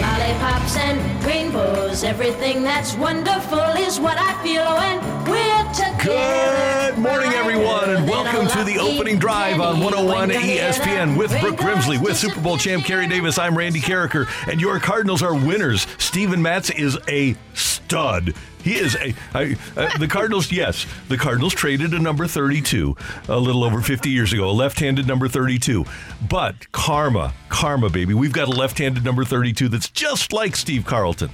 Lollipops 0.00 0.76
and 0.76 1.24
rainbows. 1.24 2.04
Everything 2.04 2.62
that's 2.62 2.94
wonderful 2.96 3.68
is 3.78 4.00
what 4.00 4.18
I 4.18 4.32
feel 4.42 4.64
when 4.76 5.24
we're. 5.30 5.63
Good 6.04 6.98
morning, 6.98 7.32
everyone, 7.32 7.88
and 7.88 8.06
welcome 8.06 8.46
to 8.48 8.62
the 8.62 8.78
opening 8.78 9.18
drive 9.18 9.58
on 9.58 9.80
101 9.80 10.28
ESPN 10.28 11.16
with 11.16 11.30
Brooke 11.40 11.56
Grimsley, 11.56 11.98
with 11.98 12.18
Super 12.18 12.42
Bowl 12.42 12.58
champ 12.58 12.84
Carey 12.84 13.08
Davis. 13.08 13.38
I'm 13.38 13.56
Randy 13.56 13.80
Karraker, 13.80 14.28
and 14.46 14.60
your 14.60 14.78
Cardinals 14.78 15.22
are 15.22 15.32
winners. 15.34 15.86
Steven 15.96 16.42
Matz 16.42 16.68
is 16.68 16.98
a 17.08 17.34
stud. 17.54 18.34
He 18.62 18.74
is 18.74 18.96
a 18.96 19.14
I, 19.32 19.56
uh, 19.78 19.96
the 19.96 20.06
Cardinals. 20.06 20.52
Yes, 20.52 20.84
the 21.08 21.16
Cardinals 21.16 21.54
traded 21.54 21.94
a 21.94 21.98
number 21.98 22.26
32 22.26 22.94
a 23.28 23.38
little 23.38 23.64
over 23.64 23.80
50 23.80 24.10
years 24.10 24.30
ago, 24.34 24.50
a 24.50 24.52
left-handed 24.52 25.06
number 25.06 25.26
32. 25.26 25.86
But 26.28 26.70
karma, 26.70 27.32
karma, 27.48 27.88
baby, 27.88 28.12
we've 28.12 28.34
got 28.34 28.48
a 28.48 28.52
left-handed 28.52 29.06
number 29.06 29.24
32 29.24 29.70
that's 29.70 29.88
just 29.88 30.34
like 30.34 30.54
Steve 30.54 30.84
Carlton. 30.84 31.30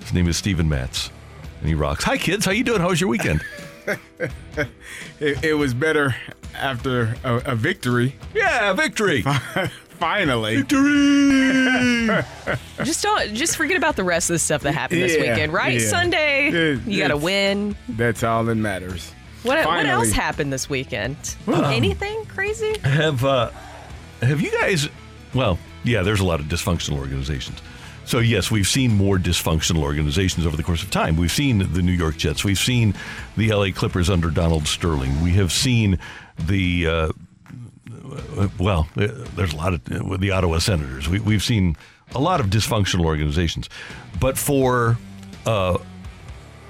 His 0.00 0.12
name 0.12 0.28
is 0.28 0.36
Steven 0.36 0.68
Matz, 0.68 1.08
and 1.60 1.68
he 1.70 1.74
rocks. 1.74 2.04
Hi, 2.04 2.18
kids. 2.18 2.44
How 2.44 2.52
you 2.52 2.62
doing? 2.62 2.82
How 2.82 2.90
was 2.90 3.00
your 3.00 3.08
weekend? 3.08 3.42
It, 5.20 5.44
it 5.44 5.54
was 5.54 5.72
better 5.72 6.14
after 6.54 7.14
a, 7.24 7.36
a 7.52 7.54
victory. 7.54 8.16
Yeah, 8.34 8.72
victory. 8.72 9.22
Finally. 9.98 10.56
Victory! 10.56 12.08
Just 12.84 13.02
don't 13.04 13.34
just 13.34 13.56
forget 13.56 13.76
about 13.76 13.94
the 13.94 14.02
rest 14.02 14.30
of 14.30 14.34
the 14.34 14.38
stuff 14.40 14.62
that 14.62 14.72
happened 14.72 15.00
this 15.02 15.14
Yeah, 15.16 15.30
weekend, 15.30 15.52
right? 15.52 15.80
yeah. 15.80 15.86
Sunday, 15.88 16.48
It- 16.48 16.80
you 16.86 16.98
got 17.00 17.08
to 17.08 17.16
win. 17.16 17.76
That's 17.88 18.24
all 18.24 18.42
that 18.44 18.56
matters. 18.56 19.12
What, 19.44 19.64
what 19.64 19.86
else 19.86 20.10
happened 20.10 20.52
this 20.52 20.68
weekend? 20.68 21.16
Anything 21.46 22.24
crazy? 22.26 22.76
have 22.80 23.24
uh, 23.24 23.50
have 24.22 24.40
you 24.40 24.50
guys? 24.50 24.88
Well, 25.34 25.58
yeah, 25.84 26.02
there's 26.02 26.20
a 26.20 26.24
lot 26.24 26.40
of 26.40 26.46
dysfunctional 26.46 26.98
organizations. 26.98 27.58
So 28.04 28.18
yes, 28.18 28.50
we've 28.50 28.66
seen 28.66 28.92
more 28.92 29.16
dysfunctional 29.16 29.82
organizations 29.82 30.46
over 30.46 30.56
the 30.56 30.62
course 30.62 30.82
of 30.82 30.90
time. 30.90 31.16
We've 31.16 31.32
seen 31.32 31.72
the 31.72 31.82
New 31.82 31.92
York 31.92 32.16
Jets. 32.16 32.44
We've 32.44 32.58
seen 32.58 32.94
the 33.36 33.52
LA 33.52 33.70
Clippers 33.70 34.10
under 34.10 34.30
Donald 34.30 34.66
Sterling. 34.66 35.22
We 35.22 35.32
have 35.32 35.52
seen 35.52 35.98
the 36.38 36.86
uh, 36.86 37.12
well, 38.58 38.88
uh, 38.96 39.08
there's 39.36 39.52
a 39.52 39.56
lot 39.56 39.74
of 39.74 40.08
with 40.08 40.20
the 40.20 40.30
Ottawa 40.30 40.58
Senators. 40.58 41.08
We, 41.08 41.20
we've 41.20 41.42
seen 41.42 41.76
a 42.14 42.20
lot 42.20 42.40
of 42.40 42.46
dysfunctional 42.46 43.04
organizations, 43.04 43.68
but 44.20 44.36
for 44.36 44.98
uh, 45.46 45.78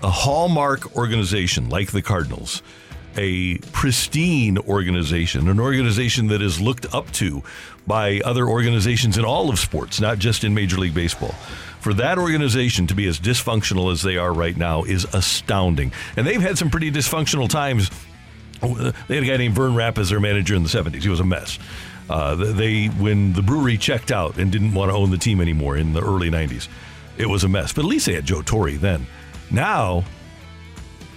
a 0.02 0.10
hallmark 0.10 0.96
organization 0.96 1.68
like 1.68 1.92
the 1.92 2.02
Cardinals, 2.02 2.62
a 3.16 3.58
pristine 3.72 4.58
organization, 4.58 5.48
an 5.48 5.60
organization 5.60 6.28
that 6.28 6.42
is 6.42 6.60
looked 6.60 6.92
up 6.94 7.10
to 7.12 7.42
by 7.86 8.20
other 8.24 8.46
organizations 8.46 9.18
in 9.18 9.24
all 9.24 9.50
of 9.50 9.58
sports, 9.58 10.00
not 10.00 10.18
just 10.18 10.44
in 10.44 10.54
Major 10.54 10.78
League 10.78 10.94
Baseball. 10.94 11.34
For 11.80 11.92
that 11.94 12.16
organization 12.16 12.86
to 12.86 12.94
be 12.94 13.06
as 13.08 13.18
dysfunctional 13.18 13.90
as 13.90 14.02
they 14.02 14.16
are 14.16 14.32
right 14.32 14.56
now 14.56 14.84
is 14.84 15.04
astounding. 15.12 15.92
And 16.16 16.26
they've 16.26 16.40
had 16.40 16.56
some 16.56 16.70
pretty 16.70 16.92
dysfunctional 16.92 17.48
times. 17.48 17.90
They 18.60 19.16
had 19.16 19.24
a 19.24 19.26
guy 19.26 19.36
named 19.36 19.56
Vern 19.56 19.74
Rapp 19.74 19.98
as 19.98 20.10
their 20.10 20.20
manager 20.20 20.54
in 20.54 20.62
the 20.62 20.68
70s. 20.68 21.02
He 21.02 21.08
was 21.08 21.18
a 21.18 21.24
mess. 21.24 21.58
Uh, 22.08 22.34
they 22.34 22.86
when 22.86 23.32
the 23.32 23.42
brewery 23.42 23.76
checked 23.76 24.12
out 24.12 24.36
and 24.36 24.52
didn't 24.52 24.74
want 24.74 24.90
to 24.90 24.96
own 24.96 25.10
the 25.10 25.18
team 25.18 25.40
anymore 25.40 25.76
in 25.76 25.92
the 25.92 26.00
early 26.00 26.30
90s, 26.30 26.68
it 27.16 27.26
was 27.26 27.42
a 27.42 27.48
mess. 27.48 27.72
But 27.72 27.84
at 27.84 27.88
least 27.88 28.06
they 28.06 28.14
had 28.14 28.26
Joe 28.26 28.42
Torre 28.42 28.72
then. 28.72 29.06
Now 29.50 30.04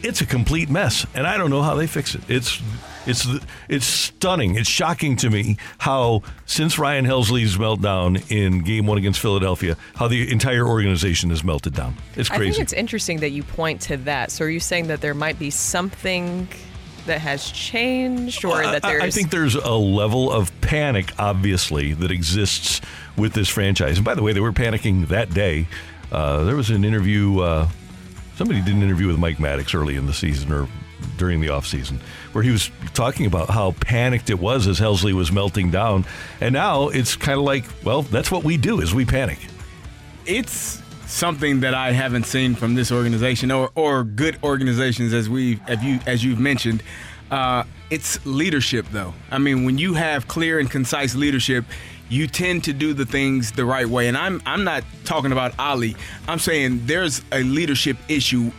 it's 0.02 0.22
a 0.22 0.26
complete 0.26 0.70
mess, 0.70 1.06
and 1.14 1.26
I 1.28 1.38
don't 1.38 1.50
know 1.50 1.62
how 1.62 1.76
they 1.76 1.88
fix 1.88 2.16
it. 2.16 2.22
It's 2.28 2.62
it's 3.06 3.28
it's 3.70 3.86
stunning. 3.86 4.56
It's 4.56 4.70
shocking 4.70 5.16
to 5.18 5.30
me 5.30 5.58
how 5.78 6.24
since 6.46 6.80
Ryan 6.80 7.06
Helsley's 7.06 7.58
meltdown 7.58 8.32
in 8.32 8.64
Game 8.64 8.88
One 8.88 8.98
against 8.98 9.20
Philadelphia, 9.20 9.78
how 9.96 10.08
the 10.08 10.32
entire 10.32 10.68
organization 10.68 11.30
has 11.30 11.44
melted 11.44 11.74
down. 11.74 11.96
It's 12.16 12.30
crazy. 12.30 12.44
I 12.44 12.52
think 12.52 12.64
it's 12.64 12.74
interesting 12.74 13.20
that 13.20 13.32
you 13.32 13.44
point 13.44 13.82
to 13.82 13.98
that. 13.98 14.32
So 14.32 14.46
are 14.46 14.50
you 14.50 14.60
saying 14.60 14.88
that 14.88 15.02
there 15.02 15.14
might 15.14 15.40
be 15.40 15.50
something 15.50 16.48
that 17.06 17.22
has 17.22 17.52
changed 17.52 18.44
or 18.44 18.50
Well, 18.50 18.72
that 18.72 18.82
there's 18.82 19.04
I 19.04 19.10
think 19.12 19.30
there's 19.30 19.56
a 19.56 19.74
level 19.74 20.32
of 20.32 20.52
panic, 20.62 21.14
obviously, 21.20 21.94
that 21.94 22.12
exists 22.12 22.82
with 23.16 23.34
this 23.34 23.50
franchise. 23.50 23.98
And 23.98 24.06
by 24.06 24.16
the 24.16 24.24
way, 24.24 24.34
they 24.34 24.40
were 24.40 24.52
panicking 24.52 25.08
that 25.10 25.34
day. 25.34 25.68
Uh, 26.12 26.44
there 26.44 26.56
was 26.56 26.70
an 26.70 26.84
interview. 26.84 27.40
Uh, 27.40 27.70
somebody 28.36 28.62
did 28.62 28.76
an 28.76 28.82
interview 28.82 29.08
with 29.08 29.18
Mike 29.18 29.38
Maddux 29.38 29.76
early 29.76 29.96
in 29.96 30.08
the 30.08 30.14
season 30.14 30.52
or 30.52 30.68
during 31.18 31.42
the 31.42 31.48
offseason 31.48 32.00
where 32.36 32.44
he 32.44 32.52
was 32.52 32.70
talking 32.94 33.26
about 33.26 33.50
how 33.50 33.72
panicked 33.80 34.30
it 34.30 34.38
was 34.38 34.68
as 34.68 34.78
Helsley 34.78 35.14
was 35.14 35.32
melting 35.32 35.72
down. 35.72 36.04
And 36.42 36.52
now 36.52 36.90
it's 36.90 37.16
kind 37.16 37.40
of 37.40 37.46
like, 37.46 37.64
well, 37.82 38.02
that's 38.02 38.30
what 38.30 38.44
we 38.44 38.58
do 38.58 38.82
is 38.82 38.94
we 38.94 39.06
panic. 39.06 39.40
It's 40.26 40.82
something 41.08 41.62
that 41.62 41.74
I 41.74 41.94
haven't 41.94 42.26
seen 42.26 42.54
from 42.54 42.76
this 42.76 42.92
organization 42.92 43.52
or, 43.52 43.72
or 43.74 44.04
good 44.04 44.38
organizations 44.44 45.14
as 45.14 45.30
we 45.30 45.62
as 45.70 45.82
you 45.82 46.00
as 46.06 46.26
you've 46.26 46.40
mentioned. 46.40 46.84
Uh, 47.32 47.64
it's 47.90 48.24
leadership 48.26 48.86
though. 48.92 49.14
I 49.32 49.38
mean, 49.38 49.64
when 49.64 49.78
you 49.78 49.94
have 49.94 50.28
clear 50.28 50.60
and 50.60 50.70
concise 50.70 51.16
leadership, 51.16 51.64
you 52.10 52.28
tend 52.28 52.66
to 52.66 52.74
do 52.74 52.94
the 52.94 53.06
things 53.06 53.54
the 53.54 53.64
right 53.64 53.88
way. 53.88 54.10
And 54.10 54.18
I'm 54.18 54.42
I'm 54.46 54.66
not 54.66 54.84
talking 55.06 55.32
about 55.32 55.58
Ollie. 55.58 55.96
I'm 56.28 56.40
saying 56.40 56.86
there's 56.86 57.22
a 57.32 57.44
leadership 57.44 57.96
issue. 58.10 58.52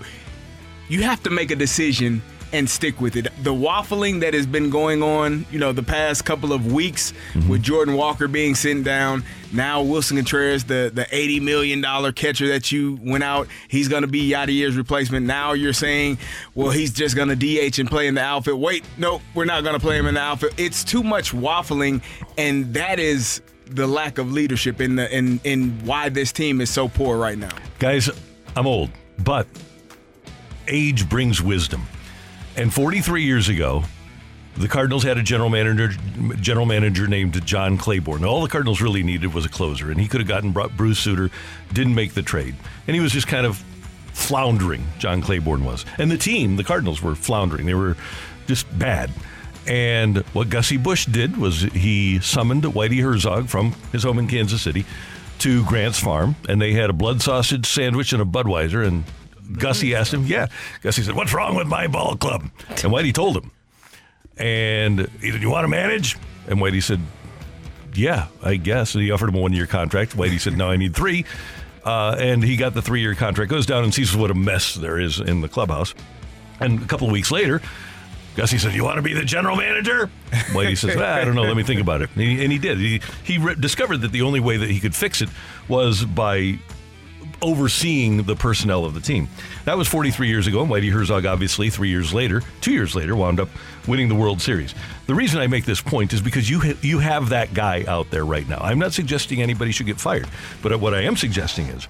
You 0.88 1.03
have 1.03 1.22
to 1.25 1.31
make 1.31 1.50
a 1.50 1.56
decision 1.56 2.22
and 2.53 2.69
stick 2.69 3.01
with 3.01 3.17
it. 3.17 3.29
The 3.43 3.53
waffling 3.53 4.21
that 4.21 4.34
has 4.34 4.47
been 4.47 4.71
going 4.71 5.03
on, 5.03 5.47
you 5.51 5.59
know, 5.59 5.73
the 5.73 5.83
past 5.83 6.25
couple 6.25 6.53
of 6.53 6.73
weeks 6.73 7.12
mm-hmm. 7.33 7.49
with 7.49 7.62
Jordan 7.62 7.95
Walker 7.95 8.29
being 8.29 8.55
sent 8.55 8.84
down, 8.84 9.25
now 9.53 9.83
Willson 9.83 10.17
Contreras, 10.17 10.65
the 10.65 10.91
the 10.93 11.07
eighty 11.11 11.41
million 11.41 11.81
dollar 11.81 12.12
catcher 12.12 12.49
that 12.49 12.71
you 12.73 12.99
went 13.03 13.25
out, 13.25 13.49
he's 13.69 13.89
going 13.89 14.03
to 14.03 14.09
be 14.09 14.31
Yadier's 14.31 14.77
replacement. 14.77 15.27
Now 15.27 15.53
you're 15.53 15.73
saying, 15.73 16.19
well, 16.55 16.71
he's 16.71 16.93
just 16.93 17.17
going 17.17 17.29
to 17.29 17.37
DH 17.37 17.79
and 17.79 17.89
play 17.89 18.07
in 18.07 18.15
the 18.15 18.23
outfit. 18.23 18.59
Wait, 18.59 18.84
no, 18.97 19.21
we're 19.34 19.45
not 19.45 19.63
going 19.63 19.75
to 19.75 19.81
play 19.81 19.99
him 19.99 20.07
in 20.07 20.15
the 20.15 20.21
outfit. 20.21 20.55
It's 20.57 20.84
too 20.84 21.03
much 21.03 21.33
waffling, 21.33 22.03
and 22.39 22.73
that 22.75 22.99
is 22.99 23.41
the 23.67 23.87
lack 23.87 24.19
of 24.19 24.33
leadership 24.33 24.81
in 24.81 24.97
the 24.97 25.15
in 25.15 25.41
in 25.45 25.71
why 25.84 26.09
this 26.09 26.33
team 26.33 26.60
is 26.60 26.71
so 26.71 26.89
poor 26.89 27.19
right 27.19 27.39
now. 27.39 27.54
Guys, 27.78 28.09
I'm 28.57 28.66
old, 28.66 28.91
but 29.25 29.47
age 30.69 31.09
brings 31.09 31.42
wisdom. 31.42 31.87
And 32.56 32.72
43 32.72 33.22
years 33.22 33.48
ago, 33.48 33.84
the 34.56 34.68
Cardinals 34.68 35.03
had 35.03 35.18
a 35.18 35.22
general 35.22 35.50
manager 35.50 35.91
general 36.41 36.64
manager 36.64 37.06
named 37.06 37.44
John 37.44 37.76
Claiborne. 37.76 38.24
All 38.24 38.41
the 38.41 38.48
Cardinals 38.48 38.80
really 38.80 39.03
needed 39.03 39.34
was 39.34 39.44
a 39.44 39.50
closer, 39.50 39.91
and 39.91 40.00
he 40.00 40.08
could 40.08 40.20
have 40.20 40.28
gotten 40.28 40.53
Bru- 40.53 40.68
Bruce 40.70 40.98
Sutter, 41.00 41.30
didn't 41.72 41.94
make 41.94 42.14
the 42.14 42.22
trade. 42.22 42.54
And 42.86 42.94
he 42.94 43.00
was 43.00 43.12
just 43.12 43.26
kind 43.26 43.44
of 43.47 43.62
floundering, 44.12 44.86
John 44.98 45.20
Claiborne 45.20 45.64
was. 45.64 45.84
And 45.98 46.10
the 46.10 46.16
team, 46.16 46.56
the 46.56 46.64
Cardinals, 46.64 47.03
were 47.03 47.14
floundering. 47.14 47.66
They 47.66 47.74
were 47.74 47.97
just 48.47 48.66
bad. 48.78 49.10
And 49.66 50.18
what 50.28 50.48
Gussie 50.48 50.78
Busch 50.78 51.04
did 51.04 51.36
was 51.36 51.62
he 51.62 52.20
summoned 52.20 52.62
Whitey 52.62 53.03
Herzog 53.03 53.48
from 53.48 53.72
his 53.92 54.04
home 54.04 54.18
in 54.18 54.28
Kansas 54.28 54.62
City 54.62 54.86
to 55.41 55.64
Grant's 55.66 55.98
farm, 55.98 56.36
and 56.48 56.62
they 56.62 56.72
had 56.72 56.88
a 56.88 56.94
blood 56.94 57.20
sausage 57.20 57.66
sandwich 57.66 58.12
and 58.14 58.22
a 58.22 58.24
Budweiser. 58.24 58.86
And 58.86 59.04
Gussie 59.53 59.95
asked 59.95 60.13
him, 60.13 60.25
"Yeah." 60.27 60.48
Gussie 60.83 61.03
said, 61.03 61.15
"What's 61.15 61.33
wrong 61.33 61.54
with 61.54 61.66
my 61.66 61.87
ball 61.87 62.16
club?" 62.16 62.51
And 62.69 62.93
Whitey 62.93 63.13
told 63.13 63.37
him. 63.37 63.51
And 64.37 65.09
he 65.21 65.33
said, 65.33 65.41
"You 65.43 65.51
want 65.51 65.65
to 65.65 65.69
manage?" 65.69 66.16
And 66.48 66.60
Whitey 66.60 66.83
said, 66.83 67.01
yeah, 67.97 68.28
I 68.43 68.57
guess. 68.57 68.95
And 68.95 69.03
he 69.03 69.10
offered 69.10 69.28
him 69.28 69.37
a 69.37 69.41
one 69.41 69.53
year 69.53 69.66
contract. 69.66 70.16
Whitey 70.16 70.41
said, 70.41 70.57
no, 70.57 70.71
I 70.71 70.77
need 70.77 70.95
three. 70.95 71.25
Uh, 71.84 72.16
and 72.19 72.43
he 72.43 72.57
got 72.57 72.75
the 72.75 72.83
three 72.83 73.01
year 73.01 73.15
contract. 73.15 73.51
Goes 73.51 73.66
down 73.66 73.84
and 73.84 73.95
sees 73.95 74.15
what 74.16 74.31
a 74.31 74.34
mess 74.34 74.75
there 74.75 74.98
is 74.98 75.21
in 75.21 75.41
the 75.41 75.49
clubhouse. 75.49 75.95
And 76.60 76.83
a 76.83 76.87
couple 76.87 77.07
of 77.07 77.13
weeks 77.13 77.31
later, 77.31 77.60
Gussie 78.34 78.59
said, 78.59 78.75
"You 78.75 78.84
want 78.84 78.97
to 78.97 79.03
be 79.03 79.13
the 79.13 79.25
general 79.25 79.57
manager?" 79.57 80.10
Whitey 80.31 80.77
says, 80.77 80.97
ah, 80.99 81.15
"I 81.16 81.25
don't 81.25 81.34
know. 81.34 81.42
Let 81.42 81.57
me 81.57 81.63
think 81.63 81.81
about 81.81 82.03
it." 82.03 82.10
And 82.15 82.22
he, 82.22 82.42
and 82.42 82.53
he 82.53 82.59
did. 82.59 82.78
He 82.78 83.01
he 83.25 83.39
re- 83.39 83.54
discovered 83.54 83.99
that 83.99 84.13
the 84.13 84.22
only 84.22 84.41
way 84.41 84.57
that 84.57 84.69
he 84.71 84.81
could 84.81 84.95
fix 84.95 85.22
it 85.22 85.28
was 85.69 86.04
by 86.04 86.59
overseeing 87.42 88.22
the 88.22 88.34
personnel 88.34 88.84
of 88.84 88.94
the 88.94 89.00
team. 89.00 89.28
That 89.65 89.77
was 89.77 89.88
43 89.88 90.28
years 90.28 90.47
ago, 90.47 90.62
and 90.62 90.71
Whitey 90.71 90.91
Herzog, 90.91 91.27
obviously, 91.27 91.71
three 91.71 91.88
years 91.88 92.12
later, 92.12 92.42
two 92.60 92.72
years 92.72 92.94
later, 92.94 93.15
wound 93.16 93.41
up 93.41 93.48
winning 93.86 94.09
the 94.09 94.15
World 94.15 94.41
Series. 94.41 94.74
The 95.06 95.15
reason 95.15 95.41
I 95.41 95.47
make 95.47 95.65
this 95.65 95.80
point 95.80 96.12
is 96.12 96.21
because 96.21 96.48
you 96.48 96.60
ha- 96.60 96.78
you 96.83 96.98
have 96.98 97.28
that 97.30 97.54
guy 97.54 97.84
out 97.86 98.10
there 98.10 98.24
right 98.24 98.48
now. 98.48 98.59
I'm 98.59 98.78
not 98.78 98.92
suggesting 98.92 99.42
anybody 99.42 99.72
should 99.72 99.86
get 99.86 100.00
fired, 100.00 100.28
but 100.62 100.78
what 100.80 100.94
I 100.94 101.03
am 101.03 101.16
suggesting 101.16 101.66
is, 101.66 101.86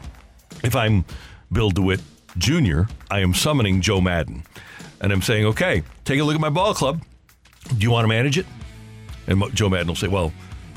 if 0.62 0.74
I'm 0.74 1.04
Bill 1.52 1.70
DeWitt 1.70 2.00
Jr., 2.38 2.82
I 3.10 3.20
am 3.20 3.34
summoning 3.34 3.80
Joe 3.80 4.00
Maddon, 4.00 4.42
and 5.00 5.12
I'm 5.12 5.22
saying, 5.22 5.46
okay, 5.46 5.82
take 6.04 6.20
a 6.20 6.24
look 6.24 6.34
at 6.34 6.40
my 6.40 6.50
ball 6.50 6.74
club. 6.74 7.02
Do 7.68 7.76
you 7.78 7.90
want 7.90 8.04
to 8.04 8.08
manage 8.08 8.38
it? 8.38 8.46
And 9.26 9.42
Joe 9.54 9.68
Maddon 9.68 9.88
will 9.88 9.94
say, 9.96 10.08
well, 10.08 10.32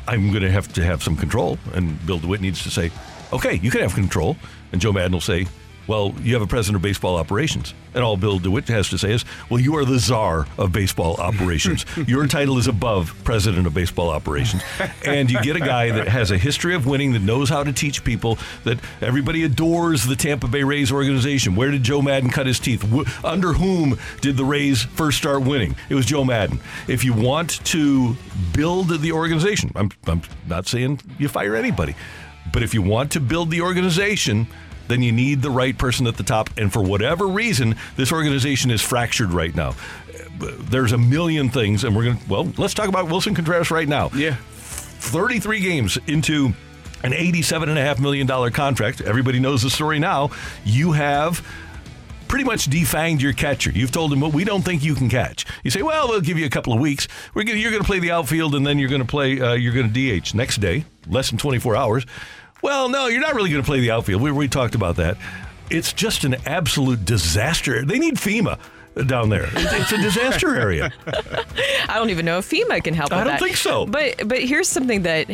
I'm 0.07 0.31
going 0.31 0.41
to 0.41 0.51
have 0.51 0.71
to 0.73 0.83
have 0.83 1.03
some 1.03 1.15
control. 1.15 1.59
And 1.73 2.03
Bill 2.05 2.17
DeWitt 2.19 2.41
needs 2.41 2.63
to 2.63 2.71
say, 2.71 2.91
okay, 3.31 3.59
you 3.61 3.69
can 3.69 3.81
have 3.81 3.93
control. 3.93 4.37
And 4.71 4.81
Joe 4.81 4.91
Maddon 4.91 5.13
will 5.13 5.21
say, 5.21 5.47
well, 5.89 6.13
you 6.21 6.33
have 6.33 6.43
a 6.43 6.47
president 6.47 6.75
of 6.75 6.83
baseball 6.83 7.17
operations. 7.17 7.73
And 7.95 8.03
all 8.03 8.15
Bill 8.15 8.37
DeWitt 8.37 8.67
has 8.67 8.89
to 8.89 8.99
say 8.99 9.11
is, 9.11 9.25
well, 9.49 9.59
you 9.59 9.75
are 9.77 9.85
the 9.85 9.97
czar 9.97 10.45
of 10.59 10.71
baseball 10.71 11.15
operations. 11.19 11.83
Your 12.05 12.27
title 12.27 12.59
is 12.59 12.67
above 12.67 13.15
president 13.23 13.65
of 13.65 13.73
baseball 13.73 14.11
operations. 14.11 14.61
And 15.03 15.31
you 15.31 15.41
get 15.41 15.55
a 15.55 15.59
guy 15.59 15.89
that 15.89 16.07
has 16.07 16.29
a 16.29 16.37
history 16.37 16.75
of 16.75 16.85
winning, 16.85 17.13
that 17.13 17.23
knows 17.23 17.49
how 17.49 17.63
to 17.63 17.73
teach 17.73 18.03
people, 18.03 18.37
that 18.65 18.77
everybody 19.01 19.43
adores 19.43 20.05
the 20.05 20.15
Tampa 20.15 20.47
Bay 20.47 20.61
Rays 20.63 20.91
organization. 20.91 21.55
Where 21.55 21.71
did 21.71 21.81
Joe 21.81 22.03
Maddon 22.03 22.29
cut 22.29 22.45
his 22.45 22.59
teeth? 22.59 22.85
Under 23.25 23.53
whom 23.53 23.97
did 24.21 24.37
the 24.37 24.45
Rays 24.45 24.83
first 24.83 25.17
start 25.17 25.41
winning? 25.41 25.75
It 25.89 25.95
was 25.95 26.05
Joe 26.05 26.23
Maddon. 26.23 26.59
If 26.87 27.03
you 27.03 27.13
want 27.13 27.65
to 27.65 28.15
build 28.53 28.89
the 28.89 29.11
organization, 29.11 29.71
I'm, 29.75 29.89
I'm 30.05 30.21
not 30.47 30.67
saying 30.67 30.99
you 31.17 31.29
fire 31.29 31.55
anybody, 31.55 31.95
but 32.51 32.63
if 32.63 32.73
you 32.73 32.81
want 32.81 33.11
to 33.11 33.19
build 33.19 33.51
the 33.51 33.61
organization, 33.61 34.47
then 34.87 35.01
you 35.01 35.11
need 35.11 35.41
the 35.41 35.51
right 35.51 35.77
person 35.77 36.07
at 36.07 36.17
the 36.17 36.23
top. 36.23 36.49
And 36.57 36.71
for 36.73 36.81
whatever 36.81 37.27
reason, 37.27 37.75
this 37.95 38.11
organization 38.11 38.71
is 38.71 38.81
fractured 38.81 39.31
right 39.31 39.55
now. 39.55 39.75
There's 40.39 40.91
a 40.91 40.97
million 40.97 41.49
things, 41.49 41.83
and 41.83 41.95
we're 41.95 42.05
going 42.05 42.17
to, 42.17 42.29
well, 42.29 42.53
let's 42.57 42.73
talk 42.73 42.89
about 42.89 43.05
Willson 43.05 43.35
Contreras 43.35 43.71
right 43.71 43.87
now. 43.87 44.09
Yeah. 44.13 44.35
33 44.35 45.59
games 45.59 45.97
into 46.07 46.53
an 47.03 47.11
$87.5 47.11 47.99
million 47.99 48.51
contract. 48.51 49.01
Everybody 49.01 49.39
knows 49.39 49.61
the 49.61 49.69
story 49.69 49.99
now. 49.99 50.31
You 50.65 50.91
have 50.93 51.45
pretty 52.27 52.45
much 52.45 52.69
defanged 52.69 53.21
your 53.21 53.33
catcher. 53.33 53.71
You've 53.71 53.91
told 53.91 54.13
him, 54.13 54.21
well, 54.21 54.31
we 54.31 54.43
don't 54.43 54.63
think 54.63 54.83
you 54.83 54.95
can 54.95 55.09
catch. 55.09 55.45
You 55.63 55.71
say, 55.71 55.81
well, 55.81 56.07
we'll 56.07 56.21
give 56.21 56.37
you 56.37 56.45
a 56.45 56.49
couple 56.49 56.73
of 56.73 56.79
weeks. 56.79 57.07
We're 57.33 57.43
gonna, 57.43 57.57
you're 57.57 57.71
going 57.71 57.83
to 57.83 57.87
play 57.87 57.99
the 57.99 58.11
outfield, 58.11 58.55
and 58.55 58.65
then 58.65 58.77
you're 58.79 58.89
going 58.89 59.01
to 59.01 59.07
play. 59.07 59.41
Uh, 59.41 59.53
you're 59.53 59.73
going 59.73 59.91
to 59.91 60.19
DH 60.19 60.33
next 60.35 60.57
day, 60.57 60.85
less 61.07 61.29
than 61.29 61.37
24 61.39 61.75
hours. 61.75 62.05
Well, 62.61 62.89
no, 62.89 63.07
you're 63.07 63.21
not 63.21 63.35
really 63.35 63.49
going 63.49 63.61
to 63.61 63.65
play 63.65 63.79
the 63.79 63.91
outfield. 63.91 64.21
We, 64.21 64.31
we 64.31 64.47
talked 64.47 64.75
about 64.75 64.97
that. 64.97 65.17
It's 65.69 65.93
just 65.93 66.23
an 66.23 66.35
absolute 66.45 67.05
disaster. 67.05 67.85
They 67.85 67.99
need 67.99 68.15
FEMA 68.15 68.59
down 69.07 69.29
there. 69.29 69.47
It's 69.53 69.91
a 69.91 69.97
disaster 70.01 70.55
area. 70.55 70.91
I 71.87 71.95
don't 71.95 72.09
even 72.09 72.25
know 72.25 72.39
if 72.39 72.49
FEMA 72.49 72.83
can 72.83 72.93
help 72.93 73.13
I 73.13 73.17
don't 73.23 73.27
that. 73.27 73.39
think 73.39 73.55
so. 73.55 73.85
But 73.85 74.27
but 74.27 74.39
here's 74.39 74.67
something 74.67 75.03
that 75.03 75.29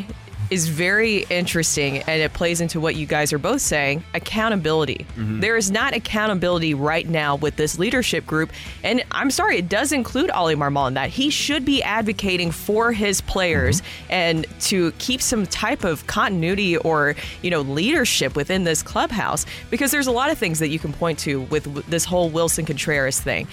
is 0.50 0.68
very 0.68 1.26
interesting 1.30 2.00
and 2.00 2.22
it 2.22 2.34
plays 2.34 2.62
into 2.62 2.80
what 2.80 2.96
you 2.96 3.06
guys 3.06 3.34
are 3.34 3.38
both 3.38 3.62
saying 3.62 4.04
accountability. 4.14 5.06
Mm-hmm. 5.16 5.40
There 5.40 5.58
is 5.58 5.72
not 5.72 5.94
accountability 5.94 6.74
right 6.74 7.08
now 7.08 7.36
with 7.36 7.56
this 7.56 7.80
leadership 7.80 8.26
group. 8.26 8.52
And 8.84 9.04
I'm 9.12 9.32
sorry, 9.32 9.58
it 9.58 9.70
does 9.70 9.92
include 9.92 10.30
Ollie 10.30 10.56
Marmol 10.56 10.88
in 10.88 10.94
that. 10.96 11.10
He 11.10 11.30
should 11.30 11.66
be 11.66 11.82
advocating 11.84 12.52
for 12.52 12.92
his 12.92 13.22
players 13.22 13.66
Mm-hmm. 13.66 14.12
and 14.14 14.48
to 14.62 14.92
keep 14.94 15.22
some 15.22 15.46
type 15.46 15.84
of 15.84 16.06
continuity 16.08 16.78
or, 16.78 17.16
you 17.42 17.50
know, 17.50 17.62
leadership 17.62 18.36
within 18.36 18.64
this 18.64 18.82
clubhouse 18.84 19.46
because 19.70 19.92
there's 19.92 20.08
a 20.08 20.12
lot 20.12 20.30
of 20.32 20.38
things 20.38 20.60
that 20.60 20.70
you 20.70 20.80
can 20.80 20.92
point 20.94 21.20
to 21.20 21.42
with 21.42 21.64
this 21.88 22.06
whole 22.06 22.30
Willson 22.30 22.66
Contreras 22.66 23.20
thing. 23.20 23.48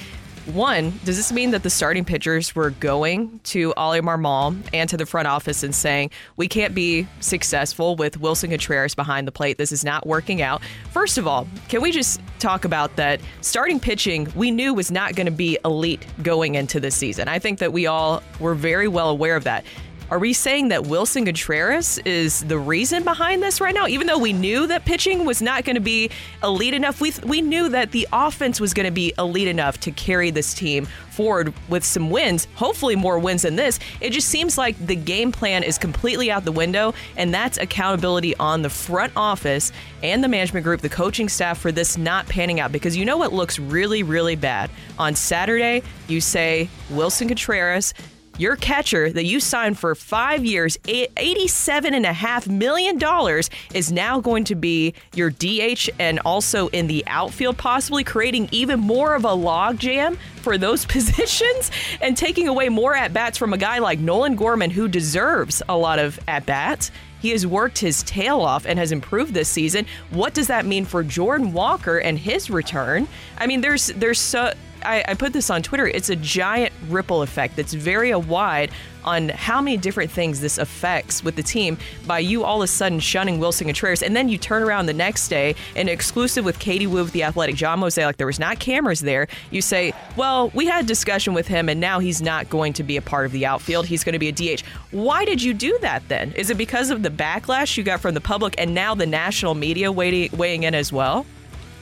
One, 0.47 0.93
does 1.05 1.17
this 1.17 1.31
mean 1.31 1.53
that 1.53 1.63
the 1.63 1.71
starting 1.71 2.05
pitchers 2.05 2.53
were 2.57 2.71
going 2.71 3.39
to 3.45 3.73
Ollie 3.75 4.01
Marmol 4.01 4.57
and 4.73 4.91
to 4.91 4.97
the 4.97 5.07
front 5.07 5.29
office 5.29 5.63
and 5.63 5.73
saying, 5.73 6.11
we 6.37 6.49
can't 6.49 6.75
be 6.75 7.07
successful 7.21 7.95
with 7.95 8.21
Willson 8.21 8.51
Contreras 8.51 8.97
behind 8.97 9.29
the 9.29 9.33
plate? 9.33 9.57
This 9.57 9.71
is 9.71 9.85
not 9.85 10.05
working 10.05 10.43
out. 10.43 10.61
First 10.91 11.17
of 11.17 11.29
all, 11.29 11.47
can 11.69 11.81
we 11.81 11.93
just 11.93 12.21
talk 12.41 12.65
about 12.65 12.97
that 12.97 13.21
starting 13.41 13.79
pitching 13.79 14.33
we 14.35 14.51
knew 14.51 14.75
was 14.75 14.91
not 14.91 15.15
going 15.15 15.27
to 15.27 15.31
be 15.31 15.59
elite 15.65 16.05
going 16.25 16.57
into 16.57 16.81
this 16.81 16.97
season? 16.97 17.29
I 17.29 17.39
think 17.39 17.61
that 17.61 17.73
we 17.73 17.87
all 17.87 18.21
were 18.41 18.57
very 18.57 18.89
well 18.89 19.11
aware 19.11 19.37
of 19.37 19.45
that. 19.45 19.65
Are 20.13 20.19
we 20.19 20.35
saying 20.35 20.69
that 20.69 20.83
Willson 20.83 21.25
Contreras 21.25 21.97
is 22.05 22.45
the 22.45 22.59
reason 22.59 23.03
behind 23.03 23.43
this 23.43 23.63
right 23.63 23.75
now? 23.75 23.87
Even 23.87 24.07
though 24.07 24.19
we 24.19 24.35
knew 24.35 24.67
that 24.67 24.85
pitching 24.85 25.25
was 25.25 25.41
not 25.41 25.65
going 25.65 25.77
to 25.77 25.81
be 25.81 26.11
elite 26.43 26.75
enough, 26.75 27.01
we 27.01 27.15
we 27.25 27.41
knew 27.41 27.71
that 27.71 27.93
the 27.93 28.07
offense 28.13 28.61
was 28.61 28.75
going 28.75 28.85
to 28.85 28.93
be 28.93 29.15
elite 29.17 29.49
enough 29.49 29.81
to 29.81 29.91
carry 29.91 30.31
this 30.31 30.53
team 30.53 30.87
forward 31.13 31.55
with 31.71 31.83
some 31.83 32.11
wins, 32.11 32.47
hopefully 32.57 32.95
more 32.95 33.19
wins 33.19 33.41
than 33.41 33.57
this. 33.57 33.79
It 34.03 34.11
just 34.11 34.29
seems 34.29 34.59
like 34.59 34.77
the 34.87 34.97
game 34.97 35.33
plan 35.33 35.63
is 35.63 35.79
completely 35.79 36.31
out 36.31 36.45
the 36.45 36.53
window, 36.53 36.93
and 37.17 37.33
that's 37.33 37.57
accountability 37.57 38.37
on 38.37 38.61
the 38.61 38.69
front 38.69 39.15
office 39.17 39.73
and 40.03 40.23
the 40.23 40.29
management 40.29 40.65
group, 40.65 40.83
the 40.83 40.91
coaching 40.91 41.31
staff 41.31 41.57
for 41.57 41.73
this 41.73 41.97
not 41.97 42.29
panning 42.29 42.61
out. 42.61 42.71
Because 42.71 42.99
you 42.99 43.07
know 43.07 43.17
what 43.17 43.33
looks 43.33 43.59
really, 43.59 44.03
really 44.03 44.37
bad? 44.37 44.69
On 44.99 45.15
Saturday, 45.15 45.83
you 46.07 46.21
say 46.21 46.69
Willson 46.91 47.29
Contreras 47.29 47.95
your 48.43 48.57
catcher 48.57 49.11
that 49.11 49.25
you 49.25 49.39
signed 49.39 49.79
for 49.79 49.95
five 49.95 50.45
years, 50.45 50.77
$87.5 50.79 52.49
million, 52.49 53.43
is 53.73 53.93
now 53.93 54.21
going 54.21 54.45
to 54.45 54.57
be 54.57 54.95
your 55.15 55.31
DH 55.31 55.89
and 56.01 56.19
also 56.25 56.67
in 56.69 56.89
the 56.89 57.05
outfield, 57.07 57.57
possibly 57.57 58.03
creating 58.03 58.49
even 58.51 58.81
more 58.81 59.15
of 59.15 59.25
a 59.25 59.29
logjam 59.29 60.17
for 60.37 60.59
those 60.59 60.85
positions 60.93 61.71
and 62.01 62.17
taking 62.17 62.49
away 62.49 62.69
more 62.69 62.95
at 62.97 63.13
bats 63.13 63.39
from 63.39 63.53
a 63.53 63.59
guy 63.59 63.79
like 63.79 64.01
Nolan 64.01 64.35
Gorman, 64.35 64.71
who 64.71 64.89
deserves 64.89 65.63
a 65.69 65.77
lot 65.77 66.01
of 66.01 66.19
at 66.27 66.45
bats. 66.45 66.91
He 67.21 67.31
has 67.31 67.47
worked 67.47 67.79
his 67.79 68.03
tail 68.03 68.41
off 68.41 68.67
and 68.67 68.81
has 68.81 68.91
improved 68.91 69.33
this 69.33 69.49
season. 69.49 69.87
What 70.11 70.35
does 70.35 70.49
that 70.49 70.67
mean 70.67 70.85
for 70.85 71.05
Jordan 71.05 71.53
Walker 71.53 71.99
and 71.99 72.19
his 72.19 72.51
return? 72.51 73.07
I 73.39 73.47
mean, 73.47 73.61
there's 73.61 73.87
there's 73.87 74.19
so 74.19 74.53
I, 74.85 75.05
I 75.09 75.15
put 75.15 75.33
this 75.33 75.51
on 75.51 75.63
Twitter. 75.63 75.87
It's 75.87 76.11
a 76.11 76.17
giant 76.17 76.73
ripple 76.89 77.23
effect 77.23 77.57
that's 77.57 77.75
very 77.75 78.13
uh, 78.13 78.19
wide 78.19 78.71
on 79.05 79.31
how 79.31 79.61
many 79.61 79.77
different 79.77 80.11
things 80.11 80.41
this 80.41 80.59
affects 80.59 81.25
with 81.25 81.37
the 81.37 81.43
team 81.43 81.77
by 82.07 82.19
you 82.19 82.45
all 82.45 82.63
of 82.63 82.65
a 82.65 82.69
sudden 82.69 83.01
shunning 83.01 83.39
Willson 83.39 83.67
Contreras. 83.67 84.03
And 84.03 84.15
then 84.15 84.29
you 84.29 84.39
turn 84.39 84.63
around 84.63 84.87
the 84.87 84.93
next 84.93 85.29
day 85.29 85.55
and 85.75 85.89
exclusive 85.89 86.45
with 86.45 86.59
Katie 86.59 86.87
Woo 86.87 87.03
with 87.03 87.13
the 87.13 87.25
Athletic, 87.25 87.57
John 87.57 87.81
Mozeliak, 87.81 88.07
like 88.07 88.17
there 88.17 88.27
was 88.27 88.39
not 88.39 88.59
cameras 88.59 89.01
there. 89.01 89.29
You 89.51 89.63
say, 89.63 89.93
well, 90.17 90.51
we 90.55 90.67
had 90.67 90.85
a 90.85 90.87
discussion 90.87 91.35
with 91.35 91.49
him 91.49 91.69
and 91.69 91.81
now 91.81 91.99
he's 91.99 92.23
not 92.23 92.49
going 92.49 92.73
to 92.75 92.83
be 92.83 92.97
a 92.97 93.03
part 93.03 93.27
of 93.27 93.33
the 93.33 93.47
outfield. 93.47 93.87
He's 93.87 94.05
going 94.05 94.13
to 94.13 94.19
be 94.19 94.29
a 94.29 94.57
DH. 94.57 94.63
Why 94.91 95.25
did 95.25 95.43
you 95.43 95.55
do 95.55 95.79
that 95.81 96.07
then? 96.09 96.33
Is 96.33 96.51
it 96.51 96.57
because 96.57 96.91
of 96.91 97.03
the 97.03 97.11
backlash 97.11 97.77
you 97.77 97.83
got 97.83 98.01
from 98.01 98.15
the 98.15 98.21
public 98.21 98.55
and 98.59 98.75
now 98.75 98.95
the 98.95 99.07
national 99.07 99.55
media 99.55 99.91
weighing 99.91 100.63
in 100.63 100.75
as 100.75 100.93
well? 100.93 101.27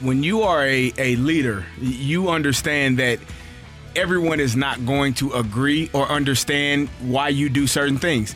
When 0.01 0.23
you 0.23 0.41
are 0.41 0.65
a, 0.65 0.93
a 0.97 1.15
leader, 1.17 1.65
you 1.79 2.29
understand 2.29 2.99
that 2.99 3.19
everyone 3.95 4.39
is 4.39 4.55
not 4.55 4.85
going 4.85 5.13
to 5.15 5.33
agree 5.33 5.89
or 5.93 6.07
understand 6.07 6.89
why 7.01 7.29
you 7.29 7.49
do 7.49 7.67
certain 7.67 7.97
things. 7.97 8.35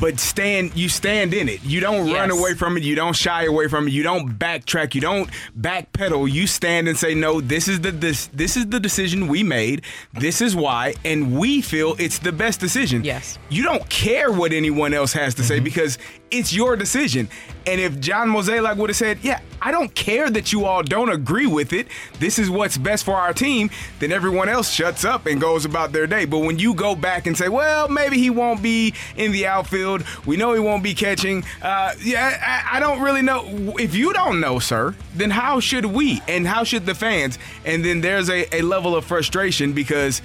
But 0.00 0.18
stand, 0.18 0.74
you 0.74 0.88
stand 0.88 1.34
in 1.34 1.50
it. 1.50 1.62
You 1.62 1.80
don't 1.80 2.10
run 2.10 2.30
away 2.30 2.54
from 2.54 2.78
it. 2.78 2.82
You 2.82 2.94
don't 2.94 3.14
shy 3.14 3.44
away 3.44 3.68
from 3.68 3.86
it. 3.86 3.90
You 3.90 4.02
don't 4.02 4.38
backtrack. 4.38 4.94
You 4.94 5.02
don't 5.02 5.28
backpedal. 5.58 6.30
You 6.32 6.46
stand 6.46 6.88
and 6.88 6.96
say, 6.96 7.14
"No, 7.14 7.42
this 7.42 7.68
is 7.68 7.82
the 7.82 7.90
this 7.90 8.28
this 8.28 8.56
is 8.56 8.66
the 8.68 8.80
decision 8.80 9.28
we 9.28 9.42
made. 9.42 9.82
This 10.14 10.40
is 10.40 10.56
why, 10.56 10.94
and 11.04 11.38
we 11.38 11.60
feel 11.60 11.96
it's 11.98 12.18
the 12.18 12.32
best 12.32 12.60
decision." 12.60 13.04
Yes. 13.04 13.38
You 13.50 13.62
don't 13.62 13.86
care 13.90 14.32
what 14.32 14.54
anyone 14.54 14.94
else 14.94 15.12
has 15.12 15.34
to 15.34 15.42
say 15.42 15.56
mm-hmm. 15.56 15.64
because 15.64 15.98
it's 16.30 16.52
your 16.52 16.76
decision. 16.76 17.28
And 17.66 17.80
if 17.80 18.00
John 18.00 18.28
Mozeliak 18.28 18.76
would 18.76 18.90
have 18.90 18.96
said, 18.96 19.18
"Yeah, 19.22 19.40
I 19.60 19.70
don't 19.70 19.94
care 19.94 20.30
that 20.30 20.52
you 20.52 20.64
all 20.64 20.82
don't 20.82 21.10
agree 21.10 21.46
with 21.46 21.72
it. 21.72 21.88
This 22.18 22.38
is 22.38 22.48
what's 22.48 22.78
best 22.78 23.04
for 23.04 23.14
our 23.14 23.32
team," 23.32 23.70
then 23.98 24.12
everyone 24.12 24.48
else 24.48 24.72
shuts 24.72 25.04
up 25.04 25.26
and 25.26 25.40
goes 25.40 25.64
about 25.64 25.92
their 25.92 26.06
day. 26.06 26.24
But 26.24 26.38
when 26.38 26.58
you 26.58 26.74
go 26.74 26.94
back 26.94 27.26
and 27.26 27.36
say, 27.36 27.48
"Well, 27.48 27.88
maybe 27.88 28.16
he 28.18 28.30
won't 28.30 28.62
be 28.62 28.94
in 29.16 29.32
the 29.32 29.46
outfield. 29.46 30.04
We 30.24 30.36
know 30.36 30.52
he 30.54 30.60
won't 30.60 30.82
be 30.82 30.94
catching." 30.94 31.44
Uh, 31.62 31.92
yeah, 32.02 32.64
I, 32.72 32.76
I 32.76 32.80
don't 32.80 33.00
really 33.00 33.22
know. 33.22 33.74
If 33.78 33.94
you 33.94 34.12
don't 34.12 34.40
know, 34.40 34.58
sir, 34.58 34.94
then 35.14 35.30
how 35.30 35.60
should 35.60 35.84
we? 35.84 36.22
And 36.28 36.46
how 36.46 36.64
should 36.64 36.86
the 36.86 36.94
fans? 36.94 37.38
And 37.64 37.84
then 37.84 38.00
there's 38.00 38.30
a, 38.30 38.56
a 38.56 38.62
level 38.62 38.96
of 38.96 39.04
frustration 39.04 39.72
because 39.72 40.22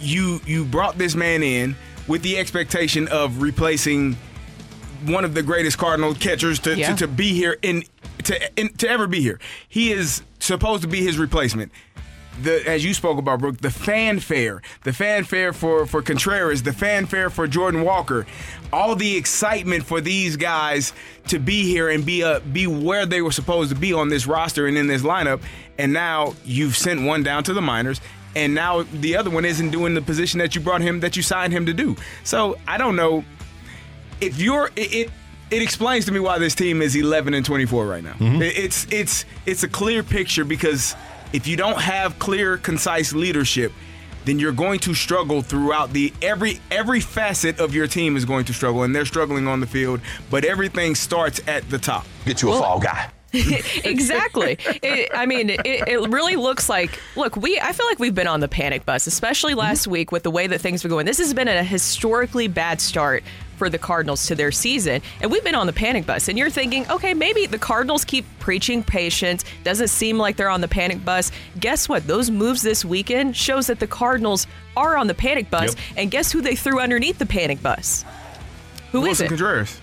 you 0.00 0.40
you 0.46 0.64
brought 0.64 0.98
this 0.98 1.14
man 1.14 1.42
in 1.42 1.76
with 2.08 2.22
the 2.22 2.38
expectation 2.38 3.08
of 3.08 3.40
replacing 3.42 4.16
one 5.06 5.24
of 5.24 5.34
the 5.34 5.42
greatest 5.42 5.78
Cardinal 5.78 6.14
catchers 6.14 6.58
to, 6.60 6.76
Yeah. 6.76 6.90
to, 6.90 6.96
to 7.06 7.08
be 7.08 7.32
here 7.32 7.56
in 7.62 7.84
to 8.24 8.38
in, 8.60 8.68
to 8.74 8.88
ever 8.88 9.06
be 9.06 9.20
here. 9.20 9.38
He 9.68 9.92
is 9.92 10.22
supposed 10.38 10.82
to 10.82 10.88
be 10.88 11.02
his 11.02 11.18
replacement. 11.18 11.72
The, 12.42 12.66
as 12.66 12.82
you 12.82 12.94
spoke 12.94 13.18
about, 13.18 13.40
Brooke, 13.40 13.58
the 13.58 13.70
fanfare, 13.70 14.62
the 14.84 14.92
fanfare 14.94 15.52
for, 15.52 15.84
for 15.84 16.00
Contreras, 16.00 16.62
the 16.62 16.72
fanfare 16.72 17.28
for 17.28 17.46
Jordan 17.46 17.82
Walker, 17.82 18.24
all 18.72 18.96
the 18.96 19.16
excitement 19.18 19.84
for 19.84 20.00
these 20.00 20.36
guys 20.36 20.94
to 21.28 21.38
be 21.38 21.64
here 21.64 21.90
and 21.90 22.06
be 22.06 22.24
uh, 22.24 22.40
be 22.40 22.66
where 22.66 23.04
they 23.04 23.20
were 23.20 23.32
supposed 23.32 23.68
to 23.68 23.76
be 23.76 23.92
on 23.92 24.08
this 24.08 24.26
roster 24.26 24.66
and 24.66 24.78
in 24.78 24.86
this 24.86 25.02
lineup, 25.02 25.42
and 25.78 25.92
now 25.92 26.34
you've 26.44 26.76
sent 26.76 27.02
one 27.02 27.22
down 27.22 27.44
to 27.44 27.52
the 27.52 27.60
minors, 27.60 28.00
and 28.34 28.54
now 28.54 28.82
the 28.82 29.14
other 29.14 29.28
one 29.28 29.44
isn't 29.44 29.70
doing 29.70 29.92
the 29.92 30.02
position 30.02 30.38
that 30.38 30.54
you 30.54 30.62
brought 30.62 30.80
him, 30.80 31.00
that 31.00 31.16
you 31.16 31.22
signed 31.22 31.52
him 31.52 31.66
to 31.66 31.74
do. 31.74 31.96
So 32.24 32.56
I 32.66 32.78
don't 32.78 32.96
know 32.96 33.24
if 34.22 34.40
you're 34.40 34.70
it, 34.76 34.94
it 34.94 35.10
it 35.50 35.60
explains 35.60 36.06
to 36.06 36.12
me 36.12 36.20
why 36.20 36.38
this 36.38 36.54
team 36.54 36.80
is 36.80 36.96
11 36.96 37.34
and 37.34 37.44
24 37.44 37.86
right 37.86 38.02
now. 38.02 38.14
Mm-hmm. 38.14 38.42
It- 38.42 38.56
It's 38.56 38.86
it's 38.90 39.24
it's 39.44 39.62
a 39.62 39.68
clear 39.68 40.02
picture 40.02 40.44
because 40.44 40.94
if 41.32 41.46
you 41.46 41.56
don't 41.56 41.80
have 41.80 42.18
clear, 42.18 42.56
concise 42.56 43.12
leadership, 43.12 43.72
then 44.24 44.38
you're 44.38 44.52
going 44.52 44.78
to 44.80 44.94
struggle 44.94 45.42
throughout 45.42 45.92
the 45.92 46.12
every 46.22 46.60
every 46.70 47.00
facet 47.00 47.58
of 47.58 47.74
your 47.74 47.86
team 47.86 48.16
is 48.16 48.24
going 48.24 48.44
to 48.46 48.54
struggle, 48.54 48.84
and 48.84 48.94
they're 48.94 49.06
struggling 49.06 49.48
on 49.48 49.60
the 49.60 49.66
field. 49.66 50.00
But 50.30 50.44
everything 50.44 50.94
starts 50.94 51.40
at 51.46 51.68
the 51.68 51.78
top. 51.78 52.06
Get 52.24 52.42
you 52.42 52.52
a 52.52 52.58
fall 52.58 52.80
guy. 52.80 53.10
exactly. 53.32 54.58
It, 54.82 55.10
I 55.14 55.24
mean, 55.24 55.48
it, 55.48 55.60
it 55.64 56.10
really 56.10 56.36
looks 56.36 56.68
like. 56.68 57.00
Look, 57.16 57.34
we. 57.34 57.58
I 57.58 57.72
feel 57.72 57.86
like 57.86 57.98
we've 57.98 58.14
been 58.14 58.26
on 58.26 58.40
the 58.40 58.48
panic 58.48 58.84
bus, 58.84 59.06
especially 59.06 59.54
last 59.54 59.82
mm-hmm. 59.82 59.92
week 59.92 60.12
with 60.12 60.22
the 60.22 60.30
way 60.30 60.46
that 60.46 60.60
things 60.60 60.84
were 60.84 60.90
going. 60.90 61.06
This 61.06 61.18
has 61.18 61.32
been 61.32 61.48
a 61.48 61.64
historically 61.64 62.46
bad 62.46 62.80
start 62.80 63.24
for 63.62 63.70
the 63.70 63.78
Cardinals 63.78 64.26
to 64.26 64.34
their 64.34 64.50
season, 64.50 65.00
and 65.20 65.30
we've 65.30 65.44
been 65.44 65.54
on 65.54 65.68
the 65.68 65.72
panic 65.72 66.04
bus. 66.04 66.26
And 66.26 66.36
you're 66.36 66.50
thinking, 66.50 66.84
okay, 66.90 67.14
maybe 67.14 67.46
the 67.46 67.60
Cardinals 67.60 68.04
keep 68.04 68.24
preaching 68.40 68.82
patience. 68.82 69.44
Doesn't 69.62 69.86
seem 69.86 70.18
like 70.18 70.36
they're 70.36 70.48
on 70.48 70.60
the 70.60 70.66
panic 70.66 71.04
bus. 71.04 71.30
Guess 71.60 71.88
what? 71.88 72.04
Those 72.08 72.28
moves 72.28 72.60
this 72.60 72.84
weekend 72.84 73.36
shows 73.36 73.68
that 73.68 73.78
the 73.78 73.86
Cardinals 73.86 74.48
are 74.76 74.96
on 74.96 75.06
the 75.06 75.14
panic 75.14 75.48
bus. 75.48 75.76
Yep. 75.76 75.84
And 75.96 76.10
guess 76.10 76.32
who 76.32 76.40
they 76.40 76.56
threw 76.56 76.80
underneath 76.80 77.20
the 77.20 77.26
panic 77.26 77.62
bus? 77.62 78.04
Who 78.90 79.06
is 79.06 79.20
Willson 79.20 79.26
it? 79.26 79.28
Contreras. 79.28 79.80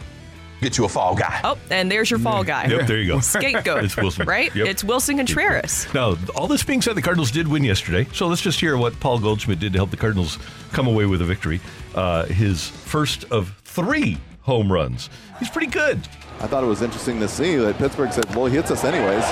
Get 0.61 0.77
you 0.77 0.83
a 0.83 0.89
fall 0.89 1.15
guy. 1.15 1.39
Oh, 1.45 1.57
and 1.69 1.89
there's 1.89 2.11
your 2.11 2.19
fall 2.19 2.43
guy. 2.43 2.67
Yep, 2.67 2.87
there 2.87 2.97
you 2.97 3.07
go. 3.07 3.19
Scapegoat. 3.21 3.85
It's 3.85 3.95
Willson. 3.95 4.27
Right? 4.27 4.53
Yep. 4.53 4.67
It's 4.67 4.83
Willson 4.83 5.15
Contreras. 5.15 5.87
Now, 5.93 6.17
all 6.35 6.47
this 6.47 6.63
being 6.63 6.81
said, 6.81 6.95
the 6.95 7.01
Cardinals 7.01 7.31
did 7.31 7.47
win 7.47 7.63
yesterday. 7.63 8.07
So 8.13 8.27
let's 8.27 8.41
just 8.41 8.59
hear 8.59 8.75
what 8.75 8.99
Paul 8.99 9.19
Goldschmidt 9.19 9.59
did 9.59 9.71
to 9.71 9.79
help 9.79 9.91
the 9.91 9.97
Cardinals 9.97 10.37
come 10.73 10.85
away 10.85 11.05
with 11.05 11.21
a 11.21 11.25
victory. 11.25 11.61
Uh, 11.95 12.25
his 12.25 12.67
first 12.67 13.23
of 13.31 13.58
three 13.69 14.17
home 14.41 14.71
runs. 14.71 15.09
He's 15.37 15.49
pretty 15.49 15.67
good. 15.67 15.99
I 16.41 16.47
thought 16.47 16.63
it 16.63 16.67
was 16.67 16.81
interesting 16.81 17.19
to 17.19 17.27
see 17.27 17.55
that 17.57 17.77
Pittsburgh 17.77 18.11
said, 18.11 18.33
well, 18.35 18.45
he 18.45 18.55
hits 18.55 18.71
us 18.71 18.83
anyways. 18.83 19.25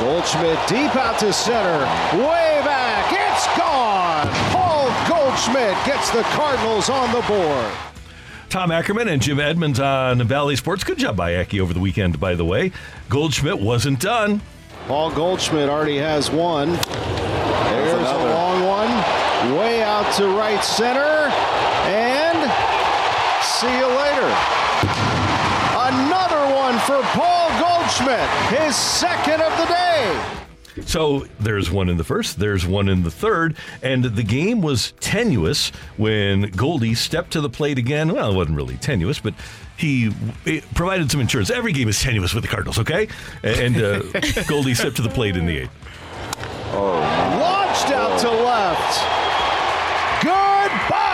Goldschmidt 0.00 0.58
deep 0.68 0.94
out 0.96 1.18
to 1.20 1.32
center. 1.32 1.78
Way 2.16 2.60
back. 2.64 3.12
It's 3.12 3.46
gone. 3.58 4.28
Paul 4.52 4.88
Goldschmidt 5.08 5.76
gets 5.86 6.10
the 6.10 6.22
Cardinals 6.22 6.88
on 6.90 7.12
the 7.12 7.22
board. 7.26 7.72
Tom 8.48 8.70
Ackerman 8.70 9.08
and 9.08 9.22
Jim 9.22 9.40
Edmonds 9.40 9.80
on 9.80 10.26
Bally 10.26 10.56
Sports. 10.56 10.84
Good 10.84 10.98
job 10.98 11.16
by 11.16 11.36
Aki 11.36 11.60
over 11.60 11.72
the 11.72 11.80
weekend, 11.80 12.20
by 12.20 12.34
the 12.34 12.44
way. 12.44 12.70
Goldschmidt 13.08 13.60
wasn't 13.60 13.98
done. 14.00 14.42
Paul 14.86 15.10
Goldschmidt 15.12 15.68
already 15.70 15.96
has 15.96 16.30
one. 16.30 16.72
There's 16.72 17.92
a 17.92 17.98
another. 17.98 18.28
long 18.28 18.66
one. 18.66 19.56
Way 19.58 19.82
out 19.82 20.12
to 20.16 20.26
right 20.28 20.62
center. 20.62 21.30
See 23.62 23.78
you 23.78 23.86
later. 23.86 24.26
Another 25.78 26.52
one 26.52 26.80
for 26.80 27.00
Paul 27.14 27.48
Goldschmidt. 27.60 28.28
His 28.50 28.74
second 28.74 29.40
of 29.40 29.56
the 29.56 29.66
day. 29.66 30.22
So 30.84 31.26
there's 31.38 31.70
one 31.70 31.88
in 31.88 31.96
the 31.96 32.02
first, 32.02 32.40
there's 32.40 32.66
one 32.66 32.88
in 32.88 33.04
the 33.04 33.10
third, 33.10 33.56
and 33.82 34.02
the 34.04 34.22
game 34.24 34.62
was 34.62 34.94
tenuous 35.00 35.68
when 35.96 36.50
Goldie 36.50 36.94
stepped 36.94 37.30
to 37.34 37.40
the 37.40 37.50
plate 37.50 37.78
again. 37.78 38.12
Well, 38.12 38.32
it 38.32 38.34
wasn't 38.34 38.56
really 38.56 38.78
tenuous, 38.78 39.20
but 39.20 39.34
he 39.76 40.10
provided 40.74 41.10
some 41.12 41.20
insurance. 41.20 41.50
Every 41.50 41.72
game 41.72 41.88
is 41.88 42.00
tenuous 42.00 42.34
with 42.34 42.42
the 42.42 42.48
Cardinals, 42.48 42.78
okay? 42.80 43.06
And 43.44 43.76
uh, 43.76 44.02
Goldie 44.48 44.74
stepped 44.74 44.96
to 44.96 45.02
the 45.02 45.08
plate 45.10 45.36
in 45.36 45.46
the 45.46 45.58
eighth. 45.58 45.70
Oh. 46.72 46.98
Launched 47.38 47.92
out 47.92 48.18
to 48.20 48.30
left. 48.30 48.98
Goodbye. 50.24 51.12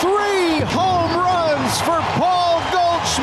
Three 0.00 0.60
home 0.68 1.16
runs 1.16 1.80
for 1.80 2.00
Paul 2.18 2.60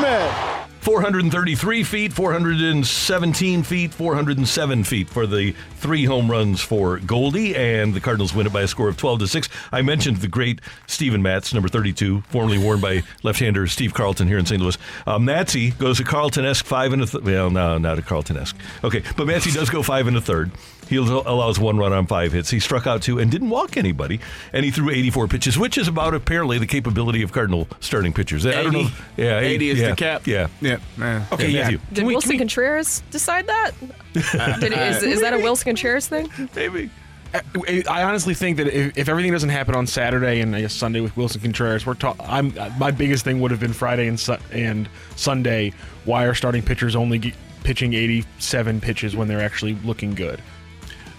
Goldschmidt. 0.02 0.58
433 0.82 1.84
feet, 1.84 2.12
417 2.12 3.62
feet, 3.62 3.94
407 3.94 4.84
feet 4.84 5.08
for 5.08 5.28
the 5.28 5.52
three 5.76 6.06
home 6.06 6.30
runs 6.30 6.60
for 6.60 6.98
Goldie, 6.98 7.56
and 7.56 7.94
the 7.94 8.00
Cardinals 8.00 8.34
win 8.34 8.48
it 8.48 8.54
by 8.54 8.64
a 8.64 8.68
score 8.68 8.90
of 8.90 8.98
12 8.98 9.20
to 9.20 9.28
6. 9.28 9.48
I 9.72 9.84
mentioned 9.84 10.18
the 10.18 10.28
great 10.28 10.60
Steven 10.88 11.22
Matz, 11.22 11.54
number 11.54 11.70
32, 11.70 12.22
formerly 12.30 12.58
worn 12.58 12.82
by 12.82 13.04
left-hander 13.22 13.68
Steve 13.68 13.94
Carlton 13.94 14.28
here 14.28 14.40
in 14.40 14.48
St. 14.48 14.60
Louis. 14.60 14.76
Uh, 15.06 15.20
Matzy 15.20 15.78
goes 15.78 16.00
a 16.00 16.04
Carlton-esque 16.04 16.66
five 16.66 16.94
and 16.94 17.04
a 17.04 17.06
th- 17.06 17.24
well, 17.24 17.52
no, 17.52 17.78
not 17.78 18.00
a 18.00 18.02
Carlton-esque. 18.02 18.56
Okay, 18.84 19.04
but 19.16 19.28
Matzy 19.28 19.54
does 19.54 19.70
go 19.70 19.84
five 19.84 20.08
and 20.08 20.18
a 20.18 20.22
third. 20.22 20.50
He 20.92 20.98
allows 20.98 21.58
one 21.58 21.78
run 21.78 21.94
on 21.94 22.06
five 22.06 22.34
hits. 22.34 22.50
He 22.50 22.60
struck 22.60 22.86
out 22.86 23.02
two 23.02 23.18
and 23.18 23.32
didn't 23.32 23.50
walk 23.50 23.78
anybody, 23.78 24.20
and 24.52 24.66
he 24.66 24.72
threw 24.72 24.90
84 24.90 25.30
pitches, 25.30 25.58
which 25.58 25.78
is 25.78 25.88
about 25.88 26.14
apparently 26.14 26.58
the 26.58 26.68
capability 26.68 27.22
of 27.22 27.32
Cardinal 27.32 27.70
starting 27.80 28.12
pitchers. 28.12 28.46
I 28.46 28.62
don't 28.62 28.74
know. 28.74 28.80
80. 28.80 28.94
Yeah, 29.16 29.40
80 29.40 29.70
is 29.70 29.80
yeah, 29.80 29.90
the 29.92 29.96
cap. 29.96 30.28
Yeah. 30.28 30.48
Yeah, 30.60 30.80
man. 30.98 31.26
Okay, 31.32 31.48
yeah. 31.48 31.62
Matthew. 31.62 31.80
Did 31.94 32.04
Willson 32.04 32.38
Contreras 32.38 33.04
decide 33.10 33.48
that? 33.48 33.72
Did, 34.60 34.74
is, 34.74 35.02
is 35.02 35.22
that 35.22 35.34
a 35.34 35.38
Willson 35.38 35.64
Contreras 35.64 36.10
thing? 36.10 36.30
Maybe. 36.58 36.90
I 37.34 37.84
I 37.90 38.04
honestly 38.04 38.34
think 38.34 38.58
that 38.58 38.68
if, 38.68 38.98
if 38.98 39.08
everything 39.08 39.32
doesn't 39.32 39.48
happen 39.48 39.76
on 39.76 39.88
Saturday 39.88 40.42
and 40.42 40.54
I 40.54 40.60
guess 40.60 40.74
Sunday 40.74 41.00
with 41.00 41.16
Willson 41.16 41.42
Contreras, 41.42 41.86
we're 41.86 41.94
ta- 41.94 42.18
I'm 42.20 42.54
uh, 42.60 42.70
my 42.78 42.92
biggest 42.92 43.24
thing 43.24 43.40
would 43.40 43.52
have 43.52 43.62
been 43.62 43.72
Friday 43.72 44.08
and 44.08 44.20
su- 44.20 44.36
and 44.52 44.90
Sunday. 45.16 45.72
Why 46.04 46.26
are 46.26 46.34
starting 46.34 46.62
pitchers 46.62 46.98
only 46.98 47.20
ge- 47.20 47.34
pitching 47.64 47.94
87 47.94 48.82
pitches 48.82 49.16
when 49.16 49.30
they're 49.30 49.42
actually 49.42 49.76
looking 49.86 50.14
good? 50.16 50.42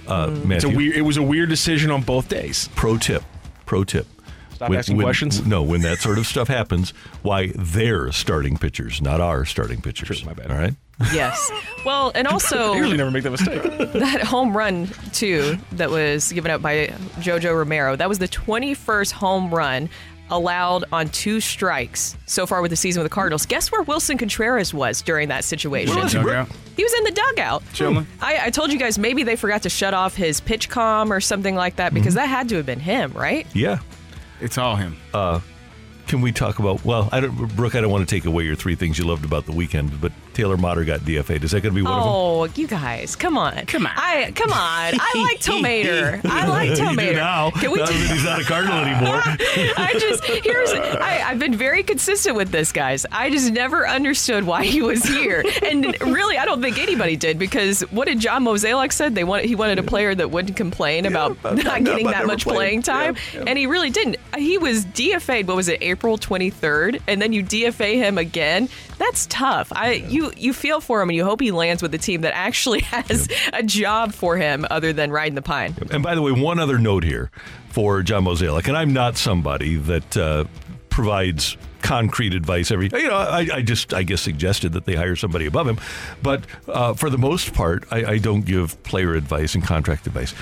Uh, 0.07 0.29
It's 0.31 0.45
a 0.45 0.47
Matthew, 0.47 0.77
weird. 0.77 0.97
It 0.97 1.03
was 1.03 1.17
a 1.17 1.23
weird 1.23 1.49
decision 1.49 1.91
on 1.91 2.03
both 2.03 2.29
days. 2.29 2.69
pro 2.75 2.97
tip. 2.99 3.23
Pro 3.67 3.85
tip. 3.85 4.07
Stop 4.55 4.71
asking 4.73 5.01
questions. 5.01 5.45
No, 5.45 5.63
when 5.63 5.81
that 5.83 5.99
sort 5.99 6.19
of 6.19 6.27
stuff 6.27 6.47
happens, 6.49 6.91
why 7.23 7.53
they're 7.57 8.13
starting 8.13 8.57
pitchers, 8.57 9.03
not 9.03 9.21
our 9.21 9.45
starting 9.45 9.81
pitchers. 9.81 10.21
True, 10.21 10.27
my 10.27 10.35
bad. 10.35 10.51
All 10.53 10.57
right. 10.57 10.75
Yes. 11.13 11.51
Well, 11.85 12.13
and 12.15 12.29
also 12.29 12.73
I 12.75 12.77
usually 12.77 12.97
never 12.97 13.11
make 13.11 13.25
that 13.25 13.31
mistake. 13.33 13.63
that 13.95 14.23
home 14.23 14.57
run 14.57 14.89
too 15.13 15.59
that 15.73 15.91
was 15.91 16.31
given 16.33 16.53
up 16.53 16.63
by 16.63 16.89
Jojo 17.19 17.57
Romero. 17.57 17.97
That 17.97 18.09
was 18.09 18.21
the 18.21 18.29
21st 18.29 19.11
home 19.13 19.53
run 19.53 19.89
allowed 20.33 20.85
on 20.93 21.09
two 21.11 21.41
strikes 21.41 22.17
so 22.27 22.47
far 22.47 22.61
with 22.63 22.71
the 22.71 22.77
season 22.77 23.03
with 23.03 23.11
the 23.11 23.15
Cardinals. 23.15 23.47
Guess 23.47 23.71
where 23.71 23.85
Willson 23.85 24.19
Contreras 24.19 24.75
was 24.75 25.01
during 25.03 25.29
that 25.29 25.45
situation? 25.45 25.97
He. 25.97 26.09
Dugout. 26.09 26.49
He 26.77 26.83
was 26.83 26.93
in 26.95 27.05
the 27.05 27.11
dugout. 27.13 27.63
Chilling. 27.75 28.07
I, 28.21 28.47
I 28.47 28.51
told 28.51 28.73
you 28.73 28.79
guys 28.79 28.99
maybe 28.99 29.23
they 29.23 29.37
forgot 29.37 29.63
to 29.63 29.69
shut 29.69 29.95
off 29.95 30.17
his 30.17 30.41
PitchCom 30.41 31.11
or 31.11 31.21
something 31.21 31.55
like 31.55 31.77
that 31.77 31.93
Mm-hmm. 31.93 31.95
because 32.01 32.15
that 32.15 32.27
had 32.27 32.49
to 32.49 32.57
have 32.57 32.67
been 32.67 32.81
him, 32.81 33.13
right? 33.13 33.47
Yeah. 33.55 33.79
It's 34.41 34.59
all 34.59 34.75
him. 34.77 34.97
Can 36.09 36.21
we 36.21 36.33
talk 36.33 36.59
about? 36.59 36.85
Well, 36.85 37.09
I 37.13 37.21
don't, 37.21 37.57
Brooke. 37.57 37.75
I 37.75 37.81
don't 37.81 37.91
want 37.91 38.07
to 38.07 38.15
take 38.15 38.25
away 38.27 38.45
your 38.45 38.57
three 38.57 38.75
things 38.75 38.99
you 38.99 39.05
loved 39.07 39.25
about 39.25 39.47
the 39.47 39.53
weekend, 39.53 39.99
but 40.01 40.13
Taylor 40.35 40.57
Motter 40.57 40.85
got 40.85 41.01
DFA'd. 41.01 41.45
Is 41.45 41.51
that 41.53 41.61
going 41.63 41.75
to 41.75 41.77
be 41.77 41.83
one 41.83 41.93
of 41.93 42.05
them? 42.05 42.13
Oh, 42.13 42.45
you 42.57 42.67
guys, 42.67 43.17
come 43.17 43.37
on. 43.37 43.67
Come 43.67 43.87
on. 43.87 43.93
I 43.97 44.33
come 44.35 44.51
on. 44.51 44.59
I 44.59 45.13
like 45.29 45.41
Tomater. 45.41 46.21
I 46.25 46.47
like 46.47 46.71
Tomater. 46.79 47.15
now. 47.15 47.51
Can 47.51 47.71
we 47.71 47.79
now 47.79 47.87
that 47.87 47.95
he's 47.95 48.25
not 48.25 48.41
a 48.41 48.45
Cardinal 48.45 48.79
anymore. 48.85 49.21
I 49.25 49.95
just 49.99 50.25
here's 50.25 50.73
I, 50.73 51.23
I've 51.27 51.39
been 51.39 51.55
very 51.55 51.83
consistent 51.83 52.37
with 52.37 52.51
this, 52.51 52.73
guys. 52.73 53.05
I 53.13 53.31
just 53.31 53.53
never 53.53 53.87
understood 53.87 54.45
why 54.45 54.65
he 54.65 54.83
was 54.83 55.03
here, 55.05 55.45
and 55.63 55.85
really, 56.03 56.39
I 56.39 56.45
don't 56.45 56.63
think 56.63 56.79
anybody 56.79 57.17
did 57.17 57.39
because 57.39 57.83
what 57.91 58.09
did 58.09 58.19
John 58.21 58.45
Mozeliak 58.45 58.93
said? 58.93 59.15
They 59.15 59.25
wanted 59.25 59.47
he 59.47 59.55
wanted 59.55 59.79
a 59.79 59.83
player 59.83 60.15
that 60.15 60.31
wouldn't 60.31 60.57
complain 60.57 61.07
about 61.07 61.33
about 61.33 61.57
not 61.57 61.65
not- 61.65 61.85
getting 61.85 62.07
about 62.09 62.19
that 62.21 62.27
much 62.27 62.45
playing. 62.45 62.57
playing 62.59 62.83
time, 62.83 63.17
Yeah, 63.35 63.41
yeah. 63.41 63.45
and 63.49 63.59
he 63.59 63.67
really 63.67 63.91
didn't. 63.91 64.17
He 64.37 64.59
was 64.59 64.85
DFA'd. 64.87 65.47
What 65.47 65.57
was 65.57 65.69
it, 65.69 65.83
April 65.83 66.17
23rd, 66.19 67.01
and 67.07 67.21
then 67.21 67.33
you 67.33 67.43
DFA 67.45 67.95
him 67.97 68.19
again. 68.19 68.69
That's 69.03 69.27
tough. 69.27 69.73
I 69.75 69.95
you 70.09 70.33
you 70.37 70.53
feel 70.53 70.81
for 70.81 71.03
him, 71.03 71.09
and 71.09 71.17
you 71.17 71.25
hope 71.25 71.41
he 71.41 71.51
lands 71.51 71.83
with 71.83 71.93
a 71.95 71.99
team 71.99 72.21
that 72.21 72.35
actually 72.37 72.81
has 72.95 73.29
a 73.53 73.63
job 73.63 74.13
for 74.15 74.37
him 74.37 74.65
other 74.71 74.93
than 74.93 75.11
riding 75.11 75.35
the 75.35 75.43
pine. 75.43 75.75
And 75.91 76.03
by 76.03 76.15
the 76.15 76.23
way, 76.23 76.31
one 76.33 76.59
other 76.61 76.79
note 76.79 77.03
here 77.05 77.31
for 77.71 78.03
John 78.03 78.25
Mozeliak, 78.25 78.69
and 78.69 78.77
I'm 78.77 78.93
not 78.93 79.17
somebody 79.17 79.75
that 79.77 80.17
uh, 80.17 80.45
provides 80.89 81.57
concrete 81.81 82.33
advice 82.33 82.71
every. 82.71 82.91
You 82.93 83.09
know, 83.09 83.17
I, 83.17 83.49
I 83.55 83.63
just 83.63 83.93
I 83.93 84.05
guess 84.05 84.21
suggested 84.21 84.73
that 84.75 84.85
they 84.85 84.95
hire 84.95 85.17
somebody 85.17 85.47
above 85.47 85.67
him, 85.67 85.79
but 86.23 86.45
uh, 86.69 86.95
for 86.95 87.11
the 87.11 87.19
most 87.19 87.55
part, 87.55 87.85
I, 87.91 88.05
I 88.05 88.19
don't 88.19 88.45
give 88.45 88.81
player 88.85 89.15
advice 89.15 89.55
and 89.57 89.65
contract 89.65 90.07
advice. 90.07 90.33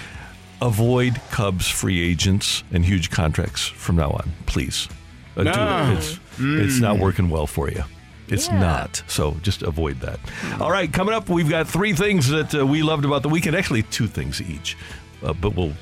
Avoid 0.60 1.18
Cubs 1.30 1.66
free 1.66 2.02
agents 2.06 2.62
and 2.72 2.84
huge 2.84 3.10
contracts 3.10 3.66
from 3.66 3.96
now 3.96 4.10
on, 4.10 4.30
please. 4.44 4.86
Uh, 5.34 5.44
do- 5.44 5.50
No. 5.50 5.94
it's, 5.96 6.20
it's 6.38 6.78
not 6.80 6.98
working 6.98 7.30
well 7.30 7.46
for 7.46 7.70
you. 7.70 7.82
It's 8.32 8.50
not. 8.50 9.02
So 9.06 9.36
just 9.42 9.62
avoid 9.62 10.00
that. 10.00 10.20
All 10.60 10.70
right, 10.70 10.92
coming 10.92 11.14
up, 11.14 11.28
we've 11.28 11.48
got 11.48 11.66
three 11.68 11.92
things 11.92 12.28
that 12.28 12.54
uh, 12.54 12.66
we 12.66 12.82
loved 12.82 13.04
about 13.04 13.22
the 13.22 13.28
weekend. 13.28 13.56
Actually, 13.56 13.82
two 13.84 14.06
things 14.06 14.40
each, 14.40 14.76
uh, 15.22 15.32
but 15.32 15.54
we'll 15.56 15.72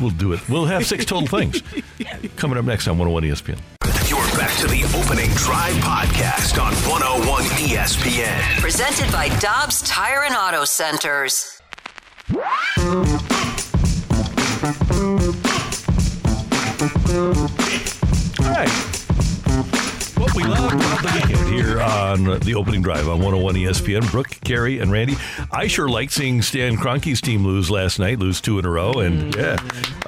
we'll 0.00 0.10
do 0.10 0.32
it. 0.32 0.46
We'll 0.48 0.66
have 0.66 0.86
six 0.86 1.04
total 1.04 1.26
things 1.26 1.62
coming 2.36 2.58
up 2.58 2.64
next 2.64 2.88
on 2.88 2.98
101 2.98 3.22
ESPN. 3.24 3.58
You're 4.08 4.18
back 4.38 4.56
to 4.58 4.66
the 4.68 4.84
opening 4.96 5.30
drive 5.30 5.74
podcast 5.76 6.62
on 6.62 6.72
101 6.88 7.42
ESPN. 7.44 8.60
Presented 8.60 9.10
by 9.12 9.28
Dobbs 9.38 9.82
Tire 9.82 10.22
and 10.24 10.34
Auto 10.34 10.64
Centers. 10.64 11.60
All 18.38 18.52
right. 18.52 18.95
What 20.26 20.34
we 20.34 20.42
loved 20.44 20.74
about 20.74 21.02
the 21.02 21.12
weekend 21.28 21.48
here 21.54 21.80
on 21.80 22.24
the 22.40 22.54
opening 22.56 22.82
drive 22.82 23.06
on 23.08 23.18
101 23.20 23.54
ESPN. 23.54 24.10
Brooke, 24.10 24.28
Carey, 24.42 24.80
and 24.80 24.90
Randy. 24.90 25.14
I 25.52 25.68
sure 25.68 25.88
liked 25.88 26.10
seeing 26.12 26.42
Stan 26.42 26.76
Kroenke's 26.76 27.20
team 27.20 27.44
lose 27.44 27.70
last 27.70 28.00
night, 28.00 28.18
lose 28.18 28.40
two 28.40 28.58
in 28.58 28.64
a 28.64 28.70
row, 28.70 28.94
and 28.94 29.32
yeah, 29.36 29.56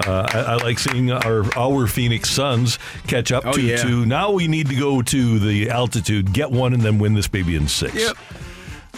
uh, 0.04 0.26
I, 0.34 0.38
I 0.40 0.54
like 0.56 0.80
seeing 0.80 1.12
our 1.12 1.44
our 1.56 1.86
Phoenix 1.86 2.30
Suns 2.30 2.80
catch 3.06 3.30
up 3.30 3.46
Oh, 3.46 3.52
to 3.52 3.60
yeah. 3.62 3.76
two. 3.76 4.06
Now 4.06 4.32
we 4.32 4.48
need 4.48 4.68
to 4.70 4.74
go 4.74 5.02
to 5.02 5.38
the 5.38 5.70
altitude, 5.70 6.32
get 6.32 6.50
one, 6.50 6.74
and 6.74 6.82
then 6.82 6.98
win 6.98 7.14
this 7.14 7.28
baby 7.28 7.54
in 7.54 7.68
six. 7.68 7.94
Yep. 7.94 8.16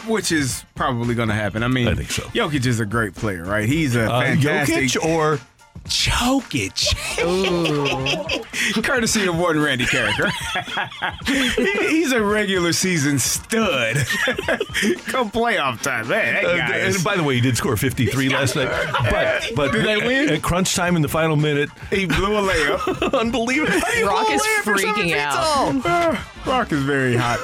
Which 0.08 0.32
is 0.32 0.64
probably 0.74 1.14
going 1.14 1.28
to 1.28 1.34
happen. 1.34 1.62
I 1.62 1.68
mean, 1.68 1.86
I 1.86 1.94
think 1.94 2.10
so. 2.10 2.22
Jokic 2.28 2.64
is 2.64 2.80
a 2.80 2.86
great 2.86 3.14
player, 3.14 3.44
right? 3.44 3.68
He's 3.68 3.94
a 3.94 4.10
Uh, 4.10 4.20
fantastic. 4.22 4.74
Jokic 4.86 5.04
or 5.04 5.38
Jokic. 5.86 6.94
Courtesy 8.84 9.26
of 9.26 9.36
one 9.38 9.58
Randy 9.58 9.84
Karraker. 9.86 10.30
He's 11.88 12.12
a 12.12 12.22
regular 12.22 12.72
season 12.72 13.18
stud. 13.18 13.96
Come 15.06 15.30
playoff 15.30 15.82
time. 15.82 16.08
Man, 16.08 16.34
that 16.44 16.70
Uh, 16.70 16.74
and 16.74 17.04
by 17.04 17.16
the 17.16 17.22
way, 17.24 17.34
he 17.34 17.40
did 17.40 17.56
score 17.56 17.76
53 17.76 18.28
last 18.28 18.54
night. 18.56 18.68
But 19.10 19.50
but 19.56 19.72
Did 19.72 19.84
they 19.84 19.96
win? 19.96 20.28
At 20.30 20.42
crunch 20.42 20.74
time 20.76 20.94
in 20.96 21.02
the 21.02 21.08
final 21.08 21.36
minute, 21.36 21.70
he 21.90 22.06
blew 22.06 22.36
a 22.36 22.42
layup. 22.42 23.18
unbelievable. 23.18 23.72
Rock 24.04 24.30
is 24.30 24.42
freaking 24.62 25.16
out. 25.16 26.18
Rock 26.46 26.72
is 26.72 26.82
very 26.82 27.16
hot. 27.16 27.38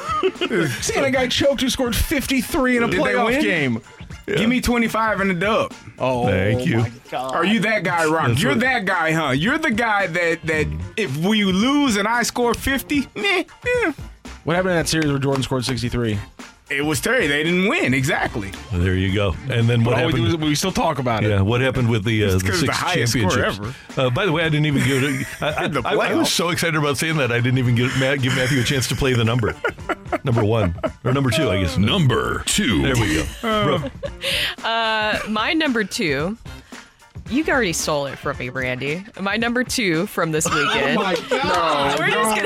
See, 0.83 0.99
a 0.99 1.11
guy 1.11 1.27
choked 1.29 1.61
who 1.63 1.69
scored 1.71 1.97
53 1.97 2.77
in 2.77 2.83
a 2.85 2.87
Did 2.89 3.01
they 3.01 3.05
playoff 3.05 3.27
win? 3.27 3.83
Game. 4.27 4.37
Give 4.37 4.49
me 4.51 4.61
25 4.61 5.21
and 5.21 5.31
a 5.31 5.35
dub. 5.35 5.73
Oh, 5.99 6.27
Thank 6.27 6.67
you. 6.67 6.85
Are 7.13 7.45
you 7.45 7.61
that 7.61 7.85
guy, 7.85 8.05
Rock? 8.07 8.29
That's 8.29 8.43
You're 8.43 8.53
what- 8.53 8.61
that 8.61 8.85
guy, 8.85 9.13
huh? 9.13 9.31
You're 9.31 9.59
the 9.59 9.71
guy 9.71 10.07
that 10.09 10.43
that 10.45 10.67
if 10.97 11.17
we 11.19 11.45
lose 11.45 11.97
and 11.97 12.07
I 12.09 12.23
score 12.23 12.55
50, 12.55 13.09
meh, 13.15 13.45
eh. 13.85 13.93
What 14.45 14.57
happened 14.57 14.73
in 14.73 14.77
that 14.79 14.89
series 14.89 15.09
where 15.11 15.19
Jordan 15.19 15.43
scored 15.43 15.65
63? 15.65 16.19
It 16.69 16.85
was 16.85 17.01
Terry. 17.01 17.27
They 17.29 17.45
didn't 17.45 17.69
win. 17.69 17.95
Exactly. 17.95 18.53
There 18.73 18.95
you 18.97 19.15
go. 19.15 19.35
And 19.49 19.69
then 19.69 19.85
what 19.85 19.99
All 19.99 20.07
we, 20.07 20.13
do 20.13 20.25
happened? 20.25 20.43
is 20.43 20.49
we 20.49 20.55
still 20.57 20.73
talk 20.73 20.99
about 20.99 21.23
it. 21.25 21.31
Yeah, 21.31 21.41
what 21.41 21.61
happened 21.61 21.89
with 21.89 22.05
the 22.05 22.25
uh, 22.25 22.27
It's 22.35 22.43
the 22.43 22.51
'cause 22.51 22.61
six 22.61 22.73
the 22.79 22.85
highest 22.85 23.13
score 23.13 23.31
championships? 23.31 23.99
Uh, 23.99 24.11
by 24.11 24.27
the 24.27 24.33
way, 24.33 24.43
I 24.43 24.49
didn't 24.49 24.67
even 24.67 24.85
give 24.85 25.03
it. 25.03 25.27
I, 25.43 25.65
I, 25.65 25.69
the 25.69 25.83
I, 25.85 25.95
I 25.95 26.15
was 26.15 26.33
so 26.33 26.51
excited 26.51 26.77
about 26.77 26.99
saying 26.99 27.17
that 27.19 27.31
I 27.31 27.41
didn't 27.41 27.59
even 27.59 27.75
give, 27.77 27.97
Matt, 28.01 28.21
give 28.21 28.35
Matthew 28.35 28.61
a 28.61 28.65
chance 28.65 28.89
to 28.89 28.97
play 28.97 29.13
the 29.15 29.25
number. 29.25 29.55
number 30.25 30.45
one 30.45 30.75
or 31.05 31.13
number 31.13 31.31
two, 31.31 31.51
I 31.51 31.61
guess. 31.63 31.77
Number 31.79 32.43
two. 32.47 32.83
There 32.83 32.95
we 32.97 33.15
go. 33.17 33.25
Bro, 33.41 33.91
My 35.29 35.53
number 35.55 35.85
two. 35.85 36.37
You 37.29 37.45
already 37.47 37.73
stole 37.73 38.07
it 38.07 38.19
from 38.19 38.39
me, 38.39 38.51
Randy. 38.51 39.05
My 39.21 39.37
number 39.37 39.65
two 39.65 40.07
from 40.07 40.31
this 40.31 40.47
oh 40.51 40.55
weekend. 40.55 40.95
No, 40.97 41.97
We're 41.99 42.11
just 42.11 42.37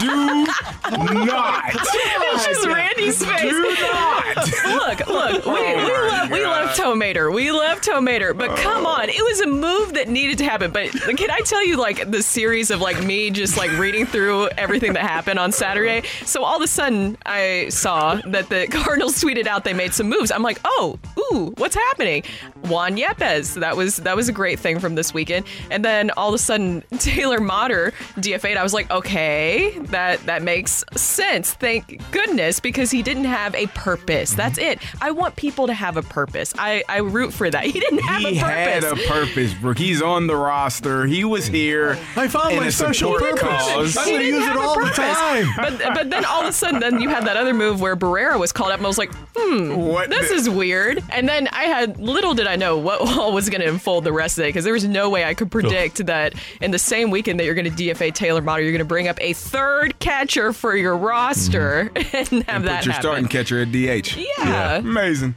don't, 0.00 1.08
do 1.08 1.24
not. 1.24 1.70
it's 1.74 2.46
just 2.46 2.66
Randy's 2.66 3.24
face. 3.24 3.50
Do 3.50 3.76
not. 3.80 4.36
look, 4.66 5.06
look, 5.06 5.46
we, 5.46 5.50
Oh 5.50 5.54
we 5.54 5.74
my 5.74 6.08
love 6.08 6.30
we 6.30 6.38
God. 6.40 6.66
love 6.66 6.76
Tomater. 6.76 7.32
We 7.34 7.52
love 7.52 7.80
Tomater, 7.80 8.36
but 8.36 8.50
oh. 8.50 8.56
come 8.56 8.86
on, 8.86 9.08
it 9.08 9.22
was 9.22 9.40
a 9.40 9.46
move 9.46 9.94
that 9.94 10.08
needed 10.08 10.38
to 10.38 10.44
happen. 10.44 10.70
But 10.70 10.90
can 10.92 11.30
I 11.30 11.40
tell 11.40 11.64
you 11.64 11.76
like 11.76 12.10
the 12.10 12.22
series 12.22 12.70
of 12.70 12.80
like 12.80 13.02
me 13.02 13.30
just 13.30 13.56
like 13.56 13.70
reading 13.78 14.04
through 14.06 14.48
everything 14.50 14.92
that 14.92 15.02
happened 15.04 15.38
on 15.38 15.52
Saturday? 15.52 16.02
So 16.24 16.44
all 16.44 16.56
of 16.56 16.62
a 16.62 16.66
sudden 16.66 17.16
I 17.24 17.68
saw 17.70 18.16
that 18.26 18.48
the 18.50 18.66
Cardinals 18.70 19.22
tweeted 19.22 19.46
out 19.46 19.64
they 19.64 19.72
made 19.72 19.94
some 19.94 20.08
moves. 20.08 20.30
I'm 20.30 20.42
like, 20.42 20.60
oh, 20.64 20.98
ooh, 21.32 21.54
what's 21.56 21.74
happening? 21.74 22.24
Juan 22.64 22.96
Yepez. 22.96 23.54
That 23.60 23.76
was 23.76 23.96
that 24.08 24.16
was 24.16 24.28
a 24.28 24.32
great 24.32 24.58
thing 24.58 24.78
from 24.80 24.94
this 24.94 25.12
weekend. 25.14 25.46
And 25.70 25.84
then 25.84 26.10
all 26.12 26.28
of 26.30 26.34
a 26.34 26.38
sudden 26.38 26.82
Taylor 26.98 27.40
Motter 27.40 27.92
DFA'd. 28.16 28.56
I 28.56 28.62
was 28.62 28.74
like, 28.74 28.90
okay, 28.90 29.78
that 29.90 30.20
that 30.26 30.42
makes 30.42 30.84
sense. 30.96 31.54
Thank 31.54 32.00
goodness 32.10 32.58
because 32.60 32.90
he 32.90 33.02
didn't 33.02 33.24
have 33.24 33.54
a 33.54 33.66
purpose. 33.68 34.32
That's 34.34 34.58
it. 34.58 34.80
I 35.00 35.10
want 35.10 35.36
people 35.36 35.66
to 35.66 35.74
have 35.74 35.96
a 35.96 36.02
purpose. 36.02 36.54
I, 36.58 36.82
I 36.88 36.98
root 36.98 37.32
for 37.32 37.48
that. 37.50 37.64
He 37.68 37.80
didn't 37.80 37.98
have 37.98 38.20
He 38.22 38.38
a 38.38 38.42
purpose. 38.42 38.54
He 38.64 38.70
had 38.70 38.84
a 38.84 38.96
purpose, 39.26 39.54
Brooke. 39.54 39.78
He's 39.78 40.00
on 40.00 40.26
the 40.26 40.36
roster. 40.36 41.04
He 41.04 41.24
was 41.24 41.46
here. 41.46 41.98
I 42.16 42.26
found 42.28 42.56
my 42.56 42.66
a 42.66 42.72
special 42.72 43.12
purpose. 43.14 43.40
cause. 43.40 43.96
I'm 43.96 44.06
He 44.06 44.12
gonna 44.12 44.24
didn't 44.24 44.34
use 44.40 44.44
it 44.44 44.48
have 44.48 44.56
a 44.56 44.60
all 44.60 44.74
the 44.74 44.80
purpose. 44.86 44.96
time. 44.96 45.46
But 45.56 45.78
but 45.94 46.10
then 46.10 46.24
all 46.24 46.40
of 46.42 46.48
a 46.48 46.52
sudden, 46.52 46.80
then 46.80 47.00
you 47.00 47.08
had 47.10 47.26
that 47.26 47.36
other 47.36 47.52
move 47.52 47.80
where 47.80 47.94
Barrera 47.96 48.38
was 48.40 48.52
called 48.52 48.70
up, 48.72 48.78
and 48.78 48.86
I 48.86 48.88
was 48.88 48.96
like, 48.98 49.12
hmm, 49.36 49.74
What 49.76 50.08
this 50.10 50.30
the- 50.30 50.34
is 50.36 50.48
weird. 50.50 51.02
And 51.10 51.28
then 51.28 51.48
I 51.48 51.64
had 51.64 51.98
little 52.00 52.32
did 52.34 52.46
I 52.46 52.56
know 52.56 52.78
what 52.78 53.00
all 53.18 53.32
was 53.32 53.50
going 53.50 53.60
to 53.60 53.68
unfold 53.68 53.97
the 54.00 54.12
rest 54.12 54.32
of 54.38 54.42
the 54.42 54.42
day 54.44 54.48
because 54.50 54.64
there 54.64 54.72
was 54.72 54.84
no 54.86 55.08
way 55.10 55.24
I 55.24 55.34
could 55.34 55.50
predict 55.50 56.06
that 56.06 56.34
in 56.60 56.70
the 56.70 56.78
same 56.78 57.10
weekend 57.10 57.38
that 57.40 57.44
you're 57.44 57.54
going 57.54 57.70
to 57.72 57.84
DFA 57.84 58.12
Taylor 58.14 58.40
Motter, 58.42 58.62
you're 58.62 58.72
going 58.72 58.78
to 58.80 58.84
bring 58.84 59.08
up 59.08 59.18
a 59.20 59.32
third 59.32 59.98
catcher 59.98 60.52
for 60.52 60.76
your 60.76 60.96
roster 60.96 61.90
and 61.96 62.04
have 62.04 62.32
And 62.48 62.64
that 62.64 62.78
put 62.78 62.86
your 62.86 62.92
happen. 62.94 63.02
starting 63.02 63.28
catcher 63.28 63.60
at 63.62 63.72
DH. 63.72 64.16
Yeah. 64.16 64.76
Amazing. 64.76 65.34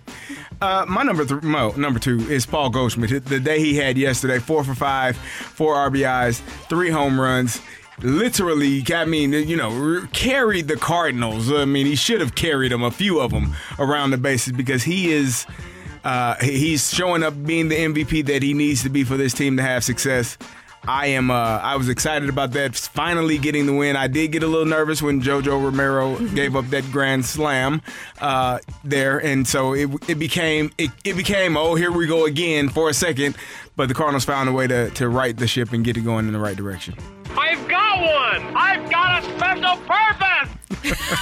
Uh, 0.62 0.86
my 0.88 1.02
number 1.04 1.26
three, 1.26 1.42
Mo, 1.42 1.72
number 1.72 2.00
two 2.00 2.20
is 2.30 2.46
Paul 2.46 2.70
Goldschmidt. 2.70 3.26
The 3.26 3.40
day 3.40 3.60
he 3.60 3.76
had 3.78 3.98
yesterday, 3.98 4.38
four 4.38 4.64
for 4.64 4.76
five, 4.76 5.18
four 5.18 5.76
RBIs, 5.76 6.40
three 6.70 6.92
home 6.92 7.20
runs. 7.20 7.60
Literally, 8.04 8.84
I 8.94 9.06
mean, 9.06 9.32
you 9.34 9.56
know, 9.56 10.08
carried 10.12 10.68
the 10.68 10.76
Cardinals. 10.76 11.52
I 11.52 11.66
mean, 11.66 11.86
he 11.86 11.96
should 11.96 12.20
have 12.20 12.36
carried 12.36 12.72
them, 12.72 12.84
a 12.84 12.92
few 12.92 13.20
of 13.20 13.32
them, 13.32 13.54
around 13.80 14.12
the 14.12 14.18
bases 14.18 14.54
because 14.54 14.84
he 14.84 15.12
is, 15.12 15.46
uh, 16.04 16.36
he's 16.36 16.94
showing 16.94 17.24
up 17.24 17.34
being 17.44 17.68
the 17.70 17.76
MVP 17.76 18.26
that 18.28 18.44
he 18.44 18.54
needs 18.54 18.84
to 18.84 18.90
be 18.90 19.04
for 19.04 19.18
this 19.18 19.34
team 19.34 19.58
to 19.58 19.64
have 19.64 19.84
success. 19.84 20.38
I 20.88 21.08
am. 21.08 21.30
Uh, 21.30 21.60
I 21.62 21.76
was 21.76 21.90
excited 21.90 22.28
about 22.28 22.54
that. 22.54 22.76
Finally 22.76 23.38
getting 23.38 23.68
the 23.68 23.74
win. 23.74 23.96
I 23.96 24.08
did 24.08 24.32
get 24.32 24.42
a 24.42 24.48
little 24.48 24.66
nervous 24.66 25.02
when 25.02 25.22
JoJo 25.22 25.64
Romero 25.64 26.18
gave 26.36 26.56
up 26.56 26.70
that 26.70 26.90
grand 26.92 27.26
slam 27.26 27.82
uh, 28.20 28.60
there, 28.84 29.20
and 29.20 29.48
so 29.48 29.74
it, 29.74 29.90
it 30.10 30.16
became 30.16 30.72
it, 30.80 30.90
it 31.04 31.14
became 31.16 31.56
oh 31.56 31.76
here 31.76 31.92
we 31.92 32.08
go 32.08 32.26
again 32.26 32.70
for 32.70 32.90
a 32.90 32.94
second, 32.94 33.36
but 33.76 33.90
the 33.90 33.94
Cardinals 33.94 34.26
found 34.26 34.50
a 34.50 34.52
way 34.52 34.66
to 34.66 34.90
to 34.92 35.08
right 35.08 35.38
the 35.38 35.48
ship 35.48 35.72
and 35.72 35.86
get 35.86 35.98
it 35.98 36.02
going 36.02 36.26
in 36.26 36.34
the 36.34 36.40
right 36.40 36.58
direction. 36.58 36.96
I've 37.38 37.68
got 37.68 38.02
one! 38.02 38.56
I've 38.56 38.90
got 38.90 39.24
a 39.24 39.26
special 39.38 39.78
purpose! 39.88 40.62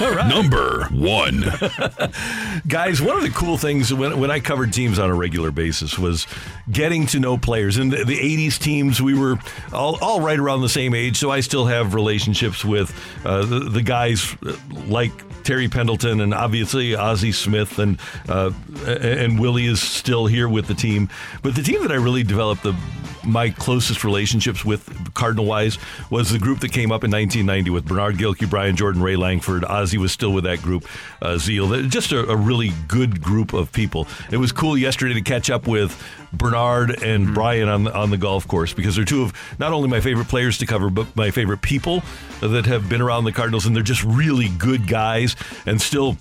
Number 0.00 0.86
one. 0.86 1.40
Guys, 2.68 3.02
one 3.02 3.16
of 3.16 3.22
the 3.22 3.32
cool 3.34 3.58
things 3.58 3.92
when, 3.92 4.18
when 4.18 4.30
I 4.30 4.40
covered 4.40 4.72
teams 4.72 4.98
on 4.98 5.10
a 5.10 5.14
regular 5.14 5.50
basis 5.50 5.98
was 5.98 6.26
getting 6.70 7.06
to 7.08 7.20
know 7.20 7.36
players. 7.36 7.78
In 7.78 7.90
the, 7.90 8.04
the 8.04 8.16
80s 8.16 8.58
teams, 8.58 9.02
we 9.02 9.18
were 9.18 9.38
all, 9.72 9.98
all 10.00 10.20
right 10.20 10.38
around 10.38 10.62
the 10.62 10.68
same 10.68 10.94
age, 10.94 11.18
so 11.18 11.30
I 11.30 11.40
still 11.40 11.66
have 11.66 11.94
relationships 11.94 12.64
with 12.64 12.94
uh, 13.24 13.44
the, 13.44 13.60
the 13.60 13.82
guys 13.82 14.36
uh, 14.46 14.56
like 14.86 15.12
Terry 15.42 15.68
Pendleton 15.68 16.20
and 16.20 16.34
obviously 16.34 16.94
Ozzie 16.94 17.32
Smith 17.32 17.78
and 17.78 17.98
uh, 18.28 18.52
and 18.86 19.38
Willie 19.40 19.66
is 19.66 19.80
still 19.80 20.26
here 20.26 20.48
with 20.48 20.66
the 20.66 20.74
team. 20.74 21.08
But 21.42 21.54
the 21.54 21.62
team 21.62 21.82
that 21.82 21.90
I 21.90 21.96
really 21.96 22.22
developed 22.22 22.62
the 22.62 22.76
my 23.24 23.50
closest 23.50 24.04
relationships 24.04 24.64
with 24.64 25.14
Cardinal 25.14 25.44
wise 25.44 25.78
was 26.10 26.30
the 26.30 26.38
group 26.38 26.60
that 26.60 26.72
came 26.72 26.90
up 26.90 27.04
in 27.04 27.10
1990 27.10 27.70
with 27.70 27.86
Bernard 27.86 28.16
Gilkey, 28.16 28.48
Brian 28.48 28.76
Jordan, 28.76 29.02
Ray 29.02 29.16
Lankford. 29.16 29.64
Ozzie 29.64 29.98
was 29.98 30.12
still 30.12 30.32
with 30.32 30.44
that 30.44 30.62
group. 30.62 30.86
Uh, 31.20 31.34
Zeile, 31.34 31.88
just 31.88 32.12
a, 32.12 32.28
a 32.28 32.36
really 32.36 32.72
good 32.88 33.22
group 33.22 33.52
of 33.52 33.72
people. 33.72 34.06
It 34.30 34.36
was 34.38 34.52
cool 34.52 34.76
yesterday 34.76 35.14
to 35.14 35.22
catch 35.22 35.50
up 35.50 35.66
with 35.66 36.02
Bernard 36.32 37.02
and 37.02 37.34
Brian 37.34 37.68
on 37.68 37.88
on 37.88 38.10
the 38.10 38.16
golf 38.16 38.46
course 38.46 38.72
because 38.72 38.96
they're 38.96 39.04
two 39.04 39.22
of 39.22 39.32
not 39.58 39.72
only 39.72 39.88
my 39.88 40.00
favorite 40.00 40.28
players 40.28 40.58
to 40.58 40.66
cover, 40.66 40.90
but 40.90 41.14
my 41.16 41.30
favorite 41.30 41.62
people 41.62 42.02
that 42.40 42.66
have 42.66 42.88
been 42.88 43.00
around 43.00 43.24
the 43.24 43.32
Cardinals, 43.32 43.66
and 43.66 43.74
they're 43.74 43.82
just 43.82 44.04
really 44.04 44.48
good 44.48 44.86
guys 44.86 45.36
and 45.66 45.80
still 45.80 46.16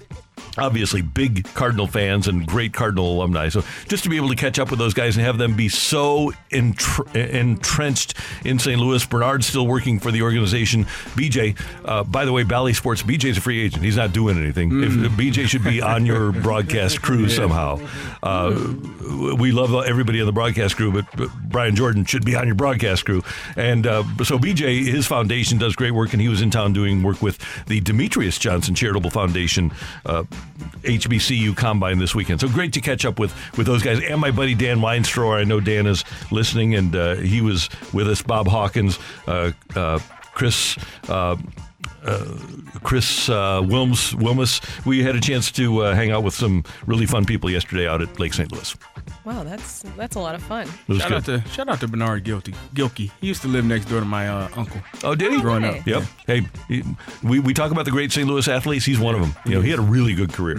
obviously 0.58 1.02
big 1.02 1.46
Cardinal 1.54 1.88
fans 1.88 2.28
and 2.28 2.46
great 2.48 2.74
Cardinal 2.74 3.14
alumni. 3.14 3.50
So 3.50 3.64
just 3.88 4.04
to 4.04 4.10
be 4.10 4.18
able 4.18 4.30
to 4.30 4.36
catch 4.36 4.60
up 4.60 4.70
with 4.70 4.80
those 4.80 4.94
guys 4.94 5.18
and 5.18 5.26
have 5.26 5.38
them 5.38 5.56
be 5.56 5.70
so 5.70 6.32
entr- 6.52 7.16
entrenched 7.16 8.16
in 8.46 8.60
St. 8.60 8.80
Louis. 8.80 9.06
Bernard's 9.06 9.48
still 9.48 9.68
working 9.68 10.00
for 10.00 10.12
the 10.12 10.22
organization. 10.22 10.86
BJ, 11.16 11.60
uh, 11.86 12.04
by 12.04 12.26
the 12.26 12.32
way, 12.32 12.44
Bally 12.44 12.74
Sports, 12.74 13.04
BJ's 13.04 13.38
a 13.38 13.42
free 13.42 13.64
agent. 13.64 13.84
He's 13.84 13.98
not 13.98 14.14
doing 14.14 14.38
anything. 14.38 14.72
Mm. 14.72 15.06
If, 15.06 15.12
BJ 15.12 15.48
should 15.48 15.64
be 15.64 15.82
on 15.82 16.06
your 16.06 16.32
broadcast 16.44 17.02
crew 17.02 17.30
somehow. 17.30 17.80
Uh, 18.24 18.76
we 19.38 19.52
love 19.52 19.74
everybody 19.86 20.20
on 20.20 20.26
the 20.26 20.32
broadcast 20.32 20.76
crew, 20.76 20.92
but, 20.92 21.06
but 21.16 21.30
Brian 21.50 21.76
Jordan 21.76 22.06
should 22.06 22.26
be 22.26 22.36
on 22.36 22.46
your 22.46 22.56
broadcast 22.56 23.06
crew. 23.06 23.22
And 23.56 23.86
uh, 23.88 24.04
so 24.24 24.38
BJ, 24.38 24.86
his 24.86 25.08
foundation 25.08 25.58
does 25.58 25.76
great 25.76 25.92
work, 25.92 26.14
and 26.14 26.22
he 26.22 26.30
was 26.30 26.42
in 26.42 26.52
town 26.52 26.74
doing 26.74 27.04
work 27.04 27.22
with 27.22 27.40
the 27.66 27.82
Demetrius 27.82 28.38
Johnson 28.38 28.76
Charitable 28.76 29.10
Foundation. 29.10 29.72
Uh, 30.32 30.36
HBCU 30.82 31.56
Combine 31.56 32.00
this 32.00 32.16
weekend. 32.16 32.40
So 32.40 32.48
great 32.48 32.74
to 32.74 32.82
catch 32.82 33.06
up 33.06 33.20
with 33.20 33.34
with 33.58 33.68
those 33.68 33.84
guys 33.84 34.00
and 34.02 34.20
my 34.20 34.32
buddy 34.32 34.56
Dan 34.56 34.80
Weinstrower. 34.80 35.40
I 35.40 35.44
know 35.44 35.60
Dan 35.60 35.86
is 35.86 36.04
listening, 36.32 36.76
and 36.76 36.96
uh, 36.96 37.16
he 37.16 37.42
was 37.42 37.70
with 37.94 38.08
us. 38.08 38.22
Bob 38.22 38.48
Hawkins, 38.48 38.98
uh, 39.28 39.52
uh, 39.76 40.00
Chris. 40.34 40.78
Uh, 42.04 42.26
Chris 42.84 43.30
uh, 43.30 43.62
Wilms, 43.62 44.14
Wilmus. 44.16 44.62
We 44.86 45.04
had 45.04 45.16
a 45.16 45.20
chance 45.22 45.52
to 45.54 45.80
uh, 45.84 45.94
hang 45.96 46.12
out 46.12 46.24
with 46.24 46.34
some 46.34 46.64
really 46.86 47.06
fun 47.06 47.26
people 47.26 47.50
yesterday 47.50 47.88
out 47.88 48.02
at 48.02 48.20
Lake 48.20 48.34
St. 48.34 48.52
Louis. 48.52 48.76
Wow, 49.26 49.44
that's 49.44 49.84
that's 49.98 50.16
a 50.16 50.20
lot 50.20 50.34
of 50.36 50.42
fun. 50.42 50.68
Shout 50.68 50.88
good. 50.88 51.12
out 51.14 51.26
to 51.26 51.44
shout 51.50 51.68
out 51.70 51.80
to 51.82 51.88
Bernard 51.88 52.24
Gilkey. 52.24 52.56
Gilkey. 52.74 53.12
He 53.20 53.28
used 53.28 53.42
to 53.42 53.48
live 53.48 53.66
next 53.66 53.86
door 53.86 54.00
to 54.00 54.06
my 54.06 54.28
uh, 54.30 54.48
uncle. 54.56 54.82
Oh, 55.04 55.14
did 55.16 55.32
he? 55.34 55.42
Growing 55.42 55.66
up. 55.66 55.86
Yep. 55.86 56.04
Hey, 56.26 56.46
he- 56.68 56.84
we, 57.24 57.40
we 57.40 57.54
talk 57.54 57.72
about 57.72 57.86
the 57.86 57.92
great 57.92 58.12
St. 58.12 58.28
Louis 58.28 58.48
athletes. 58.48 58.86
He's 58.86 59.00
one 59.00 59.16
of 59.16 59.22
them. 59.22 59.36
You 59.46 59.56
know, 59.56 59.62
he 59.62 59.70
had 59.70 59.80
a 59.80 59.84
really 59.84 60.14
good 60.14 60.32
career. 60.34 60.58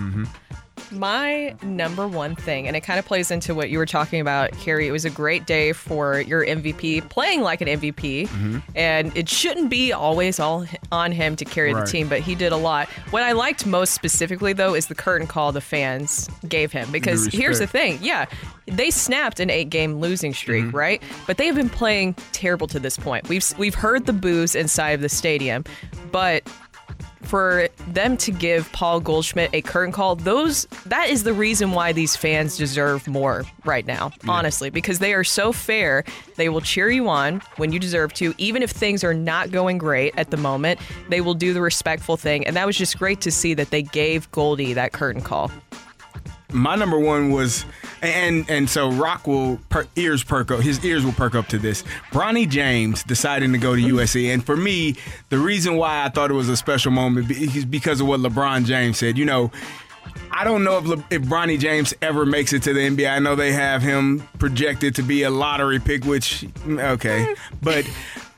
My 0.90 1.54
number 1.62 2.06
one 2.06 2.34
thing, 2.34 2.66
and 2.66 2.76
it 2.76 2.80
kind 2.80 2.98
of 2.98 3.04
plays 3.04 3.30
into 3.30 3.54
what 3.54 3.70
you 3.70 3.78
were 3.78 3.86
talking 3.86 4.20
about, 4.20 4.52
Carey. 4.52 4.88
It 4.88 4.92
was 4.92 5.04
a 5.04 5.10
great 5.10 5.46
day 5.46 5.72
for 5.72 6.20
your 6.20 6.44
MVP 6.44 7.08
playing 7.08 7.42
like 7.42 7.60
an 7.60 7.68
MVP, 7.68 8.28
mm-hmm. 8.28 8.58
and 8.74 9.16
it 9.16 9.28
shouldn't 9.28 9.70
be 9.70 9.92
always 9.92 10.40
all 10.40 10.66
on 10.92 11.12
him 11.12 11.36
to 11.36 11.44
carry 11.44 11.72
Right. 11.72 11.84
the 11.84 11.90
team, 11.90 12.08
but 12.08 12.20
he 12.20 12.34
did 12.34 12.52
a 12.52 12.56
lot. 12.56 12.88
What 13.10 13.22
I 13.22 13.32
liked 13.32 13.66
most 13.66 13.94
specifically, 13.94 14.52
though, 14.52 14.74
is 14.74 14.88
the 14.88 14.94
curtain 14.94 15.26
call 15.26 15.52
the 15.52 15.60
fans 15.60 16.28
gave 16.48 16.72
him. 16.72 16.90
Because 16.90 17.26
here's 17.26 17.58
the 17.58 17.66
thing 17.66 17.98
yeah, 18.02 18.26
they 18.66 18.90
snapped 18.90 19.40
an 19.40 19.50
eight 19.50 19.70
game 19.70 19.96
losing 20.00 20.34
streak, 20.34 20.64
mm-hmm. 20.64 20.76
right? 20.76 21.02
But 21.26 21.36
they 21.36 21.46
have 21.46 21.56
been 21.56 21.70
playing 21.70 22.14
terrible 22.32 22.66
to 22.68 22.80
this 22.80 22.96
point. 22.96 23.28
We've, 23.28 23.44
we've 23.58 23.74
heard 23.74 24.06
the 24.06 24.12
boos 24.12 24.54
inside 24.54 24.90
of 24.90 25.00
the 25.00 25.08
stadium, 25.08 25.64
but 26.10 26.48
for 27.30 27.68
them 27.86 28.16
to 28.16 28.32
give 28.32 28.70
Paul 28.72 28.98
Goldschmidt 28.98 29.50
a 29.52 29.62
curtain 29.62 29.92
call, 29.92 30.16
those 30.16 30.66
that 30.86 31.08
is 31.10 31.22
the 31.22 31.32
reason 31.32 31.70
why 31.70 31.92
these 31.92 32.16
fans 32.16 32.56
deserve 32.56 33.06
more 33.06 33.44
right 33.64 33.86
now, 33.86 34.10
honestly, 34.28 34.68
because 34.68 34.98
they 34.98 35.14
are 35.14 35.22
so 35.22 35.52
fair. 35.52 36.02
They 36.34 36.48
will 36.48 36.60
cheer 36.60 36.90
you 36.90 37.08
on 37.08 37.40
when 37.56 37.70
you 37.70 37.78
deserve 37.78 38.12
to, 38.14 38.34
even 38.36 38.64
if 38.64 38.72
things 38.72 39.04
are 39.04 39.14
not 39.14 39.52
going 39.52 39.78
great 39.78 40.12
at 40.16 40.32
the 40.32 40.36
moment. 40.36 40.80
They 41.08 41.20
will 41.20 41.34
do 41.34 41.54
the 41.54 41.60
respectful 41.60 42.16
thing, 42.16 42.44
and 42.48 42.56
that 42.56 42.66
was 42.66 42.76
just 42.76 42.98
great 42.98 43.20
to 43.20 43.30
see 43.30 43.54
that 43.54 43.70
they 43.70 43.82
gave 43.82 44.28
Goldie 44.32 44.72
that 44.72 44.92
curtain 44.92 45.22
call. 45.22 45.52
My 46.52 46.74
number 46.76 46.98
one 46.98 47.30
was 47.30 47.64
and 48.02 48.48
and 48.48 48.68
so 48.68 48.90
Rock 48.90 49.26
will 49.26 49.58
per, 49.68 49.86
ears 49.96 50.24
perk 50.24 50.50
up 50.50 50.60
his 50.60 50.84
ears 50.84 51.04
will 51.04 51.12
perk 51.12 51.34
up 51.34 51.48
to 51.48 51.58
this. 51.58 51.82
Bronny 52.10 52.48
James 52.48 53.02
deciding 53.04 53.52
to 53.52 53.58
go 53.58 53.74
to 53.74 53.82
USC, 53.82 54.32
and 54.32 54.44
for 54.44 54.56
me, 54.56 54.96
the 55.28 55.38
reason 55.38 55.76
why 55.76 56.04
I 56.04 56.08
thought 56.08 56.30
it 56.30 56.34
was 56.34 56.48
a 56.48 56.56
special 56.56 56.92
moment 56.92 57.30
is 57.30 57.64
because 57.64 58.00
of 58.00 58.06
what 58.06 58.20
LeBron 58.20 58.64
James 58.64 58.98
said. 58.98 59.18
You 59.18 59.24
know. 59.24 59.50
I 60.32 60.44
don't 60.44 60.64
know 60.64 60.78
if 60.78 60.86
Le- 60.86 61.04
if 61.10 61.22
Bronny 61.22 61.58
James 61.58 61.92
ever 62.02 62.24
makes 62.24 62.52
it 62.52 62.62
to 62.62 62.72
the 62.72 62.80
NBA. 62.80 63.10
I 63.10 63.18
know 63.18 63.34
they 63.34 63.52
have 63.52 63.82
him 63.82 64.26
projected 64.38 64.94
to 64.94 65.02
be 65.02 65.24
a 65.24 65.30
lottery 65.30 65.80
pick, 65.80 66.04
which 66.04 66.42
mm, 66.64 66.82
okay, 66.92 67.34
but 67.60 67.84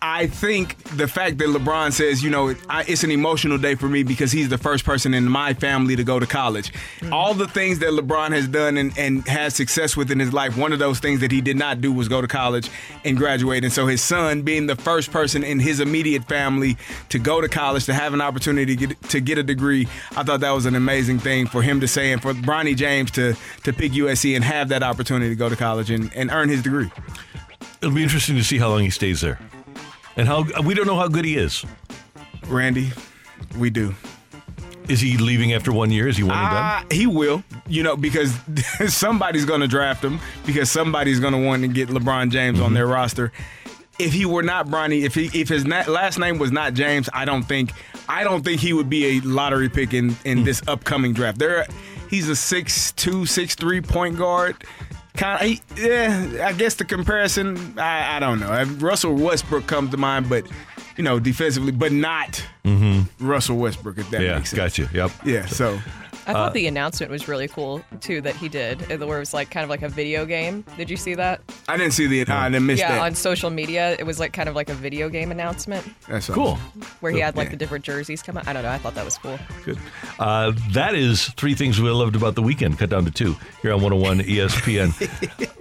I 0.04 0.26
think 0.26 0.76
the 0.96 1.06
fact 1.06 1.38
that 1.38 1.46
LeBron 1.46 1.92
says, 1.92 2.24
you 2.24 2.30
know, 2.30 2.56
I, 2.68 2.82
it's 2.88 3.04
an 3.04 3.12
emotional 3.12 3.56
day 3.56 3.76
for 3.76 3.88
me 3.88 4.02
because 4.02 4.32
he's 4.32 4.48
the 4.48 4.58
first 4.58 4.84
person 4.84 5.14
in 5.14 5.28
my 5.28 5.54
family 5.54 5.94
to 5.94 6.02
go 6.02 6.18
to 6.18 6.26
college. 6.26 6.74
Hmm. 7.00 7.12
All 7.12 7.34
the 7.34 7.46
things 7.46 7.78
that 7.78 7.90
LeBron 7.90 8.32
has 8.32 8.48
done 8.48 8.76
and, 8.76 8.92
and 8.98 9.26
has 9.28 9.54
success 9.54 9.96
with 9.96 10.10
in 10.10 10.18
his 10.18 10.32
life, 10.32 10.56
one 10.56 10.72
of 10.72 10.80
those 10.80 10.98
things 10.98 11.20
that 11.20 11.30
he 11.30 11.40
did 11.40 11.56
not 11.56 11.80
do 11.80 11.92
was 11.92 12.08
go 12.08 12.20
to 12.20 12.26
college 12.26 12.68
and 13.04 13.16
graduate. 13.16 13.62
And 13.62 13.72
so 13.72 13.86
his 13.86 14.02
son, 14.02 14.42
being 14.42 14.66
the 14.66 14.74
first 14.74 15.12
person 15.12 15.44
in 15.44 15.60
his 15.60 15.78
immediate 15.78 16.24
family 16.24 16.76
to 17.10 17.20
go 17.20 17.40
to 17.40 17.48
college, 17.48 17.84
to 17.86 17.94
have 17.94 18.12
an 18.12 18.20
opportunity 18.20 18.74
to 18.74 18.86
get, 18.88 19.02
to 19.10 19.20
get 19.20 19.38
a 19.38 19.44
degree, 19.44 19.86
I 20.16 20.24
thought 20.24 20.40
that 20.40 20.50
was 20.50 20.66
an 20.66 20.74
amazing 20.74 21.20
thing 21.20 21.46
for 21.46 21.62
him 21.62 21.80
to 21.80 21.86
say 21.86 22.10
and 22.10 22.20
for 22.20 22.32
Bronny 22.34 22.74
James 22.74 23.12
to 23.12 23.36
to 23.62 23.72
pick 23.72 23.92
USC 23.92 24.34
and 24.34 24.44
have 24.44 24.68
that 24.70 24.82
opportunity 24.82 25.28
to 25.30 25.36
go 25.36 25.48
to 25.48 25.56
college 25.56 25.90
and, 25.90 26.10
and 26.14 26.30
earn 26.30 26.48
his 26.48 26.62
degree. 26.62 26.90
It'll 27.80 27.94
be 27.94 28.02
interesting 28.02 28.36
to 28.36 28.44
see 28.44 28.58
how 28.58 28.68
long 28.68 28.82
he 28.82 28.90
stays 28.90 29.20
there, 29.20 29.38
and 30.16 30.28
how 30.28 30.44
we 30.62 30.74
don't 30.74 30.86
know 30.86 30.96
how 30.96 31.08
good 31.08 31.24
he 31.24 31.36
is. 31.36 31.64
Randy, 32.48 32.90
we 33.56 33.70
do. 33.70 33.94
Is 34.88 35.00
he 35.00 35.16
leaving 35.16 35.52
after 35.52 35.72
one 35.72 35.90
year? 35.90 36.08
Is 36.08 36.16
he 36.16 36.22
one 36.24 36.36
and 36.36 36.50
done? 36.50 36.84
Uh, 36.84 36.94
he 36.94 37.06
will, 37.06 37.44
you 37.68 37.82
know, 37.82 37.96
because 37.96 38.34
somebody's 38.88 39.44
going 39.44 39.60
to 39.60 39.68
draft 39.68 40.04
him 40.04 40.18
because 40.44 40.70
somebody's 40.70 41.20
going 41.20 41.32
to 41.32 41.38
want 41.38 41.62
to 41.62 41.68
get 41.68 41.88
LeBron 41.88 42.30
James 42.30 42.60
on 42.60 42.74
their 42.74 42.86
roster. 42.86 43.32
If 43.98 44.12
he 44.12 44.26
were 44.26 44.42
not 44.42 44.66
Bronny, 44.66 45.02
if 45.02 45.14
he 45.14 45.30
if 45.38 45.48
his 45.48 45.64
na- 45.64 45.84
last 45.86 46.18
name 46.18 46.38
was 46.38 46.50
not 46.50 46.74
James, 46.74 47.08
I 47.12 47.24
don't 47.24 47.44
think 47.44 47.72
I 48.08 48.24
don't 48.24 48.42
think 48.42 48.60
he 48.60 48.72
would 48.72 48.90
be 48.90 49.18
a 49.18 49.20
lottery 49.20 49.68
pick 49.68 49.94
in 49.94 50.16
in 50.24 50.42
this 50.44 50.62
upcoming 50.66 51.12
draft. 51.12 51.38
There, 51.38 51.66
he's 52.10 52.28
a 52.28 52.34
six 52.34 52.90
two, 52.92 53.26
six 53.26 53.54
three 53.54 53.80
point 53.80 54.18
guard. 54.18 54.64
Kind 55.16 55.60
of, 55.70 55.78
yeah. 55.78 56.46
I 56.48 56.52
guess 56.54 56.74
the 56.76 56.84
comparison, 56.84 57.78
I, 57.78 58.16
I 58.16 58.20
don't 58.20 58.40
know. 58.40 58.50
Uh, 58.50 58.64
Russell 58.78 59.14
Westbrook 59.14 59.66
comes 59.66 59.90
to 59.90 59.96
mind, 59.98 60.28
but 60.28 60.46
you 60.96 61.04
know, 61.04 61.18
defensively, 61.18 61.72
but 61.72 61.92
not 61.92 62.44
Mm-hmm. 62.64 63.26
Russell 63.26 63.56
Westbrook. 63.58 63.98
If 63.98 64.08
that 64.10 64.20
Yeah, 64.22 64.36
makes 64.36 64.50
sense. 64.50 64.76
gotcha. 64.78 64.88
Yep. 64.96 65.10
Yeah. 65.24 65.46
So. 65.46 65.78
I 66.26 66.32
thought 66.32 66.50
Uh, 66.50 66.52
the 66.52 66.66
announcement 66.66 67.10
was 67.10 67.26
really 67.28 67.48
cool 67.48 67.82
too 68.00 68.20
that 68.22 68.36
he 68.36 68.48
did, 68.48 68.80
uh, 68.92 69.04
where 69.06 69.16
it 69.16 69.20
was 69.20 69.34
like 69.34 69.50
kind 69.50 69.64
of 69.64 69.70
like 69.70 69.82
a 69.82 69.88
video 69.88 70.24
game. 70.24 70.64
Did 70.76 70.88
you 70.90 70.96
see 70.96 71.14
that? 71.14 71.40
I 71.68 71.76
didn't 71.76 71.92
see 71.92 72.06
the. 72.06 72.30
I 72.32 72.48
didn't 72.48 72.66
miss 72.66 72.78
yeah, 72.78 72.92
that. 72.92 73.00
on 73.00 73.14
social 73.14 73.50
media, 73.50 73.96
it 73.98 74.04
was 74.06 74.20
like 74.20 74.32
kind 74.32 74.48
of 74.48 74.54
like 74.54 74.68
a 74.68 74.74
video 74.74 75.08
game 75.08 75.30
announcement 75.30 75.84
That's 76.08 76.28
Cool. 76.28 76.56
where 77.00 77.12
he 77.12 77.18
had 77.20 77.36
like 77.36 77.46
Yeah. 77.46 77.50
the 77.52 77.56
different 77.56 77.84
jerseys 77.84 78.22
come 78.22 78.36
out. 78.36 78.46
I 78.46 78.52
don't 78.52 78.62
know. 78.62 78.70
I 78.70 78.78
thought 78.78 78.94
that 78.94 79.04
was 79.04 79.18
cool. 79.18 79.38
Good. 79.64 79.78
Uh, 80.18 80.52
that 80.72 80.94
is 80.94 81.26
three 81.30 81.54
things 81.54 81.80
we 81.80 81.90
loved 81.90 82.16
about 82.16 82.34
the 82.34 82.42
weekend, 82.42 82.78
cut 82.78 82.90
down 82.90 83.04
to 83.04 83.10
two 83.10 83.36
here 83.62 83.72
on 83.72 83.80
101 83.82 84.20
ESPN. 84.20 84.92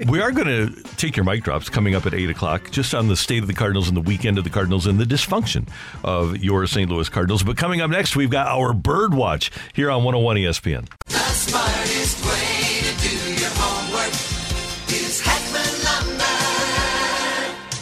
we 0.12 0.22
are 0.22 0.32
going 0.32 0.48
to 0.48 0.84
take 0.98 1.16
your 1.18 1.24
mic 1.26 1.44
drops 1.44 1.70
coming 1.70 1.96
up 1.96 2.06
at 2.06 2.14
8 2.14 2.30
o'clock, 2.30 2.70
just 2.72 2.94
on 2.94 3.08
the 3.08 3.16
state 3.18 3.42
of 3.42 3.48
the 3.48 3.54
Cardinals 3.54 3.88
and 3.88 3.98
the 3.98 4.02
weekend 4.02 4.38
of 4.38 4.44
the 4.44 4.50
Cardinals 4.50 4.86
and 4.88 5.00
the 5.00 5.06
dysfunction 5.06 5.68
of 6.04 6.38
your 6.38 6.66
St. 6.68 6.90
Louis 6.90 7.10
Cardinals. 7.10 7.44
But 7.44 7.58
coming 7.58 7.82
up 7.82 7.90
next, 7.90 8.16
we've 8.16 8.30
got 8.30 8.48
our 8.48 8.74
Bird 8.74 9.14
Watch 9.14 9.52
here 9.74 9.90
on 9.90 10.04
101 10.04 10.38
ESPN. 10.38 10.51
The 10.52 10.82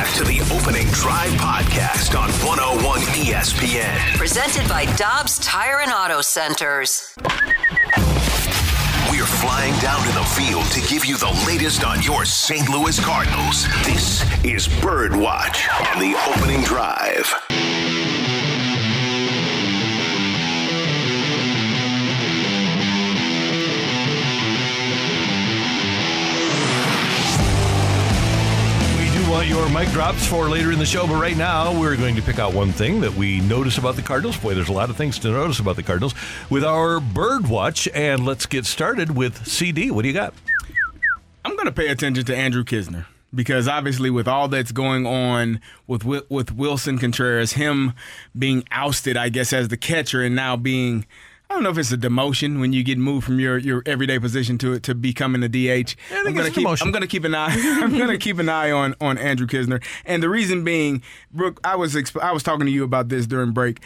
Back 0.00 0.14
to 0.14 0.24
the 0.24 0.40
opening 0.56 0.86
drive 0.92 1.30
podcast 1.32 2.18
on 2.18 2.30
101 2.42 3.00
ESPN. 3.00 4.16
Presented 4.16 4.66
by 4.66 4.86
Dobbs 4.96 5.38
Tire 5.40 5.80
and 5.80 5.92
Auto 5.92 6.22
Centers. 6.22 7.14
We're 9.10 9.26
flying 9.26 9.78
down 9.80 10.00
to 10.06 10.12
the 10.14 10.24
field 10.24 10.64
to 10.70 10.80
give 10.88 11.04
you 11.04 11.18
the 11.18 11.30
latest 11.46 11.84
on 11.84 12.02
your 12.02 12.24
St. 12.24 12.66
Louis 12.70 12.98
Cardinals. 12.98 13.66
This 13.84 14.22
is 14.42 14.68
Birdwatch 14.80 15.68
on 15.92 16.00
the 16.00 16.16
opening 16.30 16.62
drive. 16.62 18.09
Want 29.40 29.48
your 29.48 29.70
mic 29.70 29.88
drops 29.88 30.26
for 30.26 30.50
later 30.50 30.70
in 30.70 30.78
the 30.78 30.84
show, 30.84 31.06
but 31.06 31.18
right 31.18 31.34
now 31.34 31.72
we're 31.80 31.96
going 31.96 32.14
to 32.14 32.20
pick 32.20 32.38
out 32.38 32.52
one 32.52 32.72
thing 32.72 33.00
that 33.00 33.14
we 33.14 33.40
notice 33.40 33.78
about 33.78 33.96
the 33.96 34.02
Cardinals. 34.02 34.36
Boy, 34.36 34.52
there's 34.52 34.68
a 34.68 34.72
lot 34.74 34.90
of 34.90 34.98
things 34.98 35.18
to 35.20 35.30
notice 35.30 35.58
about 35.60 35.76
the 35.76 35.82
Cardinals 35.82 36.14
with 36.50 36.62
our 36.62 37.00
bird 37.00 37.48
watch, 37.48 37.88
and 37.94 38.26
let's 38.26 38.44
get 38.44 38.66
started 38.66 39.16
with 39.16 39.46
CD. 39.46 39.90
What 39.90 40.02
do 40.02 40.08
you 40.08 40.14
got? 40.14 40.34
I'm 41.42 41.56
going 41.56 41.64
to 41.64 41.72
pay 41.72 41.88
attention 41.88 42.22
to 42.26 42.36
Andrew 42.36 42.62
Knizner 42.62 43.06
because 43.34 43.66
obviously, 43.66 44.10
with 44.10 44.28
all 44.28 44.46
that's 44.46 44.72
going 44.72 45.06
on 45.06 45.62
with 45.86 46.04
with 46.04 46.54
Willson 46.54 47.00
Contreras, 47.00 47.52
him 47.52 47.94
being 48.38 48.62
ousted, 48.70 49.16
I 49.16 49.30
guess, 49.30 49.54
as 49.54 49.68
the 49.68 49.78
catcher, 49.78 50.22
and 50.22 50.36
now 50.36 50.54
being 50.56 51.06
I 51.50 51.54
don't 51.54 51.64
know 51.64 51.70
if 51.70 51.78
it's 51.78 51.90
a 51.90 51.96
demotion 51.96 52.60
when 52.60 52.72
you 52.72 52.84
get 52.84 52.96
moved 52.96 53.26
from 53.26 53.40
your, 53.40 53.58
your 53.58 53.82
everyday 53.84 54.20
position 54.20 54.56
to 54.58 54.78
to 54.78 54.94
becoming 54.94 55.42
a 55.42 55.48
DH. 55.48 55.96
I 56.12 56.18
I'm 56.18 56.32
gonna 56.32 56.46
it's 56.46 56.54
keep. 56.54 56.68
I'm 56.80 56.92
gonna 56.92 57.08
keep 57.08 57.24
an 57.24 57.34
eye 57.34 57.48
I'm 57.82 57.98
gonna 57.98 58.18
keep 58.18 58.38
an 58.38 58.48
eye 58.48 58.70
on 58.70 58.94
on 59.00 59.18
Andrew 59.18 59.48
Knizner, 59.48 59.82
and 60.06 60.22
the 60.22 60.28
reason 60.28 60.62
being, 60.62 61.02
Brooke, 61.32 61.60
I 61.64 61.74
was 61.74 61.94
exp- 61.96 62.22
I 62.22 62.30
was 62.30 62.44
talking 62.44 62.66
to 62.66 62.72
you 62.72 62.84
about 62.84 63.08
this 63.08 63.26
during 63.26 63.50
break. 63.50 63.80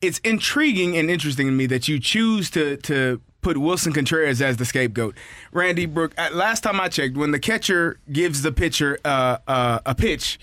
It's 0.00 0.18
intriguing 0.18 0.96
and 0.96 1.08
interesting 1.08 1.46
to 1.46 1.52
me 1.52 1.66
that 1.66 1.86
you 1.86 2.00
choose 2.00 2.50
to 2.50 2.76
to 2.78 3.20
put 3.40 3.56
Willson 3.56 3.94
Contreras 3.94 4.42
as 4.42 4.56
the 4.56 4.64
scapegoat. 4.64 5.14
Randy 5.52 5.86
Brooke, 5.86 6.12
last 6.32 6.64
time 6.64 6.80
I 6.80 6.88
checked, 6.88 7.16
when 7.16 7.30
the 7.30 7.38
catcher 7.38 8.00
gives 8.10 8.42
the 8.42 8.50
pitcher 8.50 8.98
uh, 9.04 9.38
uh, 9.46 9.78
a 9.86 9.94
pitch, 9.94 10.40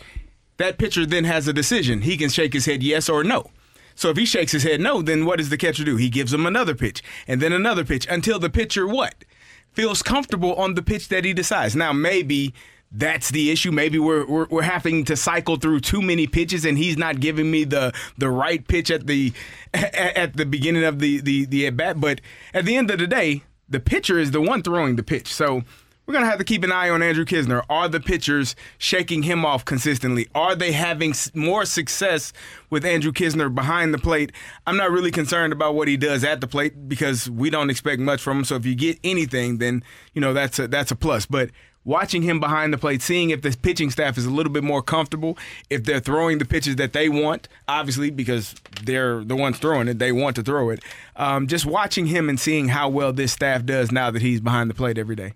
that 0.55 0.77
pitcher 0.77 1.05
then 1.05 1.25
has 1.25 1.45
a 1.49 1.51
decision. 1.51 2.03
He 2.03 2.15
can 2.15 2.29
shake 2.29 2.53
his 2.53 2.65
head 2.65 2.81
yes 2.81 3.09
or 3.09 3.25
no. 3.25 3.51
So 3.95 4.09
if 4.09 4.17
he 4.17 4.25
shakes 4.25 4.51
his 4.51 4.63
head 4.63 4.81
no, 4.81 5.01
then 5.01 5.25
what 5.25 5.37
does 5.37 5.49
the 5.49 5.57
catcher 5.57 5.83
do? 5.83 5.95
He 5.97 6.09
gives 6.09 6.33
him 6.33 6.45
another 6.45 6.75
pitch 6.75 7.03
and 7.27 7.41
then 7.41 7.53
another 7.53 7.83
pitch 7.83 8.07
until 8.09 8.39
the 8.39 8.49
pitcher 8.49 8.87
what? 8.87 9.25
Feels 9.71 10.01
comfortable 10.01 10.53
on 10.55 10.75
the 10.75 10.83
pitch 10.83 11.07
that 11.09 11.25
he 11.25 11.33
decides. 11.33 11.75
Now 11.75 11.93
maybe 11.93 12.53
that's 12.93 13.31
the 13.31 13.49
issue. 13.49 13.71
Maybe 13.71 13.97
we're, 13.97 14.25
we're 14.25 14.45
we're 14.49 14.61
having 14.61 15.03
to 15.05 15.15
cycle 15.15 15.55
through 15.55 15.79
too 15.79 16.01
many 16.01 16.27
pitches, 16.27 16.63
and 16.63 16.77
he's 16.77 16.95
not 16.95 17.19
giving 17.19 17.49
me 17.49 17.63
the 17.63 17.91
the 18.17 18.29
right 18.29 18.65
pitch 18.67 18.91
at 18.91 19.07
the 19.07 19.33
at, 19.73 19.95
at 19.95 20.37
the 20.37 20.45
beginning 20.45 20.83
of 20.83 20.99
the 20.99 21.19
the 21.19 21.45
the 21.45 21.67
at 21.67 21.75
bat. 21.75 21.99
But 21.99 22.21
at 22.53 22.65
the 22.65 22.75
end 22.75 22.91
of 22.91 22.99
the 22.99 23.07
day, 23.07 23.41
the 23.67 23.79
pitcher 23.79 24.19
is 24.19 24.31
the 24.31 24.41
one 24.41 24.61
throwing 24.61 24.95
the 24.95 25.03
pitch. 25.03 25.33
So 25.33 25.63
we're 26.05 26.13
gonna 26.13 26.25
have 26.25 26.39
to 26.39 26.43
keep 26.43 26.63
an 26.63 26.71
eye 26.71 26.89
on 26.89 27.01
Andrew 27.01 27.25
Knizner. 27.25 27.63
Are 27.69 27.87
the 27.87 27.99
pitchers 27.99 28.55
shaking 28.77 29.23
him 29.23 29.45
off 29.45 29.63
consistently? 29.63 30.27
Are 30.35 30.55
they 30.55 30.71
having 30.73 31.13
more 31.33 31.65
success 31.65 32.33
with 32.69 32.85
Andrew 32.85 33.11
Knizner 33.11 33.53
behind 33.53 33.93
the 33.93 33.97
plate? 33.97 34.31
I'm 34.67 34.77
not 34.77 34.91
really 34.91 35.11
concerned 35.11 35.53
about 35.53 35.75
what 35.75 35.87
he 35.87 35.95
does 35.95 36.23
at 36.23 36.41
the 36.41 36.47
plate 36.47 36.89
because 36.89 37.29
we 37.29 37.49
don't 37.49 37.69
expect 37.69 38.01
much 38.01 38.21
from 38.21 38.39
him. 38.39 38.43
So 38.43 38.55
if 38.55 38.65
you 38.65 38.75
get 38.75 38.99
anything, 39.03 39.59
then 39.59 39.83
you 40.13 40.21
know 40.21 40.33
that's 40.33 40.59
a 40.59 40.67
that's 40.67 40.91
a 40.91 40.95
plus. 40.95 41.25
But 41.25 41.51
watching 41.85 42.21
him 42.21 42.39
behind 42.39 42.73
the 42.73 42.77
plate, 42.77 43.01
seeing 43.01 43.29
if 43.29 43.41
the 43.41 43.55
pitching 43.61 43.89
staff 43.89 44.17
is 44.17 44.25
a 44.25 44.29
little 44.29 44.51
bit 44.51 44.63
more 44.63 44.81
comfortable, 44.81 45.37
if 45.69 45.83
they're 45.83 45.99
throwing 45.99 46.37
the 46.37 46.45
pitches 46.45 46.75
that 46.77 46.93
they 46.93 47.09
want, 47.09 47.47
obviously 47.67 48.09
because 48.09 48.55
they're 48.83 49.23
the 49.23 49.35
ones 49.35 49.57
throwing 49.57 49.87
it, 49.87 49.99
they 49.99 50.11
want 50.11 50.35
to 50.35 50.43
throw 50.43 50.69
it. 50.69 50.83
Um, 51.15 51.47
just 51.47 51.65
watching 51.65 52.07
him 52.07 52.29
and 52.29 52.39
seeing 52.39 52.69
how 52.69 52.89
well 52.89 53.13
this 53.13 53.31
staff 53.31 53.65
does 53.65 53.91
now 53.91 54.11
that 54.11 54.21
he's 54.21 54.41
behind 54.41 54.69
the 54.69 54.73
plate 54.73 54.97
every 54.97 55.15
day. 55.15 55.33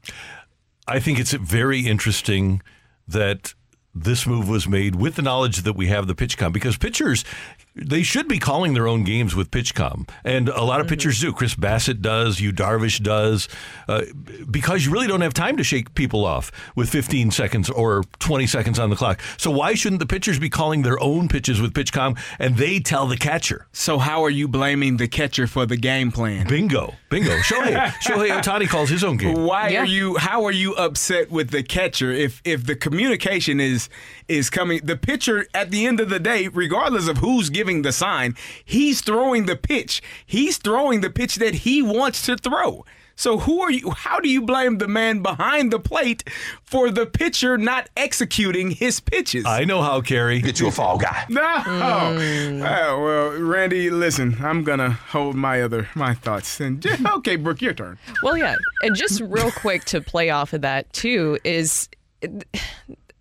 I 0.88 1.00
think 1.00 1.20
it's 1.20 1.34
very 1.34 1.82
interesting 1.82 2.62
that 3.08 3.54
this 3.94 4.26
move 4.26 4.48
was 4.48 4.68
made 4.68 4.96
with 4.96 5.16
the 5.16 5.22
knowledge 5.22 5.64
that 5.64 5.74
we 5.74 5.88
have 5.88 6.08
the 6.08 6.16
PitchCom 6.16 6.54
because 6.54 6.78
pitchers 6.78 7.26
they 7.78 8.04
should 8.04 8.28
be 8.28 8.40
calling 8.40 8.74
their 8.74 8.88
own 8.88 9.04
games 9.04 9.36
with 9.36 9.52
PitchCom, 9.52 10.10
and 10.24 10.50
a 10.50 10.64
lot 10.64 10.82
of 10.82 10.88
pitchers 10.88 11.20
do. 11.20 11.32
Chris 11.32 11.56
Bassitt 11.56 12.02
does, 12.02 12.40
Yu 12.40 12.52
Darvish 12.52 13.02
does, 13.02 13.48
uh, 13.88 14.04
because 14.50 14.86
you 14.86 14.92
really 14.92 15.08
don't 15.08 15.22
have 15.22 15.34
time 15.34 15.58
to 15.58 15.64
shake 15.64 15.94
people 15.96 16.26
off 16.26 16.52
with 16.76 16.90
15 16.90 17.32
seconds 17.32 17.70
or 17.70 18.04
20 18.20 18.48
seconds 18.48 18.80
on 18.80 18.90
the 18.90 18.96
clock. 18.96 19.22
So 19.38 19.52
why 19.52 19.74
shouldn't 19.74 20.00
the 20.00 20.06
pitchers 20.06 20.40
be 20.40 20.50
calling 20.50 20.82
their 20.82 21.00
own 21.02 21.28
pitches 21.28 21.62
with 21.62 21.74
PitchCom 21.74 22.18
and 22.40 22.58
they 22.58 22.80
tell 22.80 23.08
the 23.08 23.18
catcher? 23.18 23.68
So 23.72 23.98
how 23.98 24.24
are 24.24 24.30
you 24.30 24.48
blaming 24.48 24.98
the 24.98 25.08
catcher 25.08 25.48
for 25.48 25.66
the 25.66 25.78
game 25.78 26.12
plan? 26.12 26.48
Bingo, 26.48 26.94
bingo. 27.10 27.36
Shohei 27.38 27.76
Shohei 28.04 28.30
Ohtani 28.30 28.68
calls 28.68 28.90
his 28.90 29.04
own 29.04 29.18
game. 29.18 29.46
Why 29.46 29.76
are 29.76 29.86
you? 29.86 30.18
How 30.18 30.46
are 30.46 30.52
you 30.52 30.74
upset 30.76 31.30
with 31.30 31.52
the 31.52 31.64
catcher 31.64 32.12
if 32.12 32.42
if 32.44 32.66
the 32.66 32.76
communication 32.76 33.60
is 33.60 33.90
is 34.28 34.50
coming? 34.50 34.82
The 34.84 34.98
pitcher 34.98 35.46
at 35.54 35.72
the 35.72 35.86
end 35.86 36.00
of 36.00 36.10
the 36.10 36.20
day, 36.20 36.48
regardless 36.48 37.08
of 37.08 37.18
who's 37.18 37.50
giving 37.50 37.67
the 37.68 37.92
sign, 37.92 38.36
he's 38.64 39.02
throwing 39.02 39.46
the 39.46 39.56
pitch. 39.56 40.02
He's 40.26 40.58
throwing 40.58 41.02
the 41.02 41.10
pitch 41.10 41.36
that 41.36 41.54
he 41.56 41.82
wants 41.82 42.26
to 42.26 42.38
throw. 42.38 42.86
So 43.18 43.40
who 43.40 43.62
are 43.62 43.72
you? 43.72 43.90
How 43.90 44.20
do 44.20 44.30
you 44.30 44.44
blame 44.44 44.78
the 44.78 44.88
man 44.88 45.24
behind 45.24 45.74
the 45.74 45.80
plate 45.80 46.24
for 46.62 46.92
the 46.92 47.08
pitcher 47.08 47.58
not 47.58 47.90
executing 47.98 48.70
his 48.70 49.00
pitches? 49.00 49.44
I 49.44 49.64
know 49.64 49.82
how, 49.82 50.02
Carey. 50.02 50.40
Get 50.40 50.60
you 50.60 50.68
a 50.68 50.72
fall 50.72 51.00
guy. 51.00 51.26
No. 51.28 51.42
Mm. 51.42 52.62
Oh, 52.64 53.04
well, 53.04 53.42
Randy, 53.42 53.90
listen, 53.90 54.38
I'm 54.40 54.64
gonna 54.64 54.92
hold 54.92 55.36
my 55.36 55.64
other 55.64 55.90
my 55.96 56.14
thoughts. 56.14 56.60
And 56.60 56.86
okay, 57.08 57.38
Brooke, 57.38 57.62
your 57.64 57.74
turn. 57.74 57.98
Well, 58.22 58.38
yeah. 58.38 58.56
And 58.84 58.96
just 58.96 59.20
real 59.22 59.50
quick 59.50 59.86
to 59.86 60.00
play 60.00 60.30
off 60.30 60.54
of 60.54 60.62
that, 60.62 60.94
too, 60.94 61.40
is 61.44 61.90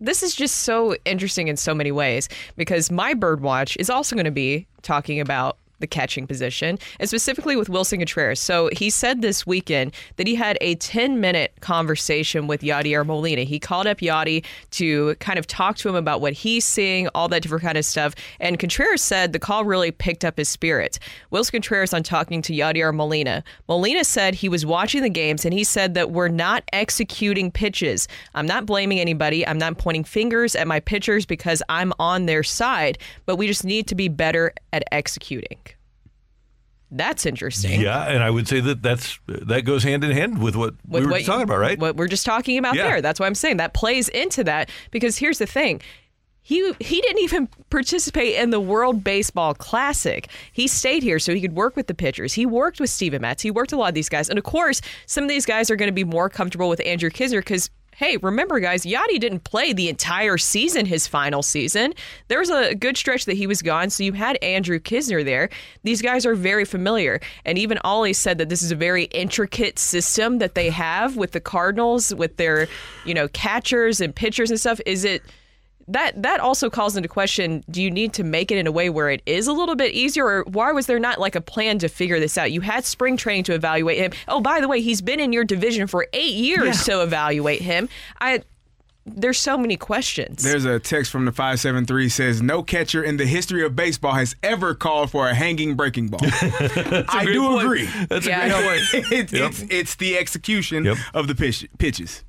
this 0.06 0.22
is 0.22 0.34
just 0.34 0.58
so 0.58 0.96
interesting 1.04 1.48
in 1.48 1.56
so 1.56 1.74
many 1.74 1.92
ways 1.92 2.28
because 2.56 2.90
my 2.90 3.14
bird 3.14 3.40
watch 3.40 3.76
is 3.78 3.90
also 3.90 4.16
going 4.16 4.24
to 4.24 4.30
be 4.30 4.66
talking 4.82 5.20
about 5.20 5.58
the 5.78 5.86
catching 5.86 6.26
position, 6.26 6.78
and 6.98 7.08
specifically 7.08 7.56
with 7.56 7.68
Willson 7.68 7.98
Contreras. 7.98 8.40
So 8.40 8.70
he 8.72 8.90
said 8.90 9.22
this 9.22 9.46
weekend 9.46 9.92
that 10.16 10.26
he 10.26 10.34
had 10.34 10.58
a 10.60 10.74
10 10.76 11.20
minute 11.20 11.52
conversation 11.60 12.46
with 12.46 12.62
Yadier 12.62 13.04
Molina. 13.04 13.42
He 13.42 13.58
called 13.58 13.86
up 13.86 13.98
Yadi 13.98 14.44
to 14.72 15.14
kind 15.16 15.38
of 15.38 15.46
talk 15.46 15.76
to 15.78 15.88
him 15.88 15.94
about 15.94 16.20
what 16.20 16.32
he's 16.32 16.64
seeing, 16.64 17.08
all 17.08 17.28
that 17.28 17.42
different 17.42 17.64
kind 17.64 17.78
of 17.78 17.84
stuff. 17.84 18.14
And 18.40 18.58
Contreras 18.58 19.02
said 19.02 19.32
the 19.32 19.38
call 19.38 19.64
really 19.64 19.90
picked 19.90 20.24
up 20.24 20.38
his 20.38 20.48
spirits. 20.48 20.98
Willson 21.30 21.52
Contreras 21.52 21.92
on 21.92 22.02
talking 22.02 22.42
to 22.42 22.52
Yadier 22.52 22.94
Molina. 22.94 23.44
Molina 23.68 24.04
said 24.04 24.34
he 24.34 24.48
was 24.48 24.64
watching 24.64 25.02
the 25.02 25.10
games 25.10 25.44
and 25.44 25.52
he 25.52 25.64
said 25.64 25.94
that 25.94 26.10
we're 26.10 26.28
not 26.28 26.64
executing 26.72 27.50
pitches. 27.50 28.08
I'm 28.34 28.46
not 28.46 28.66
blaming 28.66 29.00
anybody. 29.00 29.46
I'm 29.46 29.58
not 29.58 29.78
pointing 29.78 30.04
fingers 30.04 30.54
at 30.56 30.66
my 30.66 30.80
pitchers 30.80 31.26
because 31.26 31.62
I'm 31.68 31.92
on 31.98 32.26
their 32.26 32.42
side, 32.42 32.98
but 33.26 33.36
we 33.36 33.46
just 33.46 33.64
need 33.64 33.86
to 33.88 33.94
be 33.94 34.08
better 34.08 34.52
at 34.72 34.84
executing. 34.92 35.58
That's 36.90 37.26
interesting. 37.26 37.80
Yeah, 37.80 38.04
and 38.04 38.22
I 38.22 38.30
would 38.30 38.46
say 38.46 38.60
that 38.60 38.80
that's 38.82 39.18
that 39.26 39.62
goes 39.62 39.82
hand 39.82 40.04
in 40.04 40.12
hand 40.12 40.40
with 40.40 40.54
what 40.54 40.74
with 40.86 41.02
we 41.02 41.06
were 41.06 41.12
what 41.12 41.24
talking 41.24 41.42
about, 41.42 41.58
right? 41.58 41.78
What 41.78 41.96
we're 41.96 42.06
just 42.08 42.24
talking 42.24 42.58
about 42.58 42.76
Yeah. 42.76 42.88
there. 42.88 43.02
That's 43.02 43.18
why 43.18 43.26
I'm 43.26 43.34
saying 43.34 43.56
that 43.56 43.74
plays 43.74 44.08
into 44.08 44.44
that 44.44 44.70
because 44.92 45.18
here's 45.18 45.38
the 45.38 45.46
thing. 45.46 45.80
He 46.42 46.72
he 46.78 47.00
didn't 47.00 47.22
even 47.22 47.48
participate 47.70 48.36
in 48.36 48.50
the 48.50 48.60
World 48.60 49.02
Baseball 49.02 49.52
Classic. 49.52 50.28
He 50.52 50.68
stayed 50.68 51.02
here 51.02 51.18
so 51.18 51.34
he 51.34 51.40
could 51.40 51.56
work 51.56 51.74
with 51.74 51.88
the 51.88 51.94
pitchers. 51.94 52.34
He 52.34 52.46
worked 52.46 52.78
with 52.78 52.88
Steven 52.88 53.20
Matz. 53.20 53.42
He 53.42 53.50
worked 53.50 53.72
a 53.72 53.76
lot 53.76 53.88
of 53.88 53.94
these 53.94 54.08
guys. 54.08 54.28
And 54.28 54.38
of 54.38 54.44
course, 54.44 54.80
some 55.06 55.24
of 55.24 55.28
these 55.28 55.44
guys 55.44 55.72
are 55.72 55.76
going 55.76 55.88
to 55.88 55.92
be 55.92 56.04
more 56.04 56.28
comfortable 56.28 56.68
with 56.68 56.80
Andrew 56.86 57.10
Knizner 57.10 57.40
because 57.40 57.68
hey, 57.96 58.18
remember 58.18 58.60
guys, 58.60 58.84
Yadi 58.84 59.18
didn't 59.18 59.44
play 59.44 59.72
the 59.72 59.88
entire 59.88 60.36
season, 60.36 60.84
his 60.84 61.06
final 61.06 61.42
season. 61.42 61.94
There 62.28 62.38
was 62.38 62.50
a 62.50 62.74
good 62.74 62.96
stretch 62.96 63.24
that 63.24 63.36
he 63.36 63.46
was 63.46 63.62
gone, 63.62 63.88
so 63.88 64.04
you 64.04 64.12
had 64.12 64.36
Andrew 64.42 64.78
Knizner 64.78 65.24
there. 65.24 65.48
These 65.82 66.02
guys 66.02 66.26
are 66.26 66.34
very 66.34 66.66
familiar. 66.66 67.20
And 67.46 67.56
even 67.56 67.78
Ollie 67.78 68.12
said 68.12 68.36
that 68.38 68.50
this 68.50 68.62
is 68.62 68.70
a 68.70 68.76
very 68.76 69.04
intricate 69.04 69.78
system 69.78 70.38
that 70.38 70.54
they 70.54 70.68
have 70.68 71.16
with 71.16 71.32
the 71.32 71.40
Cardinals, 71.40 72.14
with 72.14 72.36
their, 72.36 72.68
you 73.06 73.14
know, 73.14 73.28
catchers 73.28 74.00
and 74.02 74.14
pitchers 74.14 74.50
and 74.50 74.60
stuff. 74.60 74.78
Is 74.84 75.04
it 75.04 75.22
that 75.88 76.20
that 76.22 76.40
also 76.40 76.68
calls 76.68 76.96
into 76.96 77.08
question 77.08 77.62
do 77.70 77.80
you 77.82 77.90
need 77.90 78.12
to 78.12 78.24
make 78.24 78.50
it 78.50 78.58
in 78.58 78.66
a 78.66 78.72
way 78.72 78.90
where 78.90 79.08
it 79.08 79.22
is 79.24 79.46
a 79.46 79.52
little 79.52 79.76
bit 79.76 79.92
easier 79.92 80.26
or 80.26 80.44
why 80.48 80.72
was 80.72 80.86
there 80.86 80.98
not 80.98 81.20
like 81.20 81.36
a 81.36 81.40
plan 81.40 81.78
to 81.78 81.88
figure 81.88 82.18
this 82.18 82.36
out 82.36 82.50
you 82.50 82.60
had 82.60 82.84
spring 82.84 83.16
training 83.16 83.44
to 83.44 83.52
evaluate 83.54 83.98
him 83.98 84.10
oh 84.26 84.40
by 84.40 84.60
the 84.60 84.66
way 84.68 84.80
he's 84.80 85.00
been 85.00 85.20
in 85.20 85.32
your 85.32 85.44
division 85.44 85.86
for 85.86 86.06
eight 86.12 86.34
years 86.34 86.84
to 86.84 87.02
evaluate 87.02 87.60
him 87.62 87.88
i 88.20 88.42
there's 89.08 89.38
so 89.38 89.56
many 89.56 89.76
questions 89.76 90.42
There's 90.42 90.64
a 90.64 90.80
text 90.80 91.12
from 91.12 91.26
the 91.26 91.30
573 91.30 92.08
says 92.08 92.42
no 92.42 92.64
catcher 92.64 93.04
in 93.04 93.16
the 93.16 93.24
history 93.26 93.64
of 93.64 93.76
baseball 93.76 94.14
has 94.14 94.34
ever 94.42 94.74
called 94.74 95.12
for 95.12 95.28
a 95.28 95.34
hanging 95.34 95.76
breaking 95.76 96.08
ball. 96.08 96.18
I 96.24 97.22
do 97.24 97.40
point. 97.46 97.62
agree. 97.62 97.88
That's 98.08 98.26
a 98.26 98.30
Yeah, 98.30 98.40
I 98.42 98.48
great 98.48 98.82
point. 98.92 99.12
it's, 99.12 99.32
Yep. 99.32 99.50
it's, 99.50 99.62
it's 99.70 99.94
the 99.94 100.18
execution 100.18 100.84
Yep. 100.86 100.96
of 101.14 101.28
the 101.28 101.36
pitch, 101.36 101.68
pitches. 101.78 102.24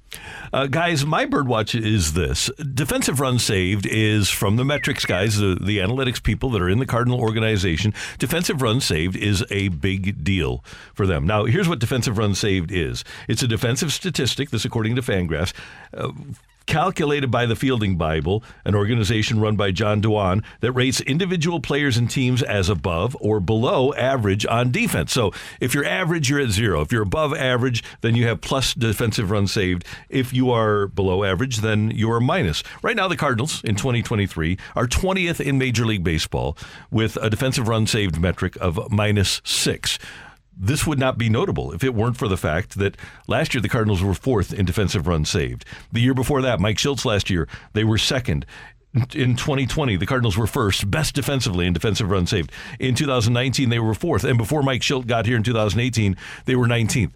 Uh, 0.54 0.68
guys, 0.68 1.06
my 1.06 1.26
birdwatch 1.26 1.80
is 1.80 2.14
this. 2.14 2.50
Defensive 2.74 3.20
run 3.20 3.40
saved 3.40 3.86
is 3.86 4.30
from 4.30 4.56
the 4.56 4.66
metrics 4.66 5.06
guys, 5.06 5.38
the, 5.38 5.58
the 5.62 5.80
analytics 5.80 6.22
people 6.22 6.50
that 6.52 6.62
are 6.62 6.70
in 6.70 6.80
the 6.80 6.86
Cardinal 6.86 7.20
organization. 7.20 7.94
Defensive 8.18 8.62
run 8.62 8.80
saved 8.80 9.16
is 9.16 9.44
a 9.50 9.68
big 9.70 10.24
deal 10.24 10.64
for 10.94 11.06
them. 11.06 11.26
Now, 11.28 11.46
here's 11.46 11.68
what 11.68 11.80
defensive 11.80 12.18
run 12.18 12.36
saved 12.36 12.72
is 12.72 13.04
it's 13.28 13.44
a 13.44 13.48
defensive 13.48 13.92
statistic, 13.92 14.50
this 14.50 14.66
according 14.66 14.96
to 14.96 15.02
Fangraphs. 15.02 15.54
Uh, 15.94 16.12
calculated 16.68 17.32
by 17.32 17.46
the 17.46 17.56
Fielding 17.56 17.98
Bible, 17.98 18.44
an 18.64 18.76
organization 18.76 19.40
run 19.40 19.56
by 19.56 19.72
John 19.72 20.02
Dewan 20.02 20.44
that 20.60 20.74
rates 20.74 21.02
individual 21.02 21.60
players 21.60 21.98
and 21.98 22.10
teams 22.10 22.44
as 22.44 22.70
above 22.70 23.18
or 23.20 23.40
below 23.40 23.94
average 23.94 24.46
on 24.46 24.72
defense. 24.72 25.12
So 25.14 25.32
if 25.60 25.74
you're 25.74 25.86
average, 25.86 26.30
you're 26.30 26.42
at 26.42 26.50
zero. 26.50 26.82
If 26.82 26.92
you're 26.92 27.02
above 27.02 27.34
average, 27.34 27.84
then 28.02 28.16
you 28.16 28.28
have 28.28 28.42
plus 28.42 28.74
defensive 28.74 29.32
runs 29.32 29.52
saved. 29.52 29.86
If 30.10 30.34
you 30.34 30.52
are 30.52 30.88
below 30.88 31.24
average, 31.24 31.58
then 31.58 31.92
you 31.92 32.12
are 32.12 32.20
minus. 32.20 32.64
Right 32.82 32.96
now, 32.96 33.08
the 33.08 33.18
Cardinals 33.18 33.64
in 33.64 33.76
2023 33.76 34.58
are 34.76 34.88
20th 34.88 35.40
in 35.40 35.58
Major 35.58 35.86
League 35.86 36.04
Baseball 36.04 36.58
with 36.92 37.18
a 37.18 37.30
defensive 37.30 37.68
run 37.68 37.88
saved 37.88 38.20
metric 38.20 38.58
of 38.62 38.92
minus 38.92 39.42
six 39.44 40.00
this 40.60 40.88
would 40.88 41.00
not 41.00 41.18
be 41.18 41.30
notable 41.30 41.72
if 41.72 41.84
it 41.84 41.94
weren't 41.94 42.18
for 42.18 42.28
the 42.28 42.38
fact 42.38 42.78
that 42.80 42.98
last 43.28 43.54
year 43.54 43.62
the 43.62 43.70
Cardinals 43.70 44.02
were 44.02 44.14
fourth 44.14 44.54
in 44.54 44.66
defensive 44.66 45.08
runs 45.08 45.30
saved. 45.30 45.66
The 45.92 46.02
year 46.02 46.14
before 46.14 46.42
that, 46.42 46.60
Mike 46.60 46.78
Shildt 46.78 47.06
last 47.06 47.30
year, 47.30 47.48
they 47.74 47.84
were 47.84 47.98
second. 47.98 48.46
In 49.14 49.36
2020, 49.36 49.98
the 49.98 50.06
Cardinals 50.08 50.38
were 50.38 50.48
first, 50.48 50.90
best 50.90 51.14
defensively 51.14 51.68
in 51.68 51.74
defensive 51.74 52.10
runs 52.10 52.32
saved. 52.32 52.52
In 52.80 52.96
2019, 52.96 53.70
they 53.70 53.80
were 53.80 53.94
fourth. 53.94 54.24
And 54.24 54.38
before 54.38 54.64
Mike 54.64 54.82
Shildt 54.82 55.06
got 55.06 55.28
here 55.28 55.38
in 55.38 55.44
2018, 55.44 56.18
they 56.46 56.56
were 56.56 56.66
19th. 56.66 57.12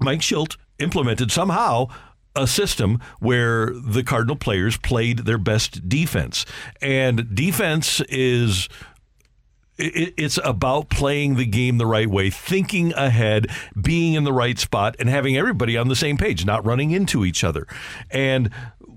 Mike 0.00 0.20
Shildt 0.20 0.56
implemented 0.78 1.30
somehow 1.30 1.88
a 2.34 2.46
system 2.46 3.00
where 3.20 3.70
the 3.74 4.02
Cardinal 4.02 4.36
players 4.36 4.76
played 4.76 5.20
their 5.20 5.38
best 5.38 5.88
defense. 5.88 6.46
And 6.80 7.34
defense 7.34 8.00
is 8.08 8.68
it's 9.78 10.38
about 10.44 10.90
playing 10.90 11.36
the 11.36 11.46
game 11.46 11.78
the 11.78 11.86
right 11.86 12.08
way, 12.08 12.30
thinking 12.30 12.92
ahead, 12.92 13.46
being 13.80 14.14
in 14.14 14.24
the 14.24 14.32
right 14.32 14.58
spot, 14.58 14.94
and 14.98 15.08
having 15.08 15.36
everybody 15.36 15.76
on 15.76 15.88
the 15.88 15.96
same 15.96 16.16
page, 16.16 16.44
not 16.44 16.64
running 16.64 16.90
into 16.90 17.24
each 17.24 17.42
other. 17.42 17.66
And 18.10 18.50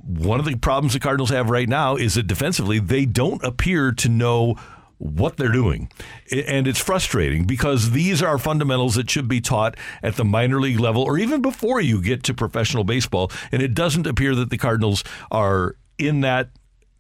one 0.06 0.40
of 0.40 0.46
the 0.46 0.56
problems 0.56 0.94
the 0.94 1.00
Cardinals 1.00 1.30
have 1.30 1.50
right 1.50 1.68
now 1.68 1.96
is 1.96 2.16
that 2.16 2.28
defensively, 2.28 2.80
they 2.80 3.06
don't 3.06 3.44
appear 3.44 3.92
to 3.94 4.10
know 4.10 4.56
what 4.98 5.38
they're 5.38 5.52
doing. 5.52 5.92
And 6.32 6.68
it's 6.68 6.80
frustrating 6.80 7.46
because 7.46 7.92
these 7.92 8.22
are 8.24 8.38
fundamentals 8.38 8.96
that 8.96 9.10
should 9.10 9.28
be 9.28 9.42
taught 9.42 9.76
at 10.02 10.16
the 10.16 10.26
minor 10.26 10.60
league 10.60 10.80
level 10.80 11.04
or 11.04 11.18
even 11.18 11.42
before 11.42 11.82
you 11.82 12.02
get 12.02 12.24
to 12.24 12.34
professional 12.34 12.84
baseball. 12.84 13.32
And 13.52 13.62
it 13.62 13.74
doesn't 13.74 14.08
appear 14.08 14.36
that 14.36 14.50
the 14.50 14.58
Cardinals 14.58 15.04
are 15.32 15.76
in 15.98 16.22
that 16.22 16.50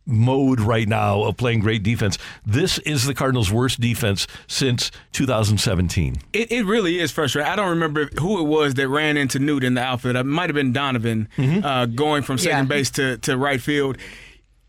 mode 0.07 0.59
right 0.59 0.87
now 0.87 1.23
of 1.23 1.35
playing 1.35 1.59
great 1.61 1.81
defense. 1.81 2.17
This 2.45 2.77
is 2.79 3.05
the 3.05 3.15
Cardinals' 3.15 3.51
worst 3.51 3.79
defense 3.81 4.27
since 4.45 4.91
2017. 5.13 6.17
It, 6.33 6.51
it 6.51 6.63
really 6.65 6.99
is 6.99 7.11
frustrating. 7.11 7.51
I 7.51 7.55
don't 7.55 7.69
remember 7.69 8.09
who 8.19 8.39
it 8.39 8.43
was 8.43 8.75
that 8.75 8.87
ran 8.87 9.17
into 9.17 9.39
Newt 9.39 9.63
in 9.63 9.73
the 9.73 9.81
outfield. 9.81 10.15
It 10.15 10.23
might 10.25 10.49
have 10.49 10.53
been 10.55 10.73
Donovan 10.73 11.27
uh, 11.39 11.87
going 11.87 12.21
from 12.23 12.37
second 12.37 12.65
Yeah. 12.65 12.75
base 12.75 12.91
to, 12.91 13.17
to 13.19 13.35
right 13.37 13.59
field. 13.61 13.97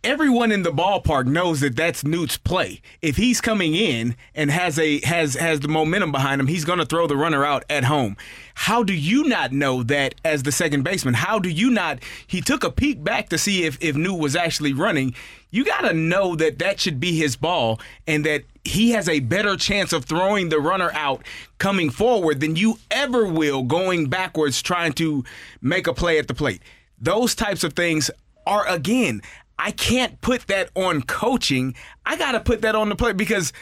Everyone 0.06 0.52
in 0.52 0.62
the 0.62 0.70
ballpark 0.70 1.26
knows 1.26 1.58
that 1.62 1.74
that's 1.74 2.04
Newt's 2.04 2.38
play. 2.38 2.80
If 3.02 3.16
he's 3.16 3.40
coming 3.40 3.74
in 3.74 4.14
and 4.36 4.52
has 4.52 4.78
a 4.78 5.00
has 5.04 5.34
has 5.34 5.58
the 5.58 5.66
momentum 5.66 6.12
behind 6.12 6.40
him, 6.40 6.46
he's 6.46 6.64
going 6.64 6.78
to 6.78 6.86
throw 6.86 7.08
the 7.08 7.16
runner 7.16 7.44
out 7.44 7.64
at 7.68 7.82
home. 7.82 8.16
How 8.54 8.84
do 8.84 8.94
you 8.94 9.24
not 9.24 9.50
know 9.50 9.82
that 9.82 10.14
as 10.24 10.44
the 10.44 10.52
second 10.52 10.84
baseman? 10.84 11.14
How 11.14 11.40
do 11.40 11.48
you 11.48 11.70
not? 11.70 11.98
He 12.24 12.40
took 12.40 12.62
a 12.62 12.70
peek 12.70 13.02
back 13.02 13.30
to 13.30 13.36
see 13.36 13.64
if 13.64 13.82
if 13.82 13.96
Newt 13.96 14.20
was 14.20 14.36
actually 14.36 14.72
running. 14.72 15.12
You 15.50 15.64
got 15.64 15.80
to 15.80 15.92
know 15.92 16.36
that 16.36 16.60
that 16.60 16.78
should 16.78 17.00
be 17.00 17.18
his 17.18 17.34
ball 17.34 17.80
and 18.06 18.24
that 18.24 18.44
he 18.62 18.92
has 18.92 19.08
a 19.08 19.18
better 19.18 19.56
chance 19.56 19.92
of 19.92 20.04
throwing 20.04 20.50
the 20.50 20.60
runner 20.60 20.92
out 20.92 21.24
coming 21.58 21.90
forward 21.90 22.38
than 22.38 22.54
you 22.54 22.78
ever 22.92 23.26
will 23.26 23.64
going 23.64 24.08
backwards 24.08 24.62
trying 24.62 24.92
to 24.92 25.24
make 25.60 25.88
a 25.88 25.92
play 25.92 26.16
at 26.20 26.28
the 26.28 26.34
plate. 26.34 26.62
Those 26.96 27.34
types 27.34 27.64
of 27.64 27.72
things 27.72 28.08
are 28.46 28.66
again, 28.68 29.20
I 29.58 29.70
can't 29.70 30.20
put 30.20 30.46
that 30.48 30.70
on 30.74 31.02
coaching. 31.02 31.74
I 32.04 32.16
got 32.16 32.32
to 32.32 32.40
put 32.40 32.62
that 32.62 32.74
on 32.74 32.88
the 32.88 32.96
play 32.96 33.12
because 33.12 33.52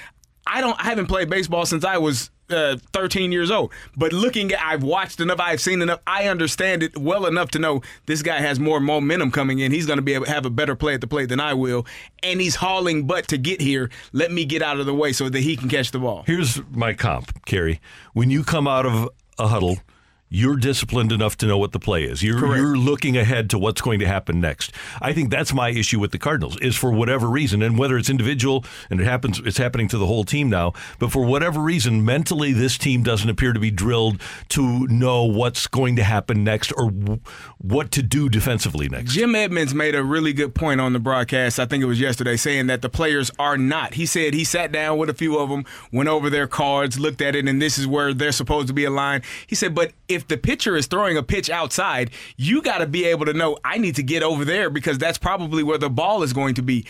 I 0.47 0.61
don't 0.61 0.79
I 0.79 0.85
haven't 0.85 1.07
played 1.07 1.31
baseball 1.31 1.67
since 1.67 1.85
I 1.85 1.99
was 1.99 2.31
uh, 2.51 2.77
13 2.93 3.33
years 3.33 3.51
old. 3.51 3.73
But 3.97 4.13
looking 4.13 4.53
at 4.53 4.61
I've 4.61 4.83
watched 4.83 5.21
enough, 5.21 5.41
I've 5.41 5.61
seen 5.61 5.83
enough, 5.83 6.01
I 6.07 6.29
understand 6.29 6.83
it 6.83 6.97
well 6.97 7.27
enough 7.27 7.51
to 7.53 7.59
know 7.59 7.83
this 8.07 8.23
guy 8.23 8.41
has 8.41 8.59
more 8.61 8.81
momentum 8.81 9.31
coming 9.31 9.61
in. 9.61 9.73
He's 9.73 9.87
going 9.87 9.99
to 9.99 10.03
be 10.03 10.15
able 10.15 10.27
to 10.27 10.33
have 10.33 10.47
a 10.47 10.51
better 10.51 10.77
play 10.77 10.95
at 10.95 11.01
the 11.01 11.07
plate 11.07 11.29
than 11.29 11.41
I 11.41 11.55
will, 11.55 11.87
and 12.23 12.41
he's 12.41 12.57
hauling 12.57 13.07
butt 13.07 13.29
to 13.29 13.39
get 13.39 13.61
here. 13.61 13.91
Let 14.13 14.31
me 14.31 14.45
get 14.45 14.63
out 14.63 14.79
of 14.79 14.87
the 14.87 14.95
way 14.95 15.13
so 15.13 15.29
that 15.29 15.41
he 15.41 15.57
can 15.57 15.69
catch 15.69 15.91
the 15.91 15.99
ball. 15.99 16.25
Here's 16.27 16.61
my 16.71 16.93
comp, 16.93 17.45
Carey. 17.47 17.81
When 18.13 18.31
you 18.31 18.45
come 18.45 18.69
out 18.69 18.87
of 18.87 19.09
a 19.39 19.49
huddle, 19.49 19.79
you're 20.35 20.57
disciplined 20.57 21.13
enough 21.13 21.37
to 21.37 21.47
know 21.47 21.57
what 21.57 21.71
the 21.71 21.79
play 21.79 22.03
is. 22.03 22.21
You're, 22.21 22.41
Correct. 22.41 22.57
you're 22.57 22.77
looking 22.77 23.17
ahead 23.17 23.49
to 23.51 23.59
what's 23.59 23.81
going 23.81 24.01
to 24.01 24.07
happen 24.07 24.41
next. 24.41 24.73
I 25.01 25.13
think 25.13 25.31
that's 25.31 25.55
my 25.55 25.71
issue 25.71 26.01
with 26.01 26.11
the 26.11 26.19
Cardinals 26.19 26.59
is 26.61 26.75
for 26.75 26.91
whatever 26.91 27.29
reason, 27.29 27.63
and 27.63 27.79
whether 27.79 27.97
it's 27.97 28.11
individual 28.11 28.65
and 28.91 29.01
it 29.01 29.05
happens, 29.05 29.41
it's 29.45 29.59
happening 29.59 29.87
to 29.89 29.99
the 29.99 30.07
whole 30.07 30.25
team 30.25 30.51
now. 30.51 30.73
But 30.99 31.13
for 31.13 31.25
whatever 31.25 31.61
reason, 31.61 32.05
mentally, 32.05 32.53
this 32.53 32.77
team 32.77 33.05
doesn't 33.05 33.31
appear 33.31 33.53
to 33.53 33.61
be 33.61 33.71
drilled 33.71 34.21
to 34.49 34.89
know 34.89 35.23
what's 35.23 35.69
going 35.69 35.95
to 35.97 36.03
happen 36.03 36.43
next 36.43 36.73
or 36.73 36.91
w- 36.91 37.21
what 37.59 37.93
to 37.93 38.03
do 38.03 38.29
defensively 38.29 38.89
next. 38.89 39.13
Jim 39.13 39.37
Edmonds 39.37 39.73
made 39.73 39.95
a 39.95 40.03
really 40.03 40.33
good 40.33 40.53
point 40.53 40.81
on 40.81 40.93
the 40.93 40.99
broadcast. 40.99 41.61
I 41.61 41.67
think 41.67 41.85
it 41.85 41.87
was 41.87 42.01
yesterday, 42.01 42.37
saying 42.37 42.67
that 42.67 42.83
the 42.83 42.89
players 42.89 43.31
are 43.39 43.57
not. 43.57 43.95
He 43.95 44.05
said 44.05 44.35
he 44.35 44.43
sat 44.43 44.73
down 44.73 44.99
with 44.99 45.09
a 45.09 45.15
few 45.15 45.39
of 45.39 45.49
them, 45.49 45.65
went 45.93 46.09
over 46.09 46.29
their 46.29 46.49
cards, 46.49 46.99
looked 46.99 47.23
at 47.23 47.37
it, 47.37 47.47
and 47.47 47.63
this 47.63 47.79
is 47.79 47.87
where 47.87 48.13
they're 48.13 48.33
supposed 48.33 48.67
to 48.67 48.75
be 48.75 48.85
aligned. 48.85 49.23
He 49.47 49.55
said, 49.55 49.77
but 49.77 49.93
if 50.09 50.24
the 50.29 50.37
pitcher 50.37 50.77
is 50.77 50.87
throwing 50.87 51.17
a 51.17 51.23
pitch 51.23 51.51
outside, 51.51 52.11
you 52.37 52.63
got 52.63 52.79
to 52.79 52.87
be 52.87 53.05
able 53.05 53.27
to 53.27 53.33
know 53.33 53.57
I 53.65 53.79
need 53.79 53.97
to 53.97 54.03
get 54.03 54.23
over 54.23 54.45
there 54.45 54.71
because 54.71 54.99
that's 54.99 55.19
probably 55.19 55.63
where 55.63 55.79
the 55.79 55.91
ball 55.91 56.23
is 56.23 56.33
going 56.33 56.55
to 56.55 56.63
be. 56.63 56.87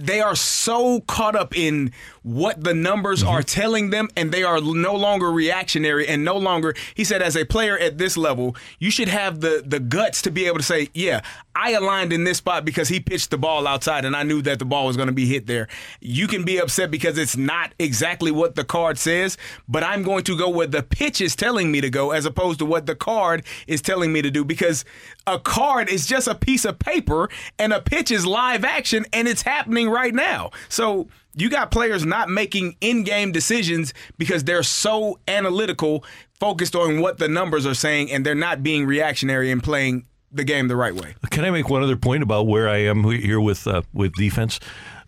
They 0.00 0.20
are 0.20 0.34
so 0.34 1.00
caught 1.00 1.36
up 1.36 1.54
in 1.54 1.92
what 2.22 2.64
the 2.64 2.72
numbers 2.72 3.20
mm-hmm. 3.20 3.28
are 3.28 3.42
telling 3.42 3.90
them, 3.90 4.08
and 4.16 4.32
they 4.32 4.42
are 4.42 4.58
no 4.58 4.94
longer 4.94 5.30
reactionary 5.30 6.08
and 6.08 6.24
no 6.24 6.38
longer. 6.38 6.74
He 6.94 7.04
said, 7.04 7.20
as 7.20 7.36
a 7.36 7.44
player 7.44 7.76
at 7.76 7.98
this 7.98 8.16
level, 8.16 8.56
you 8.78 8.90
should 8.90 9.08
have 9.08 9.40
the 9.40 9.62
the 9.66 9.80
guts 9.80 10.22
to 10.22 10.30
be 10.30 10.46
able 10.46 10.56
to 10.56 10.62
say, 10.62 10.88
"Yeah, 10.94 11.20
I 11.54 11.72
aligned 11.72 12.12
in 12.12 12.24
this 12.24 12.38
spot 12.38 12.64
because 12.64 12.88
he 12.88 13.00
pitched 13.00 13.30
the 13.30 13.38
ball 13.38 13.66
outside, 13.66 14.04
and 14.04 14.16
I 14.16 14.22
knew 14.22 14.42
that 14.42 14.58
the 14.58 14.64
ball 14.64 14.86
was 14.86 14.96
going 14.96 15.08
to 15.08 15.12
be 15.12 15.26
hit 15.26 15.46
there." 15.46 15.68
You 16.00 16.26
can 16.26 16.44
be 16.44 16.58
upset 16.58 16.90
because 16.90 17.18
it's 17.18 17.36
not 17.36 17.74
exactly 17.78 18.30
what 18.30 18.54
the 18.54 18.64
card 18.64 18.98
says, 18.98 19.36
but 19.68 19.82
I'm 19.82 20.02
going 20.02 20.24
to 20.24 20.36
go 20.36 20.48
where 20.48 20.66
the 20.66 20.82
pitch 20.82 21.20
is 21.20 21.36
telling 21.36 21.70
me 21.70 21.80
to 21.80 21.90
go, 21.90 22.10
as 22.12 22.26
opposed 22.26 22.58
to 22.60 22.64
what 22.64 22.86
the 22.86 22.94
card 22.94 23.44
is 23.66 23.82
telling 23.82 24.12
me 24.12 24.22
to 24.22 24.30
do, 24.30 24.44
because 24.44 24.84
a 25.26 25.38
card 25.38 25.88
is 25.88 26.06
just 26.06 26.26
a 26.26 26.34
piece 26.34 26.64
of 26.64 26.78
paper, 26.78 27.28
and 27.58 27.72
a 27.72 27.80
pitch 27.80 28.10
is 28.10 28.26
live 28.26 28.64
action, 28.64 29.04
and 29.12 29.28
it's 29.28 29.42
happening 29.42 29.88
right 29.90 30.14
now. 30.14 30.50
So 30.68 31.08
you 31.34 31.48
got 31.48 31.70
players 31.70 32.04
not 32.04 32.28
making 32.28 32.76
in-game 32.80 33.32
decisions 33.32 33.94
because 34.18 34.44
they're 34.44 34.62
so 34.62 35.18
analytical, 35.28 36.04
focused 36.38 36.74
on 36.74 37.00
what 37.00 37.18
the 37.18 37.28
numbers 37.28 37.64
are 37.64 37.74
saying, 37.74 38.10
and 38.10 38.26
they're 38.26 38.34
not 38.34 38.62
being 38.62 38.84
reactionary 38.84 39.50
and 39.50 39.62
playing 39.62 40.04
the 40.32 40.44
game 40.44 40.68
the 40.68 40.76
right 40.76 40.94
way. 40.94 41.14
Can 41.30 41.44
I 41.44 41.50
make 41.50 41.68
one 41.68 41.82
other 41.82 41.96
point 41.96 42.22
about 42.22 42.46
where 42.46 42.68
I 42.68 42.78
am 42.78 43.04
here 43.04 43.40
with 43.40 43.66
uh, 43.66 43.82
with 43.92 44.14
defense? 44.14 44.58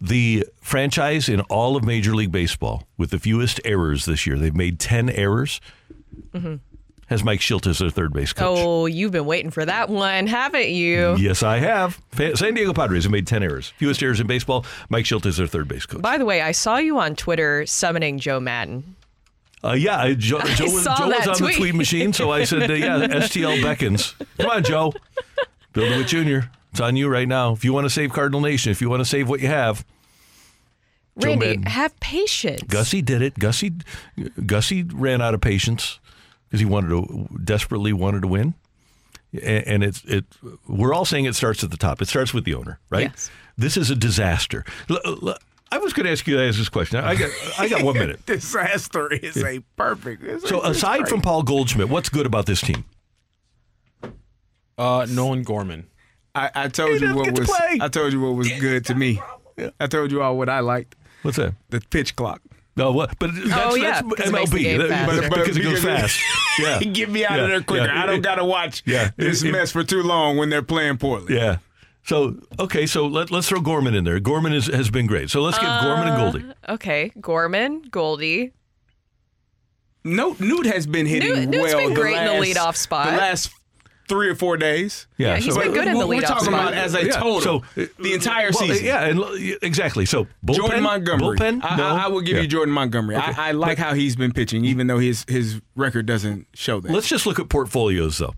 The 0.00 0.44
franchise 0.60 1.28
in 1.28 1.40
all 1.42 1.76
of 1.76 1.84
Major 1.84 2.14
League 2.14 2.32
Baseball 2.32 2.86
with 2.98 3.10
the 3.10 3.18
fewest 3.18 3.60
errors 3.64 4.04
this 4.04 4.26
year, 4.26 4.38
they've 4.38 4.54
made 4.54 4.78
10 4.78 5.08
errors, 5.08 5.60
Mhm. 6.34 6.60
has 7.06 7.24
Mike 7.24 7.40
Shildt 7.40 7.66
as 7.66 7.78
their 7.78 7.88
third 7.90 8.12
base 8.12 8.32
coach. 8.34 8.58
Oh, 8.60 8.84
you've 8.86 9.12
been 9.12 9.24
waiting 9.24 9.50
for 9.50 9.64
that 9.64 9.88
one, 9.88 10.26
haven't 10.26 10.68
you? 10.70 11.16
Yes, 11.16 11.42
I 11.42 11.58
have. 11.58 12.00
San 12.34 12.52
Diego 12.54 12.74
Padres 12.74 13.04
have 13.04 13.12
made 13.12 13.26
10 13.26 13.42
errors. 13.42 13.72
Fewest 13.78 14.02
errors 14.02 14.20
in 14.20 14.26
baseball. 14.26 14.66
Mike 14.90 15.04
Shildt 15.06 15.24
is 15.26 15.36
their 15.38 15.46
third 15.46 15.68
base 15.68 15.86
coach. 15.86 16.02
By 16.02 16.18
the 16.18 16.24
way, 16.26 16.42
I 16.42 16.52
saw 16.52 16.76
you 16.78 16.98
on 16.98 17.14
Twitter 17.16 17.64
summoning 17.64 18.18
Joe 18.18 18.40
Maddon. 18.40 18.96
Uh, 19.64 19.72
yeah, 19.72 20.12
Joe, 20.12 20.40
Joe, 20.56 20.64
was, 20.64 20.84
Joe 20.84 21.08
was 21.08 21.26
on 21.26 21.32
the 21.32 21.34
tweet. 21.38 21.56
tweet 21.56 21.74
machine, 21.74 22.12
so 22.12 22.30
I 22.30 22.44
said, 22.44 22.70
uh, 22.70 22.74
yeah, 22.74 22.98
STL 23.06 23.62
beckons. 23.62 24.14
Come 24.38 24.50
on, 24.50 24.62
Joe. 24.62 24.92
Bill 25.72 25.88
DeWitt 25.88 26.06
Jr., 26.06 26.48
It's 26.70 26.80
on 26.80 26.96
you 26.96 27.08
right 27.08 27.26
now. 27.26 27.52
If 27.52 27.64
you 27.64 27.72
want 27.72 27.84
to 27.86 27.90
save 27.90 28.12
Cardinal 28.12 28.40
Nation, 28.40 28.70
if 28.72 28.80
you 28.82 28.90
want 28.90 29.00
to 29.00 29.04
save 29.06 29.28
what 29.28 29.40
you 29.40 29.48
have, 29.48 29.84
Randy, 31.16 31.60
have 31.66 31.98
patience. 32.00 32.62
Gussie 32.64 33.00
did 33.02 33.22
it. 33.22 33.38
Gussie, 33.38 33.72
Gussie 34.44 34.82
ran 34.82 35.22
out 35.22 35.32
of 35.32 35.40
patience 35.40 36.00
because 36.48 36.60
he 36.60 36.66
wanted 36.66 36.88
to 36.88 37.28
desperately 37.44 37.92
wanted 37.92 38.22
to 38.22 38.28
win. 38.28 38.54
And 39.42 39.82
it's 39.82 40.04
it. 40.04 40.24
We're 40.68 40.92
all 40.92 41.04
saying 41.04 41.24
it 41.24 41.34
starts 41.34 41.64
at 41.64 41.70
the 41.70 41.76
top. 41.76 42.02
It 42.02 42.06
starts 42.08 42.32
with 42.34 42.44
the 42.44 42.54
owner, 42.54 42.78
right? 42.90 43.10
Yes. 43.10 43.30
This 43.56 43.76
is 43.76 43.90
a 43.90 43.96
disaster. 43.96 44.64
L- 44.90 44.98
l- 45.04 45.38
I 45.74 45.78
was 45.78 45.92
going 45.92 46.06
to 46.06 46.12
ask 46.12 46.26
you 46.26 46.36
guys 46.36 46.56
this 46.56 46.68
question. 46.68 47.00
I 47.00 47.14
got 47.16 47.30
I 47.58 47.68
got 47.68 47.82
one 47.82 47.98
minute. 47.98 48.24
Disaster 48.26 49.12
is 49.12 49.36
a 49.42 49.58
perfect. 49.76 50.22
it's- 50.22 50.48
So 50.48 50.58
it's 50.58 50.78
aside 50.78 50.98
great. 50.98 51.08
from 51.08 51.20
Paul 51.20 51.42
Goldschmidt, 51.42 51.88
what's 51.88 52.08
good 52.08 52.26
about 52.26 52.46
this 52.46 52.60
team? 52.60 52.84
Uh, 54.78 55.06
Nolan 55.08 55.42
Gorman. 55.42 55.86
I, 56.34 56.50
I 56.54 56.68
told 56.68 57.00
you 57.00 57.14
what 57.14 57.26
get 57.26 57.36
to 57.36 57.40
was. 57.42 57.50
I 57.80 57.88
told 57.88 58.12
you 58.12 58.20
what 58.20 58.34
was 58.34 58.48
good 58.60 58.84
to 58.86 58.94
me. 58.94 59.20
I 59.78 59.86
told 59.86 60.10
you 60.10 60.20
all 60.22 60.36
what 60.36 60.48
I 60.48 60.60
liked. 60.60 60.96
What's 61.22 61.36
that? 61.36 61.54
The 61.70 61.80
pitch 61.90 62.16
clock. 62.16 62.40
No, 62.76 62.90
what? 62.90 63.16
But 63.20 63.30
that's, 63.34 63.50
Oh, 63.52 63.76
yeah, 63.76 64.02
that's 64.02 64.08
because 64.08 64.28
it 64.28 64.32
makes 64.32 64.50
the 64.50 64.64
MLB 64.64 64.88
That- 64.88 65.06
but- 65.06 65.30
But- 65.30 65.38
because 65.40 65.56
it 65.56 65.62
goes 65.62 65.82
fast. 65.82 66.20
Yeah, 66.56 66.78
Get 66.78 67.10
me 67.10 67.24
out 67.24 67.32
Yeah, 67.36 67.42
of 67.44 67.48
there 67.50 67.60
quicker. 67.62 67.86
yeah. 67.86 68.02
I 68.04 68.06
don't 68.06 68.20
gotta 68.22 68.44
watch 68.44 68.84
Yeah. 68.86 69.10
this 69.16 69.42
It- 69.42 69.48
it- 69.48 69.52
mess 69.52 69.72
for 69.72 69.82
too 69.82 70.04
long 70.04 70.36
when 70.36 70.50
they're 70.50 70.62
playing 70.62 70.98
poorly. 70.98 71.34
Yeah. 71.34 71.56
So 72.04 72.36
okay, 72.60 72.86
so 72.86 73.06
let, 73.06 73.30
let's 73.30 73.48
throw 73.48 73.60
Gorman 73.60 73.94
in 73.94 74.04
there. 74.04 74.20
Gorman 74.20 74.52
is, 74.52 74.66
has 74.66 74.90
been 74.90 75.06
great. 75.06 75.30
So 75.30 75.40
let's 75.40 75.58
give 75.58 75.68
Gorman 75.68 76.08
and 76.08 76.16
Goldie. 76.16 76.44
Okay, 76.68 77.10
Gorman, 77.20 77.82
Goldie. 77.90 78.52
No, 80.04 80.36
Newt 80.38 80.66
has 80.66 80.86
been 80.86 81.06
hitting 81.06 81.32
Newt- 81.32 81.48
Newt's 81.48 81.72
well. 81.74 81.78
been 81.82 81.94
the 81.94 82.00
great 82.00 82.16
in 82.18 82.24
the 82.26 82.32
last- 82.32 82.44
leadoff 82.46 82.76
spot. 82.76 83.06
The 83.10 83.16
last 83.16 83.50
three 84.06 84.28
or 84.28 84.34
four 84.34 84.58
days. 84.58 85.06
Yeah, 85.16 85.28
Yeah, 85.28 85.36
he's 85.38 85.54
so- 85.54 85.60
been 85.62 85.72
good 85.72 85.88
in 85.88 85.94
the 85.96 86.04
leadoff 86.04 86.08
We're 86.08 86.20
talking 86.20 86.44
spot. 86.44 86.60
about 86.68 86.74
as 86.74 86.94
a 86.94 87.06
Yeah, 87.06 87.12
total. 87.18 87.40
so, 87.40 87.82
uh, 87.82 87.86
the 87.98 88.12
entire 88.12 88.50
well, 88.52 88.68
season. 88.68 88.84
Yeah, 88.84 89.04
and 89.06 89.24
exactly. 89.62 90.04
So 90.04 90.26
bullpen, 90.44 90.56
Jordan 90.56 90.82
Montgomery. 90.82 91.38
bullpen. 91.38 91.60
I, 91.64 91.76
no, 91.78 91.86
I, 91.86 92.04
I 92.04 92.06
will 92.08 92.20
give 92.20 92.36
Yeah. 92.36 92.42
you 92.42 92.48
Jordan 92.48 92.74
Montgomery. 92.74 93.16
Okay. 93.16 93.32
I, 93.34 93.48
I 93.48 93.52
like 93.52 93.78
how 93.78 93.94
he's 93.94 94.14
been 94.14 94.32
pitching, 94.34 94.66
even 94.66 94.88
though 94.88 94.98
his 94.98 95.24
his 95.26 95.62
record 95.74 96.04
doesn't 96.04 96.48
show 96.52 96.80
that. 96.80 96.92
Let's 96.92 97.08
just 97.08 97.24
look 97.24 97.38
at 97.40 97.48
portfolios 97.48 98.18
though. 98.18 98.34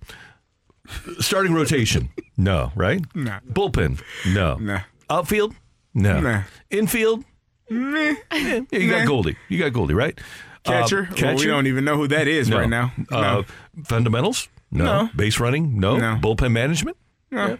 Starting 1.18 1.52
rotation, 1.54 2.10
no, 2.36 2.72
right? 2.74 3.04
Nah. 3.14 3.40
Bullpen, 3.50 4.00
no. 4.32 4.56
Nah. 4.56 4.80
Outfield, 5.10 5.54
no. 5.94 6.20
Nah. 6.20 6.42
Infield, 6.70 7.24
Meh. 7.70 8.14
yeah, 8.32 8.60
you 8.72 8.90
Nah. 8.90 8.98
got 8.98 9.06
Goldie. 9.06 9.36
You 9.48 9.58
got 9.58 9.72
Goldie, 9.72 9.94
right? 9.94 10.18
Uh, 10.64 10.70
Catcher. 10.70 11.08
Well, 11.22 11.36
we 11.36 11.46
don't 11.46 11.66
even 11.68 11.84
know 11.84 11.96
who 11.96 12.08
that 12.08 12.26
is 12.28 12.48
No. 12.48 12.58
right 12.58 12.68
now. 12.68 12.92
Uh, 13.10 13.20
No. 13.20 13.44
Fundamentals? 13.84 14.48
No. 14.70 14.84
No. 14.84 15.10
Base 15.14 15.38
running? 15.38 15.78
No. 15.78 15.96
No. 15.96 16.18
Bullpen 16.20 16.50
management? 16.52 16.96
No. 17.30 17.46
Yeah. 17.48 17.56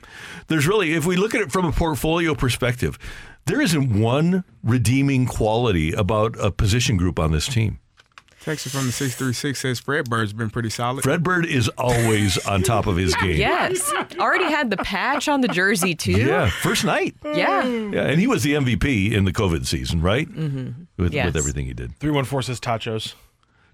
There's 0.49 0.67
really, 0.67 0.93
if 0.95 1.07
we 1.07 1.17
look 1.17 1.35
at 1.35 1.41
it 1.41 1.53
from 1.53 1.65
a 1.65 1.73
portfolio 1.73 2.35
perspective, 2.35 2.99
there 3.47 3.61
isn't 3.61 4.01
one 4.01 4.43
redeeming 4.65 5.27
quality 5.27 5.93
about 5.93 6.35
a 6.41 6.51
position 6.51 6.97
group 6.97 7.19
on 7.21 7.31
this 7.33 7.47
team. 7.47 7.79
Texas 8.47 8.73
from 8.73 8.87
the 8.87 8.93
six 8.93 9.17
three 9.17 9.33
six 9.33 9.59
says 9.59 9.81
Fred 9.81 10.09
Bird's 10.09 10.33
been 10.33 10.51
pretty 10.51 10.71
solid. 10.71 11.03
Fred 11.03 11.25
Bird 11.25 11.45
is 11.47 11.69
always 11.71 12.39
on 12.47 12.63
top 12.63 12.87
of 12.87 12.97
his 12.97 13.13
game. 13.21 13.37
Yes. 13.39 13.93
Already 14.21 14.45
had 14.45 14.71
the 14.71 14.77
patch 14.77 15.27
on 15.29 15.41
the 15.41 15.49
jersey, 15.49 15.97
too. 15.97 16.13
Yeah, 16.13 16.49
first 16.63 16.85
night. 16.85 17.17
Yeah. 17.25 17.65
Yeah, 17.67 18.03
and 18.07 18.21
he 18.21 18.29
was 18.29 18.45
the 18.45 18.53
MVP 18.53 19.11
in 19.13 19.25
the 19.25 19.33
COVID 19.33 19.67
season, 19.67 20.01
right? 20.01 20.29
Mm-hmm. 20.29 20.85
With, 20.97 21.13
Yes. 21.13 21.27
with 21.27 21.37
everything 21.37 21.67
he 21.67 21.75
did. 21.75 21.99
314 21.99 22.43
says 22.47 22.61
tachos. 22.61 23.15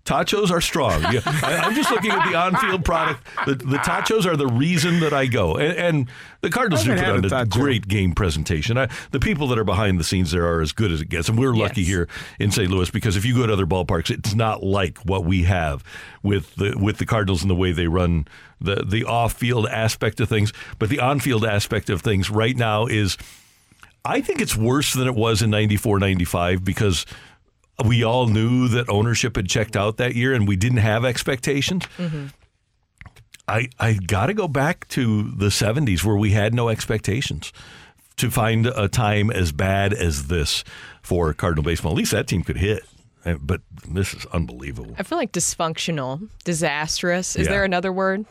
Tachos 0.05 0.51
are 0.51 0.61
strong. 0.61 1.01
Yeah, 1.13 1.21
I, 1.27 1.61
I'm 1.63 1.75
just 1.77 1.91
looking 1.93 2.11
at 2.11 2.29
the 2.29 2.37
on-field 2.37 2.85
product. 2.85 3.25
The, 3.47 3.55
the 3.55 3.77
tachos 3.79 4.27
are 4.27 4.37
the 4.37 4.49
reason 4.49 4.99
that 4.99 5.13
I 5.13 5.27
go, 5.27 5.57
and, 5.57 5.73
and 5.79 6.09
the 6.41 6.51
Cardinals 6.51 6.83
do 6.83 6.95
put 6.97 7.05
on 7.05 7.25
a 7.25 7.29
a 7.29 7.31
tacho. 7.31 7.51
great 7.51 7.87
game 7.87 8.13
presentation. 8.13 8.77
I, 8.79 8.89
the 9.13 9.21
people 9.21 9.47
that 9.49 9.59
are 9.59 9.65
behind 9.65 10.01
the 10.01 10.05
scenes 10.05 10.33
there 10.33 10.45
are 10.47 10.61
as 10.61 10.73
good 10.73 10.91
as 10.91 11.01
it 11.01 11.09
gets, 11.09 11.29
and 11.29 11.39
we're 11.39 11.55
lucky 11.55 11.83
Yes. 11.83 11.89
here 11.89 12.09
in 12.41 12.51
St. 12.51 12.69
Louis 12.69 12.91
because 12.91 13.17
if 13.17 13.25
you 13.25 13.37
go 13.37 13.47
to 13.47 13.53
other 13.53 13.65
ballparks, 13.67 14.11
it's 14.11 14.35
not 14.35 14.65
like 14.65 14.99
what 15.05 15.25
we 15.25 15.45
have 15.45 15.85
with 16.23 16.53
the 16.57 16.77
with 16.77 16.99
the 16.99 17.07
Cardinals 17.07 17.43
and 17.43 17.51
the 17.51 17.55
way 17.55 17.71
they 17.71 17.87
run 17.87 18.27
the 18.61 18.85
the 18.85 19.05
off-field 19.05 19.69
aspect 19.69 20.19
of 20.21 20.29
things. 20.29 20.53
But 20.81 20.89
the 20.89 20.99
on-field 20.99 21.45
aspect 21.45 21.91
of 21.91 22.03
things 22.03 22.29
right 22.29 22.57
now 22.57 22.87
is. 22.87 23.17
I 24.05 24.21
think 24.21 24.41
it's 24.41 24.57
worse 24.57 24.95
than 24.95 25.07
it 25.07 25.15
was 25.15 25.43
in 25.43 25.51
94, 25.51 26.01
95 26.01 26.65
because 26.65 27.07
we 27.87 28.03
all 28.05 28.26
knew 28.26 28.68
that 28.68 28.89
ownership 28.89 29.37
had 29.37 29.49
checked 29.49 29.76
out 29.76 29.97
that 29.99 30.14
year 30.14 30.33
and 30.35 30.47
we 30.49 30.57
didn't 30.57 30.78
have 30.78 31.05
expectations. 31.05 31.85
I, 33.49 33.68
I 33.78 33.95
got 33.95 34.26
to 34.26 34.35
go 34.35 34.49
back 34.49 34.87
to 34.89 35.24
the 35.33 35.47
70s 35.47 36.05
where 36.05 36.16
we 36.16 36.30
had 36.30 36.55
no 36.55 36.68
expectations 36.68 37.53
to 38.16 38.30
find 38.30 38.66
a 38.66 38.89
time 38.89 39.30
as 39.30 39.53
bad 39.53 39.93
as 39.93 40.28
this 40.28 40.64
for 41.03 41.33
Cardinal 41.35 41.64
baseball. 41.64 41.93
At 41.93 41.99
least 41.99 42.12
that 42.12 42.26
team 42.28 42.43
could 42.45 42.57
hit. 42.59 42.85
Uh, 43.24 43.35
But 43.41 43.61
this 43.89 44.14
is 44.14 44.26
unbelievable. 44.26 44.95
I 44.99 45.03
feel 45.03 45.18
like 45.18 45.33
dysfunctional, 45.33 46.28
disastrous. 46.45 47.37
Is 47.37 47.47
Yeah. 47.47 47.53
there 47.53 47.64
another 47.64 47.93
word 47.93 48.26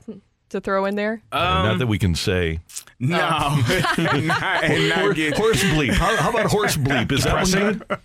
to 0.49 0.61
throw 0.61 0.85
in 0.85 0.95
there? 0.95 1.21
Not 1.31 1.79
that 1.79 1.87
we 1.87 1.97
can 1.97 2.15
say. 2.15 2.59
No, 2.99 3.17
not, 3.97 3.97
not 3.97 4.63
Hor- 4.65 5.13
get- 5.13 5.37
horse 5.37 5.63
bleep. 5.63 5.91
How, 5.93 6.15
how 6.17 6.29
about 6.29 6.45
horse 6.51 6.77
bleep? 6.77 7.11
Is 7.11 7.23
that 7.25 7.47
one 7.89 7.99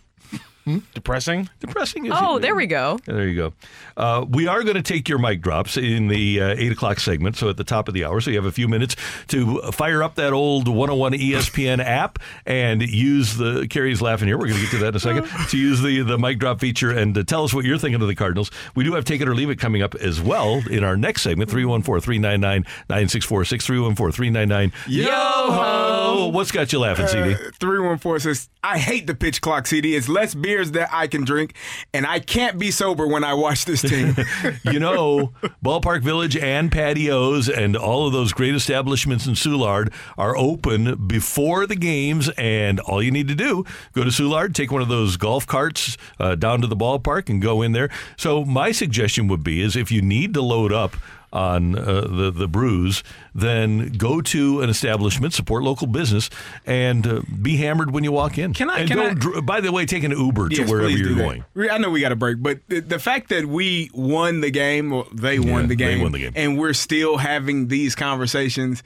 Depressing? 0.67 0.83
Depressing? 0.95 1.49
Depressing. 1.61 2.07
Is 2.07 2.12
Oh, 2.14 2.39
there 2.39 2.57
we 2.57 2.67
go. 2.67 2.99
There 3.05 3.27
you 3.27 3.37
go. 3.37 3.53
Uh, 3.97 4.27
we 4.29 4.49
are 4.49 4.62
going 4.64 4.75
to 4.77 4.83
take 4.83 5.09
your 5.09 5.19
mic 5.19 5.41
drops 5.41 5.77
in 5.77 6.09
the 6.09 6.41
uh, 6.41 6.55
8 6.59 6.73
o'clock 6.73 7.01
segment, 7.01 7.37
so 7.37 7.49
at 7.49 7.57
the 7.57 7.64
top 7.64 7.87
of 7.89 7.95
the 7.95 8.05
hour. 8.05 8.21
So 8.21 8.31
you 8.31 8.37
have 8.37 8.47
a 8.47 8.53
few 8.53 8.67
minutes 8.69 8.97
to 9.29 9.61
fire 9.73 10.03
up 10.03 10.17
that 10.17 10.33
old 10.33 10.67
101 10.69 11.12
ESPN 11.12 11.79
app 11.85 12.19
and 12.45 12.83
use 12.83 13.37
the, 13.37 13.67
Carey's 13.69 14.03
laughing 14.03 14.27
here. 14.29 14.37
We're 14.37 14.49
going 14.49 14.57
to 14.57 14.62
get 14.62 14.71
to 14.73 14.79
that 14.79 14.89
in 14.89 14.97
a 14.97 15.01
second. 15.01 15.29
to 15.51 15.57
use 15.59 15.81
the, 15.83 16.03
the 16.03 16.19
mic 16.19 16.39
drop 16.39 16.61
feature 16.61 16.91
and 16.91 17.14
to 17.14 17.23
tell 17.25 17.45
us 17.45 17.55
what 17.55 17.64
you're 17.64 17.79
thinking 17.79 18.03
of 18.03 18.09
the 18.09 18.14
Cardinals. 18.14 18.51
We 18.75 18.83
do 18.85 18.95
have 18.95 19.05
Take 19.05 19.21
It 19.21 19.29
or 19.29 19.35
Leave 19.35 19.51
It 19.51 19.57
coming 19.61 19.83
up 19.83 19.95
as 19.95 20.21
well 20.21 20.62
in 20.69 20.83
our 20.83 20.97
next 20.97 21.23
segment 21.23 21.49
314 21.51 22.01
399 22.03 22.62
9646. 22.89 23.67
314 23.67 24.12
399 24.12 24.73
Yo 24.89 25.05
ho! 25.07 26.29
What's 26.33 26.51
got 26.51 26.73
you 26.73 26.81
laughing, 26.81 27.07
CD? 27.07 27.35
Three 27.59 27.79
one 27.79 27.99
four 27.99 28.19
says, 28.19 28.49
"I 28.62 28.79
hate 28.79 29.07
the 29.07 29.14
pitch 29.14 29.41
clock. 29.41 29.67
CD. 29.67 29.95
It's 29.95 30.09
less 30.09 30.35
that 30.64 30.90
I 30.92 31.07
can 31.07 31.24
drink, 31.24 31.54
and 31.92 32.07
I 32.07 32.20
can't 32.20 32.59
be 32.59 32.70
sober 32.70 33.07
when 33.07 33.24
I 33.24 33.34
watch 33.34 33.64
this 33.64 33.82
team." 33.82 34.16
you 34.64 34.78
know, 34.78 35.32
Ballpark 35.64 36.02
Village 36.02 36.36
and 36.36 36.70
patios 36.70 37.48
and 37.48 37.76
all 37.76 38.07
of 38.07 38.12
those 38.12 38.32
great 38.32 38.54
establishments 38.54 39.26
in 39.26 39.34
Soulard 39.34 39.92
are 40.16 40.36
open 40.36 41.07
before 41.07 41.66
the 41.66 41.76
games. 41.76 42.28
And 42.30 42.80
all 42.80 43.02
you 43.02 43.11
need 43.11 43.28
to 43.28 43.34
do, 43.34 43.64
go 43.92 44.04
to 44.04 44.11
Soulard, 44.11 44.54
take 44.54 44.72
one 44.72 44.82
of 44.82 44.88
those 44.88 45.16
golf 45.16 45.46
carts 45.46 45.96
uh, 46.18 46.34
down 46.34 46.61
to 46.61 46.66
the 46.66 46.76
ballpark 46.76 47.28
and 47.28 47.40
go 47.40 47.62
in 47.62 47.72
there. 47.72 47.90
So 48.16 48.44
my 48.44 48.72
suggestion 48.72 49.28
would 49.28 49.42
be 49.42 49.61
is 49.61 49.76
if 49.76 49.90
you 49.90 50.02
need 50.02 50.34
to 50.34 50.42
load 50.42 50.72
up 50.72 50.96
on 51.37 51.78
uh, 51.78 52.01
the 52.01 52.30
the 52.34 52.49
brews, 52.49 53.03
then 53.34 53.89
go 53.93 54.20
to 54.22 54.62
an 54.62 54.70
establishment, 54.70 55.34
support 55.34 55.62
local 55.62 55.87
business, 55.87 56.30
and 56.64 57.07
uh, 57.07 57.20
be 57.43 57.57
hammered 57.59 57.91
when 57.91 58.03
you 58.05 58.12
walk 58.12 58.39
in. 58.39 58.55
Can 58.55 58.70
I- 58.70 58.78
And 58.80 58.89
can 58.89 58.97
don't 58.97 59.11
I- 59.11 59.14
dr- 59.14 59.47
by 59.47 59.61
the 59.61 59.70
way, 59.70 59.84
take 59.87 60.03
an 60.05 60.12
Uber 60.12 60.49
to 60.49 60.64
wherever 60.64 60.89
you're 60.89 61.14
going. 61.14 61.45
I 61.70 61.78
know 61.78 61.91
we 61.91 62.01
got 62.01 62.12
a 62.12 62.16
break, 62.16 62.43
but 62.43 62.61
the, 62.68 62.80
the 62.80 62.99
fact 62.99 63.28
that 63.28 63.45
we 63.47 63.91
won 63.93 64.41
the 64.41 64.51
game, 64.51 64.93
or 64.93 65.07
they 65.12 65.37
Yeah, 65.37 65.53
won 65.53 65.68
the 65.68 65.76
they 65.76 66.01
won 66.01 66.12
the 66.12 66.18
game. 66.20 66.32
and 66.34 66.59
we're 66.59 66.72
still 66.72 67.18
having 67.18 67.68
these 67.68 67.95
conversations, 67.95 68.82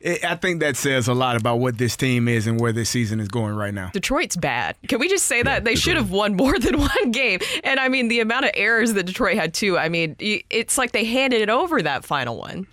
it, 0.00 0.24
I 0.24 0.36
think 0.36 0.60
that 0.60 0.76
says 0.76 1.08
a 1.08 1.14
lot 1.14 1.36
about 1.36 1.58
what 1.58 1.78
this 1.78 1.96
team 1.96 2.28
is 2.28 2.46
and 2.46 2.60
where 2.60 2.72
this 2.72 2.90
season 2.90 3.20
is 3.20 3.28
going 3.28 3.54
right 3.54 3.74
now. 3.74 3.90
Detroit's 3.92 4.36
bad. 4.36 4.76
Can 4.88 5.00
we 5.00 5.08
just 5.08 5.26
say 5.26 5.42
that 5.42 5.64
they 5.64 5.74
should 5.74 5.96
have 5.96 6.10
won 6.10 6.36
more 6.36 6.58
than 6.58 6.78
one 6.78 7.10
game? 7.10 7.40
And 7.64 7.80
I 7.80 7.88
mean, 7.88 8.08
the 8.08 8.20
amount 8.20 8.44
of 8.44 8.52
errors 8.54 8.94
that 8.94 9.04
Detroit 9.04 9.36
had 9.36 9.54
too. 9.54 9.78
I 9.78 9.88
mean, 9.88 10.16
it's 10.18 10.78
like 10.78 10.92
they 10.92 11.04
handed 11.04 11.40
it 11.42 11.50
over 11.50 11.82
that 11.82 12.04
final 12.04 12.36
one. 12.36 12.66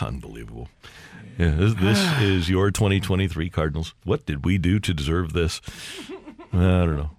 Unbelievable. 0.00 0.68
Yeah, 1.38 1.52
this, 1.52 1.74
this 1.74 1.98
is 2.20 2.50
your 2.50 2.70
2023 2.70 3.48
Cardinals. 3.50 3.94
What 4.04 4.26
did 4.26 4.44
we 4.44 4.58
do 4.58 4.78
to 4.80 4.92
deserve 4.92 5.32
this? 5.32 5.60
I 6.52 6.56
don't 6.56 6.96
know. 6.96 7.10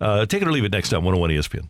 Uh, 0.00 0.26
take 0.26 0.42
it 0.42 0.48
or 0.48 0.52
leave 0.52 0.64
it 0.64 0.72
next 0.72 0.88
time, 0.88 1.04
101 1.04 1.30
ESPN. 1.30 1.68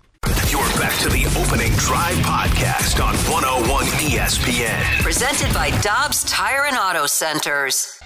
You're 0.50 0.61
back 0.82 0.98
to 0.98 1.08
the 1.10 1.24
opening 1.38 1.70
drive 1.76 2.16
podcast 2.26 2.98
on 3.00 3.14
101 3.30 3.84
ESPN. 4.02 4.82
Presented 5.00 5.54
by 5.54 5.70
Dobbs 5.80 6.24
Tire 6.24 6.64
and 6.64 6.76
Auto 6.76 7.06
Centers. 7.06 8.00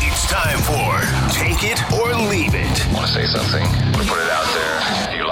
It's 0.00 0.26
time 0.30 0.58
for 0.60 0.96
Take 1.30 1.62
It 1.62 1.78
or 1.92 2.14
Leave 2.30 2.54
It. 2.54 2.94
Want 2.94 3.06
to 3.06 3.12
say 3.12 3.26
something? 3.26 3.64
Want 3.92 4.08
put 4.08 4.16
it 4.16 4.30
out 4.30 4.48
there? 4.54 5.11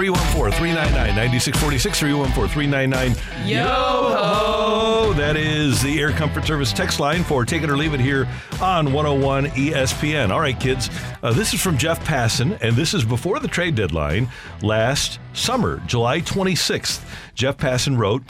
314 0.00 0.58
399 0.58 1.14
9646. 1.14 1.98
314 2.00 2.48
399 2.48 3.46
Yo 3.46 3.66
ho! 3.66 5.12
That 5.12 5.36
is 5.36 5.82
the 5.82 6.00
Air 6.00 6.10
Comfort 6.12 6.46
Service 6.46 6.72
text 6.72 7.00
line 7.00 7.22
for 7.22 7.44
Take 7.44 7.64
It 7.64 7.68
or 7.68 7.76
Leave 7.76 7.92
It 7.92 8.00
here 8.00 8.26
on 8.62 8.94
101 8.94 9.48
ESPN. 9.48 10.30
All 10.30 10.40
right, 10.40 10.58
kids. 10.58 10.88
Uh, 11.22 11.34
this 11.34 11.52
is 11.52 11.60
from 11.60 11.76
Jeff 11.76 12.02
Passan, 12.02 12.58
and 12.62 12.74
this 12.74 12.94
is 12.94 13.04
before 13.04 13.40
the 13.40 13.48
trade 13.48 13.74
deadline 13.74 14.26
last 14.62 15.18
summer, 15.34 15.82
July 15.86 16.22
26th. 16.22 17.04
Jeff 17.34 17.58
Passan 17.58 17.98
wrote, 17.98 18.22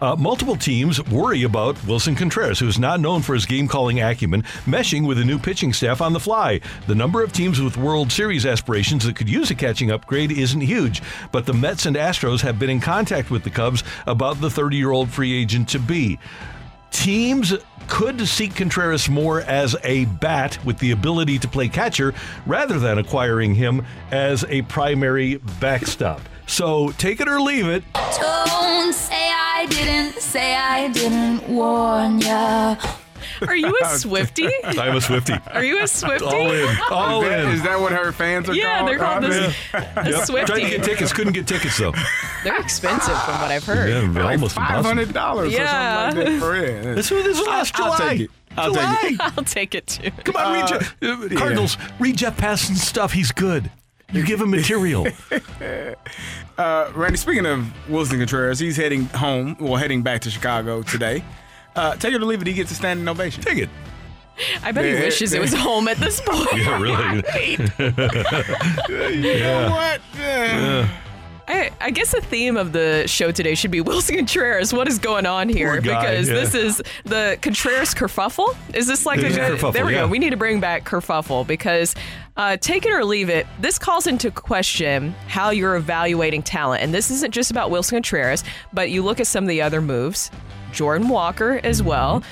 uh, 0.00 0.16
multiple 0.16 0.56
teams 0.56 1.02
worry 1.06 1.42
about 1.42 1.76
Willson 1.86 2.16
Contreras, 2.16 2.58
who 2.58 2.68
is 2.68 2.78
not 2.78 3.00
known 3.00 3.22
for 3.22 3.34
his 3.34 3.46
game 3.46 3.68
calling 3.68 4.00
acumen, 4.00 4.42
meshing 4.66 5.06
with 5.06 5.18
a 5.18 5.24
new 5.24 5.38
pitching 5.38 5.72
staff 5.72 6.00
on 6.00 6.12
the 6.12 6.20
fly. 6.20 6.60
The 6.86 6.94
number 6.94 7.22
of 7.22 7.32
teams 7.32 7.60
with 7.60 7.76
World 7.76 8.12
Series 8.12 8.46
aspirations 8.46 9.04
that 9.04 9.16
could 9.16 9.28
use 9.28 9.50
a 9.50 9.54
catching 9.54 9.90
upgrade 9.90 10.32
isn't 10.32 10.60
huge, 10.60 11.02
but 11.32 11.46
the 11.46 11.54
Mets 11.54 11.86
and 11.86 11.96
Astros 11.96 12.40
have 12.42 12.58
been 12.58 12.70
in 12.70 12.80
contact 12.80 13.30
with 13.30 13.44
the 13.44 13.50
Cubs 13.50 13.82
about 14.06 14.40
the 14.40 14.50
30 14.50 14.76
year 14.76 14.90
old 14.90 15.10
free 15.10 15.32
agent 15.32 15.68
to 15.70 15.78
be. 15.78 16.18
Teams 16.90 17.54
could 17.86 18.26
seek 18.26 18.54
Contreras 18.54 19.08
more 19.08 19.40
as 19.42 19.76
a 19.84 20.04
bat 20.06 20.62
with 20.64 20.78
the 20.78 20.90
ability 20.90 21.38
to 21.38 21.48
play 21.48 21.68
catcher 21.68 22.14
rather 22.46 22.78
than 22.78 22.98
acquiring 22.98 23.54
him 23.54 23.84
as 24.10 24.44
a 24.48 24.62
primary 24.62 25.36
backstop. 25.60 26.20
So 26.48 26.90
take 26.98 27.20
it 27.20 27.28
or 27.28 27.40
leave 27.40 27.68
it. 27.68 27.84
Don't 27.92 28.92
say 28.92 29.30
I 29.32 29.66
didn't, 29.70 30.14
say 30.20 30.56
I 30.56 30.88
didn't 30.88 31.46
warn 31.48 32.20
ya. 32.20 32.76
Are 33.46 33.54
you 33.54 33.76
a 33.84 33.84
Swifty? 33.98 34.48
I'm 34.64 34.96
a 34.96 35.00
Swifty. 35.00 35.34
Are 35.52 35.62
you 35.62 35.80
a 35.82 35.86
Swifty? 35.86 36.24
All 36.24 36.50
in. 36.50 36.76
All 36.90 37.22
is, 37.22 37.28
that, 37.28 37.44
in. 37.44 37.50
is 37.50 37.62
that 37.64 37.78
what 37.78 37.92
her 37.92 38.10
fans 38.12 38.48
are 38.48 38.52
called? 38.52 38.56
Yeah, 38.56 38.78
called? 38.78 38.88
they're 38.88 38.98
called 38.98 39.24
I 39.24 39.28
the- 39.28 39.40
mean- 39.40 40.06
a 40.06 40.10
Yep. 40.10 40.24
Swifty. 40.26 40.46
Tried 40.52 40.60
to 40.64 40.70
get 40.76 40.84
tickets, 40.84 41.12
couldn't 41.12 41.32
get 41.34 41.46
tickets 41.46 41.78
though. 41.78 41.92
They're 42.44 42.58
expensive 42.60 43.22
from 43.24 43.40
what 43.40 43.50
I've 43.50 43.64
heard. 43.64 43.90
Yeah, 43.90 44.22
Like 44.22 44.36
almost 44.38 44.56
five 44.56 44.84
hundred 44.84 45.12
dollars 45.12 45.52
Yeah. 45.52 46.08
or 46.08 46.10
something 46.10 46.24
like 46.24 46.40
that 46.40 46.40
for 46.40 46.56
it. 46.56 46.94
This 46.96 47.10
was, 47.10 47.24
this 47.24 47.38
was 47.38 47.46
last 47.46 47.78
I'll 47.78 47.96
July. 47.96 48.08
take 48.08 48.20
it. 48.22 48.30
I'll 48.56 48.72
July. 48.72 48.98
take 49.02 49.12
it. 49.14 49.20
I'll 49.20 49.44
take 49.44 49.74
it 49.74 49.86
too. 49.86 50.10
Come 50.24 50.36
on, 50.36 50.52
read 50.54 50.66
Jeff, 50.68 50.96
uh, 51.02 51.28
Cardinals. 51.38 51.76
Read 52.00 52.16
Jeff 52.16 52.36
Passan's 52.38 52.82
stuff. 52.82 53.12
He's 53.12 53.30
good. 53.32 53.70
You 54.12 54.24
give 54.24 54.40
him 54.40 54.50
material. 54.50 55.06
Uh, 56.58 56.90
Randy, 56.96 57.16
speaking 57.16 57.46
of 57.46 57.60
Willson 57.88 58.18
Contreras, 58.18 58.58
he's 58.58 58.76
heading 58.76 59.04
home, 59.04 59.56
well, 59.60 59.76
heading 59.76 60.02
back 60.02 60.22
to 60.22 60.30
Chicago 60.30 60.82
today. 60.82 61.22
Uh, 61.76 61.94
take 61.94 62.12
it 62.12 62.20
or 62.20 62.24
leave 62.24 62.40
it, 62.42 62.48
he 62.48 62.52
gets 62.52 62.72
a 62.72 62.74
standing 62.74 63.06
ovation. 63.06 63.40
Take 63.44 63.58
it. 63.58 63.68
I 64.64 64.72
bet 64.72 64.84
he 64.84 64.90
Yeah, 64.90 65.00
wishes 65.02 65.32
it 65.34 65.40
was 65.40 65.54
home 65.54 65.86
at 65.86 65.98
this 65.98 66.20
point. 66.26 66.48
yeah, 66.56 66.80
really. 66.80 67.56
You 69.14 69.38
know 69.38 69.70
what? 69.70 70.00
Yeah. 70.16 70.88
I, 71.46 71.70
I 71.80 71.90
guess 71.90 72.10
the 72.12 72.20
theme 72.20 72.56
of 72.58 72.72
the 72.72 73.04
show 73.06 73.30
today 73.30 73.54
should 73.54 73.70
be 73.70 73.80
Willson 73.80 74.16
Contreras. 74.16 74.74
What 74.74 74.86
is 74.88 74.98
going 74.98 75.24
on 75.26 75.48
here? 75.48 75.70
Poor 75.70 75.80
guy, 75.80 76.00
because 76.00 76.28
yeah. 76.28 76.34
this 76.34 76.54
is 76.54 76.82
the 77.04 77.38
Contreras 77.40 77.94
kerfuffle. 77.94 78.54
Is 78.74 78.86
this 78.88 79.06
like 79.06 79.20
It 79.20 79.24
a 79.24 79.28
is 79.28 79.36
good? 79.36 79.58
kerfuffle, 79.58 79.72
there 79.72 79.86
we 79.86 79.92
yeah. 79.94 80.00
go. 80.00 80.08
We 80.08 80.18
need 80.18 80.30
to 80.30 80.36
bring 80.36 80.60
back 80.60 80.84
kerfuffle 80.84 81.46
because 81.46 81.94
uh, 82.38 82.56
take 82.56 82.86
it 82.86 82.92
or 82.92 83.04
leave 83.04 83.28
it. 83.28 83.46
This 83.60 83.78
calls 83.78 84.06
into 84.06 84.30
question 84.30 85.10
how 85.26 85.50
you're 85.50 85.76
evaluating 85.76 86.42
talent, 86.42 86.82
and 86.82 86.94
this 86.94 87.10
isn't 87.10 87.34
just 87.34 87.50
about 87.50 87.70
Willson 87.70 87.90
Contreras, 87.90 88.44
but 88.72 88.90
you 88.90 89.02
look 89.02 89.20
at 89.20 89.26
some 89.26 89.44
of 89.44 89.48
the 89.48 89.60
other 89.60 89.82
moves, 89.82 90.30
Jordan 90.72 91.08
Walker 91.08 91.60
as 91.64 91.82
well. 91.82 92.22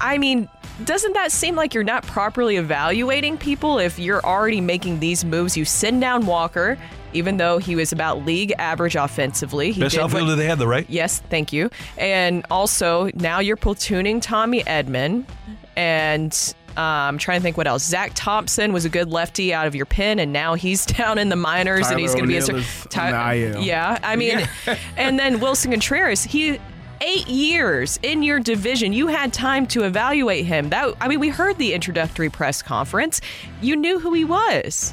I 0.00 0.16
mean, 0.16 0.48
doesn't 0.84 1.12
that 1.12 1.30
seem 1.30 1.54
like 1.56 1.74
you're 1.74 1.84
not 1.84 2.06
properly 2.06 2.56
evaluating 2.56 3.36
people 3.36 3.78
if 3.78 3.98
you're 3.98 4.24
already 4.24 4.62
making 4.62 5.00
these 5.00 5.24
moves? 5.24 5.56
You 5.56 5.66
send 5.66 6.00
down 6.00 6.24
Walker, 6.24 6.78
even 7.12 7.36
though 7.36 7.58
he 7.58 7.76
was 7.76 7.92
about 7.92 8.24
league 8.24 8.54
average 8.58 8.96
offensively. 8.96 9.72
He 9.72 9.80
Best 9.82 9.98
outfielder 9.98 10.36
they 10.36 10.46
had, 10.46 10.58
though, 10.58 10.64
right? 10.64 10.88
Yes, 10.88 11.20
thank 11.28 11.52
you. 11.52 11.68
And 11.98 12.46
also, 12.50 13.10
now 13.14 13.40
you're 13.40 13.58
platooning 13.58 14.22
Tommy 14.22 14.62
Edman. 14.62 15.26
And 15.76 16.54
I'm 16.76 17.18
trying 17.18 17.40
to 17.40 17.42
think 17.42 17.56
what 17.56 17.66
else. 17.66 17.84
Zack 17.84 18.12
Thompson 18.14 18.72
was 18.72 18.84
a 18.84 18.88
good 18.88 19.10
lefty 19.10 19.52
out 19.52 19.66
of 19.66 19.74
your 19.74 19.86
pen, 19.86 20.18
and 20.18 20.32
now 20.32 20.54
he's 20.54 20.86
down 20.98 21.18
in 21.18 21.28
the 21.28 21.36
minors, 21.36 21.88
and 21.88 21.98
he's 21.98 22.14
going 22.14 22.24
to 22.24 22.28
be 22.28 22.36
a 22.36 22.42
O'Neill 22.42 22.62
cer- 22.62 22.88
is 22.88 22.96
on 22.96 23.12
the 23.12 23.52
IL. 23.52 23.62
Yeah, 23.62 23.98
I 24.02 24.16
mean, 24.16 24.48
and 24.96 25.18
then 25.18 25.40
Willson 25.40 25.70
Contreras, 25.70 26.24
he. 26.24 26.58
Eight 27.02 27.28
years 27.28 27.98
in 28.02 28.22
your 28.22 28.40
division, 28.40 28.92
you 28.92 29.06
had 29.06 29.32
time 29.32 29.66
to 29.68 29.84
evaluate 29.84 30.44
him. 30.44 30.68
That 30.68 30.94
I 31.00 31.08
mean, 31.08 31.18
we 31.18 31.30
heard 31.30 31.56
the 31.56 31.72
introductory 31.72 32.28
press 32.28 32.60
conference. 32.60 33.22
You 33.62 33.74
knew 33.74 33.98
who 33.98 34.12
he 34.12 34.26
was. 34.26 34.92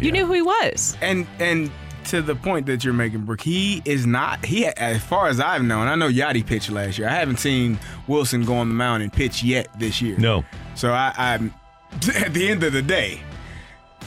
You 0.00 0.10
knew 0.10 0.26
who 0.26 0.32
he 0.32 0.42
was. 0.42 0.96
And 1.00 1.28
and 1.38 1.70
to 2.06 2.22
the 2.22 2.34
point 2.34 2.66
that 2.66 2.84
you're 2.84 2.94
making, 2.94 3.22
Brooke, 3.22 3.40
he 3.40 3.82
is 3.84 4.06
not. 4.06 4.44
He, 4.44 4.66
as 4.66 5.02
far 5.02 5.28
as 5.28 5.40
I've 5.40 5.62
known, 5.62 5.88
I 5.88 5.94
know 5.94 6.08
Yadi 6.08 6.44
pitched 6.44 6.70
last 6.70 6.98
year. 6.98 7.08
I 7.08 7.12
haven't 7.12 7.38
seen 7.38 7.78
Willson 8.08 8.44
go 8.44 8.54
on 8.54 8.68
the 8.68 8.74
mound 8.74 9.02
and 9.02 9.12
pitch 9.12 9.42
yet 9.42 9.68
this 9.78 10.00
year. 10.00 10.16
No. 10.18 10.44
So 10.74 10.92
I, 10.92 11.12
I'm 11.16 11.54
at 12.14 12.34
the 12.34 12.48
end 12.48 12.62
of 12.64 12.72
the 12.72 12.82
day, 12.82 13.20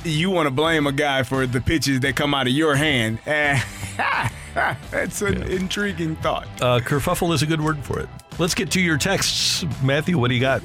you 0.04 0.30
want 0.30 0.48
to 0.48 0.52
blame 0.52 0.88
a 0.88 0.92
guy 0.92 1.24
for 1.24 1.46
the 1.48 1.62
pitches 1.62 2.00
that 2.02 2.16
come 2.16 2.34
out 2.34 2.48
of 2.48 2.54
your 2.54 2.76
hand. 2.76 3.20
That's 3.26 5.22
an 5.22 5.44
intriguing 5.44 6.16
thought. 6.18 6.48
Uh, 6.62 6.80
kerfuffle 6.80 7.34
is 7.34 7.42
a 7.42 7.46
good 7.46 7.62
word 7.62 7.80
for 7.84 8.00
it. 8.00 8.10
Let's 8.40 8.56
get 8.56 8.72
to 8.72 8.82
your 8.82 8.98
texts. 8.98 9.66
Matthew, 9.84 10.18
what 10.18 10.30
do 10.30 10.36
you 10.36 10.42
got? 10.42 10.62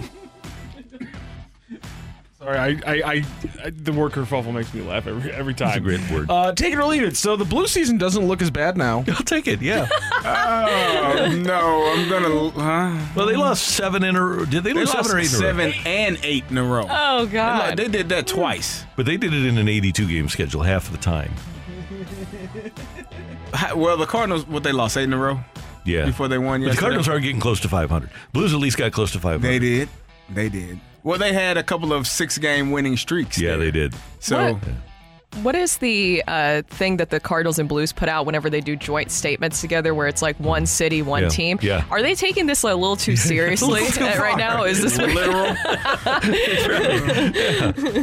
Sorry, 2.43 2.59
I, 2.59 2.67
I, 2.69 3.03
I, 3.05 3.25
I 3.65 3.71
the 3.71 3.93
word 3.93 4.11
kerfuffle 4.13 4.53
makes 4.53 4.75
me 4.75 4.81
laugh 4.83 5.07
every 5.07 5.31
every 5.31 5.55
time. 5.55 5.69
It's 5.69 5.77
a 5.77 5.81
great 5.81 6.11
word. 6.11 6.29
Uh, 6.29 6.53
take 6.53 6.73
it 6.73 6.79
or 6.79 6.85
leave 6.85 7.05
it. 7.05 7.17
So 7.17 7.37
the 7.37 7.45
blue 7.45 7.69
season 7.69 7.99
doesn't 7.99 8.27
look 8.27 8.43
as 8.43 8.51
bad 8.51 8.77
now. 8.77 9.05
I'll 9.09 9.23
take 9.23 9.47
it, 9.47 9.63
yeah. 9.63 9.89
Oh 10.25 11.29
no, 11.45 11.93
I'm 11.93 12.09
gonna. 12.09 12.51
Huh? 12.51 13.07
Well, 13.15 13.27
they 13.27 13.37
lost 13.37 13.63
seven 13.69 14.03
in 14.05 14.17
a 14.17 14.47
Did 14.47 14.65
they, 14.65 14.73
They 14.73 14.81
lose 14.81 14.95
lost 14.95 15.11
seven 15.11 15.17
or 15.17 15.21
eight 15.21 15.33
in 15.33 15.35
a 15.35 15.39
row? 15.39 15.71
seven 15.71 15.73
and 15.87 16.19
eight 16.25 16.45
in 16.51 16.59
a 16.59 16.65
row. 16.65 16.87
Oh 16.89 17.27
God. 17.27 17.71
lo- 17.71 17.75
they 17.85 17.89
did 17.91 18.09
that 18.09 18.27
twice. 18.27 18.85
But 18.97 19.07
they 19.07 19.17
did 19.17 19.33
it 19.35 19.47
in 19.47 19.59
an 19.59 19.69
82 19.69 20.09
game 20.09 20.29
schedule 20.29 20.63
half 20.63 20.87
of 20.87 20.93
the 20.93 20.99
time. 20.99 21.33
Well, 23.77 23.97
the 23.99 24.07
Cardinals, 24.07 24.47
what 24.47 24.63
they 24.63 24.73
lost 24.73 24.97
eight 24.97 25.05
in 25.05 25.13
a 25.13 25.19
row 25.19 25.39
Yeah. 25.85 26.07
before 26.07 26.27
they 26.29 26.39
won 26.39 26.63
But 26.65 26.71
the. 26.73 26.77
Cardinals 26.79 27.07
are 27.09 27.21
getting 27.21 27.39
close 27.41 27.61
to 27.61 27.69
500. 27.69 28.09
Blues 28.33 28.55
at 28.55 28.61
least 28.61 28.79
got 28.79 28.93
close 28.93 29.13
to 29.13 29.19
500. 29.19 29.43
They 29.47 29.59
did. 29.59 29.89
They 30.31 30.49
did. 30.49 30.81
Well, 31.05 31.19
they 31.19 31.33
had 31.33 31.57
a 31.57 31.63
couple 31.63 31.93
of 31.93 32.07
six-game 32.07 32.71
winning 32.71 32.97
streaks. 32.97 33.39
Yeah, 33.39 33.51
there. 33.51 33.59
they 33.59 33.71
did. 33.71 33.95
So 34.21 34.55
What? 34.55 34.63
What 35.43 35.55
is 35.55 35.79
the 35.79 36.23
uh, 36.29 36.61
thing 36.69 36.99
that 36.99 37.09
the 37.09 37.19
Cardinals 37.19 37.59
and 37.59 37.67
Blues 37.67 37.91
put 37.91 38.07
out 38.07 38.27
whenever 38.27 38.51
they 38.51 38.61
do 38.61 38.77
joint 38.77 39.11
statements 39.11 39.63
together, 39.63 39.95
where 39.95 40.07
it's 40.07 40.21
like 40.21 40.39
one 40.39 40.67
city, 40.67 41.01
one 41.01 41.23
Yeah, 41.23 41.29
team? 41.31 41.59
yeah. 41.63 41.85
Are 41.91 42.03
they 42.03 42.15
taking 42.15 42.45
this 42.47 42.63
a 42.65 42.75
little 42.75 42.97
too 42.97 43.17
seriously 43.17 43.87
too 43.93 44.05
uh, 44.05 44.19
right 44.19 44.37
now? 44.37 44.65
Is 44.65 44.83
this 44.83 44.99
literal. 44.99 45.55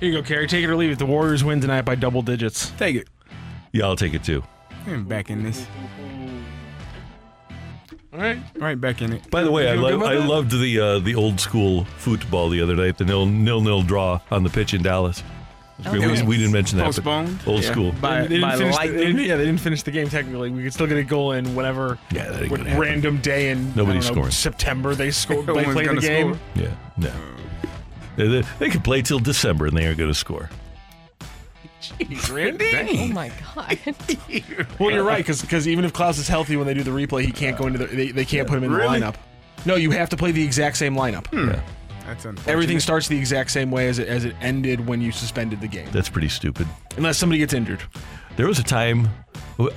you 0.00 0.12
go, 0.12 0.22
Carey. 0.22 0.46
Take 0.46 0.64
it 0.64 0.70
or 0.70 0.76
leave 0.76 0.92
it. 0.92 0.98
The 0.98 1.04
Warriors 1.06 1.44
win 1.44 1.60
tonight 1.60 1.82
by 1.82 1.94
double 1.94 2.22
digits. 2.22 2.70
Take 2.78 2.96
it. 2.96 3.08
Yeah, 3.72 3.84
I'll 3.84 3.96
take 3.96 4.14
it 4.14 4.24
too. 4.24 4.42
I'm 4.86 5.04
back 5.04 5.28
in 5.30 5.42
this. 5.42 5.66
All 8.12 8.20
right. 8.20 8.38
Right 8.56 8.80
back 8.80 9.02
in 9.02 9.12
it. 9.12 9.30
By 9.30 9.42
the 9.42 9.50
way, 9.50 9.68
I, 9.68 9.74
You 9.74 9.80
lo- 9.80 10.06
I 10.06 10.14
that? 10.14 10.26
loved 10.26 10.50
the 10.52 10.80
uh, 10.80 10.98
the 11.00 11.14
old 11.14 11.38
school 11.40 11.84
football 11.98 12.48
the 12.48 12.60
other 12.62 12.74
night, 12.76 12.96
the 12.98 13.04
nil 13.04 13.26
nil 13.26 13.60
nil 13.60 13.82
draw 13.82 14.20
on 14.30 14.42
the 14.42 14.50
pitch 14.50 14.72
in 14.74 14.82
Dallas. 14.82 15.22
It 15.78 15.84
was 15.84 15.92
great. 15.98 16.04
Okay. 16.10 16.22
we, 16.22 16.28
we 16.28 16.36
didn't 16.38 16.52
mention 16.52 16.78
that. 16.78 16.84
but 16.84 16.94
Postponed? 16.94 17.38
Old 17.46 17.62
Yeah. 17.62 17.70
school. 17.72 17.92
By, 18.00 18.22
they 18.22 18.28
didn't 18.28 18.40
by 18.42 18.56
finish 18.56 18.58
the, 18.76 18.82
they 18.82 18.88
lightning. 18.88 19.06
didn't- 19.16 19.24
yeah, 19.26 19.36
they 19.36 19.44
didn't 19.44 19.60
finish 19.60 19.82
the 19.82 19.90
game 19.90 20.08
technically. 20.08 20.48
We 20.50 20.62
could 20.62 20.72
still 20.72 20.86
get 20.86 20.96
a 20.96 21.02
goal 21.04 21.32
in 21.32 21.54
whenever, 21.54 21.98
Yeah, 22.10 22.30
that 22.30 22.42
ain't 22.42 22.50
what 22.50 22.58
gonna 22.60 22.70
happen. 22.70 22.80
random 22.82 23.18
day 23.18 23.50
in 23.50 23.58
I 23.58 23.74
Nobody's 23.76 24.06
don't 24.06 24.14
know, 24.16 24.22
scoring. 24.22 24.30
September 24.30 24.94
they 24.94 25.10
scored. 25.10 25.44
They 25.46 25.52
one's 25.52 25.66
play 25.74 25.82
the 25.82 25.88
gonna 25.88 26.00
game. 26.00 26.34
score. 26.34 26.62
Yeah, 26.64 26.74
no. 26.96 27.12
They, 28.16 28.26
they- 28.28 28.48
they 28.58 28.70
could 28.70 28.84
play 28.84 29.02
till 29.02 29.18
December 29.18 29.66
and 29.66 29.76
they 29.76 29.84
aren't 29.84 29.98
going 29.98 30.08
to 30.10 30.14
score. 30.18 30.48
Jeez, 31.98 32.34
Randy. 32.34 32.98
oh 33.00 33.06
my 33.08 33.30
God. 33.54 33.78
Well, 34.78 34.90
you're 34.90 35.04
right 35.04 35.24
because 35.24 35.66
even 35.66 35.84
if 35.84 35.92
Klaus 35.92 36.18
is 36.18 36.28
healthy 36.28 36.56
when 36.56 36.66
they 36.66 36.74
do 36.74 36.82
the 36.82 36.90
replay, 36.90 37.24
he 37.24 37.32
can't 37.32 37.56
go 37.56 37.66
into 37.66 37.78
the. 37.78 37.86
They, 37.86 38.10
they 38.10 38.24
can't 38.24 38.46
put 38.46 38.58
him 38.58 38.64
in 38.64 38.70
Really? 38.72 39.00
the 39.00 39.06
lineup. 39.06 39.14
No, 39.64 39.76
you 39.76 39.90
have 39.92 40.08
to 40.10 40.16
play 40.16 40.30
the 40.32 40.42
exact 40.44 40.76
same 40.76 40.94
lineup. 40.94 41.26
Hmm. 41.28 41.48
Yeah, 41.48 41.60
That's 42.06 42.24
unfortunate. 42.24 42.52
Everything 42.52 42.80
starts 42.80 43.08
the 43.08 43.16
exact 43.18 43.50
same 43.50 43.70
way 43.70 43.88
as 43.88 43.98
it 43.98 44.08
as 44.08 44.24
it 44.26 44.36
ended 44.40 44.86
when 44.86 45.00
you 45.00 45.10
suspended 45.12 45.60
the 45.60 45.68
game, 45.68 45.88
that's 45.92 46.08
pretty 46.08 46.28
stupid. 46.28 46.66
unless 46.96 47.16
somebody 47.18 47.38
gets 47.38 47.54
injured. 47.54 47.82
There 48.36 48.46
was 48.46 48.58
a 48.58 48.62
time, 48.64 49.08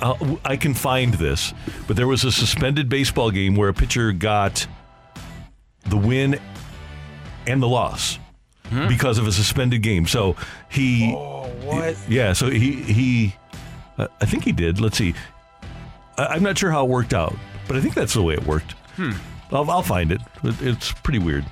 I'll- 0.02 0.18
uh, 0.22 0.36
I 0.44 0.58
can 0.58 0.74
find 0.74 1.14
this, 1.14 1.54
but 1.88 1.96
there 1.96 2.08
was 2.08 2.26
a 2.26 2.32
suspended 2.32 2.90
baseball 2.90 3.32
game 3.32 3.56
where 3.56 3.70
a 3.70 3.74
pitcher 3.74 4.12
got 4.12 4.68
the 5.88 5.96
win 5.98 6.38
and 7.48 7.64
the 7.64 7.68
loss 7.70 8.20
because 8.70 9.18
of 9.18 9.28
a 9.28 9.32
suspended 9.32 9.82
game. 9.82 10.06
So 10.08 10.36
he. 10.70 11.14
Oh, 11.16 11.48
what? 11.64 11.96
Yeah, 12.08 12.34
so 12.34 12.50
he 12.50 12.74
he, 12.84 13.36
uh, 13.98 14.08
I 14.22 14.26
think 14.26 14.44
he 14.44 14.52
did. 14.52 14.80
Let's 14.80 14.98
see. 14.98 15.14
I, 16.18 16.26
I'm 16.28 16.44
not 16.44 16.58
sure 16.58 16.72
how 16.72 16.86
it 16.86 16.90
worked 16.90 17.14
out, 17.14 17.36
but 17.68 17.76
I 17.78 17.82
think 17.82 17.94
that's 17.96 18.14
the 18.14 18.22
way 18.24 18.34
it 18.34 18.46
worked. 18.46 18.76
I'll, 19.52 19.70
I'll 19.72 19.82
find 19.82 20.12
it. 20.12 20.22
It- 20.44 20.62
It's 20.62 20.92
pretty 20.92 21.20
weird. 21.20 21.46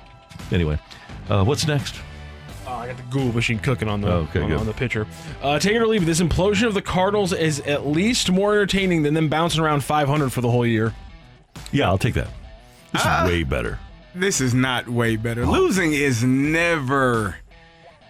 Anyway, 0.52 0.78
uh, 1.28 1.44
what's 1.44 1.66
next? 1.66 1.96
Oh, 2.66 2.72
I 2.74 2.86
got 2.88 2.96
the 2.98 3.02
Google 3.04 3.32
machine 3.32 3.58
cooking 3.58 3.88
on 3.88 4.02
the 4.02 4.08
Oh, 4.08 4.16
okay, 4.30 4.42
on, 4.42 4.52
on 4.52 4.66
the 4.66 4.74
pitcher. 4.74 5.06
Uh, 5.42 5.58
take 5.58 5.72
it 5.74 5.78
or 5.78 5.86
leave 5.86 6.02
it. 6.02 6.04
This 6.06 6.20
implosion 6.20 6.66
of 6.66 6.74
the 6.74 6.82
Cardinals 6.82 7.32
is 7.32 7.60
at 7.60 7.86
least 7.86 8.30
more 8.30 8.52
entertaining 8.52 9.02
than 9.02 9.14
them 9.14 9.28
bouncing 9.30 9.60
around 9.60 9.82
500 9.82 10.30
for 10.30 10.42
the 10.42 10.50
whole 10.50 10.66
year. 10.66 10.92
Yeah, 11.72 11.88
I'll 11.88 11.96
take 11.98 12.12
that. 12.14 12.28
This 12.92 13.02
Ah. 13.04 13.24
is 13.24 13.30
way 13.30 13.42
better. 13.42 13.78
This 14.18 14.40
is 14.40 14.52
not 14.54 14.88
way 14.88 15.16
better. 15.16 15.46
Losing 15.46 15.92
is 15.92 16.24
never 16.24 17.36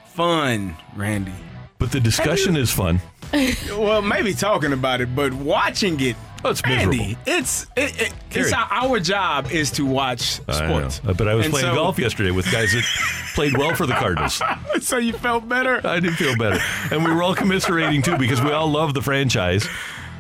fun, 0.06 0.74
Randy. 0.96 1.32
But 1.78 1.92
the 1.92 2.00
discussion 2.00 2.56
is 2.56 2.70
fun. 2.70 3.00
well, 3.70 4.00
maybe 4.02 4.32
talking 4.32 4.72
about 4.72 5.00
it, 5.00 5.14
but 5.14 5.32
watching 5.34 6.00
it. 6.00 6.16
Oh, 6.44 6.50
it's 6.50 6.62
Randy, 6.64 6.98
miserable. 6.98 7.20
it's 7.26 7.66
it, 7.76 8.00
it, 8.00 8.14
it's 8.30 8.52
our, 8.52 8.68
our 8.70 9.00
job 9.00 9.50
is 9.50 9.72
to 9.72 9.84
watch 9.84 10.20
sports. 10.20 11.02
know. 11.02 11.12
But 11.12 11.26
I 11.28 11.34
was 11.34 11.46
And 11.46 11.52
playing 11.52 11.66
so- 11.68 11.74
golf 11.74 11.98
yesterday 11.98 12.30
with 12.30 12.50
guys 12.50 12.72
that 12.72 12.84
played 13.34 13.58
well 13.58 13.74
for 13.74 13.86
the 13.86 13.94
Cardinals. 13.94 14.40
so 14.80 14.98
you 14.98 15.12
felt 15.12 15.48
better. 15.48 15.84
I 15.86 15.98
did 16.00 16.14
feel 16.14 16.36
better, 16.36 16.60
and 16.92 17.04
we 17.04 17.12
were 17.12 17.22
all 17.22 17.34
commiserating 17.34 18.02
too 18.02 18.16
because 18.16 18.40
we 18.40 18.50
all 18.52 18.68
love 18.70 18.94
the 18.94 19.02
franchise. 19.02 19.68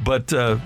But 0.08 0.32
uh, 0.32 0.56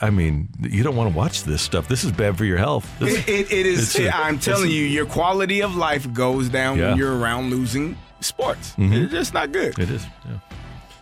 I 0.00 0.08
mean, 0.08 0.48
you 0.62 0.82
don't 0.82 0.96
want 0.96 1.12
to 1.12 1.16
watch 1.16 1.42
this 1.44 1.60
stuff. 1.60 1.86
This 1.86 2.02
is 2.02 2.12
bad 2.12 2.38
for 2.38 2.46
your 2.46 2.56
health. 2.56 2.90
This, 2.98 3.18
It, 3.18 3.28
it, 3.28 3.52
it 3.52 3.66
is. 3.66 3.94
it's 3.94 3.98
a- 4.06 4.16
I'm 4.16 4.38
telling 4.38 4.70
you, 4.70 4.84
your 4.84 5.04
quality 5.04 5.60
of 5.62 5.76
life 5.76 6.10
goes 6.14 6.48
down 6.48 6.78
Yeah. 6.78 6.88
when 6.88 6.96
you're 6.98 7.14
around 7.14 7.50
losing 7.50 7.98
sports. 8.20 8.72
Mhm. 8.78 9.04
It's 9.04 9.12
just 9.12 9.34
not 9.34 9.52
good. 9.52 9.78
It 9.78 9.90
is. 9.90 10.02
Yeah. 10.24 10.38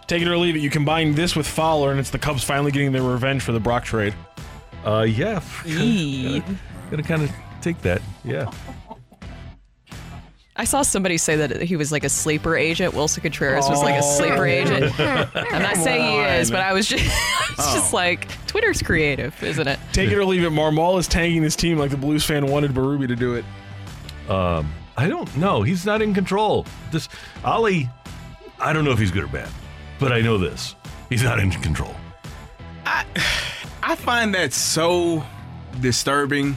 Take 0.08 0.22
it 0.22 0.26
or 0.28 0.36
leave 0.36 0.56
it. 0.56 0.58
You 0.58 0.70
combine 0.70 1.14
this 1.14 1.36
with 1.36 1.46
Fowler, 1.46 1.92
and 1.92 2.00
it's 2.00 2.10
the 2.10 2.18
Cubs 2.18 2.42
finally 2.42 2.72
getting 2.72 2.90
their 2.90 3.04
revenge 3.04 3.42
for 3.44 3.52
the 3.52 3.60
Brock 3.60 3.84
trade. 3.84 4.12
Uh, 4.84 5.02
yeah. 5.08 5.40
Yee. 5.64 6.42
Gotta 6.90 7.04
kind 7.04 7.22
of 7.22 7.30
take 7.62 7.80
that. 7.82 8.02
Yeah. 8.24 8.50
I 10.56 10.64
saw 10.64 10.82
somebody 10.82 11.16
say 11.18 11.34
that 11.36 11.62
he 11.62 11.74
was 11.74 11.90
like 11.90 12.04
a 12.04 12.08
sleeper 12.08 12.56
agent. 12.56 12.94
Willson 12.94 13.22
Contreras 13.22 13.68
was 13.68 13.82
like 13.82 13.96
a 13.96 14.04
Oh. 14.04 14.16
sleeper 14.18 14.46
agent. 14.46 14.98
I'm 15.00 15.62
not 15.62 15.76
saying 15.76 16.12
he 16.12 16.18
is, 16.40 16.48
but 16.50 16.60
I 16.60 16.72
was 16.72 16.86
just, 16.86 17.04
it's 17.58 17.68
Oh. 17.70 17.74
just 17.74 17.92
like 17.92 18.28
Twitter's 18.46 18.82
creative, 18.82 19.40
isn't 19.42 19.66
it? 19.66 19.78
Take 19.92 20.10
it 20.10 20.16
or 20.16 20.24
leave 20.24 20.44
it. 20.44 20.50
Marmol 20.52 20.98
is 20.98 21.08
tanking 21.08 21.42
his 21.42 21.56
team 21.56 21.78
like 21.78 21.90
the 21.90 21.96
Blues 21.96 22.24
fan 22.24 22.46
wanted 22.46 22.72
Berube 22.72 23.08
to 23.08 23.16
do 23.16 23.34
it. 23.34 23.44
Um, 24.30 24.72
I 24.96 25.08
don't 25.08 25.34
know. 25.36 25.62
He's 25.62 25.84
not 25.84 26.00
in 26.02 26.14
control. 26.14 26.66
This 26.92 27.08
Ollie, 27.44 27.88
I 28.60 28.72
don't 28.72 28.84
know 28.84 28.92
if 28.92 28.98
he's 28.98 29.10
good 29.10 29.24
or 29.24 29.28
bad, 29.28 29.48
but 29.98 30.12
I 30.12 30.20
know 30.20 30.38
this: 30.38 30.74
he's 31.08 31.22
not 31.22 31.40
in 31.40 31.50
control. 31.50 31.94
I 32.86 33.96
find 33.96 34.34
that 34.34 34.52
so 34.52 35.24
disturbing 35.80 36.56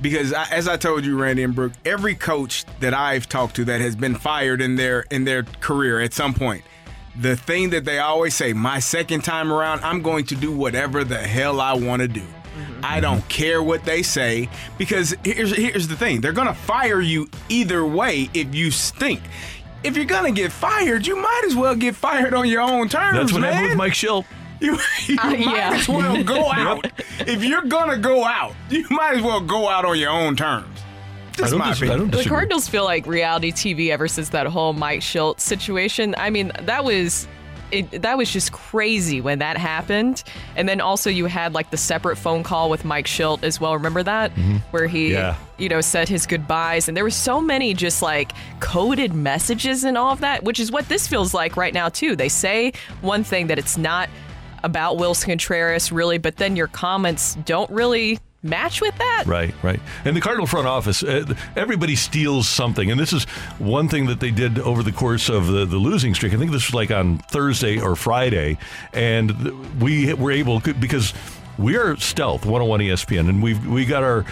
because, 0.00 0.32
I, 0.32 0.46
as 0.50 0.68
I 0.68 0.76
told 0.76 1.04
you, 1.04 1.18
Randy 1.20 1.42
and 1.42 1.54
Brooke, 1.54 1.72
every 1.84 2.14
coach 2.14 2.64
that 2.80 2.94
I've 2.94 3.28
talked 3.28 3.56
to 3.56 3.64
that 3.66 3.80
has 3.80 3.96
been 3.96 4.14
fired 4.14 4.60
in 4.60 4.76
their 4.76 5.04
in 5.10 5.24
their 5.24 5.42
career 5.60 6.00
at 6.00 6.12
some 6.14 6.34
point, 6.34 6.64
the 7.18 7.36
thing 7.36 7.70
that 7.70 7.84
they 7.84 7.98
always 7.98 8.34
say, 8.34 8.52
"My 8.52 8.78
second 8.78 9.22
time 9.24 9.52
around, 9.52 9.80
I'm 9.84 10.02
going 10.02 10.26
to 10.26 10.34
do 10.36 10.52
whatever 10.52 11.04
the 11.04 11.18
hell 11.18 11.60
I 11.60 11.74
want 11.74 12.02
to 12.02 12.08
do." 12.08 12.22
I 12.82 13.00
don't 13.00 13.26
care 13.28 13.62
what 13.62 13.84
they 13.84 14.02
say 14.02 14.48
because 14.78 15.14
here's 15.24 15.52
here's 15.54 15.88
the 15.88 15.96
thing: 15.96 16.20
they're 16.20 16.32
gonna 16.32 16.54
fire 16.54 17.00
you 17.00 17.28
either 17.48 17.84
way 17.84 18.28
if 18.34 18.54
you 18.54 18.70
stink. 18.70 19.20
If 19.82 19.96
you're 19.96 20.04
gonna 20.06 20.30
get 20.32 20.52
fired, 20.52 21.06
you 21.06 21.16
might 21.16 21.42
as 21.46 21.54
well 21.56 21.74
get 21.74 21.94
fired 21.96 22.34
on 22.34 22.48
your 22.48 22.60
own 22.62 22.88
terms. 22.88 23.16
That's 23.16 23.32
what 23.32 23.40
man. 23.42 23.52
happened 23.52 23.70
with 23.70 23.78
Mike 23.78 23.92
Shildt. 23.94 24.24
You, 24.60 24.76
you 25.06 25.16
Uh, 25.18 25.30
might 25.30 25.38
yeah. 25.38 25.70
as 25.72 25.88
well 25.88 26.22
go 26.22 26.50
out. 26.52 26.86
if 27.20 27.42
you're 27.42 27.62
gonna 27.62 27.96
go 27.96 28.24
out, 28.26 28.54
you 28.68 28.86
might 28.90 29.16
as 29.16 29.22
well 29.22 29.40
go 29.40 29.70
out 29.70 29.86
on 29.86 29.98
your 29.98 30.10
own 30.10 30.36
terms. 30.36 30.79
My 31.56 31.72
opinion. 31.72 32.10
The 32.10 32.24
Cardinals 32.24 32.68
feel 32.68 32.84
like 32.84 33.06
reality 33.06 33.52
TV 33.52 33.90
ever 33.90 34.08
since 34.08 34.30
that 34.30 34.46
whole 34.46 34.72
Mike 34.72 35.00
Shildt 35.00 35.40
situation. 35.40 36.14
I 36.18 36.30
mean, 36.30 36.52
that 36.62 36.84
was 36.84 37.26
it, 37.72 38.02
that 38.02 38.18
was 38.18 38.28
just 38.32 38.50
crazy 38.50 39.20
when 39.20 39.38
that 39.38 39.56
happened. 39.56 40.24
And 40.56 40.68
then 40.68 40.80
also 40.80 41.08
you 41.08 41.26
had 41.26 41.54
like 41.54 41.70
the 41.70 41.76
separate 41.76 42.16
phone 42.16 42.42
call 42.42 42.68
with 42.68 42.84
Mike 42.84 43.06
Shildt 43.06 43.44
as 43.44 43.60
well. 43.60 43.74
Remember 43.74 44.02
that 44.02 44.32
where 44.72 44.86
he 44.88 45.10
Mm-hmm. 45.10 45.14
Yeah. 45.14 45.36
you 45.58 45.68
know 45.68 45.80
said 45.80 46.08
his 46.08 46.26
goodbyes 46.26 46.88
and 46.88 46.96
there 46.96 47.04
were 47.04 47.10
so 47.10 47.40
many 47.40 47.72
just 47.74 48.02
like 48.02 48.32
coded 48.58 49.14
messages 49.14 49.84
and 49.84 49.96
all 49.96 50.12
of 50.12 50.20
that, 50.20 50.42
which 50.42 50.58
is 50.58 50.72
what 50.72 50.88
this 50.88 51.06
feels 51.06 51.32
like 51.32 51.56
right 51.56 51.72
now 51.72 51.88
too. 51.88 52.16
They 52.16 52.28
say 52.28 52.72
one 53.02 53.22
thing 53.22 53.46
that 53.46 53.58
it's 53.58 53.78
not 53.78 54.08
about 54.64 54.96
Willson 54.98 55.26
Contreras 55.28 55.92
really, 55.92 56.18
but 56.18 56.36
then 56.38 56.56
your 56.56 56.66
comments 56.66 57.36
don't 57.46 57.70
really 57.70 58.18
match 58.42 58.80
with 58.80 58.96
that. 58.98 59.24
Right, 59.26 59.54
right. 59.62 59.80
And 60.04 60.16
the 60.16 60.20
Cardinal 60.20 60.46
front 60.46 60.66
office, 60.66 61.02
uh, 61.02 61.34
everybody 61.56 61.96
steals 61.96 62.48
something. 62.48 62.90
And 62.90 62.98
this 62.98 63.12
is 63.12 63.24
one 63.58 63.88
thing 63.88 64.06
that 64.06 64.20
they 64.20 64.30
did 64.30 64.58
over 64.58 64.82
the 64.82 64.92
course 64.92 65.28
of 65.28 65.46
the, 65.46 65.66
the 65.66 65.76
losing 65.76 66.14
streak. 66.14 66.32
I 66.32 66.36
think 66.36 66.50
this 66.50 66.68
was 66.68 66.74
like 66.74 66.90
on 66.90 67.18
Thursday 67.18 67.80
or 67.80 67.96
Friday. 67.96 68.58
And 68.92 69.80
we 69.80 70.14
were 70.14 70.32
able, 70.32 70.60
because 70.60 71.12
we 71.60 71.76
are 71.76 71.96
Stealth 71.96 72.46
101 72.46 72.80
ESPN, 72.80 73.28
and 73.28 73.42
we've 73.42 73.66
we 73.66 73.84
got 73.84 74.02
our 74.02 74.24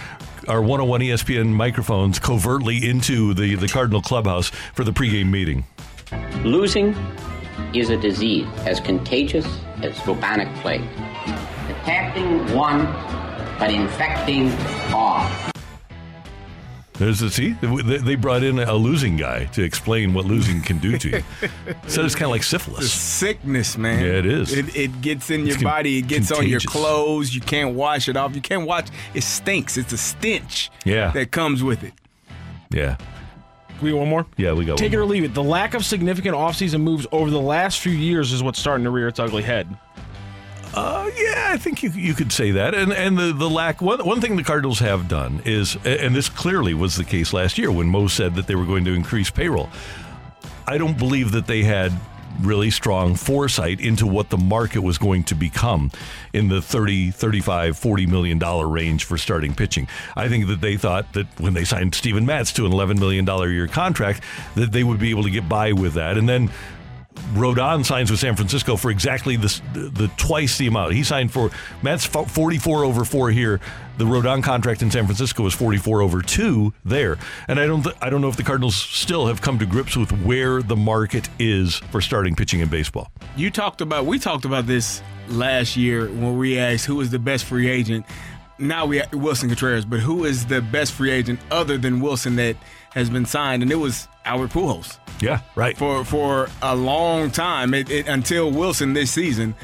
our 0.49 0.63
101 0.63 1.03
ESPN 1.03 1.49
microphones 1.49 2.19
covertly 2.19 2.89
into 2.89 3.35
the, 3.35 3.55
the 3.57 3.69
Cardinal 3.69 4.01
clubhouse 4.01 4.49
for 4.49 4.83
the 4.83 4.93
pregame 4.93 5.31
meeting. 5.31 5.67
Losing 6.43 6.97
is 7.75 7.91
a 7.91 7.99
disease 7.99 8.47
as 8.61 8.81
contagious 8.81 9.47
as 9.83 10.01
bubonic 10.01 10.49
plague, 10.63 10.81
attacking 11.69 12.55
one 12.55 12.87
but 13.59 13.71
infecting 13.71 14.51
all. 14.93 15.29
There's 16.95 17.21
the 17.21 17.31
see 17.31 17.53
they 17.63 17.99
they 17.99 18.15
brought 18.17 18.43
in 18.43 18.59
a 18.59 18.75
losing 18.75 19.17
guy 19.17 19.45
to 19.47 19.63
explain 19.63 20.15
what 20.15 20.25
losing 20.25 20.61
can 20.63 20.79
do 20.79 20.99
to 20.99 21.09
you. 21.09 21.23
so 21.87 22.05
it's 22.05 22.17
kind 22.17 22.25
of 22.25 22.31
like 22.33 22.41
It's 22.41 22.49
syphilis. 22.49 22.93
sickness, 22.93 23.79
man. 23.79 24.05
Yeah, 24.05 24.13
it 24.15 24.27
is. 24.27 24.53
It, 24.53 24.75
it 24.77 25.01
gets 25.01 25.31
in 25.31 25.41
your 25.43 25.51
It's 25.51 25.57
con- 25.63 25.65
body. 25.73 25.99
It 25.99 26.09
gets 26.09 26.33
on 26.33 26.49
your 26.49 26.59
clothes. 26.59 27.33
You 27.33 27.41
can't 27.41 27.77
wash 27.77 28.09
it 28.09 28.17
off. 28.17 28.35
You 28.35 28.41
can't 28.41 28.67
watch. 28.67 28.89
It 29.15 29.23
stinks. 29.23 29.77
It's 29.77 29.93
a 29.93 29.97
stench. 29.99 30.73
Yeah. 30.85 31.13
That 31.13 31.31
comes 31.31 31.63
with 31.63 31.85
it. 31.85 31.93
Yeah, 32.71 32.97
We 33.81 33.93
one 33.93 34.09
more? 34.09 34.27
yeah, 34.37 34.53
we 34.53 34.65
got 34.65 34.77
Take 34.77 34.91
one. 34.91 34.99
it 35.01 35.03
or 35.03 35.07
leave 35.07 35.23
it. 35.25 35.33
The 35.35 35.43
lack 35.43 35.75
of 35.75 35.85
significant 35.85 36.35
offseason 36.35 36.81
moves 36.83 37.07
over 37.13 37.31
the 37.31 37.41
last 37.41 37.79
few 37.79 37.93
years 37.93 38.33
is 38.33 38.43
what's 38.43 38.59
starting 38.59 38.83
to 38.85 38.91
rear 38.91 39.07
its 39.09 39.19
ugly 39.21 39.43
head. 39.45 39.69
Uh, 40.75 41.11
yeah, 41.17 41.49
I 41.51 41.57
think 41.57 41.83
you 41.83 41.91
you 41.91 42.15
could 42.15 42.33
say 42.33 42.53
that. 42.53 42.75
And 42.75 42.93
and 42.93 43.17
the 43.17 43.33
the 43.33 43.49
lack 43.49 43.81
one 43.81 44.05
one 44.05 44.21
thing 44.21 44.37
the 44.37 44.45
Cardinals 44.45 44.79
have 44.81 45.09
done 45.09 45.43
is, 45.45 45.77
and 45.85 46.15
this 46.15 46.29
clearly 46.29 46.75
was 46.75 46.97
the 46.97 47.05
case 47.05 47.33
last 47.33 47.59
year 47.59 47.73
when 47.73 47.89
Mo 47.89 48.07
said 48.07 48.35
that 48.35 48.47
they 48.47 48.55
were 48.55 48.67
going 48.67 48.85
to 48.85 48.95
increase 48.95 49.31
payroll. 49.31 49.69
I 50.67 50.77
don't 50.77 50.99
believe 50.99 51.33
that 51.33 51.47
they 51.47 51.63
had 51.63 51.93
really 52.41 52.71
strong 52.71 53.15
foresight 53.15 53.81
into 53.81 54.07
what 54.07 54.31
the 54.31 54.37
market 54.37 54.81
was 54.81 54.99
going 54.99 55.25
to 55.25 55.35
become 55.35 55.91
in 56.33 56.49
the 56.49 56.63
30 56.63 57.11
35 57.11 57.77
40 57.77 58.07
million 58.07 58.39
dollar 58.39 58.69
range 58.69 59.05
for 59.05 59.19
starting 59.19 59.55
pitching 59.55 59.89
i 60.15 60.29
think 60.29 60.47
that 60.47 60.61
they 60.61 60.77
thought 60.77 61.13
that 61.15 61.27
when 61.41 61.55
they 61.55 61.65
signed 61.65 61.95
Steven 61.95 62.25
Matz 62.25 62.53
to 62.53 62.67
an 62.67 62.73
11 62.73 63.01
million 63.01 63.25
dollar 63.25 63.51
year 63.51 63.67
contract 63.67 64.23
that 64.55 64.71
they 64.71 64.85
would 64.85 65.01
be 65.01 65.11
able 65.11 65.25
to 65.25 65.31
get 65.31 65.49
by 65.49 65.73
with 65.73 65.95
that 65.95 66.17
and 66.17 66.29
then 66.29 66.51
Rodon 67.35 67.85
signs 67.85 68.11
with 68.11 68.21
San 68.21 68.37
Francisco 68.37 68.77
for 68.77 68.91
exactly 68.91 69.37
the, 69.37 69.61
the, 69.73 70.11
twice 70.17 70.59
the 70.59 70.67
amount. 70.67 70.93
He 70.95 71.03
signed 71.03 71.33
for 71.33 71.51
Matt's 71.83 72.07
44 72.07 72.85
over 72.85 73.05
4 73.05 73.31
here. 73.31 73.61
The 73.99 74.05
Rodon 74.05 74.43
contract 74.43 74.83
in 74.83 74.91
San 74.91 75.07
Francisco 75.07 75.43
was 75.43 75.55
44 75.55 76.03
over 76.03 76.23
2 76.23 76.73
there. 76.85 77.19
And 77.49 77.59
I 77.59 77.67
don't 77.67 77.83
th- 77.83 77.97
I 78.01 78.11
don't 78.11 78.21
know 78.21 78.29
if 78.29 78.37
the 78.37 78.45
Cardinals 78.45 78.77
still 78.77 79.27
have 79.27 79.41
come 79.41 79.59
to 79.59 79.67
grips 79.67 79.97
with 79.97 80.13
where 80.23 80.63
the 80.63 80.77
market 80.77 81.29
is 81.39 81.77
for 81.91 82.01
starting 82.01 82.37
pitching 82.37 82.61
in 82.61 82.69
baseball. 82.69 83.11
You 83.37 83.51
talked 83.51 83.81
about. 83.81 84.07
We 84.07 84.19
talked 84.19 84.45
about 84.45 84.67
this 84.67 85.03
last 85.29 85.77
year 85.77 86.07
when 86.07 86.39
we 86.39 86.59
asked 86.59 86.87
who 86.87 86.97
was 86.97 87.11
the 87.11 87.19
best 87.19 87.45
free 87.45 87.69
agent. 87.69 88.07
Now 88.59 88.87
we 88.87 89.01
Willson 89.13 89.49
Contreras, 89.49 89.85
but 89.85 90.01
who 90.01 90.25
is 90.25 90.47
the 90.47 90.61
best 90.61 90.93
free 90.93 91.11
agent 91.11 91.41
other 91.51 91.77
than 91.79 92.01
Willson 92.01 92.37
that 92.37 92.57
has 92.93 93.11
been 93.11 93.27
signed? 93.27 93.63
And 93.63 93.71
it 93.73 93.77
was 93.77 94.09
Albert 94.29 94.51
Pujols. 94.51 94.99
Yeah, 95.21 95.41
right. 95.57 95.77
For 95.77 96.05
for 96.05 96.49
a 96.63 96.77
long 96.77 97.31
time, 97.31 97.75
it, 97.75 97.91
it, 97.91 98.07
until 98.07 98.53
Willson 98.53 98.95
this 98.95 99.11
season, 99.11 99.55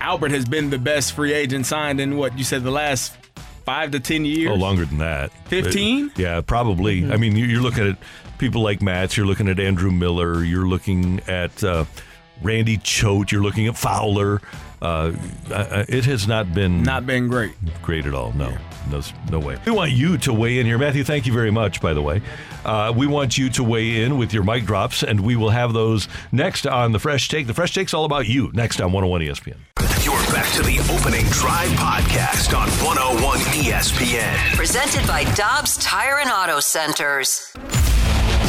Albert 0.00 0.30
has 0.30 0.44
been 0.44 0.70
the 0.70 0.78
best 0.78 1.12
free 1.14 1.32
agent 1.32 1.66
signed 1.66 2.00
in 2.00 2.16
what 2.16 2.38
you 2.38 2.44
said 2.44 2.62
the 2.62 2.70
last 2.70 3.16
five 3.64 3.90
to 3.92 4.00
ten 4.00 4.24
years. 4.24 4.50
Oh, 4.52 4.54
longer 4.54 4.84
than 4.84 4.98
that. 4.98 5.32
15? 5.48 6.06
Uh, 6.06 6.12
Yeah, 6.16 6.40
probably. 6.42 7.10
I 7.10 7.16
mean, 7.16 7.34
you- 7.36 7.46
you're 7.46 7.60
looking 7.62 7.88
at 7.88 7.96
people 8.38 8.62
like 8.62 8.80
Matz. 8.82 9.16
You're 9.16 9.26
looking 9.26 9.48
at 9.48 9.58
Andrew 9.58 9.90
Miller. 9.90 10.44
You're 10.44 10.66
looking 10.68 11.20
at 11.28 11.62
uh, 11.64 11.84
Randy 12.42 12.76
Choate. 12.78 13.32
You're 13.32 13.42
looking 13.42 13.66
at 13.66 13.76
Fowler. 13.76 14.40
Uh, 14.82 15.12
uh, 15.52 15.84
it 15.88 16.04
has 16.06 16.26
not 16.26 16.54
been 16.54 16.82
Not 16.82 17.06
been 17.06 17.28
great. 17.28 17.52
great 17.82 18.06
at 18.06 18.14
all. 18.14 18.32
No, 18.32 18.56
no, 18.90 19.02
no 19.30 19.38
way. 19.38 19.58
We 19.66 19.72
want 19.72 19.92
you 19.92 20.16
to 20.18 20.32
weigh 20.32 20.58
in 20.58 20.66
here, 20.66 20.78
Matthew. 20.78 21.04
Thank 21.04 21.26
you 21.26 21.32
very 21.32 21.50
much. 21.50 21.80
By 21.82 21.92
the 21.92 22.00
way, 22.02 22.22
uh, 22.64 22.92
we 22.96 23.06
want 23.06 23.36
you 23.36 23.50
to 23.50 23.62
weigh 23.64 24.02
in 24.02 24.16
with 24.16 24.32
your 24.32 24.42
mic 24.42 24.64
drops, 24.64 25.02
and 25.02 25.20
we 25.20 25.36
will 25.36 25.50
have 25.50 25.72
those 25.74 26.08
next 26.32 26.66
on 26.66 26.92
the 26.92 26.98
Fresh 26.98 27.28
Take. 27.28 27.46
The 27.46 27.54
Fresh 27.54 27.74
Take's 27.74 27.92
all 27.92 28.04
about 28.06 28.26
you. 28.26 28.50
Next 28.54 28.80
on 28.80 28.92
101 28.92 29.20
ESPN. 29.20 29.56
You're 30.04 30.14
back 30.34 30.50
to 30.54 30.62
the 30.62 30.78
opening 30.94 31.26
drive 31.26 31.68
podcast 31.72 32.56
on 32.58 32.68
101 32.84 33.38
ESPN. 33.62 34.56
Presented 34.56 35.06
by 35.06 35.24
Dobbs 35.34 35.76
Tire 35.76 36.18
and 36.20 36.30
Auto 36.30 36.58
Centers. 36.60 37.52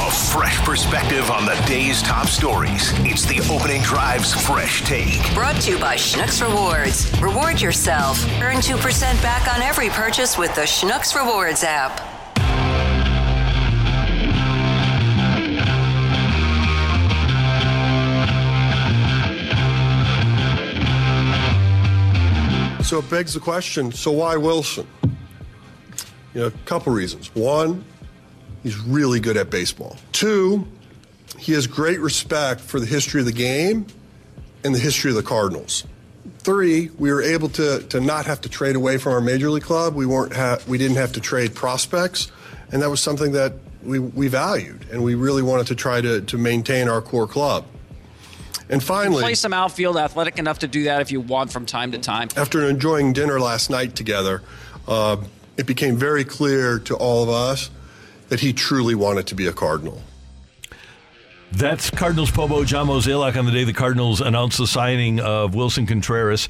A 0.01 0.09
fresh 0.09 0.57
perspective 0.65 1.29
on 1.29 1.45
the 1.45 1.53
day's 1.67 2.01
top 2.01 2.25
stories. 2.25 2.91
It's 3.05 3.23
the 3.23 3.39
opening 3.53 3.83
drive's 3.83 4.33
fresh 4.33 4.81
take. 4.81 5.21
Brought 5.35 5.61
to 5.61 5.71
you 5.71 5.77
by 5.77 5.95
Schnucks 5.95 6.41
Rewards. 6.41 7.21
Reward 7.21 7.61
yourself. 7.61 8.19
Earn 8.41 8.57
2% 8.57 9.21
back 9.21 9.53
on 9.53 9.61
every 9.61 9.89
purchase 9.89 10.39
with 10.39 10.55
the 10.55 10.61
Schnucks 10.61 11.15
Rewards 11.15 11.63
app. 11.63 11.99
So 22.83 22.97
it 22.97 23.09
begs 23.11 23.35
the 23.35 23.39
question 23.39 23.91
so 23.91 24.11
why 24.11 24.33
Willson? 24.35 24.87
You 26.33 26.41
know, 26.41 26.47
a 26.47 26.51
couple 26.65 26.91
reasons. 26.91 27.29
One, 27.35 27.85
he's 28.63 28.77
really 28.79 29.19
good 29.19 29.37
at 29.37 29.49
baseball. 29.49 29.97
Two, 30.11 30.67
he 31.37 31.53
has 31.53 31.67
great 31.67 31.99
respect 31.99 32.61
for 32.61 32.79
the 32.79 32.85
history 32.85 33.19
of 33.19 33.25
the 33.25 33.31
game 33.31 33.85
and 34.63 34.75
the 34.75 34.79
history 34.79 35.09
of 35.11 35.15
the 35.15 35.23
Cardinals. 35.23 35.85
Three, 36.39 36.89
we 36.97 37.11
were 37.11 37.21
able 37.21 37.49
to, 37.49 37.81
to 37.89 37.99
not 37.99 38.25
have 38.25 38.41
to 38.41 38.49
trade 38.49 38.75
away 38.75 38.97
from 38.97 39.13
our 39.13 39.21
major 39.21 39.49
league 39.49 39.63
club. 39.63 39.95
We 39.95 40.05
weren't 40.05 40.35
ha- 40.35 40.59
we 40.67 40.77
didn't 40.77 40.97
have 40.97 41.13
to 41.13 41.19
trade 41.21 41.55
prospects, 41.55 42.31
and 42.71 42.81
that 42.81 42.89
was 42.89 42.99
something 42.99 43.31
that 43.33 43.53
we, 43.83 43.99
we 43.99 44.27
valued, 44.27 44.85
and 44.91 45.03
we 45.03 45.15
really 45.15 45.41
wanted 45.41 45.67
to 45.67 45.75
try 45.75 46.01
to, 46.01 46.21
to 46.21 46.37
maintain 46.37 46.87
our 46.87 47.01
core 47.01 47.27
club. 47.27 47.65
And 48.69 48.81
finally, 48.81 49.21
play 49.21 49.33
some 49.33 49.53
outfield, 49.53 49.97
athletic 49.97 50.39
enough 50.39 50.59
to 50.59 50.67
do 50.67 50.83
that 50.85 51.01
if 51.01 51.11
you 51.11 51.21
want 51.21 51.51
from 51.51 51.65
time 51.65 51.91
to 51.91 51.97
time. 51.97 52.29
after 52.37 52.67
enjoying 52.69 53.13
dinner 53.13 53.39
last 53.39 53.69
night 53.69 53.95
together, 53.95 54.41
uh, 54.87 55.17
it 55.57 55.65
became 55.65 55.97
very 55.97 56.23
clear 56.23 56.79
to 56.79 56.95
all 56.95 57.21
of 57.23 57.29
us 57.29 57.69
that 58.31 58.39
he 58.39 58.53
truly 58.53 58.95
wanted 58.95 59.27
to 59.27 59.35
be 59.35 59.45
a 59.45 59.51
Cardinal. 59.51 60.01
That's 61.51 61.89
Cardinals 61.89 62.31
Pobo 62.31 62.63
John 62.63 62.87
Mozeliak 62.87 63.35
on 63.35 63.45
the 63.45 63.51
day 63.51 63.65
the 63.65 63.73
Cardinals 63.73 64.21
announced 64.21 64.57
the 64.57 64.65
signing 64.65 65.19
of 65.19 65.53
Willson 65.53 65.85
Contreras. 65.85 66.47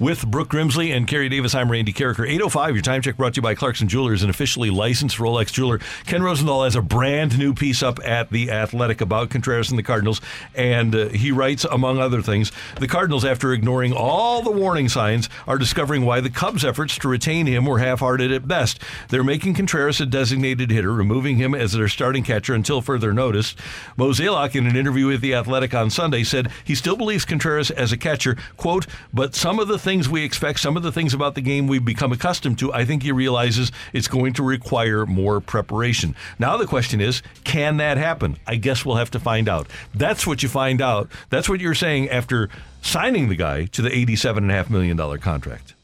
With 0.00 0.26
Brooke 0.26 0.48
Grimsley 0.48 0.92
and 0.92 1.06
Carey 1.06 1.28
Davis, 1.28 1.54
I'm 1.54 1.70
Randy 1.70 1.92
Karraker. 1.92 2.28
805, 2.28 2.74
your 2.74 2.82
time 2.82 3.00
check 3.00 3.16
brought 3.16 3.34
to 3.34 3.38
you 3.38 3.42
by 3.42 3.54
Clarkson 3.54 3.86
Jewelers, 3.86 4.24
an 4.24 4.30
officially 4.30 4.68
licensed 4.68 5.18
Rolex 5.18 5.52
jeweler. 5.52 5.78
Ken 6.04 6.20
Rosenthal 6.20 6.64
has 6.64 6.74
a 6.74 6.82
brand 6.82 7.38
new 7.38 7.54
piece 7.54 7.80
up 7.80 8.00
at 8.04 8.30
The 8.30 8.50
Athletic 8.50 9.00
about 9.00 9.30
Contreras 9.30 9.70
and 9.70 9.78
the 9.78 9.84
Cardinals, 9.84 10.20
and 10.52 10.96
uh, 10.96 11.08
he 11.10 11.30
writes, 11.30 11.64
among 11.64 12.00
other 12.00 12.22
things, 12.22 12.50
the 12.80 12.88
Cardinals, 12.88 13.24
after 13.24 13.52
ignoring 13.52 13.92
all 13.92 14.42
the 14.42 14.50
warning 14.50 14.88
signs, 14.88 15.28
are 15.46 15.58
discovering 15.58 16.04
why 16.04 16.20
the 16.20 16.28
Cubs' 16.28 16.64
efforts 16.64 16.98
to 16.98 17.06
retain 17.06 17.46
him 17.46 17.64
were 17.64 17.78
half 17.78 18.00
hearted 18.00 18.32
at 18.32 18.48
best. 18.48 18.80
They're 19.10 19.22
making 19.22 19.54
Contreras 19.54 20.00
a 20.00 20.06
designated 20.06 20.72
hitter, 20.72 20.92
removing 20.92 21.36
him 21.36 21.54
as 21.54 21.72
their 21.72 21.86
starting 21.86 22.24
catcher 22.24 22.54
until 22.54 22.82
further 22.82 23.12
notice. 23.12 23.54
Mozeliak, 23.96 24.56
in 24.56 24.66
an 24.66 24.74
interview 24.74 25.06
with 25.06 25.20
The 25.20 25.34
Athletic 25.34 25.72
on 25.72 25.88
Sunday, 25.88 26.24
said 26.24 26.50
he 26.64 26.74
still 26.74 26.96
believes 26.96 27.24
Contreras 27.24 27.70
as 27.70 27.92
a 27.92 27.96
catcher, 27.96 28.36
quote, 28.56 28.88
but 29.12 29.36
some 29.36 29.60
of 29.60 29.68
the 29.68 29.83
things 29.84 30.08
we 30.08 30.24
expect, 30.24 30.58
some 30.58 30.76
of 30.76 30.82
the 30.82 30.90
things 30.90 31.14
about 31.14 31.34
the 31.36 31.40
game 31.40 31.68
we've 31.68 31.84
become 31.84 32.10
accustomed 32.10 32.58
to, 32.58 32.72
I 32.72 32.84
think 32.84 33.02
he 33.02 33.12
realizes 33.12 33.70
it's 33.92 34.08
going 34.08 34.32
to 34.34 34.42
require 34.42 35.06
more 35.06 35.40
preparation. 35.40 36.16
Now 36.38 36.56
the 36.56 36.66
question 36.66 37.00
is, 37.00 37.22
can 37.44 37.76
that 37.76 37.96
happen? 37.96 38.36
I 38.46 38.56
guess 38.56 38.84
we'll 38.84 38.96
have 38.96 39.10
to 39.12 39.20
find 39.20 39.48
out. 39.48 39.68
That's 39.94 40.26
what 40.26 40.42
you 40.42 40.48
find 40.48 40.80
out. 40.82 41.08
That's 41.30 41.48
what 41.48 41.60
you're 41.60 41.74
saying 41.74 42.08
after 42.10 42.48
signing 42.82 43.28
the 43.28 43.36
guy 43.36 43.66
to 43.66 43.82
the 43.82 43.90
$87.5 43.90 44.70
million 44.70 45.18
contract. 45.18 45.74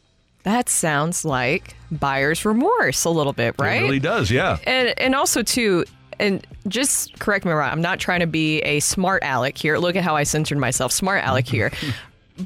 That 0.43 0.69
sounds 0.69 1.25
like 1.25 1.77
buyer's 1.91 2.45
remorse 2.45 3.05
a 3.05 3.11
little 3.11 3.35
bit, 3.35 3.55
right? 3.59 3.83
It 3.83 3.85
really 3.85 3.99
does, 3.99 4.31
yeah. 4.31 4.57
And 4.65 4.99
and 4.99 5.15
also 5.15 5.43
too, 5.43 5.85
and 6.19 6.47
just 6.67 7.19
correct 7.19 7.45
me 7.45 7.53
wrong, 7.53 7.71
I'm 7.71 7.83
not 7.83 7.99
trying 7.99 8.21
to 8.21 8.27
be 8.27 8.61
a 8.61 8.81
smart 8.81 9.23
aleck 9.23 9.59
here. 9.59 9.77
Look 9.77 9.97
at 9.97 10.03
how 10.03 10.17
I 10.17 10.23
censored 10.23 10.57
myself. 10.57 10.93
Smart 10.93 11.23
aleck 11.25 11.47
here. 11.57 11.71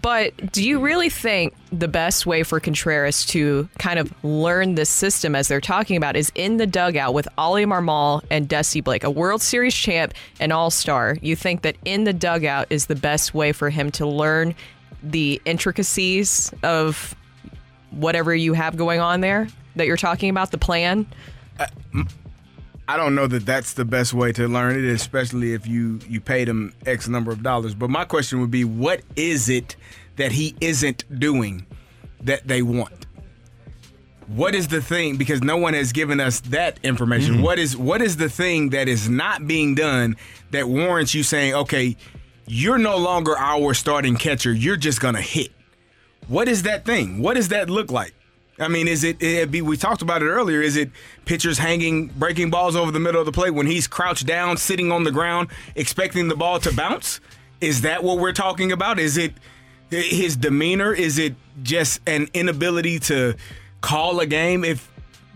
But 0.00 0.52
do 0.52 0.66
you 0.66 0.80
really 0.80 1.08
think 1.08 1.54
the 1.70 1.88
best 1.88 2.26
way 2.26 2.42
for 2.42 2.58
Contreras 2.58 3.24
to 3.26 3.68
kind 3.78 3.98
of 3.98 4.12
learn 4.24 4.74
this 4.74 4.90
system, 4.90 5.34
as 5.34 5.48
they're 5.48 5.60
talking 5.60 5.96
about, 5.96 6.16
is 6.16 6.32
in 6.34 6.56
the 6.56 6.66
dugout 6.66 7.14
with 7.14 7.28
Ollie 7.38 7.64
Marmol 7.64 8.22
and 8.30 8.48
Dusty 8.48 8.80
Blake, 8.80 9.04
a 9.04 9.10
World 9.10 9.42
Series 9.42 9.74
champ 9.74 10.14
and 10.40 10.52
All 10.52 10.70
Star? 10.70 11.16
You 11.20 11.36
think 11.36 11.62
that 11.62 11.76
in 11.84 12.04
the 12.04 12.12
dugout 12.12 12.66
is 12.70 12.86
the 12.86 12.96
best 12.96 13.34
way 13.34 13.52
for 13.52 13.70
him 13.70 13.90
to 13.92 14.06
learn 14.06 14.54
the 15.02 15.40
intricacies 15.44 16.52
of 16.62 17.14
whatever 17.90 18.34
you 18.34 18.54
have 18.54 18.76
going 18.76 19.00
on 19.00 19.20
there 19.20 19.48
that 19.76 19.86
you're 19.86 19.96
talking 19.96 20.30
about, 20.30 20.50
the 20.50 20.58
plan? 20.58 21.06
Uh, 21.58 21.66
I 22.86 22.96
don't 22.96 23.14
know 23.14 23.26
that 23.26 23.46
that's 23.46 23.74
the 23.74 23.84
best 23.84 24.12
way 24.12 24.32
to 24.32 24.46
learn 24.46 24.76
it, 24.76 24.84
especially 24.84 25.54
if 25.54 25.66
you 25.66 26.00
you 26.08 26.20
paid 26.20 26.48
him 26.48 26.74
X 26.84 27.08
number 27.08 27.32
of 27.32 27.42
dollars. 27.42 27.74
But 27.74 27.90
my 27.90 28.04
question 28.04 28.40
would 28.40 28.50
be, 28.50 28.64
what 28.64 29.00
is 29.16 29.48
it 29.48 29.76
that 30.16 30.32
he 30.32 30.54
isn't 30.60 31.04
doing 31.18 31.66
that 32.20 32.46
they 32.46 32.62
want? 32.62 33.06
What 34.26 34.54
is 34.54 34.68
the 34.68 34.80
thing? 34.80 35.16
Because 35.16 35.42
no 35.42 35.56
one 35.56 35.74
has 35.74 35.92
given 35.92 36.20
us 36.20 36.40
that 36.40 36.78
information. 36.82 37.34
Mm-hmm. 37.34 37.42
What 37.42 37.58
is 37.58 37.76
what 37.76 38.02
is 38.02 38.16
the 38.16 38.28
thing 38.28 38.70
that 38.70 38.88
is 38.88 39.08
not 39.08 39.46
being 39.46 39.74
done 39.74 40.16
that 40.50 40.68
warrants 40.68 41.14
you 41.14 41.22
saying, 41.22 41.54
okay, 41.54 41.96
you're 42.46 42.78
no 42.78 42.96
longer 42.98 43.36
our 43.36 43.72
starting 43.74 44.16
catcher. 44.16 44.52
You're 44.52 44.76
just 44.76 45.00
gonna 45.00 45.22
hit. 45.22 45.52
What 46.28 46.48
is 46.48 46.62
that 46.62 46.84
thing? 46.84 47.20
What 47.20 47.34
does 47.34 47.48
that 47.48 47.68
look 47.70 47.90
like? 47.90 48.14
I 48.58 48.68
mean, 48.68 48.86
is 48.86 49.02
it, 49.02 49.22
it 49.22 49.50
be 49.50 49.62
we 49.62 49.76
talked 49.76 50.02
about 50.02 50.22
it 50.22 50.26
earlier, 50.26 50.62
is 50.62 50.76
it 50.76 50.90
pitchers 51.24 51.58
hanging 51.58 52.06
breaking 52.08 52.50
balls 52.50 52.76
over 52.76 52.92
the 52.92 53.00
middle 53.00 53.20
of 53.20 53.26
the 53.26 53.32
plate 53.32 53.50
when 53.50 53.66
he's 53.66 53.86
crouched 53.86 54.26
down, 54.26 54.56
sitting 54.56 54.92
on 54.92 55.04
the 55.04 55.10
ground, 55.10 55.48
expecting 55.74 56.28
the 56.28 56.36
ball 56.36 56.60
to 56.60 56.72
bounce? 56.72 57.20
Is 57.60 57.80
that 57.80 58.04
what 58.04 58.18
we're 58.18 58.32
talking 58.32 58.70
about? 58.70 58.98
Is 58.98 59.16
it 59.16 59.32
his 59.90 60.36
demeanor? 60.36 60.92
Is 60.92 61.18
it 61.18 61.34
just 61.62 62.00
an 62.06 62.28
inability 62.34 62.98
to 63.00 63.34
call 63.80 64.20
a 64.20 64.26
game 64.26 64.64
if 64.64 64.90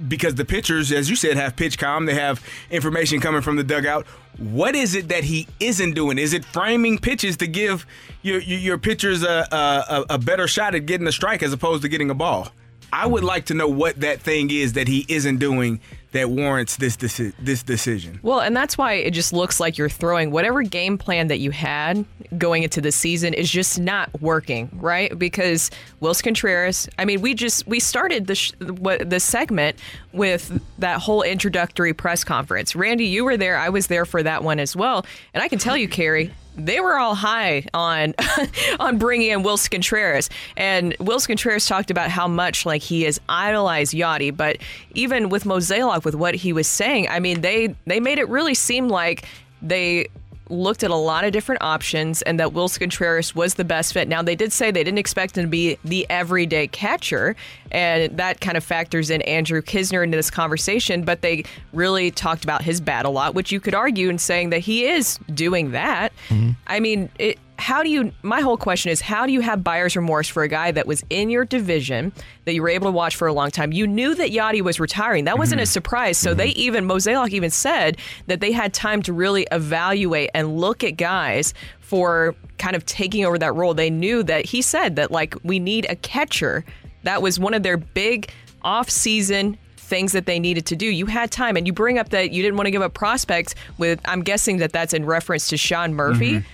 because 0.06 0.36
the 0.36 0.44
pitchers, 0.44 0.92
as 0.92 1.10
you 1.10 1.16
said, 1.16 1.36
have 1.36 1.56
PitchCom, 1.56 2.06
they 2.06 2.14
have 2.14 2.40
information 2.70 3.20
coming 3.20 3.42
from 3.42 3.56
the 3.56 3.64
dugout. 3.64 4.06
What 4.38 4.76
is 4.76 4.94
it 4.94 5.08
that 5.08 5.24
he 5.24 5.48
isn't 5.58 5.94
doing? 5.94 6.18
Is 6.18 6.32
it 6.32 6.44
framing 6.44 6.98
pitches 6.98 7.36
to 7.38 7.48
give 7.48 7.84
your 8.22 8.38
your, 8.40 8.58
your 8.58 8.78
pitchers 8.78 9.24
a, 9.24 9.46
a 9.50 10.14
a 10.14 10.18
better 10.18 10.46
shot 10.46 10.76
at 10.76 10.86
getting 10.86 11.06
a 11.08 11.12
strike 11.12 11.42
as 11.42 11.52
opposed 11.52 11.82
to 11.82 11.88
getting 11.88 12.10
a 12.10 12.14
ball? 12.14 12.52
I 12.92 13.06
would 13.06 13.24
like 13.24 13.46
to 13.46 13.54
know 13.54 13.68
what 13.68 14.00
that 14.00 14.20
thing 14.20 14.50
is 14.50 14.74
that 14.74 14.88
he 14.88 15.04
isn't 15.08 15.38
doing 15.38 15.80
that 16.12 16.30
warrants 16.30 16.76
this 16.76 16.96
deci- 16.96 17.34
this 17.38 17.62
decision. 17.62 18.18
Well, 18.22 18.40
and 18.40 18.56
that's 18.56 18.78
why 18.78 18.94
it 18.94 19.10
just 19.10 19.32
looks 19.32 19.60
like 19.60 19.76
you're 19.76 19.90
throwing 19.90 20.30
whatever 20.30 20.62
game 20.62 20.96
plan 20.96 21.28
that 21.28 21.38
you 21.38 21.50
had 21.50 22.04
going 22.38 22.62
into 22.62 22.80
the 22.80 22.92
season 22.92 23.34
is 23.34 23.50
just 23.50 23.78
not 23.78 24.08
working, 24.22 24.70
right? 24.72 25.16
Because 25.18 25.70
Willson 26.00 26.24
Contreras, 26.24 26.88
I 26.98 27.04
mean, 27.04 27.20
we 27.20 27.34
just 27.34 27.66
we 27.66 27.78
started 27.78 28.26
the 28.26 28.34
sh- 28.34 28.52
what 28.60 29.10
the 29.10 29.20
segment 29.20 29.78
with 30.12 30.60
that 30.78 31.00
whole 31.00 31.22
introductory 31.22 31.92
press 31.92 32.24
conference. 32.24 32.74
Randy, 32.74 33.06
you 33.06 33.24
were 33.24 33.36
there, 33.36 33.58
I 33.58 33.68
was 33.68 33.88
there 33.88 34.06
for 34.06 34.22
that 34.22 34.42
one 34.42 34.58
as 34.58 34.74
well, 34.74 35.04
and 35.34 35.42
I 35.42 35.48
can 35.48 35.58
tell 35.58 35.76
you, 35.76 35.88
Carey, 35.88 36.32
they 36.58 36.80
were 36.80 36.98
all 36.98 37.14
high 37.14 37.64
on 37.72 38.14
on 38.80 38.98
bringing 38.98 39.30
in 39.30 39.42
Willson 39.42 39.70
Contreras, 39.70 40.28
and 40.56 40.94
Willson 40.98 41.28
Contreras 41.28 41.66
talked 41.66 41.90
about 41.90 42.10
how 42.10 42.28
much 42.28 42.66
like 42.66 42.82
he 42.82 43.02
has 43.02 43.20
idolized 43.28 43.94
Yadi. 43.94 44.36
But 44.36 44.58
even 44.94 45.28
with 45.28 45.44
Mozeliak, 45.44 46.04
with 46.04 46.14
what 46.14 46.34
he 46.34 46.52
was 46.52 46.66
saying, 46.66 47.08
I 47.08 47.20
mean, 47.20 47.40
they 47.40 47.74
they 47.86 48.00
made 48.00 48.18
it 48.18 48.28
really 48.28 48.54
seem 48.54 48.88
like 48.88 49.24
they 49.62 50.08
looked 50.50 50.82
at 50.82 50.90
a 50.90 50.96
lot 50.96 51.24
of 51.24 51.32
different 51.32 51.62
options 51.62 52.22
and 52.22 52.38
that 52.40 52.52
Willson 52.52 52.80
Contreras 52.80 53.34
was 53.34 53.54
the 53.54 53.64
best 53.64 53.92
fit. 53.92 54.08
Now, 54.08 54.22
they 54.22 54.34
did 54.34 54.52
say 54.52 54.70
they 54.70 54.84
didn't 54.84 54.98
expect 54.98 55.36
him 55.36 55.44
to 55.44 55.48
be 55.48 55.78
the 55.84 56.06
everyday 56.08 56.68
catcher, 56.68 57.36
and 57.70 58.16
that 58.16 58.40
kind 58.40 58.56
of 58.56 58.64
factors 58.64 59.10
in 59.10 59.22
Andrew 59.22 59.60
Knizner 59.62 60.02
into 60.02 60.16
this 60.16 60.30
conversation, 60.30 61.02
but 61.02 61.20
they 61.20 61.44
really 61.72 62.10
talked 62.10 62.44
about 62.44 62.62
his 62.62 62.80
bat 62.80 63.04
a 63.04 63.10
lot, 63.10 63.34
which 63.34 63.52
you 63.52 63.60
could 63.60 63.74
argue 63.74 64.08
in 64.08 64.18
saying 64.18 64.50
that 64.50 64.60
he 64.60 64.86
is 64.86 65.18
doing 65.34 65.72
that. 65.72 66.12
Mm-hmm. 66.28 66.50
I 66.66 66.80
mean, 66.80 67.10
it, 67.18 67.38
how 67.58 67.82
do 67.82 67.90
you, 67.90 68.12
my 68.22 68.40
whole 68.40 68.56
question 68.56 68.92
is, 68.92 69.00
how 69.00 69.26
do 69.26 69.32
you 69.32 69.40
have 69.40 69.64
buyer's 69.64 69.96
remorse 69.96 70.28
for 70.28 70.44
a 70.44 70.48
guy 70.48 70.70
that 70.70 70.86
was 70.86 71.04
in 71.10 71.28
your 71.28 71.44
division 71.44 72.12
that 72.44 72.54
you 72.54 72.62
were 72.62 72.68
able 72.68 72.86
to 72.86 72.92
watch 72.92 73.16
for 73.16 73.26
a 73.26 73.32
long 73.32 73.50
time? 73.50 73.72
You 73.72 73.86
knew 73.86 74.14
that 74.14 74.30
Yadi 74.30 74.62
was 74.62 74.78
retiring. 74.78 75.24
That 75.24 75.38
wasn't 75.38 75.60
a 75.60 75.66
surprise. 75.66 76.16
So 76.18 76.34
they 76.34 76.48
even, 76.50 76.86
Mozeliak 76.86 77.30
even 77.30 77.50
said 77.50 77.98
that 78.28 78.40
they 78.40 78.52
had 78.52 78.72
time 78.72 79.02
to 79.02 79.12
really 79.12 79.46
evaluate 79.50 80.30
and 80.34 80.58
look 80.58 80.84
at 80.84 80.96
guys 80.96 81.52
for 81.80 82.36
kind 82.58 82.76
of 82.76 82.86
taking 82.86 83.24
over 83.24 83.38
that 83.38 83.54
role. 83.54 83.74
They 83.74 83.90
knew 83.90 84.22
that 84.22 84.46
he 84.46 84.62
said 84.62 84.96
that, 84.96 85.10
like, 85.10 85.34
we 85.42 85.58
need 85.58 85.86
a 85.90 85.96
catcher. 85.96 86.64
That 87.02 87.22
was 87.22 87.40
one 87.40 87.54
of 87.54 87.64
their 87.64 87.76
big 87.76 88.30
off-season 88.62 89.58
things 89.76 90.12
that 90.12 90.26
they 90.26 90.38
needed 90.38 90.66
to 90.66 90.76
do. 90.76 90.86
You 90.86 91.06
had 91.06 91.30
time, 91.30 91.56
and 91.56 91.66
you 91.66 91.72
bring 91.72 91.98
up 91.98 92.10
that 92.10 92.30
you 92.30 92.42
didn't 92.42 92.56
want 92.56 92.66
to 92.66 92.70
give 92.70 92.82
up 92.82 92.94
prospects. 92.94 93.54
With 93.78 94.00
I'm 94.04 94.22
guessing 94.22 94.58
that 94.58 94.72
that's 94.72 94.92
in 94.92 95.06
reference 95.06 95.48
to 95.48 95.56
Sean 95.56 95.94
Murphy. 95.94 96.34
Mhm. 96.34 96.44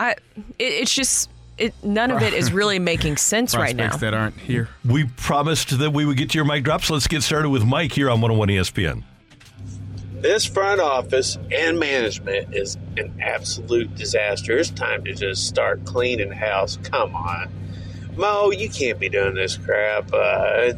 I, 0.00 0.12
it, 0.12 0.18
it's 0.58 0.94
just 0.94 1.30
it. 1.58 1.74
None 1.84 2.10
of 2.10 2.22
it 2.22 2.32
is 2.32 2.52
really 2.52 2.78
making 2.92 3.18
sense 3.18 3.54
right 3.54 3.76
now. 3.76 3.90
Prospects 3.90 4.00
that 4.00 4.14
aren't 4.14 4.36
here. 4.38 4.68
We 4.84 5.04
promised 5.04 5.78
that 5.78 5.92
we 5.92 6.04
would 6.04 6.16
get 6.16 6.30
to 6.30 6.38
your 6.38 6.46
mic 6.46 6.64
drops. 6.64 6.90
Let's 6.90 7.06
get 7.06 7.22
started 7.22 7.50
with 7.50 7.64
Mike 7.64 7.92
here 7.92 8.10
on 8.10 8.20
101 8.20 8.48
ESPN. 8.48 9.04
This 10.14 10.44
front 10.44 10.80
office 10.80 11.38
and 11.50 11.78
management 11.78 12.54
is 12.54 12.76
an 12.96 13.20
absolute 13.22 13.94
disaster. 13.94 14.58
It's 14.58 14.70
time 14.70 15.04
to 15.04 15.14
just 15.14 15.46
start 15.46 15.84
cleaning 15.84 16.32
house. 16.32 16.78
Come 16.82 17.14
on. 17.14 17.50
Mo, 18.16 18.50
you 18.50 18.68
can't 18.68 18.98
be 18.98 19.08
doing 19.08 19.34
this 19.34 19.56
crap. 19.56 20.12
Uh, 20.12 20.72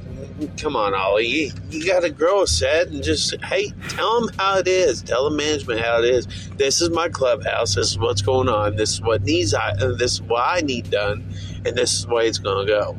come 0.57 0.77
on, 0.77 0.95
Ollie. 0.95 1.27
You, 1.27 1.53
you 1.71 1.87
got 1.87 2.01
to 2.01 2.11
grow 2.11 2.43
a 2.43 2.47
set 2.47 2.89
and 2.89 3.03
just, 3.03 3.35
hey, 3.45 3.73
tell 3.89 4.21
them 4.21 4.35
how 4.39 4.59
it 4.59 4.69
is. 4.69 5.03
Tell 5.03 5.29
the 5.29 5.37
management 5.37 5.81
how 5.81 5.99
it 5.99 6.05
is. 6.05 6.27
This 6.57 6.81
is 6.81 6.91
my 6.91 7.09
clubhouse. 7.09 7.75
This 7.75 7.91
is 7.91 7.99
what's 7.99 8.23
going 8.23 8.49
on. 8.49 8.77
This 8.77 8.93
is 8.93 9.03
what 9.03 9.23
needs. 9.23 9.55
I, 9.55 9.71
uh, 9.71 9.95
this 9.95 10.15
is 10.15 10.23
what 10.23 10.43
I 10.47 10.61
need 10.61 10.91
done, 10.91 11.35
and 11.65 11.77
this 11.77 11.93
is 11.95 12.07
the 12.07 12.15
way 12.15 12.29
it's 12.29 12.39
going 12.39 12.67
to 12.67 12.73
go. 12.73 12.97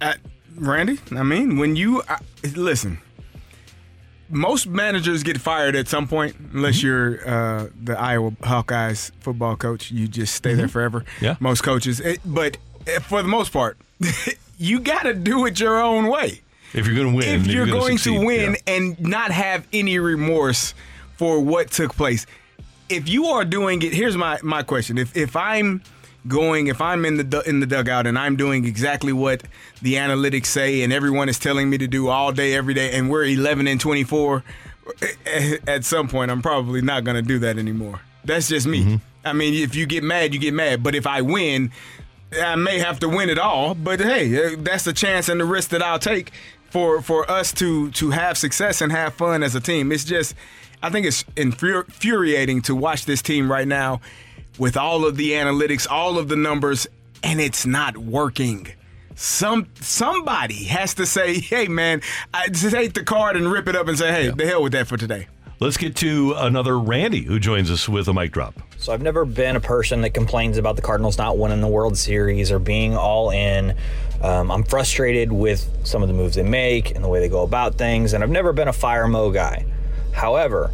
Uh, 0.00 0.14
Randy, 0.56 0.98
I 1.12 1.22
mean, 1.22 1.58
when 1.58 1.76
you 1.76 2.02
uh, 2.08 2.18
listen, 2.54 2.98
most 4.32 4.66
managers 4.66 5.22
get 5.22 5.38
fired 5.40 5.76
at 5.76 5.86
some 5.88 6.08
point, 6.08 6.34
unless 6.54 6.78
Mm-hmm. 6.78 6.86
you're 6.86 7.28
uh, 7.28 7.68
the 7.84 7.96
Iowa 7.98 8.30
Hawkeyes 8.42 9.12
football 9.20 9.56
coach. 9.56 9.90
You 9.92 10.08
just 10.08 10.34
stay 10.34 10.54
there 10.54 10.68
forever. 10.68 11.00
Mm-hmm. 11.02 11.24
Yeah. 11.24 11.36
most 11.38 11.62
coaches. 11.62 12.00
It- 12.00 12.20
but 12.24 12.56
uh, 12.88 12.98
for 13.00 13.22
the 13.22 13.28
most 13.28 13.52
part, 13.52 13.76
you 14.58 14.80
got 14.80 15.02
to 15.04 15.14
do 15.14 15.46
it 15.46 15.60
your 15.60 15.80
own 15.80 16.08
way. 16.08 16.40
If 16.74 16.86
you're 16.86 16.96
going 16.96 17.10
to 17.10 17.16
win, 17.16 17.40
if 17.40 17.46
you're, 17.46 17.66
gonna 17.66 17.78
going 17.78 17.98
succeed, 17.98 18.18
to 18.20 18.24
win 18.26 18.52
yeah. 18.66 18.74
and 18.74 18.98
not 19.00 19.30
have 19.30 19.68
any 19.74 19.98
remorse 19.98 20.72
for 21.18 21.38
what 21.38 21.70
took 21.70 21.94
place, 21.94 22.24
if 22.88 23.08
you 23.10 23.26
are 23.26 23.44
doing 23.44 23.82
it, 23.82 23.92
here's 23.92 24.16
my 24.16 24.38
my 24.42 24.62
question: 24.62 24.96
If 24.96 25.14
if 25.14 25.36
I'm 25.36 25.82
going, 26.26 26.68
if 26.68 26.80
I'm 26.80 27.04
in 27.04 27.16
the 27.16 27.42
in 27.46 27.60
the 27.60 27.66
dugout 27.66 28.06
and 28.06 28.18
I'm 28.18 28.36
doing 28.36 28.64
exactly 28.64 29.12
what 29.12 29.42
the 29.80 29.94
analytics 29.94 30.46
say, 30.46 30.82
and 30.82 30.92
everyone 30.92 31.28
is 31.28 31.38
telling 31.38 31.68
me 31.68 31.78
to 31.78 31.86
do 31.86 32.08
all 32.08 32.32
day, 32.32 32.54
every 32.54 32.74
day, 32.74 32.92
and 32.92 33.10
we're 33.10 33.24
11 33.24 33.66
and 33.66 33.80
24, 33.80 34.44
at 35.66 35.84
some 35.84 36.08
point 36.08 36.30
I'm 36.30 36.42
probably 36.42 36.82
not 36.82 37.04
going 37.04 37.16
to 37.16 37.22
do 37.22 37.38
that 37.40 37.58
anymore. 37.58 38.00
That's 38.24 38.48
just 38.48 38.66
me. 38.66 38.82
Mm-hmm. 38.82 38.96
I 39.24 39.32
mean, 39.32 39.54
if 39.54 39.74
you 39.74 39.86
get 39.86 40.02
mad, 40.02 40.34
you 40.34 40.40
get 40.40 40.54
mad. 40.54 40.82
But 40.82 40.94
if 40.94 41.06
I 41.06 41.22
win, 41.22 41.70
I 42.40 42.56
may 42.56 42.78
have 42.78 43.00
to 43.00 43.08
win 43.08 43.30
it 43.30 43.38
all. 43.38 43.74
But 43.74 44.00
hey, 44.00 44.54
uh, 44.54 44.56
that's 44.58 44.84
the 44.84 44.92
chance 44.92 45.28
and 45.28 45.40
the 45.40 45.44
risk 45.44 45.70
that 45.70 45.82
I'll 45.82 45.98
take 45.98 46.32
for 46.70 47.02
for 47.02 47.30
us 47.30 47.52
to 47.54 47.90
to 47.92 48.10
have 48.10 48.38
success 48.38 48.80
and 48.80 48.92
have 48.92 49.14
fun 49.14 49.42
as 49.42 49.54
a 49.54 49.60
team. 49.60 49.92
It's 49.92 50.04
just, 50.04 50.34
I 50.82 50.90
think 50.90 51.06
it's 51.06 51.24
infuri- 51.36 51.84
infuriating 51.86 52.62
to 52.62 52.74
watch 52.74 53.04
this 53.04 53.22
team 53.22 53.50
right 53.50 53.68
now 53.68 54.00
with 54.58 54.76
all 54.76 55.04
of 55.04 55.16
the 55.16 55.32
analytics, 55.32 55.86
all 55.90 56.18
of 56.18 56.28
the 56.28 56.36
numbers, 56.36 56.86
and 57.22 57.40
it's 57.40 57.66
not 57.66 57.96
working. 57.96 58.68
Some 59.14 59.68
somebody 59.80 60.64
has 60.64 60.94
to 60.94 61.06
say, 61.06 61.38
"Hey, 61.38 61.68
man, 61.68 62.00
I 62.32 62.48
just 62.48 62.74
take 62.74 62.94
the 62.94 63.04
card 63.04 63.36
and 63.36 63.50
rip 63.50 63.68
it 63.68 63.76
up 63.76 63.88
and 63.88 63.98
say, 63.98 64.10
hey, 64.10 64.30
the 64.30 64.46
hell 64.46 64.62
with 64.62 64.72
that 64.72 64.86
for 64.86 64.96
today." 64.96 65.28
Let's 65.60 65.76
get 65.76 65.94
to 65.96 66.34
another 66.38 66.76
Randy 66.76 67.22
who 67.22 67.38
joins 67.38 67.70
us 67.70 67.88
with 67.88 68.08
a 68.08 68.12
mic 68.12 68.32
drop. 68.32 68.54
So 68.78 68.92
I've 68.92 69.00
never 69.00 69.24
been 69.24 69.54
a 69.54 69.60
person 69.60 70.00
that 70.00 70.10
complains 70.12 70.58
about 70.58 70.74
the 70.74 70.82
Cardinals 70.82 71.18
not 71.18 71.38
winning 71.38 71.60
the 71.60 71.68
World 71.68 71.96
Series 71.96 72.50
or 72.50 72.58
being 72.58 72.96
all 72.96 73.30
in. 73.30 73.76
Um, 74.22 74.50
I'm 74.50 74.64
frustrated 74.64 75.30
with 75.30 75.68
some 75.84 76.02
of 76.02 76.08
the 76.08 76.14
moves 76.14 76.34
they 76.34 76.42
make 76.42 76.96
and 76.96 77.04
the 77.04 77.08
way 77.08 77.20
they 77.20 77.28
go 77.28 77.42
about 77.42 77.76
things, 77.76 78.12
and 78.12 78.24
I've 78.24 78.30
never 78.30 78.52
been 78.52 78.66
a 78.66 78.72
fire 78.72 79.06
mo 79.06 79.30
guy. 79.30 79.64
However, 80.12 80.72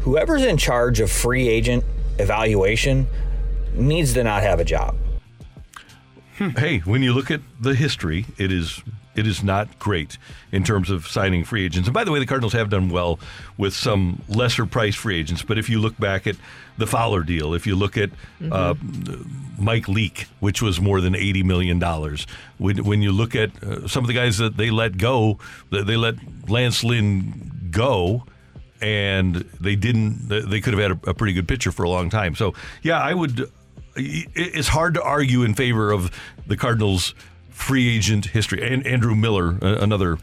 whoever's 0.00 0.44
in 0.44 0.58
charge 0.58 1.00
of 1.00 1.10
free 1.10 1.48
agent 1.48 1.84
evaluation 2.18 3.06
needs 3.74 4.14
to 4.14 4.24
not 4.24 4.42
have 4.42 4.60
a 4.60 4.64
job. 4.64 4.96
Hey, 6.38 6.80
when 6.80 7.02
you 7.02 7.14
look 7.14 7.30
at 7.30 7.40
the 7.60 7.74
history, 7.74 8.26
it 8.36 8.52
is 8.52 8.82
it 9.14 9.26
is 9.26 9.42
not 9.42 9.78
great 9.78 10.18
in 10.52 10.62
terms 10.62 10.90
of 10.90 11.06
signing 11.06 11.44
free 11.44 11.64
agents. 11.64 11.88
And 11.88 11.94
by 11.94 12.04
the 12.04 12.12
way, 12.12 12.18
the 12.18 12.26
Cardinals 12.26 12.52
have 12.52 12.68
done 12.68 12.90
well 12.90 13.18
with 13.56 13.72
some 13.72 14.22
lesser 14.28 14.66
price 14.66 14.94
free 14.94 15.18
agents. 15.18 15.42
But 15.42 15.56
if 15.56 15.70
you 15.70 15.80
look 15.80 15.98
back 15.98 16.26
at 16.26 16.36
the 16.76 16.86
Fowler 16.86 17.22
deal, 17.22 17.54
if 17.54 17.66
you 17.66 17.74
look 17.74 17.96
at 17.96 18.10
uh, 18.52 18.74
Mike 19.58 19.88
Leake, 19.88 20.26
which 20.40 20.60
was 20.60 20.78
more 20.78 21.00
than 21.00 21.14
eighty 21.14 21.42
million 21.42 21.78
dollars, 21.78 22.26
when 22.58 22.84
when 22.84 23.00
you 23.00 23.12
look 23.12 23.34
at 23.34 23.50
uh, 23.62 23.88
some 23.88 24.04
of 24.04 24.08
the 24.08 24.14
guys 24.14 24.36
that 24.36 24.58
they 24.58 24.70
let 24.70 24.98
go, 24.98 25.38
that 25.70 25.86
they 25.86 25.96
let 25.96 26.16
Lance 26.50 26.84
Lynn 26.84 27.70
go. 27.70 28.24
And 28.86 29.34
they 29.60 29.74
didn't. 29.74 30.28
They 30.28 30.60
could 30.60 30.74
have 30.74 30.82
had 30.82 30.92
a, 30.92 31.10
a 31.10 31.14
pretty 31.14 31.32
good 31.32 31.48
pitcher 31.48 31.72
for 31.72 31.82
a 31.82 31.88
long 31.88 32.08
time. 32.08 32.36
So, 32.36 32.54
yeah, 32.82 33.00
I 33.00 33.14
would 33.14 33.50
it's 33.96 34.68
hard 34.68 34.94
to 34.94 35.02
argue 35.02 35.42
in 35.42 35.54
favor 35.54 35.90
of 35.90 36.10
the 36.46 36.56
Cardinals' 36.56 37.14
free 37.50 37.96
agent 37.96 38.26
history. 38.26 38.62
And 38.62 38.86
Andrew 38.86 39.14
Miller, 39.14 39.58
another, 39.62 40.18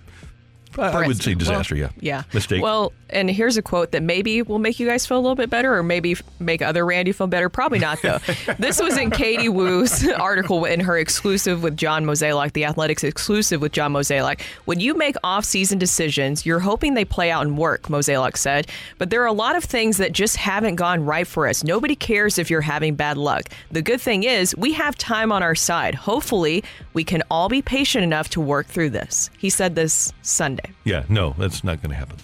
I 0.78 1.08
would 1.08 1.22
say 1.22 1.34
disaster. 1.36 1.76
Well, 1.76 1.82
yeah, 1.82 1.90
Yeah. 2.00 2.24
mistake. 2.34 2.62
Well, 2.62 2.94
and 3.10 3.30
here's 3.30 3.58
a 3.58 3.62
quote 3.62 3.92
that 3.92 4.02
maybe 4.04 4.42
will 4.42 4.60
make 4.60 4.80
you 4.80 4.88
guys 4.88 5.06
feel 5.06 5.18
a 5.18 5.22
little 5.22 5.36
bit 5.36 5.50
better, 5.50 5.74
or 5.76 5.84
maybe 5.84 6.16
make 6.40 6.62
other 6.62 6.86
Randy 6.86 7.12
feel 7.12 7.28
better. 7.28 7.48
Probably 7.50 7.80
not, 7.80 8.02
though. 8.02 8.20
this 8.60 8.82
was 8.82 8.98
in 8.98 9.12
Katie 9.12 9.50
Woo's 9.50 10.08
article 10.20 10.66
in 10.66 10.80
her 10.80 10.98
exclusive 10.98 11.62
with 11.64 11.78
John 11.78 12.06
Mozeliak, 12.06 12.54
the 12.54 12.66
Athletics 12.66 13.04
exclusive 13.04 13.62
with 13.62 13.72
John 13.72 13.94
Mozeliak. 13.94 14.42
When 14.66 14.80
you 14.80 14.96
make 14.96 15.16
off-season 15.24 15.78
decisions, 15.78 16.46
you're 16.46 16.60
hoping 16.60 16.94
they 16.96 17.06
play 17.06 17.30
out 17.30 17.46
and 17.46 17.58
work, 17.58 17.84
Mozeliak 17.84 18.36
said. 18.38 18.68
But 18.98 19.10
there 19.12 19.22
are 19.22 19.28
a 19.28 19.34
lot 19.34 19.56
of 19.56 19.64
things 19.64 19.98
that 19.98 20.12
just 20.12 20.38
haven't 20.38 20.76
gone 20.76 21.06
right 21.06 21.28
for 21.28 21.48
us. 21.48 21.64
Nobody 21.64 21.96
cares 21.96 22.40
if 22.40 22.50
you're 22.50 22.62
having 22.62 22.96
bad 22.96 23.18
luck. 23.18 23.44
The 23.72 23.82
good 23.82 24.02
thing 24.02 24.24
is 24.24 24.56
we 24.58 24.74
have 24.74 24.98
time 24.98 25.32
on 25.32 25.44
our 25.44 25.56
side. 25.56 25.94
Hopefully, 25.96 26.64
we 26.94 27.04
can 27.04 27.22
all 27.30 27.50
be 27.50 27.62
patient 27.62 28.04
enough 28.04 28.30
to 28.30 28.42
work 28.42 28.66
through 28.68 28.90
this. 28.92 29.30
He 29.38 29.50
said 29.50 29.76
this 29.76 30.12
Sunday. 30.22 30.63
Yeah, 30.84 31.04
no, 31.10 31.36
that's 31.38 31.64
not 31.64 31.82
going 31.82 31.92
to 31.92 31.96
happen. 31.98 32.18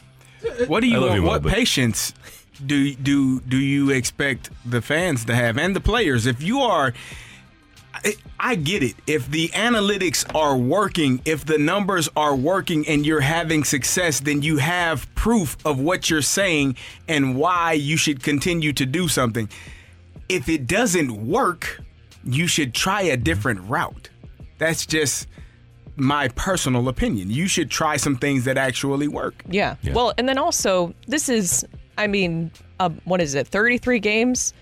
What 0.68 0.82
do 0.82 0.88
you 0.88 0.96
I 0.98 1.00
love 1.00 1.10
want? 1.10 1.22
you, 1.22 1.28
what 1.28 1.44
but- 1.44 1.54
patience 1.54 2.14
do 2.66 2.94
do 2.96 3.40
do 3.42 3.58
you 3.58 3.90
expect 3.90 4.50
the 4.66 4.82
fans 4.82 5.26
to 5.26 5.36
have 5.36 5.58
and 5.58 5.76
the 5.76 5.80
players? 5.80 6.26
If 6.26 6.42
you 6.44 6.60
are, 6.62 6.94
I, 7.94 8.16
I 8.40 8.56
get 8.56 8.84
it. 8.84 8.96
If 9.08 9.30
the 9.32 9.50
analytics 9.50 10.26
are 10.36 10.58
working, 10.58 11.22
if 11.26 11.46
the 11.46 11.58
numbers 11.58 12.10
are 12.16 12.36
working, 12.36 12.88
and 12.88 13.06
you're 13.06 13.22
having 13.22 13.64
success, 13.64 14.20
then 14.20 14.42
you 14.42 14.58
have 14.58 15.14
proof 15.16 15.58
of 15.66 15.80
what 15.80 16.10
you're 16.10 16.22
saying 16.22 16.76
and 17.08 17.36
why 17.38 17.74
you 17.74 17.98
should 17.98 18.22
continue 18.24 18.74
to 18.74 18.86
do 18.86 19.08
something. 19.08 19.50
If 20.28 20.48
it 20.50 20.68
doesn't 20.68 21.28
work, 21.28 21.82
you 22.24 22.48
should 22.48 22.74
try 22.74 23.02
a 23.04 23.18
different 23.18 23.62
route. 23.70 24.10
That's 24.58 24.86
just 24.86 25.28
my 26.00 26.28
personal 26.30 26.88
opinion. 26.88 27.30
You 27.30 27.48
should 27.48 27.70
try 27.70 27.98
some 27.98 28.16
things 28.16 28.46
that 28.46 28.58
actually 28.58 29.08
work. 29.08 29.44
Yeah. 29.50 29.76
Well, 29.92 30.14
and 30.18 30.28
then 30.28 30.38
also, 30.38 30.94
this 31.08 31.30
is, 31.30 31.66
I 31.98 32.08
mean, 32.08 32.52
uh, 32.80 32.90
what 33.06 33.22
is 33.22 33.36
it, 33.36 33.48
33 33.48 34.00
games? 34.00 34.54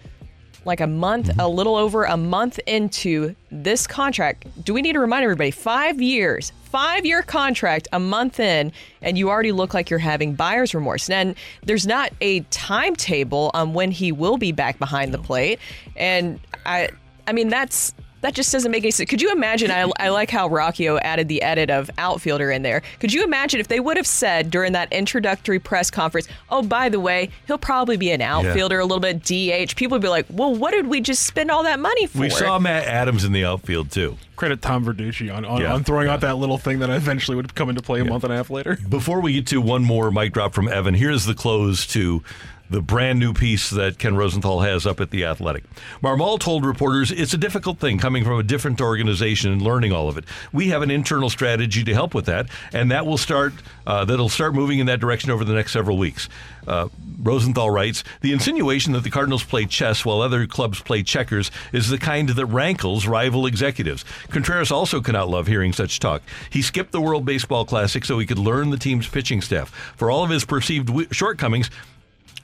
Like 0.66 0.82
a 0.82 0.88
month, 0.88 1.30
a 1.40 1.48
little 1.48 1.76
over 1.76 2.04
a 2.04 2.18
month 2.18 2.60
into 2.66 3.36
this 3.52 3.88
contract. 3.88 4.46
Do 4.66 4.74
we 4.74 4.82
need 4.82 4.94
to 4.94 5.00
remind 5.00 5.24
everybody? 5.24 5.52
Five 5.52 6.02
years, 6.02 6.52
five 6.64 7.06
year 7.06 7.22
contract, 7.22 7.88
a 7.94 8.00
month 8.00 8.40
in, 8.40 8.74
and 9.02 9.18
you 9.18 9.30
already 9.30 9.54
look 9.54 9.74
like 9.74 9.90
you're 9.90 10.00
having 10.00 10.36
buyer's 10.36 10.76
remorse. 10.76 11.10
And 11.10 11.36
there's 11.64 11.88
not 11.88 12.12
a 12.20 12.42
timetable 12.50 13.52
on 13.54 13.74
when 13.74 13.92
he 13.92 14.12
will 14.12 14.38
be 14.38 14.52
back 14.52 14.78
behind 14.78 15.14
the 15.14 15.20
plate. 15.20 15.60
And 15.96 16.40
I, 16.66 16.90
I 17.28 17.32
mean, 17.32 17.48
that's 17.48 17.94
that 18.22 18.34
just 18.34 18.52
doesn't 18.52 18.72
make 18.72 18.84
any 18.84 18.92
sense. 18.92 19.10
Could 19.10 19.22
you 19.22 19.32
imagine? 19.32 19.70
I, 19.72 19.90
I 20.00 20.10
like 20.10 20.30
how 20.32 20.50
Rockio 20.50 21.00
added 21.02 21.28
the 21.28 21.42
edit 21.42 21.70
of 21.70 21.90
outfielder 21.98 22.52
in 22.52 22.62
there. 22.64 22.82
Could 23.00 23.14
you 23.14 23.24
imagine 23.24 23.60
if 23.60 23.68
they 23.68 23.80
would 23.80 23.98
have 23.98 24.08
said 24.08 24.50
during 24.50 24.74
that 24.74 24.92
introductory 24.92 25.60
press 25.60 25.92
conference, 25.92 26.28
oh, 26.50 26.62
by 26.64 26.90
the 26.90 27.00
way, 27.00 27.30
he'll 27.46 27.58
probably 27.58 27.98
be 27.98 28.12
an 28.12 28.22
outfielder, 28.22 28.80
a 28.80 28.86
little 28.86 29.00
bit 29.00 29.22
DH? 29.24 29.76
People 29.76 29.96
would 29.96 30.02
be 30.02 30.08
like, 30.08 30.26
well, 30.30 30.54
what 30.56 30.72
did 30.72 30.88
we 30.88 31.02
just 31.02 31.26
spend 31.26 31.52
all 31.52 31.64
that 31.64 31.80
money 31.80 32.08
for? 32.08 32.20
We 32.20 32.30
saw 32.30 32.58
Matt 32.60 32.86
Adams 32.86 33.24
in 33.24 33.32
the 33.34 33.46
outfield 33.46 33.92
too. 33.92 34.18
Credit 34.36 34.62
Tom 34.62 34.86
Verducci 34.86 35.34
on, 35.36 35.46
on, 35.46 35.62
Yeah. 35.62 35.74
on 35.74 35.84
throwing 35.84 36.08
out 36.08 36.22
that 36.22 36.36
little 36.38 36.60
thing 36.60 36.80
that 36.80 36.90
eventually 36.92 37.36
would 37.36 37.56
come 37.56 37.70
into 37.70 37.82
play 37.82 38.02
a 38.02 38.06
month 38.06 38.24
and 38.24 38.32
a 38.32 38.36
half 38.36 38.50
later. 38.52 38.78
Before 38.88 39.20
we 39.20 39.34
get 39.34 39.48
to 39.48 39.60
one 39.62 39.84
more 39.84 40.12
mic 40.12 40.34
drop 40.34 40.54
from 40.54 40.68
Evan, 40.68 40.94
here's 40.94 41.26
the 41.26 41.34
close 41.34 41.88
to 41.88 42.24
the 42.70 42.82
brand 42.82 43.20
new 43.20 43.34
piece 43.34 43.70
that 43.70 43.98
Ken 43.98 44.16
Rosenthal 44.16 44.62
has 44.62 44.86
up 44.86 45.00
at 45.00 45.12
The 45.12 45.26
Athletic. 45.26 45.64
Marmol 46.02 46.40
told 46.40 46.66
reporters 46.66 47.12
it's 47.12 47.34
a 47.34 47.38
difficult 47.38 47.80
thing 47.80 47.98
coming 47.98 48.24
from 48.24 48.40
a 48.40 48.44
different 48.44 48.82
organization 48.82 49.52
and 49.52 49.62
learning 49.62 49.92
all 49.92 50.10
of 50.10 50.18
it. 50.18 50.26
We 50.52 50.70
have 50.70 50.82
an 50.82 50.92
internal 50.92 51.30
strategy 51.30 51.84
to 51.84 51.94
help 51.94 52.14
with 52.14 52.26
that, 52.26 52.48
and 52.74 52.92
that 52.92 53.06
will 53.06 53.18
start. 53.18 53.54
Uh, 53.86 54.04
that'll 54.04 54.30
start 54.30 54.54
moving 54.54 54.80
in 54.80 54.88
that 54.88 55.00
direction 55.00 55.32
over 55.32 55.46
the 55.46 55.54
next 55.54 55.72
several 55.72 55.98
weeks. 55.98 56.28
Uh, 56.68 56.90
Rosenthal 57.20 57.70
writes 57.70 58.04
The 58.22 58.34
insinuation 58.34 58.92
that 58.94 59.04
the 59.04 59.10
Cardinals 59.10 59.44
play 59.44 59.66
chess 59.66 60.04
while 60.04 60.22
other 60.22 60.46
clubs 60.46 60.82
play 60.82 61.02
checkers 61.04 61.50
is 61.72 61.90
the 61.90 61.98
kind 61.98 62.28
that 62.28 62.46
rankles 62.46 63.08
rival 63.08 63.46
executives. 63.46 64.04
Contreras 64.30 64.72
also 64.72 65.00
cannot 65.00 65.30
love 65.30 65.48
hearing 65.48 65.72
such 65.72 66.00
talk. 66.00 66.22
He 66.50 66.62
skipped 66.62 66.92
the 66.92 67.02
World 67.02 67.24
Baseball 67.24 67.64
Classic 67.64 68.04
so 68.04 68.20
he 68.20 68.26
could 68.26 68.38
learn 68.38 68.70
the 68.70 68.78
team's 68.78 69.08
pitching 69.08 69.42
staff. 69.42 69.70
For 69.96 70.12
all 70.12 70.24
of 70.24 70.30
his 70.30 70.44
perceived 70.44 70.88
wi- 70.88 71.08
shortcomings, 71.12 71.70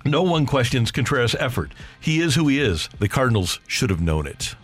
no 0.05 0.23
one 0.23 0.45
questions 0.45 0.91
Contreras' 0.91 1.35
effort. 1.35 1.71
He 1.99 2.19
is 2.19 2.35
who 2.35 2.47
he 2.47 2.59
is. 2.59 2.89
The 2.99 3.09
Cardinals 3.09 3.59
should 3.67 3.89
have 3.89 4.01
known 4.01 4.27
it. 4.27 4.55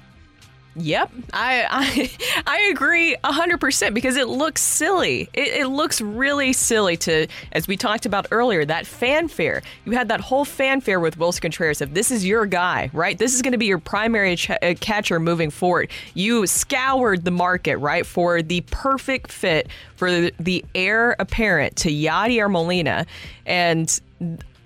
Yep, 0.76 1.12
I 1.34 1.66
I, 1.70 2.44
I 2.48 2.70
agree 2.72 3.16
hundred 3.24 3.60
percent 3.60 3.94
because 3.96 4.16
it 4.16 4.28
looks 4.28 4.62
silly. 4.62 5.30
It, 5.34 5.48
it 5.62 5.68
looks 5.68 6.00
really 6.00 6.54
silly 6.54 6.96
to, 6.98 7.28
as 7.52 7.68
we 7.68 7.76
talked 7.76 8.06
about 8.06 8.28
earlier, 8.32 8.66
that 8.66 8.86
fanfare. 8.86 9.62
You 9.86 9.94
had 9.94 10.08
that 10.10 10.22
whole 10.22 10.46
fanfare 10.46 11.00
with 11.00 11.18
Willson 11.18 11.42
Contreras 11.42 11.82
of 11.82 11.94
this 11.94 12.12
is 12.12 12.26
your 12.26 12.46
guy, 12.46 12.90
right? 12.94 13.18
This 13.18 13.34
is 13.34 13.42
going 13.42 13.52
to 13.52 13.58
be 13.58 13.66
your 13.66 13.80
primary 13.80 14.36
ch- 14.36 14.52
uh, 14.52 14.76
catcher 14.80 15.20
moving 15.20 15.50
forward. 15.50 15.90
You 16.14 16.48
scoured 16.48 17.26
the 17.26 17.32
market, 17.32 17.78
right, 17.78 18.06
for 18.06 18.42
the 18.42 18.62
perfect 18.72 19.32
fit 19.32 19.68
for 19.96 20.12
the, 20.12 20.34
the 20.40 20.64
heir 20.76 21.16
apparent 21.20 21.76
to 21.78 21.90
Yadier 21.90 22.50
Molina, 22.50 23.06
and 23.46 24.00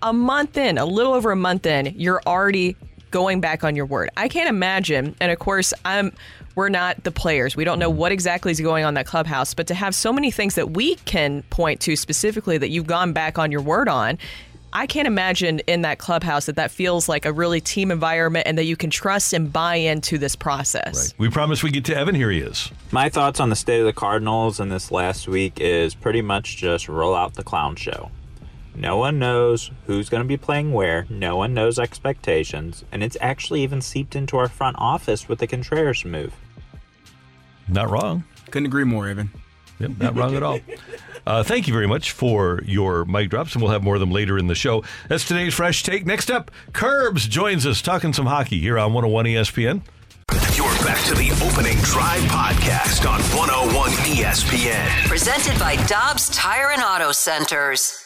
a 0.03 0.13
month 0.13 0.57
in, 0.57 0.77
a 0.77 0.85
little 0.85 1.13
over 1.13 1.31
a 1.31 1.35
month 1.35 1.65
in, 1.65 1.93
you're 1.97 2.21
already 2.27 2.75
going 3.09 3.41
back 3.41 3.63
on 3.63 3.75
your 3.75 3.85
word. 3.85 4.09
I 4.17 4.27
can't 4.27 4.49
imagine, 4.49 5.15
and 5.19 5.31
of 5.31 5.39
course, 5.39 5.73
I'm 5.85 6.13
we're 6.55 6.69
not 6.69 7.03
the 7.03 7.11
players. 7.11 7.55
We 7.55 7.63
don't 7.63 7.79
know 7.79 7.89
what 7.89 8.11
exactly 8.11 8.51
is 8.51 8.61
going 8.61 8.83
on 8.83 8.89
in 8.89 8.93
that 8.95 9.07
clubhouse, 9.07 9.55
but 9.55 9.65
to 9.67 9.73
have 9.73 9.95
so 9.95 10.13
many 10.13 10.29
things 10.29 10.53
that 10.53 10.71
we 10.71 10.95
can 10.97 11.41
point 11.49 11.79
to 11.81 11.95
specifically 11.95 12.59
that 12.59 12.69
you've 12.69 12.85
gone 12.85 13.11
back 13.11 13.39
on 13.39 13.51
your 13.51 13.61
word 13.61 13.89
on, 13.89 14.19
I 14.71 14.85
can't 14.85 15.07
imagine 15.07 15.59
in 15.61 15.81
that 15.81 15.97
clubhouse 15.97 16.45
that 16.45 16.55
that 16.57 16.69
feels 16.69 17.09
like 17.09 17.25
a 17.25 17.33
really 17.33 17.59
team 17.59 17.91
environment 17.91 18.45
and 18.45 18.57
that 18.59 18.65
you 18.65 18.75
can 18.75 18.91
trust 18.91 19.33
and 19.33 19.51
buy 19.51 19.75
into 19.75 20.19
this 20.19 20.35
process. 20.35 21.13
We 21.17 21.29
promise 21.29 21.63
we 21.63 21.71
get 21.71 21.85
to 21.85 21.97
Evan. 21.97 22.13
Here 22.13 22.29
he 22.29 22.39
is. 22.39 22.71
My 22.91 23.09
thoughts 23.09 23.39
on 23.39 23.49
the 23.49 23.55
state 23.55 23.79
of 23.79 23.85
the 23.85 23.93
Cardinals 23.93 24.59
in 24.59 24.69
this 24.69 24.91
last 24.91 25.27
week 25.27 25.59
is 25.59 25.95
pretty 25.95 26.21
much 26.21 26.57
just 26.57 26.87
roll 26.87 27.15
out 27.15 27.33
the 27.33 27.43
clown 27.43 27.75
show. 27.75 28.11
No 28.75 28.97
one 28.97 29.19
knows 29.19 29.71
who's 29.85 30.09
going 30.09 30.23
to 30.23 30.27
be 30.27 30.37
playing 30.37 30.73
where. 30.73 31.05
No 31.09 31.37
one 31.37 31.53
knows 31.53 31.77
expectations. 31.77 32.83
And 32.91 33.03
it's 33.03 33.17
actually 33.21 33.61
even 33.61 33.81
seeped 33.81 34.15
into 34.15 34.37
our 34.37 34.47
front 34.49 34.77
office 34.79 35.27
with 35.27 35.39
the 35.39 35.47
Contreras 35.47 36.03
move. 36.05 36.33
Not 37.67 37.89
wrong. 37.89 38.23
Couldn't 38.51 38.67
agree 38.67 38.83
more, 38.83 39.07
Evan. 39.07 39.31
Yep, 39.79 39.91
not 39.99 40.15
wrong 40.15 40.35
at 40.35 40.43
all. 40.43 40.59
Uh, 41.25 41.41
thank 41.41 41.67
you 41.67 41.73
very 41.73 41.87
much 41.87 42.11
for 42.11 42.61
your 42.65 43.05
mic 43.05 43.29
drops, 43.29 43.53
and 43.53 43.61
we'll 43.61 43.71
have 43.71 43.81
more 43.81 43.95
of 43.95 44.01
them 44.01 44.11
later 44.11 44.37
in 44.37 44.47
the 44.47 44.55
show. 44.55 44.83
That's 45.07 45.25
today's 45.25 45.53
Fresh 45.53 45.83
Take. 45.83 46.05
Next 46.05 46.29
up, 46.29 46.51
Curbs 46.73 47.29
joins 47.29 47.65
us 47.65 47.81
talking 47.81 48.11
some 48.11 48.25
hockey 48.25 48.59
here 48.59 48.77
on 48.77 48.91
101 48.91 49.23
ESPN. 49.27 49.81
You're 50.57 50.65
back 50.83 51.01
to 51.05 51.15
the 51.15 51.31
opening 51.47 51.77
drive 51.77 52.23
podcast 52.23 53.09
on 53.09 53.21
101 53.21 53.91
ESPN. 53.91 55.07
Presented 55.07 55.57
by 55.57 55.77
Dobbs 55.85 56.29
Tire 56.31 56.71
and 56.71 56.81
Auto 56.81 57.13
Centers. 57.13 58.05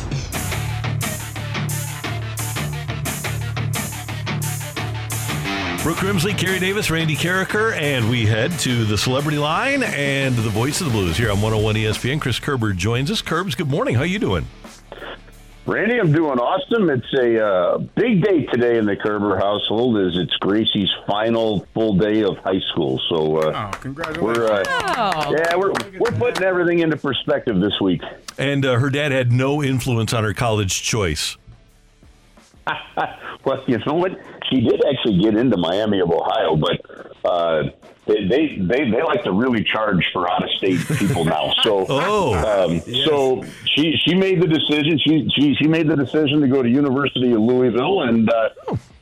Brooke 5.83 5.97
Grimsley, 5.97 6.37
Carey 6.37 6.59
Davis, 6.59 6.91
Randy 6.91 7.15
Karraker, 7.15 7.73
and 7.75 8.07
we 8.07 8.23
head 8.27 8.51
to 8.59 8.85
the 8.85 8.95
celebrity 8.95 9.39
line 9.39 9.81
and 9.81 10.35
the 10.35 10.49
voice 10.49 10.79
of 10.79 10.85
the 10.85 10.91
blues 10.93 11.17
here 11.17 11.31
on 11.31 11.41
101 11.41 11.73
ESPN. 11.75 12.21
Chris 12.21 12.39
Kerber 12.39 12.71
joins 12.73 13.09
us. 13.09 13.23
Kerbs, 13.23 13.57
good 13.57 13.67
morning. 13.69 13.95
How 13.95 14.03
you 14.03 14.19
doing? 14.19 14.45
Randy, 15.65 15.99
I'm 15.99 16.11
doing 16.11 16.37
awesome. 16.37 16.87
It's 16.91 17.11
a 17.15 17.43
uh, 17.43 17.77
big 17.79 18.23
day 18.23 18.45
today 18.45 18.77
in 18.77 18.85
the 18.85 18.95
Kerber 18.95 19.37
household 19.37 19.97
as 19.97 20.17
it's 20.17 20.35
Gracie's 20.37 20.89
final 21.07 21.65
full 21.73 21.95
day 21.97 22.21
of 22.23 22.37
high 22.37 22.59
school. 22.71 23.01
So, 23.09 23.37
uh, 23.37 23.71
oh, 23.73 23.77
congratulations! 23.79 24.37
We're, 24.39 24.51
uh, 24.51 24.63
Oh. 24.97 25.31
yeah, 25.35 25.55
we're 25.55 25.73
we're 25.99 26.11
putting 26.11 26.43
everything 26.43 26.79
into 26.79 26.97
perspective 26.97 27.59
this 27.59 27.79
week. 27.81 28.01
And 28.37 28.63
uh, 28.65 28.77
her 28.77 28.91
dad 28.91 29.11
had 29.11 29.31
no 29.31 29.63
influence 29.63 30.13
on 30.13 30.23
her 30.23 30.33
college 30.33 30.83
choice. 30.83 31.37
well, 33.45 33.63
you 33.67 33.79
know 33.85 33.95
what? 33.95 34.19
She 34.51 34.61
did 34.61 34.81
actually 34.91 35.19
get 35.21 35.35
into 35.35 35.57
Miami 35.57 35.99
of 36.01 36.09
Ohio, 36.11 36.55
but 36.55 36.81
uh, 37.29 37.63
they, 38.05 38.25
they 38.27 38.57
they 38.59 38.89
they 38.91 39.03
like 39.03 39.23
to 39.23 39.31
really 39.31 39.63
charge 39.63 40.05
for 40.11 40.29
out 40.29 40.43
of 40.43 40.49
state 40.57 40.79
people 40.97 41.23
now. 41.25 41.53
So, 41.63 41.85
Oh. 41.89 42.33
um, 42.67 42.81
so 43.05 43.43
she 43.65 43.95
she 44.03 44.13
made 44.15 44.41
the 44.41 44.47
decision. 44.47 44.99
She 44.99 45.29
she 45.35 45.55
she 45.55 45.67
made 45.67 45.87
the 45.87 45.95
decision 45.95 46.41
to 46.41 46.47
go 46.47 46.61
to 46.63 46.69
University 46.69 47.31
of 47.33 47.39
Louisville, 47.41 48.01
and 48.01 48.29
uh, 48.29 48.49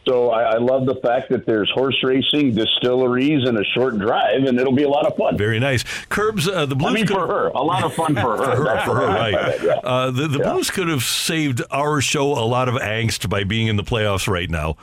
so 0.05 0.29
I, 0.31 0.55
I 0.55 0.57
love 0.57 0.85
the 0.85 0.95
fact 0.95 1.29
that 1.29 1.45
there's 1.45 1.69
horse 1.71 1.95
racing, 2.03 2.53
distilleries, 2.55 3.47
and 3.47 3.57
a 3.57 3.63
short 3.75 3.97
drive, 3.97 4.43
and 4.43 4.59
it'll 4.59 4.73
be 4.73 4.83
a 4.83 4.89
lot 4.89 5.05
of 5.05 5.15
fun. 5.15 5.37
Very 5.37 5.59
nice. 5.59 5.83
Kerbs, 6.09 6.51
uh, 6.51 6.65
the 6.65 6.75
Blues 6.75 6.91
I 6.91 6.93
mean, 6.93 7.07
could- 7.07 7.15
for 7.15 7.27
her, 7.27 7.47
a 7.47 7.61
lot 7.63 7.83
of 7.83 7.93
fun 7.93 8.13
for 8.15 8.37
her. 8.37 8.55
for 8.55 8.65
her, 8.69 8.81
for 8.85 8.95
her, 8.95 9.07
right. 9.07 9.31
that, 9.33 9.63
yeah. 9.63 9.73
Uh, 9.83 10.11
the 10.11 10.27
the 10.27 10.39
Blues 10.39 10.69
could 10.69 10.89
have 10.89 11.03
saved 11.03 11.61
our 11.71 12.01
show 12.01 12.33
a 12.33 12.45
lot 12.45 12.67
of 12.69 12.75
angst 12.75 13.29
by 13.29 13.43
being 13.45 13.67
in 13.67 13.77
the 13.77 13.83
playoffs 13.83 14.27
right 14.27 14.49
now. 14.49 14.75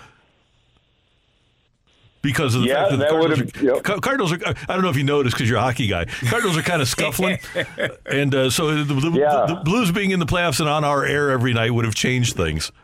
Because 2.26 2.54
of 2.56 2.62
the 2.62 2.68
Yeah, 2.68 2.88
fact 2.88 2.90
that 2.90 2.96
the 2.98 3.06
Cardinals, 3.06 3.78
are, 3.78 3.80
Ca- 3.82 4.00
Cardinals 4.00 4.32
are, 4.32 4.38
I 4.68 4.72
don't 4.74 4.82
know 4.82 4.88
if 4.90 4.96
you 4.96 5.04
noticed 5.04 5.36
because 5.36 5.48
you're 5.48 5.58
a 5.58 5.62
hockey 5.62 5.86
guy. 5.86 6.06
Cardinals 6.28 6.56
are 6.58 6.62
kind 6.62 6.82
of 6.82 6.88
scuffling. 6.94 7.38
and 8.04 8.34
uh, 8.34 8.50
so 8.50 8.74
the, 8.82 8.94
the, 8.94 9.00
the 9.10 9.60
Blues 9.64 9.92
being 9.92 10.10
in 10.10 10.18
the 10.18 10.26
playoffs 10.26 10.58
and 10.58 10.68
on 10.68 10.82
our 10.84 11.04
air 11.04 11.30
every 11.30 11.52
night 11.54 11.70
would 11.72 11.84
have 11.84 11.94
changed 11.94 12.34
things. 12.36 12.72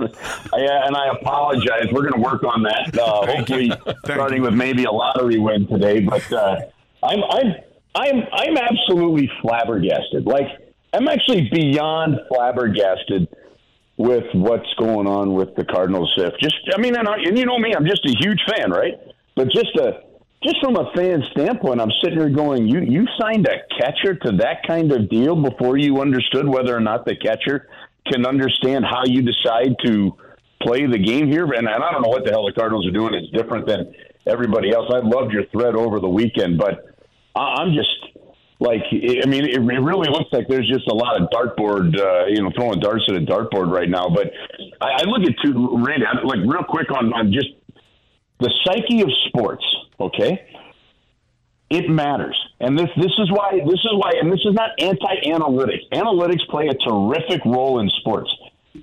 Yeah, 0.00 0.86
and 0.86 0.96
I 0.96 1.08
apologize. 1.20 1.86
We're 1.92 2.02
going 2.08 2.14
to 2.14 2.20
work 2.20 2.42
on 2.42 2.64
that. 2.64 2.98
Uh, 2.98 3.26
hopefully, 3.36 3.70
starting 4.04 4.42
with 4.42 4.52
maybe 4.54 4.84
a 4.84 4.90
lottery 4.90 5.38
win 5.38 5.68
today. 5.68 6.00
But 6.00 6.30
uh, 6.32 6.62
I'm 7.02 7.22
I'm 7.30 7.54
I'm 7.94 8.22
I'm 8.32 8.56
absolutely 8.56 9.30
flabbergasted. 9.40 10.26
Like 10.26 10.48
I'm 10.92 11.06
actually 11.06 11.48
beyond 11.52 12.18
flabbergasted 12.28 13.28
with 13.96 14.24
what's 14.34 14.72
going 14.78 15.06
on 15.06 15.34
with 15.34 15.54
the 15.56 15.64
Cardinals. 15.64 16.12
If 16.16 16.34
just 16.40 16.56
I 16.74 16.80
mean, 16.80 16.96
and, 16.96 17.08
I, 17.08 17.16
and 17.24 17.38
you 17.38 17.46
know 17.46 17.58
me, 17.58 17.74
I'm 17.74 17.86
just 17.86 18.04
a 18.06 18.14
huge 18.20 18.40
fan, 18.50 18.70
right? 18.70 18.94
But 19.36 19.48
just 19.50 19.76
a 19.76 20.02
just 20.42 20.56
from 20.62 20.76
a 20.76 20.92
fan 20.94 21.22
standpoint, 21.32 21.80
I'm 21.80 21.90
sitting 22.02 22.18
here 22.18 22.28
going, 22.28 22.68
you 22.68 22.80
you 22.80 23.06
signed 23.18 23.46
a 23.46 23.56
catcher 23.78 24.14
to 24.14 24.36
that 24.38 24.66
kind 24.66 24.92
of 24.92 25.08
deal 25.08 25.40
before 25.40 25.78
you 25.78 26.00
understood 26.00 26.46
whether 26.46 26.76
or 26.76 26.80
not 26.80 27.04
the 27.06 27.16
catcher 27.16 27.68
can 28.12 28.26
understand 28.26 28.84
how 28.84 29.02
you 29.06 29.22
decide 29.22 29.74
to 29.84 30.16
play 30.62 30.86
the 30.86 30.98
game 30.98 31.28
here. 31.28 31.44
And, 31.44 31.68
and 31.68 31.82
I 31.82 31.90
don't 31.92 32.02
know 32.02 32.08
what 32.08 32.24
the 32.24 32.30
hell 32.30 32.46
the 32.46 32.52
Cardinals 32.52 32.86
are 32.86 32.90
doing. 32.90 33.14
It's 33.14 33.30
different 33.32 33.66
than 33.66 33.94
everybody 34.26 34.72
else. 34.72 34.90
I 34.92 34.98
loved 34.98 35.32
your 35.32 35.46
thread 35.46 35.74
over 35.74 36.00
the 36.00 36.08
weekend, 36.08 36.58
but 36.58 36.96
I, 37.34 37.62
I'm 37.62 37.72
just 37.74 38.13
like, 38.64 38.82
I 38.90 39.26
mean, 39.26 39.44
it, 39.44 39.54
it 39.54 39.60
really 39.60 40.08
looks 40.08 40.32
like 40.32 40.48
there's 40.48 40.68
just 40.68 40.88
a 40.88 40.94
lot 40.94 41.20
of 41.20 41.28
dartboard, 41.30 41.98
uh, 42.00 42.26
you 42.26 42.42
know, 42.42 42.50
throwing 42.56 42.80
darts 42.80 43.04
at 43.08 43.14
a 43.14 43.20
dartboard 43.20 43.70
right 43.70 43.88
now. 43.88 44.08
But 44.08 44.32
I, 44.80 45.02
I 45.02 45.04
look 45.04 45.22
at 45.28 45.34
two, 45.44 45.78
Randy, 45.84 46.06
I- 46.06 46.22
like 46.24 46.40
real 46.40 46.64
quick 46.68 46.90
on, 46.90 47.12
on 47.12 47.32
just 47.32 47.48
the 48.40 48.50
psyche 48.64 49.02
of 49.02 49.10
sports. 49.28 49.64
Okay, 50.00 50.44
it 51.70 51.88
matters, 51.88 52.36
and 52.58 52.76
this 52.78 52.88
this 52.96 53.12
is 53.18 53.30
why 53.30 53.60
this 53.64 53.80
is 53.80 53.92
why, 53.92 54.12
and 54.20 54.32
this 54.32 54.40
is 54.44 54.54
not 54.54 54.70
anti-analytics. 54.80 55.88
Analytics 55.92 56.46
play 56.48 56.66
a 56.66 56.74
terrific 56.74 57.44
role 57.44 57.78
in 57.78 57.88
sports, 58.00 58.30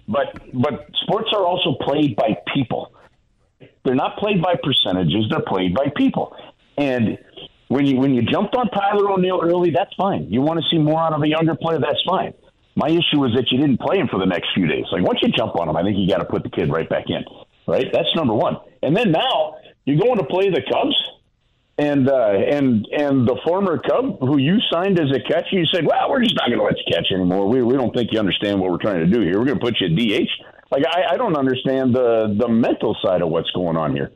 but 0.07 0.27
but 0.53 0.87
sports 1.03 1.29
are 1.33 1.45
also 1.45 1.75
played 1.81 2.15
by 2.15 2.37
people. 2.53 2.93
They're 3.83 3.95
not 3.95 4.17
played 4.17 4.41
by 4.41 4.55
percentages; 4.63 5.25
they're 5.29 5.45
played 5.45 5.75
by 5.75 5.87
people. 5.95 6.33
And 6.77 7.17
when 7.71 7.85
you 7.85 7.95
when 7.95 8.13
you 8.13 8.21
jumped 8.21 8.53
on 8.55 8.67
Tyler 8.69 9.09
O'Neill 9.09 9.39
early, 9.41 9.71
that's 9.71 9.93
fine. 9.95 10.27
You 10.29 10.41
want 10.41 10.59
to 10.59 10.65
see 10.69 10.77
more 10.77 10.99
out 10.99 11.13
of 11.13 11.23
a 11.23 11.27
younger 11.27 11.55
player, 11.55 11.79
that's 11.79 12.03
fine. 12.05 12.33
My 12.75 12.87
issue 12.87 13.23
is 13.23 13.33
that 13.35 13.45
you 13.49 13.59
didn't 13.59 13.79
play 13.79 13.97
him 13.97 14.09
for 14.09 14.19
the 14.19 14.25
next 14.25 14.49
few 14.53 14.67
days. 14.67 14.83
Like 14.91 15.03
once 15.03 15.19
you 15.21 15.29
jump 15.29 15.55
on 15.55 15.69
him, 15.69 15.77
I 15.77 15.83
think 15.83 15.97
you 15.97 16.07
got 16.07 16.19
to 16.19 16.25
put 16.25 16.43
the 16.43 16.49
kid 16.49 16.69
right 16.69 16.87
back 16.87 17.05
in. 17.07 17.23
Right? 17.65 17.87
That's 17.93 18.13
number 18.13 18.33
one. 18.33 18.57
And 18.83 18.95
then 18.95 19.11
now 19.11 19.55
you're 19.85 19.99
going 19.99 20.17
to 20.17 20.25
play 20.25 20.49
the 20.49 20.61
Cubs, 20.69 20.95
and 21.77 22.09
uh, 22.09 22.33
and 22.57 22.85
and 22.91 23.25
the 23.25 23.39
former 23.45 23.77
Cub 23.77 24.19
who 24.19 24.37
you 24.37 24.57
signed 24.69 24.99
as 24.99 25.07
a 25.15 25.21
catcher, 25.21 25.55
you 25.55 25.65
said, 25.73 25.85
"Well, 25.85 26.09
we're 26.09 26.23
just 26.23 26.35
not 26.35 26.47
going 26.47 26.59
to 26.59 26.65
let 26.65 26.75
you 26.77 26.93
catch 26.93 27.07
anymore. 27.09 27.47
We 27.47 27.63
we 27.63 27.75
don't 27.75 27.95
think 27.95 28.11
you 28.11 28.19
understand 28.19 28.59
what 28.59 28.69
we're 28.69 28.83
trying 28.83 28.99
to 28.99 29.07
do 29.07 29.21
here. 29.21 29.39
We're 29.39 29.45
going 29.45 29.59
to 29.59 29.65
put 29.65 29.79
you 29.79 29.87
at 29.87 29.95
DH." 29.95 30.29
Like 30.71 30.83
I, 30.87 31.13
I 31.13 31.17
don't 31.17 31.37
understand 31.37 31.95
the 31.95 32.35
the 32.37 32.49
mental 32.49 32.97
side 33.01 33.21
of 33.21 33.29
what's 33.29 33.51
going 33.51 33.77
on 33.77 33.95
here. 33.95 34.11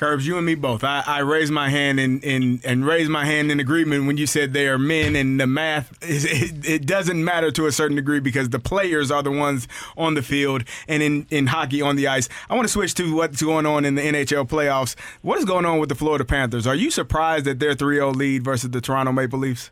Kerbs, 0.00 0.24
you 0.24 0.38
and 0.38 0.46
me 0.46 0.54
both. 0.54 0.82
I, 0.82 1.04
I 1.06 1.18
raised 1.18 1.52
my 1.52 1.68
hand 1.68 2.00
in, 2.00 2.20
in 2.20 2.62
and 2.64 2.86
raised 2.86 3.10
my 3.10 3.26
hand 3.26 3.52
in 3.52 3.60
agreement 3.60 4.06
when 4.06 4.16
you 4.16 4.26
said 4.26 4.54
they 4.54 4.66
are 4.66 4.78
men, 4.78 5.14
and 5.14 5.38
the 5.38 5.46
math 5.46 5.92
is, 6.02 6.24
it, 6.24 6.66
it 6.66 6.86
doesn't 6.86 7.22
matter 7.22 7.50
to 7.50 7.66
a 7.66 7.72
certain 7.72 7.96
degree 7.96 8.18
because 8.18 8.48
the 8.48 8.58
players 8.58 9.10
are 9.10 9.22
the 9.22 9.30
ones 9.30 9.68
on 9.98 10.14
the 10.14 10.22
field 10.22 10.64
and 10.88 11.02
in, 11.02 11.26
in 11.28 11.48
hockey 11.48 11.82
on 11.82 11.96
the 11.96 12.08
ice. 12.08 12.30
I 12.48 12.54
want 12.54 12.66
to 12.66 12.72
switch 12.72 12.94
to 12.94 13.14
what's 13.14 13.42
going 13.42 13.66
on 13.66 13.84
in 13.84 13.94
the 13.94 14.00
NHL 14.00 14.48
playoffs. 14.48 14.96
What 15.20 15.38
is 15.38 15.44
going 15.44 15.66
on 15.66 15.78
with 15.78 15.90
the 15.90 15.94
Florida 15.94 16.24
Panthers? 16.24 16.66
Are 16.66 16.74
you 16.74 16.90
surprised 16.90 17.44
that 17.44 17.58
their 17.58 17.74
3-0 17.74 18.16
lead 18.16 18.42
versus 18.42 18.70
the 18.70 18.80
Toronto 18.80 19.12
Maple 19.12 19.38
Leafs? 19.38 19.70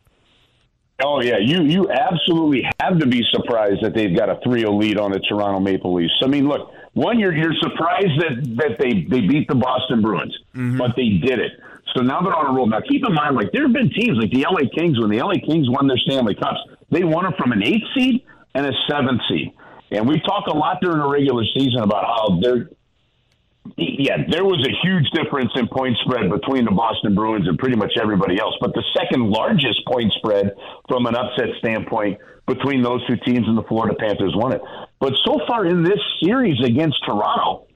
Oh 1.03 1.22
yeah, 1.22 1.39
you 1.39 1.62
you 1.62 1.89
absolutely 1.91 2.68
have 2.81 2.99
to 2.99 3.07
be 3.07 3.22
surprised 3.31 3.83
that 3.83 3.95
they've 3.95 4.16
got 4.16 4.29
a 4.29 4.35
3-0 4.47 4.79
lead 4.79 4.99
on 4.99 5.12
the 5.12 5.20
Toronto 5.20 5.61
Maple 5.61 5.95
Leafs. 5.95 6.12
I 6.22 6.26
mean, 6.26 6.49
look, 6.49 6.72
one, 6.99 7.20
you're 7.20 7.32
you're 7.32 7.55
surprised 7.61 8.18
that 8.18 8.42
that 8.59 8.78
they 8.78 9.07
they 9.09 9.26
beat 9.26 9.46
the 9.46 9.55
Boston 9.55 10.03
Bruins, 10.03 10.36
mm-hmm. 10.55 10.78
but 10.78 10.96
they 10.96 11.22
did 11.22 11.38
it. 11.38 11.53
So 11.94 12.03
now 12.03 12.20
they're 12.20 12.34
on 12.34 12.46
a 12.46 12.53
roll. 12.53 12.66
Now 12.66 12.80
keep 12.80 13.07
in 13.07 13.14
mind, 13.14 13.36
like 13.36 13.53
there 13.53 13.62
have 13.62 13.72
been 13.72 13.90
teams 13.90 14.18
like 14.18 14.30
the 14.30 14.42
LA 14.42 14.66
Kings 14.74 14.99
when 14.99 15.11
the 15.11 15.22
LA 15.22 15.38
Kings 15.46 15.70
won 15.70 15.86
their 15.86 15.96
Stanley 15.96 16.34
Cups, 16.34 16.59
they 16.90 17.05
won 17.05 17.24
it 17.26 17.34
from 17.38 17.53
an 17.53 17.62
eighth 17.62 17.86
seed 17.94 18.26
and 18.55 18.66
a 18.66 18.72
seventh 18.90 19.22
seed. 19.28 19.55
And 19.90 20.07
we 20.07 20.20
talk 20.20 20.49
a 20.49 20.57
lot 20.57 20.80
during 20.82 20.99
the 20.99 21.09
regular 21.09 21.44
season 21.55 21.80
about 21.80 22.05
how 22.05 22.40
they're 22.42 22.68
yeah, 23.76 24.16
there 24.28 24.44
was 24.44 24.66
a 24.66 24.72
huge 24.82 25.11
difference 25.11 25.53
in 25.55 25.68
point 25.68 25.96
spread 26.03 26.30
between 26.30 26.64
the 26.64 26.70
Boston 26.70 27.14
Bruins 27.14 27.46
and 27.46 27.59
pretty 27.59 27.76
much 27.76 27.92
everybody 28.01 28.40
else. 28.40 28.55
But 28.61 28.72
the 28.72 28.82
second 28.96 29.30
largest 29.30 29.84
point 29.86 30.12
spread 30.16 30.57
from 30.88 31.07
an 31.07 31.14
upset 31.14 31.53
standpoint 31.59 32.18
between 32.46 32.82
those 32.82 33.07
two 33.07 33.16
teams 33.24 33.46
and 33.46 33.59
the 33.59 33.62
Florida 33.64 33.94
Panthers 33.94 34.32
won 34.34 34.53
it. 34.53 34.62
But 35.01 35.14
so 35.24 35.40
far 35.46 35.66
in 35.66 35.82
this 35.82 36.01
series 36.22 36.59
against 36.64 37.05
Toronto, 37.05 37.66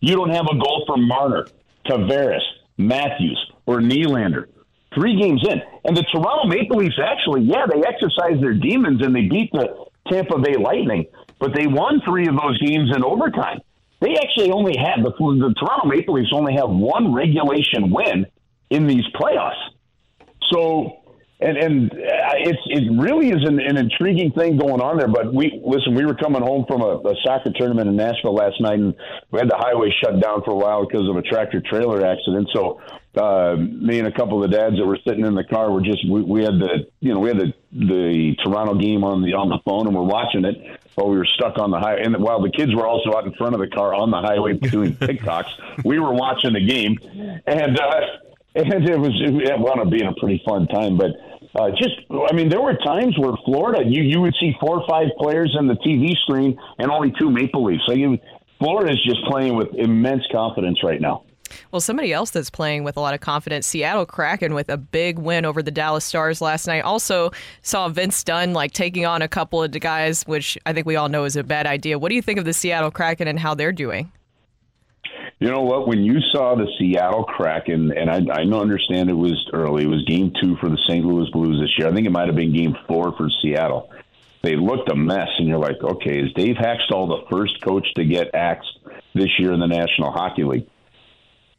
you 0.00 0.16
don't 0.16 0.30
have 0.30 0.46
a 0.50 0.58
goal 0.58 0.84
from 0.86 1.06
Marner, 1.06 1.46
Tavares, 1.86 2.42
Matthews, 2.78 3.52
or 3.66 3.80
Nylander. 3.80 4.46
Three 4.94 5.20
games 5.20 5.42
in. 5.48 5.62
And 5.84 5.96
the 5.96 6.04
Toronto 6.12 6.46
Maple 6.46 6.76
Leafs 6.76 6.98
actually, 7.02 7.42
yeah, 7.42 7.66
they 7.66 7.82
exercised 7.86 8.42
their 8.42 8.54
demons 8.54 9.02
and 9.04 9.14
they 9.14 9.22
beat 9.22 9.50
the 9.52 9.86
Tampa 10.10 10.38
Bay 10.38 10.56
Lightning, 10.56 11.06
but 11.38 11.54
they 11.54 11.66
won 11.66 12.00
three 12.04 12.26
of 12.26 12.36
those 12.36 12.58
games 12.58 12.90
in 12.94 13.04
overtime. 13.04 13.60
They 14.00 14.14
actually 14.16 14.50
only 14.50 14.76
had 14.76 15.04
the, 15.04 15.10
the 15.10 15.54
Toronto 15.58 15.86
Maple 15.86 16.14
Leafs 16.14 16.32
only 16.32 16.54
have 16.54 16.68
one 16.68 17.14
regulation 17.14 17.90
win 17.90 18.26
in 18.70 18.86
these 18.86 19.04
playoffs. 19.14 19.60
So, 20.52 21.01
and 21.42 21.56
and 21.56 21.92
uh, 21.92 22.38
it's 22.38 22.62
it 22.66 22.90
really 22.98 23.30
is 23.30 23.42
an, 23.46 23.58
an 23.60 23.76
intriguing 23.76 24.30
thing 24.32 24.56
going 24.56 24.80
on 24.80 24.98
there. 24.98 25.08
But 25.08 25.34
we 25.34 25.60
listen, 25.64 25.94
we 25.94 26.04
were 26.04 26.14
coming 26.14 26.42
home 26.42 26.64
from 26.68 26.82
a, 26.82 26.98
a 26.98 27.14
soccer 27.24 27.50
tournament 27.54 27.88
in 27.88 27.96
Nashville 27.96 28.34
last 28.34 28.60
night, 28.60 28.78
and 28.78 28.94
we 29.30 29.38
had 29.38 29.50
the 29.50 29.56
highway 29.56 29.92
shut 30.02 30.20
down 30.20 30.42
for 30.44 30.52
a 30.52 30.56
while 30.56 30.86
because 30.86 31.08
of 31.08 31.16
a 31.16 31.22
tractor 31.22 31.60
trailer 31.60 32.06
accident. 32.06 32.48
So, 32.54 32.80
uh, 33.16 33.56
me 33.56 33.98
and 33.98 34.08
a 34.08 34.12
couple 34.12 34.42
of 34.42 34.50
the 34.50 34.56
dads 34.56 34.76
that 34.76 34.86
were 34.86 34.98
sitting 35.06 35.26
in 35.26 35.34
the 35.34 35.44
car 35.44 35.70
were 35.70 35.82
just 35.82 36.08
we, 36.08 36.22
we 36.22 36.44
had 36.44 36.54
the 36.54 36.86
you 37.00 37.12
know 37.12 37.20
we 37.20 37.28
had 37.28 37.38
the 37.38 37.52
the 37.72 38.36
Toronto 38.44 38.74
game 38.74 39.02
on 39.02 39.22
the 39.22 39.34
on 39.34 39.48
the 39.48 39.58
phone, 39.64 39.86
and 39.86 39.96
we're 39.96 40.02
watching 40.02 40.44
it 40.44 40.56
while 40.94 41.08
we 41.08 41.16
were 41.16 41.28
stuck 41.34 41.58
on 41.58 41.70
the 41.70 41.78
highway. 41.78 42.02
And 42.04 42.16
while 42.22 42.42
the 42.42 42.50
kids 42.50 42.74
were 42.74 42.86
also 42.86 43.16
out 43.16 43.26
in 43.26 43.32
front 43.34 43.54
of 43.54 43.60
the 43.60 43.68
car 43.68 43.94
on 43.94 44.10
the 44.10 44.20
highway 44.20 44.54
doing 44.54 44.94
TikToks, 44.96 45.84
we 45.84 45.98
were 45.98 46.12
watching 46.12 46.52
the 46.52 46.64
game, 46.64 46.98
and 47.46 47.78
uh, 47.78 48.00
and 48.54 48.88
it 48.88 48.98
was 48.98 49.12
it 49.22 49.58
wound 49.58 49.80
up 49.80 49.90
being 49.90 50.06
a 50.06 50.14
pretty 50.14 50.42
fun 50.46 50.66
time. 50.68 50.96
But 50.96 51.12
uh, 51.54 51.70
just, 51.70 52.00
I 52.10 52.32
mean, 52.34 52.48
there 52.48 52.60
were 52.60 52.74
times 52.74 53.18
where 53.18 53.34
Florida, 53.44 53.82
you 53.84 54.02
you 54.02 54.20
would 54.20 54.34
see 54.40 54.54
four 54.60 54.80
or 54.80 54.86
five 54.88 55.08
players 55.18 55.54
on 55.58 55.66
the 55.66 55.74
TV 55.74 56.16
screen 56.22 56.58
and 56.78 56.90
only 56.90 57.12
two 57.18 57.30
Maple 57.30 57.64
Leafs. 57.64 57.82
So 57.86 57.92
you, 57.92 58.18
Florida 58.58 58.92
is 58.92 59.02
just 59.04 59.22
playing 59.24 59.56
with 59.56 59.68
immense 59.74 60.22
confidence 60.32 60.82
right 60.82 61.00
now. 61.00 61.24
Well, 61.70 61.80
somebody 61.80 62.12
else 62.12 62.30
that's 62.30 62.48
playing 62.48 62.84
with 62.84 62.96
a 62.96 63.00
lot 63.00 63.12
of 63.12 63.20
confidence, 63.20 63.66
Seattle 63.66 64.06
Kraken 64.06 64.54
with 64.54 64.70
a 64.70 64.78
big 64.78 65.18
win 65.18 65.44
over 65.44 65.62
the 65.62 65.70
Dallas 65.70 66.04
Stars 66.04 66.40
last 66.40 66.66
night. 66.66 66.80
Also 66.80 67.30
saw 67.60 67.88
Vince 67.90 68.24
Dunn 68.24 68.54
like 68.54 68.72
taking 68.72 69.04
on 69.04 69.20
a 69.20 69.28
couple 69.28 69.62
of 69.62 69.72
the 69.72 69.80
guys, 69.80 70.22
which 70.22 70.56
I 70.64 70.72
think 70.72 70.86
we 70.86 70.96
all 70.96 71.10
know 71.10 71.24
is 71.24 71.36
a 71.36 71.44
bad 71.44 71.66
idea. 71.66 71.98
What 71.98 72.08
do 72.08 72.14
you 72.14 72.22
think 72.22 72.38
of 72.38 72.46
the 72.46 72.54
Seattle 72.54 72.90
Kraken 72.90 73.28
and 73.28 73.38
how 73.38 73.54
they're 73.54 73.72
doing? 73.72 74.10
You 75.42 75.50
know 75.50 75.62
what? 75.62 75.88
When 75.88 76.04
you 76.04 76.20
saw 76.30 76.54
the 76.54 76.68
Seattle 76.78 77.24
Kraken, 77.24 77.90
and 77.98 78.08
I, 78.08 78.20
I 78.32 78.42
understand 78.42 79.10
it 79.10 79.14
was 79.14 79.50
early, 79.52 79.82
it 79.82 79.88
was 79.88 80.04
game 80.04 80.32
two 80.40 80.54
for 80.60 80.68
the 80.68 80.78
St. 80.88 81.04
Louis 81.04 81.28
Blues 81.32 81.60
this 81.60 81.76
year. 81.76 81.88
I 81.88 81.92
think 81.92 82.06
it 82.06 82.10
might 82.10 82.28
have 82.28 82.36
been 82.36 82.54
game 82.54 82.76
four 82.86 83.12
for 83.16 83.28
Seattle. 83.42 83.90
They 84.44 84.54
looked 84.54 84.88
a 84.88 84.94
mess, 84.94 85.26
and 85.38 85.48
you're 85.48 85.58
like, 85.58 85.82
okay, 85.82 86.20
is 86.20 86.32
Dave 86.34 86.54
Hakstol 86.54 87.08
the 87.08 87.26
first 87.28 87.60
coach 87.60 87.92
to 87.96 88.04
get 88.04 88.36
axed 88.36 88.78
this 89.16 89.30
year 89.40 89.52
in 89.52 89.58
the 89.58 89.66
National 89.66 90.12
Hockey 90.12 90.44
League? 90.44 90.68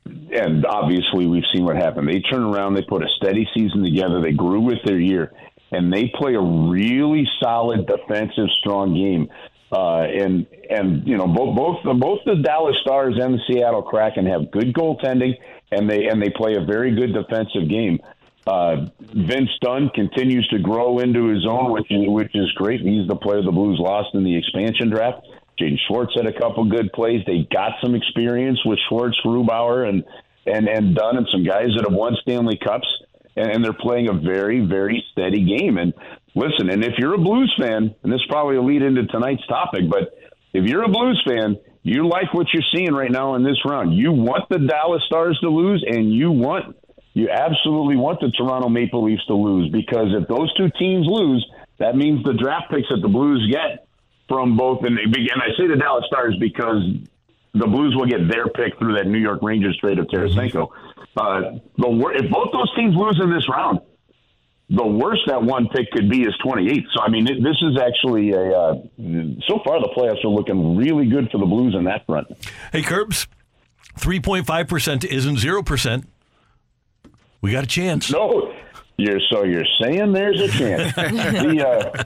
and 0.06 0.66
obviously 0.66 1.28
we've 1.28 1.44
seen 1.54 1.66
what 1.66 1.76
happened. 1.76 2.08
They 2.08 2.20
turn 2.20 2.44
around, 2.44 2.76
they 2.76 2.82
put 2.82 3.04
a 3.04 3.08
steady 3.18 3.48
season 3.54 3.84
together, 3.84 4.22
they 4.22 4.32
grew 4.32 4.62
with 4.62 4.80
their 4.86 5.00
year, 5.00 5.32
and 5.72 5.92
they 5.92 6.12
play 6.18 6.36
a 6.36 6.42
really 6.42 7.28
solid 7.42 7.86
defensive, 7.88 8.48
strong 8.60 8.94
game. 8.94 9.30
Uh, 9.74 10.04
and 10.04 10.46
and 10.70 11.08
you 11.08 11.18
know 11.18 11.26
both 11.26 11.58
both 11.58 11.78
the 11.84 11.94
both 11.96 12.20
the 12.26 12.36
Dallas 12.36 12.76
Stars 12.82 13.16
and 13.20 13.34
the 13.34 13.40
Seattle 13.48 13.82
Kraken 13.82 14.28
have 14.28 14.52
good 14.52 14.72
goaltending, 14.72 15.34
and 15.72 15.90
they 15.90 16.06
and 16.06 16.22
they 16.22 16.30
play 16.30 16.54
a 16.56 16.64
very 16.64 16.94
good 16.94 17.12
defensive 17.12 17.68
game. 17.68 18.00
Uh, 18.46 18.88
Vince 19.00 19.50
Dunn 19.62 19.90
continues 19.96 20.48
to 20.50 20.60
grow 20.60 21.00
into 21.00 21.28
his 21.30 21.48
own, 21.50 21.72
which 21.72 21.90
is 21.90 22.02
which 22.06 22.36
is 22.36 22.52
great. 22.52 22.82
He's 22.82 23.08
the 23.08 23.16
player 23.16 23.42
the 23.42 23.52
Blues 23.52 23.80
lost 23.80 24.10
in 24.14 24.24
the 24.24 24.38
expansion 24.38 24.92
draft. 24.92 25.26
Jaden 25.60 25.78
Schwartz 25.88 26.14
had 26.16 26.28
a 26.28 26.40
couple 26.40 26.66
good 26.66 26.92
plays. 26.94 27.24
They 27.26 27.48
got 27.52 27.72
some 27.82 27.96
experience 27.96 28.60
with 28.66 28.78
Schwartz, 28.90 29.18
Grubauer, 29.26 29.90
and 29.90 30.04
and 30.46 30.68
and 30.68 30.96
Dunn, 30.96 31.18
and 31.18 31.28
some 31.32 31.44
guys 31.44 31.70
that 31.76 31.86
have 31.90 31.98
won 31.98 32.16
Stanley 32.22 32.60
Cups, 32.64 32.88
and, 33.36 33.50
and 33.50 33.66
they're 33.66 33.74
playing 33.74 34.10
a 34.10 34.14
very 34.14 34.60
very 34.60 35.04
steady 35.12 35.44
game. 35.44 35.80
And 35.80 35.94
listen, 36.36 36.70
and 36.70 36.84
if 36.84 36.94
you're 36.98 37.14
a 37.14 37.18
Blues 37.18 37.54
fan, 37.60 37.96
and 38.04 38.12
this 38.12 38.22
probably 38.30 38.58
will 38.58 38.66
lead 38.66 38.82
into 38.82 39.06
tonight's 39.08 39.46
topic, 39.48 39.90
but 39.90 40.18
if 40.54 40.66
you're 40.66 40.84
a 40.84 40.90
Blues 40.90 41.24
fan, 41.28 41.58
you 41.84 42.08
like 42.08 42.34
what 42.34 42.48
you're 42.54 42.64
seeing 42.74 42.94
right 42.94 43.12
now 43.12 43.36
in 43.36 43.44
this 43.44 43.58
round. 43.66 43.94
You 43.94 44.12
want 44.12 44.48
the 44.50 44.60
Dallas 44.60 45.04
Stars 45.06 45.38
to 45.42 45.50
lose, 45.50 45.84
and 45.88 46.14
you 46.14 46.32
want 46.32 46.76
you 47.14 47.30
absolutely 47.30 47.96
want 47.96 48.20
the 48.22 48.32
Toronto 48.32 48.70
Maple 48.70 49.04
Leafs 49.04 49.26
to 49.28 49.36
lose 49.36 49.72
because 49.72 50.08
if 50.20 50.28
those 50.28 50.52
two 50.56 50.70
teams 50.80 51.06
lose, 51.08 51.46
that 51.78 51.96
means 51.96 52.24
the 52.24 52.34
draft 52.34 52.72
picks 52.72 52.90
that 52.90 53.02
the 53.02 53.08
Blues 53.08 53.48
get 53.52 53.86
from 54.28 54.58
both, 54.58 54.84
and, 54.84 54.98
and 54.98 55.16
I 55.16 55.56
say 55.58 55.68
the 55.68 55.76
Dallas 55.76 56.06
Stars 56.08 56.36
because 56.40 56.82
the 57.54 57.68
Blues 57.68 57.96
will 57.96 58.08
get 58.08 58.28
their 58.28 58.48
pick 58.48 58.80
through 58.80 58.96
that 58.96 59.06
New 59.06 59.20
York 59.20 59.40
Rangers 59.44 59.78
trade 59.78 60.00
of 60.00 60.08
Tarasenko. 60.08 60.70
Uh, 61.16 61.60
the 61.78 62.14
if 62.16 62.32
both 62.32 62.50
those 62.52 62.74
teams 62.76 62.96
lose 62.96 63.20
in 63.22 63.30
this 63.30 63.48
round, 63.48 63.82
the 64.76 64.86
worst 64.86 65.22
that 65.28 65.42
one 65.42 65.68
pick 65.68 65.92
could 65.92 66.10
be 66.10 66.22
is 66.22 66.34
28. 66.44 66.84
So 66.94 67.02
I 67.02 67.10
mean, 67.10 67.28
it, 67.28 67.44
this 67.44 67.58
is 67.62 67.80
actually 67.80 68.32
a. 68.32 68.42
Uh, 68.42 68.74
so 69.48 69.60
far, 69.64 69.80
the 69.80 69.90
playoffs 69.96 70.24
are 70.26 70.30
looking 70.30 70.76
really 70.76 71.06
good 71.08 71.30
for 71.32 71.38
the 71.38 71.46
Blues 71.46 71.76
in 71.78 71.84
that 71.84 72.06
front. 72.08 72.28
Hey, 72.72 72.82
Kerbs, 72.82 73.28
3.5% 74.00 75.06
isn't 75.06 75.36
0%. 75.36 76.06
We 77.42 77.52
got 77.52 77.64
a 77.64 77.68
chance. 77.68 78.12
No, 78.12 78.54
you're 78.98 79.20
so 79.32 79.44
you're 79.44 79.66
saying 79.82 80.14
there's 80.14 80.42
a 80.42 80.48
chance. 80.48 80.96
the, 80.96 82.06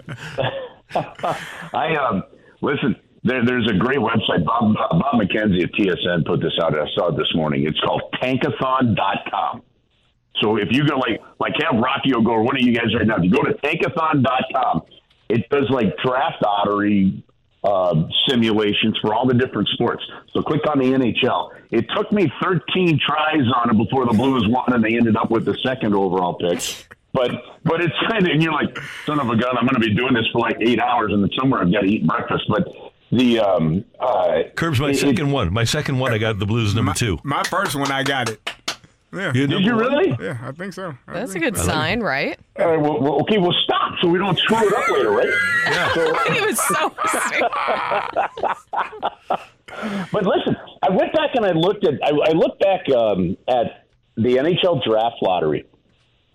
uh, 0.93 1.33
I 1.73 1.95
um 1.95 2.23
listen. 2.61 2.95
There, 3.23 3.45
there's 3.45 3.69
a 3.69 3.77
great 3.77 3.99
website. 3.99 4.45
Bob 4.45 4.73
Bob 4.73 5.13
McKenzie 5.15 5.63
of 5.63 5.69
TSN 5.71 6.25
put 6.25 6.41
this 6.41 6.53
out. 6.61 6.73
I 6.73 6.85
saw 6.95 7.09
it 7.09 7.17
this 7.17 7.33
morning. 7.35 7.65
It's 7.67 7.79
called 7.81 8.03
Tankathon.com. 8.21 9.63
So 10.41 10.57
if 10.57 10.67
you 10.71 10.87
go 10.87 10.97
like 10.97 11.21
like 11.39 11.53
have 11.63 11.79
Rocky 11.81 12.11
go 12.11 12.19
or 12.25 12.43
one 12.43 12.55
of 12.55 12.61
you 12.61 12.73
guys 12.73 12.93
right 12.95 13.05
now, 13.07 13.17
if 13.17 13.23
you 13.23 13.31
go 13.31 13.43
to 13.43 13.53
Tankathon.com, 13.55 14.81
it 15.29 15.49
does 15.49 15.69
like 15.69 15.95
draft 16.03 16.41
lottery 16.41 17.23
uh, 17.63 18.03
simulations 18.27 18.97
for 19.01 19.13
all 19.13 19.27
the 19.27 19.33
different 19.33 19.67
sports. 19.69 20.03
So 20.33 20.41
click 20.41 20.61
on 20.69 20.79
the 20.79 20.85
NHL. 20.85 21.51
It 21.71 21.85
took 21.95 22.11
me 22.11 22.31
13 22.41 22.99
tries 23.05 23.41
on 23.55 23.71
it 23.71 23.77
before 23.77 24.05
the 24.05 24.13
Blues 24.13 24.47
won, 24.47 24.71
and 24.73 24.83
they 24.83 24.95
ended 24.95 25.17
up 25.17 25.31
with 25.31 25.45
the 25.45 25.57
second 25.65 25.93
overall 25.93 26.35
pick. 26.35 26.61
But 27.13 27.31
but 27.63 27.81
it's 27.81 27.95
kind 28.09 28.25
of 28.25 28.31
and 28.31 28.43
you're 28.43 28.53
like 28.53 28.77
son 29.05 29.19
of 29.19 29.29
a 29.29 29.35
gun. 29.35 29.57
I'm 29.57 29.65
going 29.65 29.81
to 29.81 29.87
be 29.87 29.95
doing 29.95 30.13
this 30.13 30.25
for 30.31 30.39
like 30.39 30.57
eight 30.61 30.79
hours, 30.79 31.11
and 31.11 31.23
then 31.23 31.31
somewhere 31.37 31.61
I've 31.61 31.71
got 31.71 31.81
to 31.81 31.87
eat 31.87 32.05
breakfast. 32.05 32.43
But 32.47 32.67
the 33.11 33.39
um, 33.39 33.85
uh, 33.99 34.43
Kerbs 34.55 34.79
my 34.79 34.91
it- 34.91 34.97
second 34.97 35.31
one. 35.31 35.51
My 35.51 35.63
second 35.63 35.97
one, 35.99 36.13
I 36.13 36.19
got 36.19 36.37
the 36.39 36.45
Blues 36.45 36.75
number 36.75 36.93
two. 36.93 37.17
My 37.23 37.43
first 37.43 37.75
one, 37.75 37.91
I 37.91 38.03
got 38.03 38.29
it. 38.29 38.49
Yeah. 39.13 39.31
Did 39.31 39.51
you 39.51 39.77
really? 39.77 40.17
Yeah, 40.19 40.37
I 40.41 40.51
think 40.51 40.73
so. 40.73 40.93
I 41.07 41.13
That's 41.13 41.33
a 41.33 41.39
good 41.39 41.55
so. 41.55 41.63
sign, 41.63 42.01
right? 42.01 42.37
All 42.59 42.67
right, 42.67 42.77
well, 42.79 42.99
well, 42.99 43.21
okay, 43.21 43.37
well, 43.37 43.55
stop 43.63 43.93
so 44.01 44.09
we 44.09 44.19
don't 44.19 44.37
screw 44.37 44.57
it 44.57 44.73
up 44.73 44.89
later, 44.89 45.11
right? 45.11 45.29
Yeah. 45.65 45.93
So, 45.93 46.13
he 46.33 46.41
was 46.41 46.59
so 46.59 46.89
but 50.11 50.25
listen, 50.25 50.57
I 50.83 50.89
went 50.89 51.13
back 51.13 51.35
and 51.35 51.45
I 51.45 51.51
looked 51.51 51.85
at 51.85 51.93
I, 52.03 52.09
I 52.09 52.31
looked 52.33 52.59
back 52.61 52.89
um, 52.95 53.37
at 53.47 53.85
the 54.17 54.35
NHL 54.37 54.83
draft 54.83 55.15
lottery, 55.21 55.65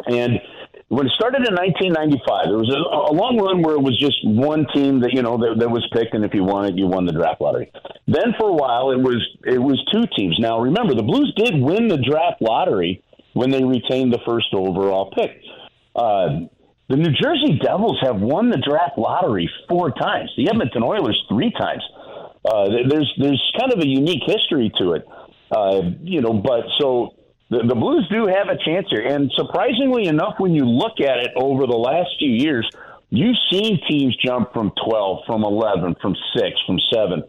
and 0.07 0.41
when 0.93 1.07
it 1.07 1.13
started 1.17 1.49
in 1.49 1.57
1995, 1.57 2.53
there 2.53 2.61
was 2.61 2.69
a, 2.69 2.77
a 2.77 3.15
long 3.17 3.41
run 3.41 3.65
where 3.65 3.77
it 3.77 3.81
was 3.81 3.97
just 3.97 4.21
one 4.29 4.69
team 4.77 5.01
that 5.01 5.17
you 5.17 5.25
know 5.25 5.41
that, 5.41 5.57
that 5.57 5.71
was 5.73 5.81
picked, 5.89 6.13
and 6.13 6.23
if 6.23 6.35
you 6.35 6.45
won 6.45 6.69
it, 6.69 6.77
you 6.77 6.87
won 6.87 7.09
the 7.09 7.17
draft 7.17 7.41
lottery. 7.41 7.73
Then 8.05 8.37
for 8.37 8.53
a 8.53 8.53
while, 8.53 8.93
it 8.93 9.01
was 9.01 9.25
it 9.49 9.57
was 9.57 9.81
two 9.89 10.05
teams. 10.15 10.37
Now 10.37 10.61
remember, 10.61 10.93
the 10.93 11.03
Blues 11.03 11.33
did 11.33 11.57
win 11.57 11.89
the 11.89 11.97
draft 11.97 12.45
lottery 12.45 13.03
when 13.33 13.49
they 13.49 13.65
retained 13.65 14.13
the 14.13 14.21
first 14.29 14.53
overall 14.53 15.09
pick. 15.17 15.33
Uh, 15.97 16.45
the 16.93 17.01
New 17.01 17.17
Jersey 17.17 17.57
Devils 17.57 17.97
have 18.05 18.21
won 18.21 18.51
the 18.51 18.61
draft 18.61 18.99
lottery 18.99 19.49
four 19.73 19.93
times. 19.97 20.29
The 20.37 20.51
Edmonton 20.51 20.83
Oilers 20.83 21.17
three 21.27 21.57
times. 21.57 21.81
Uh, 22.45 22.69
there's 22.85 23.09
there's 23.17 23.41
kind 23.59 23.73
of 23.73 23.81
a 23.81 23.89
unique 23.89 24.29
history 24.29 24.71
to 24.77 24.93
it, 24.93 25.09
uh, 25.57 25.89
you 26.05 26.21
know. 26.21 26.37
But 26.37 26.69
so 26.77 27.17
the, 27.53 27.69
the 27.69 27.75
Blues 27.75 28.09
do 28.11 28.25
have 28.27 28.49
a 28.49 28.57
chance 28.65 28.87
here, 28.89 29.05
and 29.05 29.31
surprisingly 29.37 30.07
enough, 30.07 30.37
when 30.39 30.55
you 30.55 30.65
look 30.65 31.01
at 31.01 31.19
it 31.21 31.33
over 31.37 31.67
the 31.67 31.77
last 31.77 32.09
few 32.19 32.33
years, 32.33 32.67
you've 33.11 33.37
seen 33.53 33.79
teams 33.89 34.17
jump 34.25 34.55
from 34.55 34.73
12, 34.89 35.19
from 35.27 35.45
11, 35.45 35.97
from 36.01 36.17
six, 36.35 36.57
from 36.67 36.79
seven. 36.89 37.23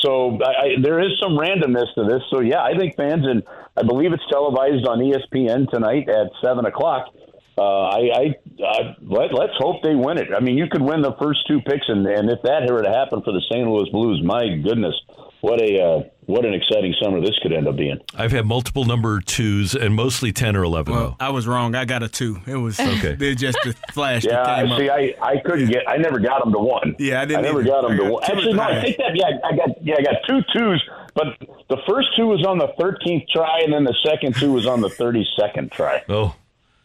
so 0.00 0.38
I, 0.40 0.48
I, 0.48 0.66
there 0.82 0.98
is 1.00 1.12
some 1.20 1.36
randomness 1.36 1.92
to 1.94 2.04
this. 2.08 2.22
So 2.32 2.40
yeah, 2.40 2.64
I 2.64 2.72
think 2.78 2.96
fans 2.96 3.26
and 3.28 3.42
I 3.76 3.82
believe 3.82 4.14
it's 4.14 4.24
televised 4.32 4.88
on 4.88 4.98
ESPN 4.98 5.68
tonight 5.70 6.08
at 6.08 6.32
seven 6.42 6.64
o'clock. 6.64 7.12
Uh, 7.58 7.88
I, 7.88 8.00
I, 8.00 8.24
I 8.64 8.96
let, 9.02 9.32
let's 9.32 9.56
hope 9.58 9.82
they 9.82 9.94
win 9.94 10.16
it. 10.16 10.28
I 10.34 10.40
mean, 10.40 10.56
you 10.56 10.66
could 10.70 10.82
win 10.82 11.02
the 11.02 11.16
first 11.20 11.46
two 11.46 11.60
picks, 11.60 11.88
and, 11.88 12.06
and 12.06 12.30
if 12.30 12.40
that 12.42 12.68
were 12.70 12.82
to 12.82 12.90
happen 12.90 13.22
for 13.22 13.32
the 13.32 13.42
St. 13.52 13.66
Louis 13.68 13.88
Blues, 13.90 14.20
my 14.24 14.56
goodness, 14.64 14.94
what 15.40 15.60
a 15.60 15.80
uh, 15.80 16.00
what 16.26 16.44
an 16.44 16.54
exciting 16.54 16.94
summer 17.02 17.20
this 17.20 17.38
could 17.42 17.52
end 17.52 17.66
up 17.68 17.76
being. 17.76 17.98
I've 18.14 18.32
had 18.32 18.46
multiple 18.46 18.84
number 18.84 19.20
twos 19.20 19.74
and 19.74 19.94
mostly 19.94 20.32
10 20.32 20.56
or 20.56 20.64
11, 20.64 20.92
Well. 20.94 21.16
I 21.20 21.30
was 21.30 21.46
wrong. 21.46 21.74
I 21.74 21.84
got 21.84 22.02
a 22.02 22.08
two. 22.08 22.38
It 22.46 22.56
was 22.56 22.78
Okay. 22.78 23.14
They're 23.18 23.34
just 23.34 23.58
the 23.64 23.74
flash 23.92 24.24
Yeah, 24.24 24.44
came 24.66 24.76
see, 24.76 24.88
up. 24.88 24.96
I, 24.96 25.14
I 25.22 25.36
couldn't 25.44 25.70
get, 25.70 25.88
I 25.88 25.96
never 25.96 26.18
got 26.18 26.42
them 26.44 26.52
to 26.52 26.58
one. 26.58 26.96
Yeah, 26.98 27.20
I 27.20 27.24
didn't 27.24 27.40
I 27.40 27.42
never 27.42 27.60
either. 27.60 27.68
got 27.70 27.82
them 27.82 27.92
I 27.92 27.96
to 27.96 28.02
got 28.02 28.12
one. 28.12 28.22
Actually, 28.24 28.52
no, 28.54 28.62
I 28.62 28.80
think 28.82 28.96
that. 28.98 29.14
Yeah, 29.14 29.26
I 29.44 29.56
got, 29.56 29.68
yeah, 29.84 29.94
I 29.98 30.02
got 30.02 30.14
two 30.28 30.40
twos, 30.52 30.88
but 31.14 31.26
the 31.68 31.78
first 31.88 32.08
two 32.16 32.26
was 32.26 32.44
on 32.46 32.58
the 32.58 32.68
13th 32.78 33.28
try, 33.28 33.60
and 33.62 33.72
then 33.72 33.84
the 33.84 33.96
second 34.04 34.36
two 34.36 34.52
was 34.52 34.66
on 34.66 34.80
the 34.80 34.88
32nd 34.88 35.70
try. 35.72 36.02
Oh, 36.08 36.34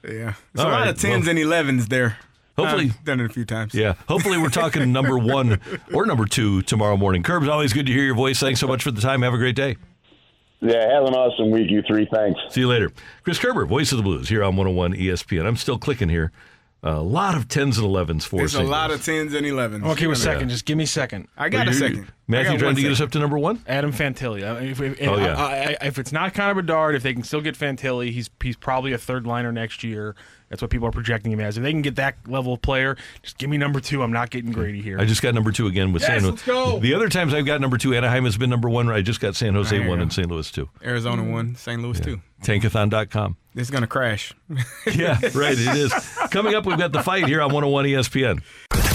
yeah. 0.03 0.34
There's 0.53 0.65
All 0.65 0.68
a 0.68 0.72
lot 0.72 0.88
of 0.88 0.97
tens 0.99 1.26
well- 1.26 1.30
and 1.31 1.39
elevens 1.39 1.88
there. 1.88 2.18
Hopefully- 2.57 2.86
I've 2.98 3.03
done 3.06 3.19
it 3.19 3.26
a 3.26 3.34
few 3.34 3.45
times. 3.45 3.73
Yeah. 3.73 3.94
Hopefully, 4.07 4.38
we're 4.38 4.49
talking 4.49 4.91
number 4.94 5.18
one 5.18 5.60
or 5.94 6.06
number 6.06 6.26
two 6.26 6.61
tomorrow 6.64 6.98
morning. 6.98 7.23
Kerbs, 7.23 7.48
always 7.49 7.73
good 7.73 7.86
to 7.86 7.91
hear 7.91 8.03
your 8.03 8.15
voice. 8.15 8.40
Thanks 8.40 8.60
so 8.60 8.68
much 8.68 8.84
for 8.84 8.91
the 8.91 9.02
time. 9.02 9.22
Have 9.22 9.34
a 9.34 9.38
great 9.38 9.56
day. 9.56 9.78
Yeah, 10.64 10.94
have 10.94 11.06
an 11.06 11.15
awesome 11.15 11.49
week, 11.49 11.72
you 11.72 11.82
three. 11.88 12.07
Thanks. 12.14 12.40
See 12.49 12.60
you 12.61 12.68
later. 12.68 12.91
Chris 13.23 13.40
Kerber, 13.40 13.65
voice 13.65 13.91
of 13.91 13.98
the 13.98 14.03
Blues, 14.03 14.30
here 14.30 14.44
on 14.44 14.56
101 14.56 14.94
ESPN. 14.94 15.48
I'm 15.48 15.56
still 15.56 15.80
clicking 15.80 16.07
here. 16.10 16.32
A 16.84 16.99
lot 16.99 17.36
of 17.36 17.48
10s 17.48 17.78
and 17.78 17.86
11s 17.86 18.24
for 18.24 18.38
us. 18.38 18.53
There's 18.53 18.56
a 18.56 18.64
lot 18.64 18.90
of 18.90 19.06
tens 19.06 19.36
and 19.36 19.45
elevens. 19.45 19.84
Okay, 19.86 20.08
with 20.08 20.18
second. 20.18 20.49
Just 20.49 20.66
give 20.66 20.80
me 20.80 20.88
second. 20.88 21.28
I 21.38 21.48
got 21.49 21.68
a 21.68 21.74
second. 21.76 22.06
I 22.06 22.12
Matthew 22.28 22.52
got 22.53 22.58
trying 22.60 22.68
one 22.70 22.76
to 22.78 22.82
get 22.82 22.91
us 22.91 23.02
up 23.02 23.12
to 23.12 23.20
number 23.20 23.38
one? 23.38 23.62
Adam 23.68 23.91
Fantilli. 23.94 24.44
I 24.44 24.62
if, 24.64 24.82
if, 24.82 25.08
Oh, 25.08 25.18
yeah. 25.18 25.36
I- 25.36 25.78
I- 25.80 25.86
if 25.86 25.99
it's 25.99 26.12
not 26.12 26.34
Connor 26.34 26.56
Bedard, 26.56 26.95
if 26.95 27.03
they 27.03 27.14
can 27.14 27.22
still 27.24 27.41
get 27.41 27.56
Fantilli, 27.56 28.12
he's 28.12 28.32
he's 28.41 28.56
probably 28.56 28.94
a 28.94 28.98
third 28.98 29.28
liner 29.28 29.52
next 29.52 29.84
year. 29.84 30.16
That's 30.49 30.62
what 30.62 30.72
people 30.72 30.88
are 30.88 30.91
projecting 30.91 31.32
him 31.32 31.40
as. 31.40 31.56
If 31.58 31.64
they 31.64 31.72
can 31.72 31.84
get 31.84 31.95
that 31.98 32.16
level 32.28 32.53
of 32.53 32.62
player, 32.64 32.98
just 33.22 33.38
give 33.38 33.49
me 33.52 33.58
number 33.58 33.80
two. 33.80 34.02
I'm 34.02 34.12
not 34.12 34.32
getting 34.32 34.52
Grady 34.52 34.82
here. 34.82 34.99
I 34.99 35.06
just 35.06 35.22
got 35.22 35.36
number 35.36 35.52
two 35.52 35.68
again 35.68 35.94
with 35.94 36.02
Yes, 36.02 36.10
San 36.10 36.20
Jose. 36.22 36.32
let's 36.32 36.45
go. 36.45 36.80
The 36.80 36.94
other 36.95 37.10
times 37.10 37.34
I've 37.36 37.45
got 37.45 37.62
number 37.62 37.78
two, 37.78 37.94
Anaheim 37.94 38.26
has 38.26 38.38
been 38.38 38.49
number 38.49 38.70
one. 38.70 38.90
I 38.90 39.02
just 39.02 39.20
got 39.22 39.36
San 39.36 39.53
Jose 39.53 39.70
There 39.70 39.84
you 39.84 39.90
one 39.90 39.99
go. 39.99 40.03
and 40.03 40.12
St. 40.14 40.28
Louis 40.30 40.49
two. 40.52 40.68
Arizona 40.84 41.24
one, 41.24 41.56
St. 41.56 41.80
Louis 41.82 41.99
two. 41.99 42.22
Tankathon.com. 42.41 43.38
It's 43.55 43.69
gonna 43.69 43.88
crash. 43.88 44.34
Yeah, 44.93 45.19
right. 45.35 45.53
It 45.57 45.76
is. 45.77 45.93
Coming 46.31 46.55
up, 46.55 46.65
we've 46.65 46.77
got 46.77 46.91
the 46.91 47.03
fight 47.03 47.27
here 47.27 47.41
on 47.41 47.51
101 47.53 47.85
ESPN. 47.85 48.41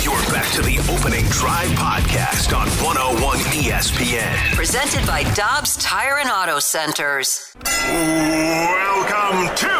You're 0.04 0.14
back 0.32 0.50
to 0.54 0.62
the 0.62 0.78
opening 0.92 1.24
drive 1.30 1.68
podcast 1.78 2.56
on 2.56 2.66
101 2.82 3.38
ESPN. 3.54 4.54
Presented 4.54 5.06
by 5.06 5.22
Dobbs 5.34 5.76
Tire 5.76 6.18
and 6.18 6.28
Auto 6.30 6.58
Centers. 6.58 7.54
Welcome 7.64 9.46
to 9.54 9.76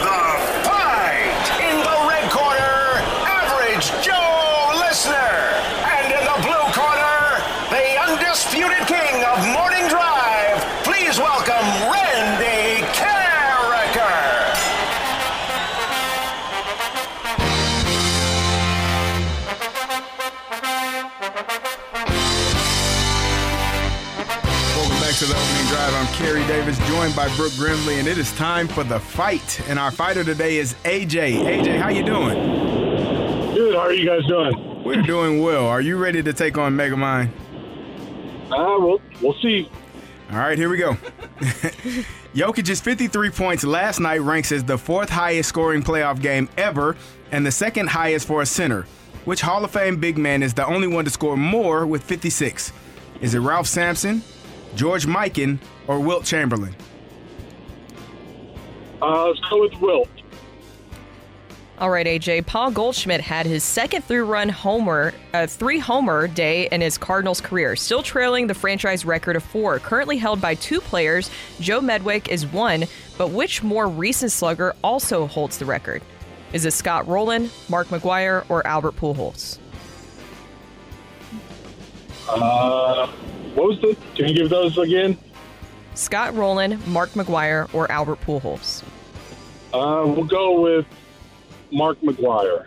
the 0.00 0.22
fight. 0.64 1.44
In 1.60 1.76
the 1.84 1.98
red 2.08 2.30
corner, 2.32 3.04
average 3.28 3.84
Joe 4.04 4.72
Listener. 4.80 5.32
And 5.92 6.06
in 6.12 6.24
the 6.24 6.38
blue 6.40 6.66
corner, 6.72 7.20
the 7.68 7.86
undisputed 8.08 8.86
king 8.88 9.24
of 9.28 9.38
morning 9.52 9.89
to 25.20 25.26
the 25.26 25.36
opening 25.36 25.66
drive. 25.66 25.92
I'm 25.92 26.06
Carey 26.14 26.46
Davis, 26.46 26.78
joined 26.88 27.14
by 27.14 27.28
Brooke 27.36 27.52
Grimsley, 27.52 27.98
and 27.98 28.08
it 28.08 28.16
is 28.16 28.32
time 28.36 28.66
for 28.66 28.84
the 28.84 28.98
fight. 28.98 29.60
And 29.68 29.78
our 29.78 29.90
fighter 29.90 30.24
today 30.24 30.56
is 30.56 30.72
AJ. 30.84 31.44
AJ, 31.44 31.78
how 31.78 31.90
you 31.90 32.02
doing? 32.02 32.38
Good. 33.52 33.74
How 33.74 33.82
are 33.82 33.92
you 33.92 34.06
guys 34.06 34.24
doing? 34.26 34.82
We're 34.82 35.02
doing 35.02 35.42
well. 35.42 35.66
Are 35.66 35.82
you 35.82 35.98
ready 35.98 36.22
to 36.22 36.32
take 36.32 36.56
on 36.56 36.74
Megamind? 36.74 37.28
Uh, 38.50 38.76
we'll 38.78 39.02
we'll 39.20 39.34
see. 39.42 39.70
All 40.30 40.38
right, 40.38 40.56
here 40.56 40.70
we 40.70 40.78
go. 40.78 40.94
Jokic's 42.34 42.80
53 42.80 43.28
points 43.28 43.62
last 43.62 44.00
night 44.00 44.22
ranks 44.22 44.50
as 44.52 44.64
the 44.64 44.78
fourth 44.78 45.10
highest 45.10 45.50
scoring 45.50 45.82
playoff 45.82 46.22
game 46.22 46.48
ever 46.56 46.96
and 47.30 47.44
the 47.44 47.52
second 47.52 47.90
highest 47.90 48.26
for 48.26 48.40
a 48.40 48.46
center. 48.46 48.86
Which 49.26 49.42
Hall 49.42 49.66
of 49.66 49.70
Fame 49.70 50.00
big 50.00 50.16
man 50.16 50.42
is 50.42 50.54
the 50.54 50.64
only 50.64 50.88
one 50.88 51.04
to 51.04 51.10
score 51.10 51.36
more 51.36 51.86
with 51.86 52.04
56? 52.04 52.72
Is 53.20 53.34
it 53.34 53.40
Ralph 53.40 53.66
Sampson, 53.66 54.22
George 54.74 55.06
Mikan, 55.06 55.58
or 55.86 56.00
Wilt 56.00 56.24
Chamberlain? 56.24 56.74
Uh, 59.02 59.28
let's 59.28 59.40
go 59.48 59.60
with 59.60 59.74
Wilt. 59.80 60.08
All 61.78 61.88
right, 61.88 62.06
AJ. 62.06 62.44
Paul 62.44 62.70
Goldschmidt 62.72 63.22
had 63.22 63.46
his 63.46 63.64
second 63.64 64.04
through 64.04 64.26
run 64.26 64.50
homer, 64.50 65.14
uh, 65.32 65.46
three 65.46 65.78
homer 65.78 66.28
day 66.28 66.68
in 66.70 66.82
his 66.82 66.98
Cardinals 66.98 67.40
career, 67.40 67.74
still 67.74 68.02
trailing 68.02 68.46
the 68.46 68.54
franchise 68.54 69.06
record 69.06 69.34
of 69.34 69.42
four, 69.42 69.78
currently 69.78 70.18
held 70.18 70.42
by 70.42 70.54
two 70.54 70.82
players. 70.82 71.30
Joe 71.58 71.80
Medwick 71.80 72.28
is 72.28 72.46
one, 72.46 72.84
but 73.16 73.30
which 73.30 73.62
more 73.62 73.88
recent 73.88 74.30
slugger 74.30 74.74
also 74.84 75.26
holds 75.26 75.56
the 75.56 75.64
record? 75.64 76.02
Is 76.52 76.66
it 76.66 76.72
Scott 76.72 77.08
Rolen, 77.08 77.48
Mark 77.70 77.88
McGwire, 77.88 78.44
or 78.50 78.66
Albert 78.66 78.96
Pujols? 78.96 79.58
Uh, 82.28 83.10
what 83.54 83.68
was 83.68 83.80
the? 83.80 83.96
Can 84.14 84.28
you 84.28 84.34
give 84.34 84.50
those 84.50 84.76
again? 84.78 85.18
Scott 85.94 86.34
Rolen, 86.34 86.80
Mark 86.86 87.10
McGwire, 87.10 87.72
or 87.74 87.90
Albert 87.90 88.20
Pujols? 88.22 88.82
Uh, 89.72 90.04
we'll 90.06 90.24
go 90.24 90.60
with 90.60 90.86
Mark 91.70 92.00
McGwire. 92.00 92.66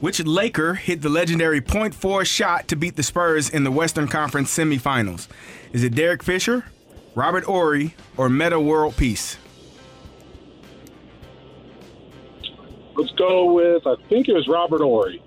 Which 0.00 0.24
Laker 0.24 0.74
hit 0.74 1.02
the 1.02 1.10
legendary 1.10 1.60
point 1.60 1.94
four 1.94 2.24
shot 2.24 2.68
to 2.68 2.76
beat 2.76 2.96
the 2.96 3.02
Spurs 3.02 3.50
in 3.50 3.64
the 3.64 3.70
Western 3.70 4.08
Conference 4.08 4.56
semifinals? 4.56 5.28
Is 5.72 5.84
it 5.84 5.94
Derek 5.94 6.22
Fisher, 6.22 6.64
Robert 7.14 7.44
Horry, 7.44 7.94
or 8.16 8.28
Metta 8.28 8.58
World 8.58 8.96
Peace? 8.96 9.36
Let's 12.96 13.12
go 13.12 13.52
with. 13.52 13.86
I 13.86 13.96
think 14.08 14.28
it 14.28 14.32
was 14.32 14.48
Robert 14.48 14.80
Horry. 14.80 15.22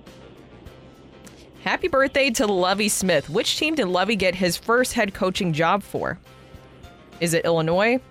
Happy 1.63 1.87
birthday 1.87 2.29
to 2.31 2.45
Lovie 2.45 2.89
Smith. 2.89 3.29
Which 3.29 3.57
team 3.57 3.75
did 3.75 3.87
Lovie 3.87 4.17
get 4.17 4.35
his 4.35 4.57
first 4.57 4.91
head 4.91 5.13
coaching 5.13 5.53
job 5.53 5.81
for? 5.81 6.19
Is 7.21 7.33
it 7.33 7.45
Illinois? 7.45 8.01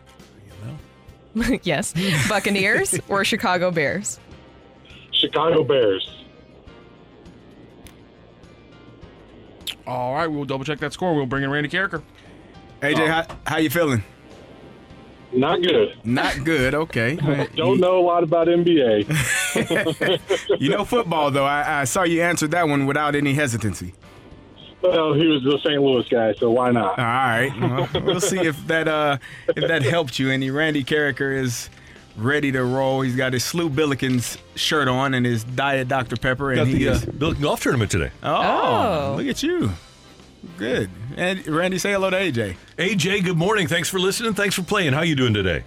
yes. 1.62 1.92
Buccaneers 2.28 2.98
or 3.08 3.24
Chicago 3.26 3.70
Bears? 3.70 4.18
Chicago 5.10 5.64
Bears. 5.64 6.24
All 9.86 10.14
right, 10.14 10.26
we'll 10.26 10.44
double 10.44 10.64
check 10.64 10.78
that 10.78 10.94
score. 10.94 11.14
We'll 11.14 11.26
bring 11.26 11.44
in 11.44 11.50
Randy 11.50 11.68
Karraker. 11.68 12.02
AJ, 12.80 13.00
uh, 13.00 13.06
how, 13.06 13.36
how 13.46 13.56
you 13.58 13.68
feeling? 13.68 14.02
Not 15.34 15.62
good. 15.62 15.96
Not 16.04 16.44
good. 16.44 16.74
Okay. 16.74 17.16
Don't 17.56 17.80
know 17.80 17.98
a 17.98 18.04
lot 18.04 18.22
about 18.22 18.48
NBA. 18.48 19.08
You 20.60 20.68
know 20.70 20.84
football 20.84 21.30
though. 21.30 21.44
I, 21.44 21.80
I 21.82 21.84
saw 21.84 22.02
you 22.04 22.22
answer 22.22 22.46
that 22.48 22.68
one 22.68 22.86
without 22.86 23.14
any 23.14 23.34
hesitancy. 23.34 23.94
well, 24.82 25.12
he 25.14 25.26
was 25.26 25.42
the 25.42 25.58
St. 25.58 25.80
Louis 25.80 26.06
guy, 26.08 26.32
so 26.34 26.50
why 26.50 26.70
not? 26.70 26.98
All 26.98 27.04
right. 27.04 27.50
Well, 27.60 28.02
we'll 28.04 28.20
see 28.20 28.38
if 28.40 28.66
that 28.66 28.88
uh 28.88 29.18
if 29.48 29.66
that 29.68 29.82
helped 29.82 30.18
you. 30.18 30.30
any. 30.30 30.50
Randy 30.50 30.84
Karraker 30.84 31.36
is 31.36 31.68
ready 32.16 32.52
to 32.52 32.62
roll. 32.64 33.00
He's 33.02 33.16
got 33.16 33.32
his 33.32 33.44
Slew 33.44 33.68
Billikens 33.70 34.38
shirt 34.54 34.88
on 34.88 35.14
and 35.14 35.24
his 35.26 35.44
Diet 35.44 35.88
Dr 35.88 36.16
Pepper. 36.16 36.50
And 36.52 36.58
Got 36.60 36.66
he 36.68 36.84
the 36.84 36.90
uh, 36.90 36.98
Billiken 37.18 37.42
Golf 37.42 37.62
Tournament 37.62 37.90
today. 37.90 38.10
oh, 38.22 39.14
look 39.18 39.26
at 39.26 39.42
you. 39.42 39.70
Good. 40.56 40.90
And 41.16 41.46
Randy, 41.46 41.78
say 41.78 41.92
hello 41.92 42.10
to 42.10 42.16
AJ. 42.16 42.56
AJ, 42.78 43.24
good 43.24 43.36
morning. 43.36 43.66
Thanks 43.66 43.88
for 43.88 43.98
listening. 43.98 44.34
Thanks 44.34 44.54
for 44.54 44.62
playing. 44.62 44.92
How 44.92 45.00
are 45.00 45.04
you 45.04 45.14
doing 45.14 45.34
today? 45.34 45.64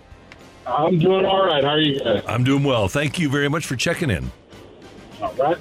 I'm 0.68 0.99
doing 0.99 1.26
all 1.26 1.45
right. 1.45 1.64
How 1.64 1.72
are 1.72 1.80
you 1.80 1.99
guys? 1.99 2.23
I'm 2.27 2.43
doing 2.43 2.64
well. 2.64 2.88
Thank 2.88 3.19
you 3.19 3.30
very 3.30 3.49
much 3.49 3.65
for 3.65 3.76
checking 3.76 4.10
in. 4.10 4.31
All 5.22 5.34
right. 5.35 5.57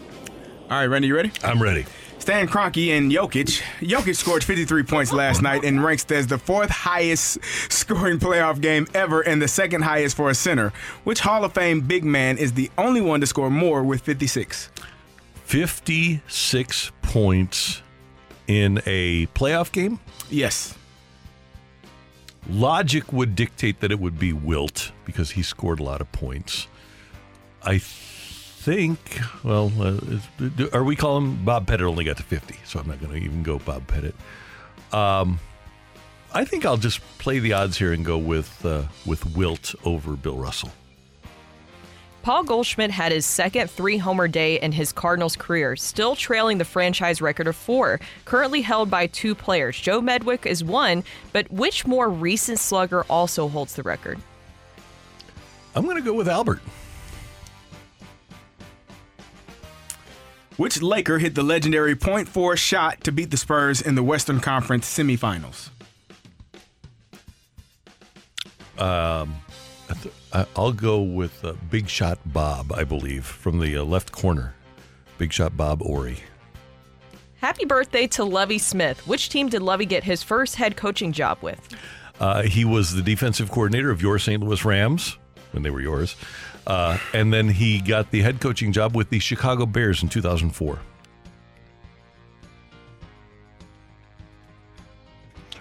All 0.70 0.78
right, 0.78 0.86
Randy, 0.86 1.08
you 1.08 1.14
ready? 1.14 1.30
I'm 1.42 1.62
ready. 1.62 1.84
Stan 2.18 2.48
Kroenke 2.48 2.96
and 2.96 3.12
Jokic. 3.12 3.60
Jokic 3.80 4.16
scored 4.16 4.42
53 4.42 4.82
points 4.84 5.12
last 5.12 5.42
night 5.42 5.62
and 5.62 5.84
ranks 5.84 6.06
as 6.10 6.26
the 6.26 6.38
fourth 6.38 6.70
highest 6.70 7.38
scoring 7.70 8.18
playoff 8.18 8.62
game 8.62 8.86
ever 8.94 9.20
and 9.20 9.42
the 9.42 9.48
second 9.48 9.82
highest 9.82 10.16
for 10.16 10.30
a 10.30 10.34
center. 10.34 10.72
Which 11.04 11.20
Hall 11.20 11.44
of 11.44 11.52
Fame 11.52 11.82
big 11.82 12.02
man 12.02 12.38
is 12.38 12.54
the 12.54 12.70
only 12.78 13.02
one 13.02 13.20
to 13.20 13.26
score 13.26 13.50
more 13.50 13.82
with 13.82 14.00
56? 14.00 14.70
56 15.44 16.92
points 17.02 17.82
in 18.46 18.80
a 18.86 19.26
playoff 19.28 19.72
game? 19.72 20.00
Yes. 20.30 20.76
Logic 22.48 23.12
would 23.12 23.34
dictate 23.34 23.80
that 23.80 23.90
it 23.90 23.98
would 23.98 24.18
be 24.18 24.32
Wilt 24.32 24.92
because 25.04 25.32
he 25.32 25.42
scored 25.42 25.80
a 25.80 25.82
lot 25.82 26.00
of 26.00 26.10
points. 26.12 26.68
I 27.62 27.78
think, 27.78 29.20
well, 29.42 29.72
uh, 29.80 29.96
are 30.72 30.84
we 30.84 30.96
calling 30.96 31.42
Bob 31.44 31.66
Pettit 31.66 31.86
only 31.86 32.04
got 32.04 32.18
to 32.18 32.22
50, 32.22 32.56
so 32.64 32.78
I'm 32.78 32.86
not 32.86 33.00
going 33.00 33.12
to 33.12 33.18
even 33.18 33.42
go 33.42 33.58
Bob 33.58 33.86
Pettit. 33.86 34.14
Um, 34.92 35.40
I 36.32 36.44
think 36.44 36.66
I'll 36.66 36.76
just 36.76 37.00
play 37.18 37.38
the 37.38 37.52
odds 37.52 37.78
here 37.78 37.92
and 37.92 38.04
go 38.04 38.18
with 38.18 38.64
uh, 38.66 38.84
with 39.06 39.36
Wilt 39.36 39.74
over 39.84 40.16
Bill 40.16 40.36
Russell. 40.36 40.72
Paul 42.24 42.42
Goldschmidt 42.42 42.90
had 42.90 43.12
his 43.12 43.26
second 43.26 43.70
three 43.70 43.98
homer 43.98 44.28
day 44.28 44.58
in 44.58 44.72
his 44.72 44.92
Cardinals 44.92 45.36
career, 45.36 45.76
still 45.76 46.16
trailing 46.16 46.56
the 46.56 46.64
franchise 46.64 47.20
record 47.20 47.46
of 47.46 47.54
four, 47.54 48.00
currently 48.24 48.62
held 48.62 48.88
by 48.88 49.08
two 49.08 49.34
players. 49.34 49.78
Joe 49.78 50.00
Medwick 50.00 50.46
is 50.46 50.64
one, 50.64 51.04
but 51.34 51.52
which 51.52 51.86
more 51.86 52.08
recent 52.08 52.58
slugger 52.58 53.04
also 53.10 53.46
holds 53.46 53.74
the 53.74 53.82
record? 53.82 54.18
I'm 55.76 55.84
going 55.84 55.96
to 55.96 56.02
go 56.02 56.14
with 56.14 56.26
Albert. 56.26 56.60
Which 60.56 60.80
Laker 60.80 61.18
hit 61.18 61.34
the 61.34 61.42
legendary 61.42 61.94
point 61.94 62.26
four 62.30 62.56
shot 62.56 63.04
to 63.04 63.12
beat 63.12 63.32
the 63.32 63.36
Spurs 63.36 63.82
in 63.82 63.96
the 63.96 64.02
Western 64.02 64.40
Conference 64.40 64.86
semifinals? 64.86 65.68
Um, 68.78 69.34
I 69.90 69.94
th- 70.00 70.06
I- 70.06 70.23
I'll 70.56 70.72
go 70.72 71.00
with 71.00 71.44
uh, 71.44 71.54
Big 71.70 71.88
Shot 71.88 72.18
Bob, 72.26 72.72
I 72.72 72.84
believe, 72.84 73.24
from 73.24 73.60
the 73.60 73.76
uh, 73.76 73.84
left 73.84 74.12
corner. 74.12 74.54
Big 75.18 75.32
Shot 75.32 75.56
Bob 75.56 75.80
Horry. 75.80 76.18
Happy 77.40 77.64
birthday 77.64 78.06
to 78.08 78.24
Lovie 78.24 78.58
Smith. 78.58 79.06
Which 79.06 79.28
team 79.28 79.48
did 79.48 79.62
Lovie 79.62 79.86
get 79.86 80.02
his 80.02 80.22
first 80.22 80.56
head 80.56 80.76
coaching 80.76 81.12
job 81.12 81.38
with? 81.42 81.68
Uh, 82.18 82.42
he 82.42 82.64
was 82.64 82.94
the 82.94 83.02
defensive 83.02 83.50
coordinator 83.50 83.90
of 83.90 84.00
your 84.00 84.18
St. 84.18 84.42
Louis 84.42 84.64
Rams 84.64 85.18
when 85.52 85.62
they 85.62 85.70
were 85.70 85.80
yours. 85.80 86.16
Uh, 86.66 86.98
and 87.12 87.32
then 87.32 87.48
he 87.48 87.80
got 87.80 88.10
the 88.10 88.22
head 88.22 88.40
coaching 88.40 88.72
job 88.72 88.96
with 88.96 89.10
the 89.10 89.18
Chicago 89.18 89.66
Bears 89.66 90.02
in 90.02 90.08
2004. 90.08 90.78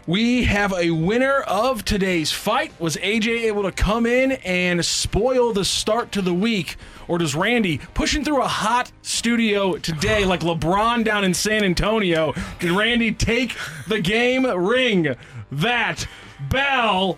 We 0.06 0.44
have 0.44 0.74
a 0.74 0.92
winner 0.92 1.40
of 1.48 1.86
today's 1.86 2.30
fight. 2.30 2.78
Was 2.78 2.98
AJ 2.98 3.44
able 3.44 3.64
to 3.64 3.72
come 3.72 4.06
in 4.06 4.34
and 4.34 4.84
spoil 4.84 5.54
the 5.54 5.64
start 5.64 6.12
to 6.12 6.22
the 6.22 6.34
week? 6.34 6.76
Or 7.08 7.18
does 7.18 7.36
Randy, 7.36 7.80
pushing 7.94 8.26
through 8.26 8.42
a 8.42 8.48
hot 8.48 8.92
studio 9.02 9.78
today 9.78 10.26
like 10.26 10.42
LeBron 10.42 11.06
down 11.06 11.24
in 11.24 11.34
San 11.34 11.64
Antonio, 11.64 12.34
did 12.60 12.72
Randy 12.72 13.14
take 13.14 13.56
the 13.88 14.02
game 14.02 14.46
ring? 14.46 15.16
That 15.54 16.06
bell. 16.50 17.18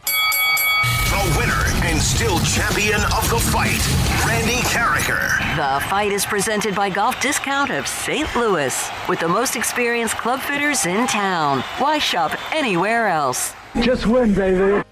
The 1.10 1.36
winner 1.38 1.64
and 1.86 2.02
still 2.02 2.40
champion 2.40 3.02
of 3.16 3.30
the 3.30 3.40
fight, 3.40 3.82
Randy 4.26 4.62
Karraker. 4.68 5.38
The 5.56 5.86
fight 5.88 6.12
is 6.12 6.26
presented 6.26 6.76
by 6.76 6.90
Golf 6.90 7.22
Discount 7.22 7.72
of 7.72 7.88
St. 7.88 8.36
Louis 8.36 8.90
with 9.07 9.20
the 9.20 9.28
most 9.28 9.56
experienced 9.56 10.18
club 10.18 10.41
fitters 10.41 10.86
in 10.86 11.07
town. 11.07 11.62
Why 11.78 11.99
shop 11.99 12.38
anywhere 12.53 13.07
else? 13.07 13.53
Just 13.82 14.07
win, 14.07 14.34
baby. 14.34 14.84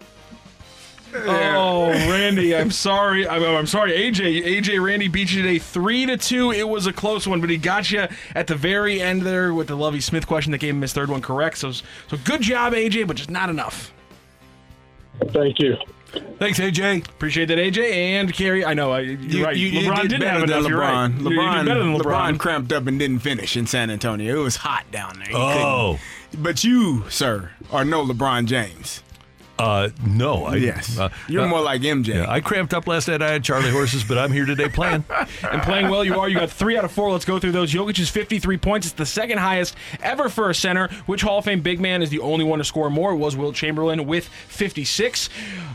Oh, 1.16 1.90
Randy, 1.90 2.56
I'm 2.56 2.72
sorry. 2.72 3.28
I'm, 3.28 3.44
I'm 3.44 3.68
sorry, 3.68 3.92
AJ. 3.92 4.46
AJ 4.46 4.84
Randy 4.84 5.08
beat 5.08 5.32
you 5.32 5.42
today, 5.42 5.60
three 5.60 6.06
to 6.06 6.18
two. 6.18 6.52
It 6.52 6.68
was 6.68 6.88
a 6.88 6.94
close 6.94 7.28
one, 7.28 7.40
but 7.40 7.50
he 7.50 7.58
got 7.58 7.92
you 7.92 8.08
at 8.36 8.48
the 8.48 8.56
very 8.56 9.02
end 9.02 9.22
there 9.22 9.54
with 9.54 9.68
the 9.68 9.76
Lovie 9.76 10.02
Smith 10.02 10.26
question 10.26 10.52
that 10.54 10.58
gave 10.60 10.74
him 10.74 10.82
his 10.82 10.94
third 10.94 11.10
one 11.10 11.22
correct. 11.22 11.58
So, 11.58 11.72
so 11.72 11.84
good 12.24 12.42
job, 12.42 12.74
AJ, 12.74 13.08
but 13.08 13.18
just 13.18 13.30
not 13.30 13.50
enough. 13.50 13.94
Thank 15.32 15.60
you. 15.60 15.76
Thanks, 16.38 16.60
AJ. 16.60 17.08
Appreciate 17.10 17.46
that, 17.48 17.58
AJ 17.58 17.92
and 17.92 18.32
Carey. 18.34 18.64
I 18.64 18.74
know. 18.76 18.92
I, 18.92 19.00
you're 19.00 19.18
You, 19.20 19.44
right. 19.46 19.56
you, 19.56 19.68
you 19.68 19.90
LeBron 19.90 20.02
did 20.04 20.08
didn't 20.10 20.20
better 20.22 20.40
have 20.40 20.48
than 20.48 20.58
enough. 20.60 20.70
You're 20.70 20.80
right. 20.80 21.12
LeBron. 21.12 21.20
You- 21.20 21.24
you 21.24 21.30
did 21.30 21.40
LeBron, 21.40 21.66
better 21.66 21.80
than 21.80 21.94
LeBron 21.98 22.02
LeBron. 22.36 22.40
cramped 22.40 22.74
up 22.74 22.88
and 22.88 23.00
didn't 23.00 23.20
finish 23.20 23.58
in 23.58 23.66
San 23.66 23.90
Antonio. 23.90 24.36
It 24.40 24.44
was 24.44 24.58
hot 24.58 24.86
down 24.92 25.18
there. 25.20 25.32
You 25.32 25.38
Oh. 25.38 26.00
couldn't- 26.30 26.44
But 26.44 26.64
you, 26.64 27.04
sir, 27.10 27.52
are 27.72 27.84
no 27.86 28.06
LeBron 28.06 28.46
James. 28.46 29.02
Uh, 29.60 29.90
no, 30.06 30.46
I 30.46 30.56
Yes. 30.56 30.98
Uh, 30.98 31.10
You're 31.28 31.44
uh, 31.44 31.48
more 31.48 31.62
like 31.62 31.82
MJ. 31.82 32.08
yeah, 32.08 32.30
I 32.30 32.42
cramped 32.42 32.74
up 32.74 32.88
last 32.88 33.08
night. 33.08 33.22
I 33.22 33.32
had 33.32 33.44
Charlie 33.44 33.70
horses, 33.70 34.04
but 34.04 34.18
I'm 34.18 34.32
here 34.32 34.46
today 34.46 34.68
playing. 34.68 35.04
and 35.52 35.62
playing 35.62 35.90
well 35.90 36.04
you 36.04 36.20
are. 36.20 36.28
You 36.28 36.40
got 36.40 36.50
three 36.50 36.76
out 36.76 36.86
of 36.86 36.92
four. 36.92 37.12
Let's 37.12 37.26
go 37.26 37.40
through 37.40 37.52
those. 37.52 37.72
Jokic's 37.72 38.10
53 38.10 38.58
points. 38.58 38.88
It's 38.88 38.96
the 38.96 39.06
second 39.06 39.38
highest 39.38 39.76
ever 40.02 40.28
for 40.28 40.50
a 40.50 40.56
center. 40.56 40.88
Which 41.06 41.22
Hall 41.22 41.38
of 41.38 41.46
Fame 41.46 41.62
big 41.62 41.80
man 41.80 42.02
is 42.02 42.10
the 42.10 42.20
only 42.20 42.44
one 42.44 42.60
to 42.60 42.66
score 42.66 42.90
more? 42.90 43.12
It 43.12 43.18
was 43.18 43.36
Will 43.36 43.54
Chamberlain 43.54 44.08
with 44.08 44.28
56. 44.28 45.30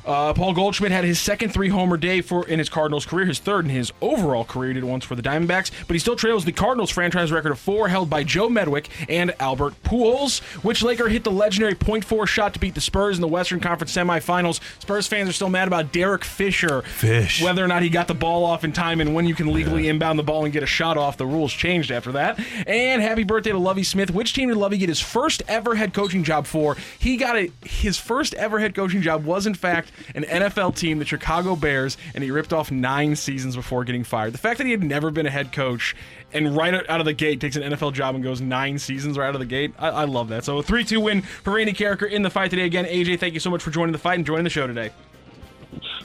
Uh, 0.04 0.32
Paul 0.32 0.54
Goldschmidt 0.54 0.90
had 0.90 1.04
his 1.04 1.20
second 1.20 1.50
three-homer 1.50 1.98
day 1.98 2.20
for 2.20 2.48
in 2.48 2.58
his 2.58 2.68
Cardinals 2.68 3.06
career, 3.06 3.26
his 3.26 3.38
third 3.38 3.64
in 3.64 3.70
his 3.70 3.92
overall 4.00 4.44
career. 4.44 4.68
He 4.68 4.74
did 4.74 4.84
once 4.84 5.04
for 5.04 5.14
the 5.14 5.22
Diamondbacks, 5.22 5.70
but 5.86 5.94
he 5.94 5.98
still 5.98 6.16
trails 6.16 6.44
the 6.44 6.52
Cardinals 6.52 6.90
franchise 6.90 7.30
record 7.30 7.52
of 7.52 7.60
four, 7.60 7.88
held 7.88 8.10
by 8.10 8.24
Joe 8.24 8.48
Medwick 8.48 8.86
and 9.08 9.34
Albert 9.38 9.74
Pujols. 9.84 10.40
Which 10.64 10.82
Laker 10.82 11.08
hit 11.08 11.24
the 11.24 11.30
legendary 11.30 11.74
.4 11.74 12.26
shot 12.26 12.54
to 12.54 12.60
beat 12.60 12.74
the 12.74 12.80
Spurs 12.80 13.16
in 13.16 13.20
the 13.20 13.28
Western 13.28 13.60
Conference 13.60 13.67
semifinals? 13.76 14.60
Spurs 14.80 15.06
fans 15.06 15.28
are 15.28 15.32
still 15.32 15.48
mad 15.48 15.68
about 15.68 15.92
Derek 15.92 16.24
Fisher. 16.24 16.82
Fish. 16.82 17.42
Whether 17.42 17.64
or 17.64 17.68
not 17.68 17.82
he 17.82 17.88
got 17.88 18.08
the 18.08 18.14
ball 18.14 18.44
off 18.44 18.64
in 18.64 18.72
time 18.72 19.00
and 19.00 19.14
when 19.14 19.26
you 19.26 19.34
can 19.34 19.52
legally 19.52 19.88
inbound 19.88 20.18
the 20.18 20.22
ball 20.22 20.44
and 20.44 20.52
get 20.52 20.62
a 20.62 20.66
shot 20.66 20.96
off. 20.96 21.16
The 21.16 21.26
rules 21.26 21.52
changed 21.52 21.90
after 21.90 22.12
that. 22.12 22.38
And 22.66 23.02
happy 23.02 23.24
birthday 23.24 23.52
to 23.52 23.58
Lovie 23.58 23.84
Smith. 23.84 24.10
Which 24.10 24.32
team 24.32 24.48
did 24.48 24.56
Lovie 24.56 24.78
get 24.78 24.88
his 24.88 25.00
first 25.00 25.42
ever 25.48 25.74
head 25.74 25.94
coaching 25.94 26.24
job 26.24 26.46
for? 26.46 26.76
He 26.98 27.16
got 27.16 27.36
a 27.36 27.50
his 27.62 27.98
first 27.98 28.34
ever 28.34 28.58
head 28.58 28.74
coaching 28.74 29.02
job 29.02 29.24
was 29.24 29.46
in 29.46 29.54
fact 29.54 29.92
an 30.14 30.24
NFL 30.24 30.76
team, 30.76 30.98
the 30.98 31.04
Chicago 31.04 31.56
Bears, 31.56 31.96
and 32.14 32.24
he 32.24 32.30
ripped 32.30 32.52
off 32.52 32.70
nine 32.70 33.16
seasons 33.16 33.56
before 33.56 33.84
getting 33.84 34.04
fired. 34.04 34.32
The 34.34 34.38
fact 34.38 34.58
that 34.58 34.64
he 34.64 34.70
had 34.70 34.82
never 34.82 35.10
been 35.10 35.26
a 35.26 35.30
head 35.30 35.52
coach 35.52 35.94
and 36.32 36.56
right 36.56 36.74
out 36.88 37.00
of 37.00 37.06
the 37.06 37.12
gate 37.12 37.40
takes 37.40 37.56
an 37.56 37.62
NFL 37.62 37.92
job 37.92 38.14
and 38.14 38.22
goes 38.22 38.40
nine 38.40 38.78
seasons 38.78 39.16
right 39.16 39.28
out 39.28 39.34
of 39.34 39.40
the 39.40 39.46
gate. 39.46 39.72
I, 39.78 39.88
I 39.88 40.04
love 40.04 40.28
that. 40.28 40.44
So 40.44 40.58
a 40.58 40.62
three-two 40.62 41.00
win 41.00 41.22
for 41.22 41.54
Randy 41.54 41.72
Karraker 41.72 42.10
in 42.10 42.22
the 42.22 42.30
fight 42.30 42.50
today. 42.50 42.64
Again, 42.64 42.84
AJ, 42.84 43.20
thank 43.20 43.34
you 43.34 43.40
so 43.40 43.50
much 43.50 43.62
for 43.62 43.70
joining 43.70 43.92
the 43.92 43.98
fight 43.98 44.14
and 44.14 44.26
joining 44.26 44.44
the 44.44 44.50
show 44.50 44.66
today. 44.66 44.90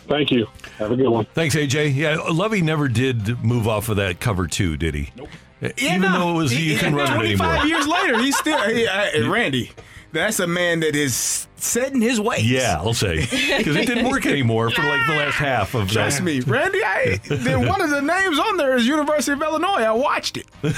Thank 0.08 0.32
you. 0.32 0.48
Have 0.78 0.92
a 0.92 0.96
good 0.96 1.10
one. 1.10 1.26
Thanks, 1.34 1.56
AJ. 1.56 1.96
Yeah, 1.96 2.18
Lovie 2.30 2.62
never 2.62 2.88
did 2.88 3.44
move 3.44 3.68
off 3.68 3.90
of 3.90 3.98
that 3.98 4.20
cover 4.20 4.48
two, 4.48 4.76
did 4.78 4.96
he? 4.96 5.12
Nope. 5.16 5.30
Even 5.78 6.02
though 6.02 6.32
it 6.32 6.36
was 6.36 6.54
you 6.60 6.78
can 6.78 6.94
run 6.94 7.10
it 7.10 7.16
25 7.16 7.48
anymore. 7.48 7.66
years 7.66 7.88
later, 7.88 8.20
he's 8.20 8.38
still. 8.38 8.60
He, 8.70 8.86
uh, 8.86 9.30
Randy, 9.30 9.72
that's 10.14 10.40
a 10.40 10.48
man 10.48 10.80
that 10.82 10.96
is 10.96 11.48
set 11.58 11.92
in 11.94 12.00
his 12.02 12.20
ways. 12.22 12.50
Yeah, 12.50 12.78
I'll 12.80 12.94
say 12.94 13.22
because 13.22 13.76
it 13.76 13.88
didn't 13.88 14.10
work 14.10 14.26
anymore 14.26 14.70
for 14.70 14.84
like 14.84 15.06
the 15.08 15.14
last 15.16 15.36
half 15.36 15.74
of 15.74 15.90
Trust 15.92 16.18
that. 16.20 16.24
me, 16.24 16.40
Randy. 16.42 16.84
I, 16.84 17.18
the, 17.28 17.56
one 17.68 17.82
of 17.82 17.90
the 17.90 18.02
names 18.02 18.40
on 18.40 18.58
there 18.58 18.76
is 18.78 18.88
University 18.88 19.34
of 19.34 19.42
Illinois. 19.42 19.82
I 19.84 19.92
watched 19.92 20.38
it. 20.38 20.48
From 20.62 20.72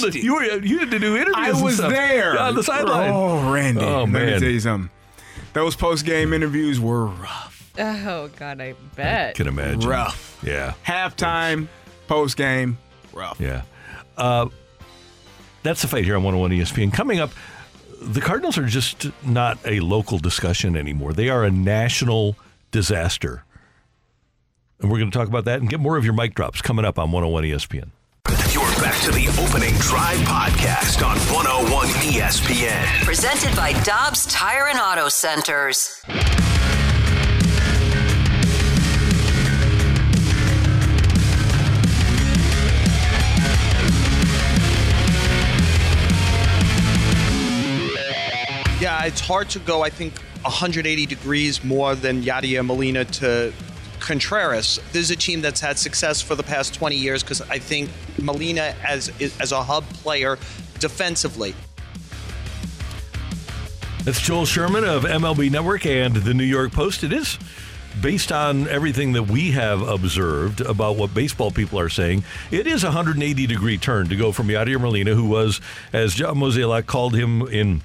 the- 0.00 0.20
you, 0.22 0.34
were, 0.34 0.42
you 0.44 0.78
had 0.78 0.90
to 0.90 0.98
do 0.98 1.14
interviews. 1.16 1.34
I 1.36 1.50
and 1.50 1.62
was 1.62 1.76
stuff. 1.76 1.90
there 1.90 2.34
Yeah, 2.34 2.48
on 2.48 2.54
the 2.54 2.62
sideline. 2.62 3.10
Oh, 3.12 3.52
Randy. 3.52 3.80
Oh 3.84 4.00
Let 4.00 4.08
me 4.08 4.12
man. 4.12 4.40
tell 4.40 4.50
you 4.50 4.60
something. 4.60 4.90
Those 5.52 5.76
post 5.76 6.04
game 6.06 6.32
interviews 6.32 6.80
were 6.80 7.06
rough. 7.06 7.70
Oh 7.78 8.28
God, 8.36 8.60
I 8.60 8.74
bet. 8.96 9.34
Can 9.34 9.46
imagine. 9.48 9.80
Rough. 9.88 10.38
Yeah. 10.42 10.74
Halftime, 10.86 11.68
post 12.08 12.36
game, 12.36 12.78
rough. 13.12 13.40
Yeah. 13.40 13.62
Uh, 14.16 14.48
that's 15.62 15.82
the 15.82 15.88
fight 15.88 16.04
here 16.04 16.16
on 16.16 16.22
101 16.22 16.50
ESPN. 16.50 16.92
Coming 16.92 17.20
up, 17.20 17.30
the 18.02 18.20
Cardinals 18.20 18.58
are 18.58 18.66
just 18.66 19.06
not 19.24 19.58
a 19.64 19.80
local 19.80 20.18
discussion 20.18 20.76
anymore. 20.76 21.12
They 21.12 21.28
are 21.28 21.44
a 21.44 21.50
national 21.50 22.36
disaster. 22.70 23.44
And 24.80 24.90
we're 24.90 24.98
going 24.98 25.10
to 25.10 25.16
talk 25.16 25.28
about 25.28 25.44
that 25.44 25.60
and 25.60 25.70
get 25.70 25.80
more 25.80 25.96
of 25.96 26.04
your 26.04 26.14
mic 26.14 26.34
drops 26.34 26.60
coming 26.60 26.84
up 26.84 26.98
on 26.98 27.12
101 27.12 27.44
ESPN. 27.44 27.90
You're 28.52 28.64
back 28.82 29.00
to 29.02 29.10
the 29.12 29.28
opening 29.40 29.74
drive 29.74 30.18
podcast 30.18 31.06
on 31.06 31.16
101 31.32 31.86
ESPN. 31.88 33.04
Presented 33.04 33.54
by 33.56 33.72
Dobbs 33.84 34.26
Tire 34.26 34.66
and 34.68 34.78
Auto 34.78 35.08
Centers. 35.08 36.02
Yeah, 48.82 49.04
it's 49.04 49.20
hard 49.20 49.48
to 49.50 49.60
go, 49.60 49.82
I 49.82 49.90
think, 49.90 50.18
180 50.40 51.06
degrees 51.06 51.62
more 51.62 51.94
than 51.94 52.20
Yadier 52.20 52.66
Molina 52.66 53.04
to 53.04 53.52
Contreras. 54.00 54.80
This 54.90 55.02
is 55.02 55.12
a 55.12 55.16
team 55.16 55.40
that's 55.40 55.60
had 55.60 55.78
success 55.78 56.20
for 56.20 56.34
the 56.34 56.42
past 56.42 56.74
20 56.74 56.96
years 56.96 57.22
because 57.22 57.40
I 57.42 57.60
think 57.60 57.90
Molina 58.18 58.74
as 58.84 59.12
as 59.38 59.52
a 59.52 59.62
hub 59.62 59.84
player 60.02 60.36
defensively. 60.80 61.54
That's 64.02 64.20
Joel 64.20 64.46
Sherman 64.46 64.82
of 64.82 65.04
MLB 65.04 65.48
Network 65.48 65.86
and 65.86 66.16
the 66.16 66.34
New 66.34 66.42
York 66.42 66.72
Post. 66.72 67.04
It 67.04 67.12
is 67.12 67.38
based 68.00 68.32
on 68.32 68.66
everything 68.66 69.12
that 69.12 69.28
we 69.28 69.52
have 69.52 69.82
observed 69.82 70.60
about 70.60 70.96
what 70.96 71.14
baseball 71.14 71.52
people 71.52 71.78
are 71.78 71.88
saying. 71.88 72.24
It 72.50 72.66
is 72.66 72.82
a 72.82 72.88
180 72.88 73.46
degree 73.46 73.78
turn 73.78 74.08
to 74.08 74.16
go 74.16 74.32
from 74.32 74.48
Yadier 74.48 74.80
Molina, 74.80 75.14
who 75.14 75.26
was, 75.26 75.60
as 75.92 76.16
John 76.16 76.34
Mozeliak 76.34 76.86
called 76.86 77.14
him 77.14 77.42
in 77.42 77.80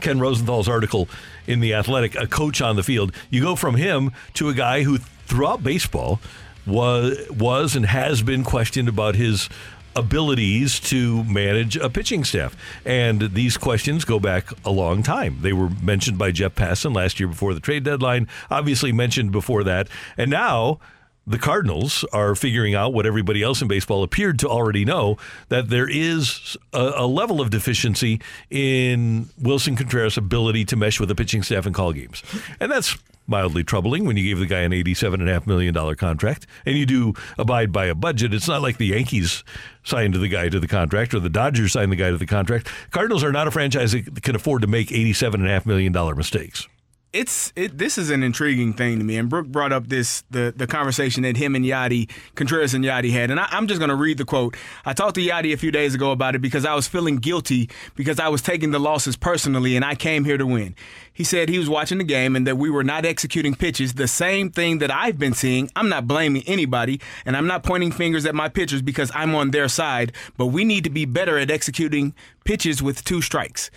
Ken 0.00 0.18
Rosenthal's 0.18 0.68
article 0.68 1.08
in 1.46 1.60
The 1.60 1.74
Athletic, 1.74 2.14
a 2.16 2.26
coach 2.26 2.60
on 2.60 2.76
the 2.76 2.82
field. 2.82 3.12
You 3.30 3.42
go 3.42 3.56
from 3.56 3.74
him 3.74 4.12
to 4.34 4.48
a 4.48 4.54
guy 4.54 4.82
who 4.82 4.98
throughout 5.26 5.62
baseball 5.62 6.20
was 6.66 7.18
was 7.30 7.74
and 7.74 7.86
has 7.86 8.22
been 8.22 8.44
questioned 8.44 8.88
about 8.88 9.16
his 9.16 9.48
abilities 9.94 10.80
to 10.80 11.22
manage 11.24 11.76
a 11.76 11.90
pitching 11.90 12.24
staff. 12.24 12.56
And 12.84 13.34
these 13.34 13.56
questions 13.56 14.04
go 14.04 14.18
back 14.18 14.48
a 14.64 14.70
long 14.70 15.02
time. 15.02 15.38
They 15.42 15.52
were 15.52 15.70
mentioned 15.82 16.18
by 16.18 16.30
Jeff 16.30 16.54
Passan 16.54 16.94
last 16.94 17.20
year 17.20 17.28
before 17.28 17.54
the 17.54 17.60
trade 17.60 17.84
deadline, 17.84 18.28
obviously 18.50 18.92
mentioned 18.92 19.32
before 19.32 19.64
that. 19.64 19.88
And 20.16 20.30
now 20.30 20.78
the 21.26 21.38
Cardinals 21.38 22.04
are 22.12 22.34
figuring 22.34 22.74
out 22.74 22.92
what 22.92 23.06
everybody 23.06 23.42
else 23.42 23.62
in 23.62 23.68
baseball 23.68 24.02
appeared 24.02 24.38
to 24.40 24.48
already 24.48 24.84
know 24.84 25.16
that 25.48 25.68
there 25.68 25.88
is 25.88 26.56
a, 26.72 26.92
a 26.96 27.06
level 27.06 27.40
of 27.40 27.50
deficiency 27.50 28.20
in 28.50 29.28
Willson 29.40 29.76
Contreras' 29.76 30.16
ability 30.16 30.64
to 30.66 30.76
mesh 30.76 30.98
with 30.98 31.08
the 31.08 31.14
pitching 31.14 31.42
staff 31.42 31.66
and 31.66 31.74
call 31.74 31.92
games. 31.92 32.22
And 32.58 32.72
that's 32.72 32.96
mildly 33.26 33.62
troubling 33.62 34.04
when 34.04 34.16
you 34.16 34.24
gave 34.24 34.40
the 34.40 34.46
guy 34.46 34.60
an 34.60 34.72
$87.5 34.72 35.46
million 35.46 35.94
contract 35.94 36.46
and 36.66 36.76
you 36.76 36.84
do 36.84 37.14
abide 37.38 37.70
by 37.70 37.86
a 37.86 37.94
budget. 37.94 38.34
It's 38.34 38.48
not 38.48 38.62
like 38.62 38.78
the 38.78 38.86
Yankees 38.86 39.44
signed 39.84 40.14
the 40.14 40.28
guy 40.28 40.48
to 40.48 40.58
the 40.58 40.66
contract 40.66 41.14
or 41.14 41.20
the 41.20 41.30
Dodgers 41.30 41.72
signed 41.72 41.92
the 41.92 41.96
guy 41.96 42.10
to 42.10 42.18
the 42.18 42.26
contract. 42.26 42.68
Cardinals 42.90 43.22
are 43.22 43.32
not 43.32 43.46
a 43.46 43.52
franchise 43.52 43.92
that 43.92 44.22
can 44.22 44.34
afford 44.34 44.62
to 44.62 44.68
make 44.68 44.88
$87.5 44.88 45.66
million 45.66 45.92
mistakes 46.16 46.66
it's 47.12 47.52
it, 47.56 47.76
this 47.76 47.98
is 47.98 48.08
an 48.08 48.22
intriguing 48.22 48.72
thing 48.72 48.98
to 48.98 49.04
me. 49.04 49.18
And 49.18 49.28
Brooke 49.28 49.48
brought 49.48 49.72
up 49.72 49.88
this 49.88 50.24
the 50.30 50.52
the 50.56 50.66
conversation 50.66 51.24
that 51.24 51.36
him 51.36 51.54
and 51.54 51.64
Yadi 51.64 52.10
Contreras 52.34 52.72
and 52.72 52.84
Yadi 52.84 53.10
had, 53.10 53.30
and 53.30 53.38
I, 53.38 53.48
am 53.52 53.66
just 53.66 53.78
going 53.80 53.90
to 53.90 53.94
read 53.94 54.18
the 54.18 54.24
quote. 54.24 54.56
I 54.86 54.94
talked 54.94 55.16
to 55.16 55.20
Yadi 55.20 55.52
a 55.52 55.56
few 55.56 55.70
days 55.70 55.94
ago 55.94 56.10
about 56.10 56.34
it 56.34 56.38
because 56.38 56.64
I 56.64 56.74
was 56.74 56.88
feeling 56.88 57.16
guilty 57.16 57.68
because 57.94 58.18
I 58.18 58.28
was 58.28 58.40
taking 58.40 58.70
the 58.70 58.80
losses 58.80 59.16
personally, 59.16 59.76
and 59.76 59.84
I 59.84 59.94
came 59.94 60.24
here 60.24 60.38
to 60.38 60.46
win. 60.46 60.74
He 61.12 61.24
said 61.24 61.50
he 61.50 61.58
was 61.58 61.68
watching 61.68 61.98
the 61.98 62.04
game 62.04 62.34
and 62.34 62.46
that 62.46 62.56
we 62.56 62.70
were 62.70 62.84
not 62.84 63.04
executing 63.04 63.54
pitches, 63.54 63.94
the 63.94 64.08
same 64.08 64.50
thing 64.50 64.78
that 64.78 64.90
I've 64.90 65.18
been 65.18 65.34
seeing. 65.34 65.70
I'm 65.76 65.90
not 65.90 66.06
blaming 66.06 66.42
anybody, 66.46 67.00
and 67.26 67.36
I'm 67.36 67.46
not 67.46 67.62
pointing 67.62 67.92
fingers 67.92 68.24
at 68.24 68.34
my 68.34 68.48
pitchers 68.48 68.80
because 68.80 69.12
I'm 69.14 69.34
on 69.34 69.50
their 69.50 69.68
side, 69.68 70.12
but 70.38 70.46
we 70.46 70.64
need 70.64 70.84
to 70.84 70.90
be 70.90 71.04
better 71.04 71.36
at 71.36 71.50
executing 71.50 72.14
pitches 72.44 72.82
with 72.82 73.04
two 73.04 73.20
strikes 73.20 73.70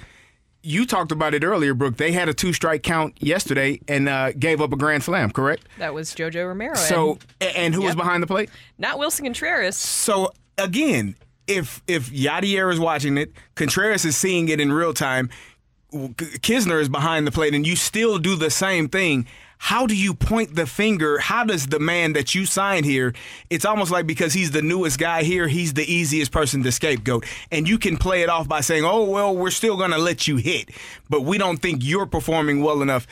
you 0.66 0.86
talked 0.86 1.12
about 1.12 1.34
it 1.34 1.44
earlier, 1.44 1.74
Brooke. 1.74 1.98
They 1.98 2.12
had 2.12 2.28
a 2.28 2.34
two 2.34 2.52
strike 2.52 2.82
count 2.82 3.22
yesterday 3.22 3.80
and 3.88 4.10
uh, 4.10 4.32
gave 4.32 4.62
up 4.62 4.74
a 4.74 4.76
grand 4.76 5.04
slam, 5.04 5.30
correct? 5.30 5.68
That 5.78 5.94
was 5.94 6.14
JoJo 6.16 6.48
Romero. 6.48 6.76
So, 6.76 7.20
and, 7.40 7.56
and 7.56 7.76
who 7.76 7.82
yep. 7.82 7.90
was 7.90 7.96
behind 7.96 8.24
the 8.24 8.28
plate? 8.28 8.50
Not 8.78 8.98
Willson 8.98 9.26
Contreras. 9.26 9.78
So 9.78 10.32
again, 10.58 11.16
if 11.48 11.82
if 11.88 12.10
Yadier 12.10 12.74
is 12.74 12.80
watching 12.80 13.18
it, 13.18 13.32
Contreras 13.54 14.06
is 14.06 14.18
seeing 14.18 14.50
it 14.50 14.60
in 14.60 14.74
real 14.74 14.94
time. 14.94 15.30
Knizner 15.94 16.82
is 16.82 16.90
behind 16.90 17.26
the 17.28 17.32
plate, 17.32 17.54
and 17.54 17.66
you 17.66 17.76
still 17.76 18.18
do 18.18 18.36
the 18.36 18.50
same 18.50 18.90
thing 18.90 19.28
how 19.58 19.88
do 19.88 19.96
you 19.96 20.14
point 20.14 20.56
the 20.56 20.66
finger? 20.66 21.20
How 21.20 21.44
does 21.44 21.68
the 21.68 21.80
man 21.80 22.14
that 22.14 22.36
you 22.36 22.46
signed 22.46 22.86
here, 22.86 23.14
it's 23.50 23.66
almost 23.66 23.92
like 23.92 24.06
because 24.08 24.34
he's 24.34 24.52
the 24.52 24.62
newest 24.62 25.00
guy 25.00 25.24
here, 25.24 25.48
he's 25.48 25.74
the 25.74 25.92
easiest 25.92 26.32
person 26.32 26.64
to 26.64 26.72
scapegoat. 26.72 27.26
And 27.52 27.68
you 27.68 27.78
can 27.78 27.98
play 27.98 28.22
it 28.22 28.30
off 28.30 28.48
by 28.48 28.62
saying, 28.62 28.84
oh, 28.86 29.04
well, 29.04 29.36
we're 29.36 29.52
still 29.52 29.78
going 29.78 29.92
to 29.92 29.98
let 29.98 30.28
you 30.28 30.38
hit, 30.38 30.70
but 31.10 31.22
we 31.22 31.38
don't 31.38 31.58
think 31.58 31.80
you're 31.84 32.06
performing 32.06 32.62
well 32.62 32.82
enough. 32.82 33.08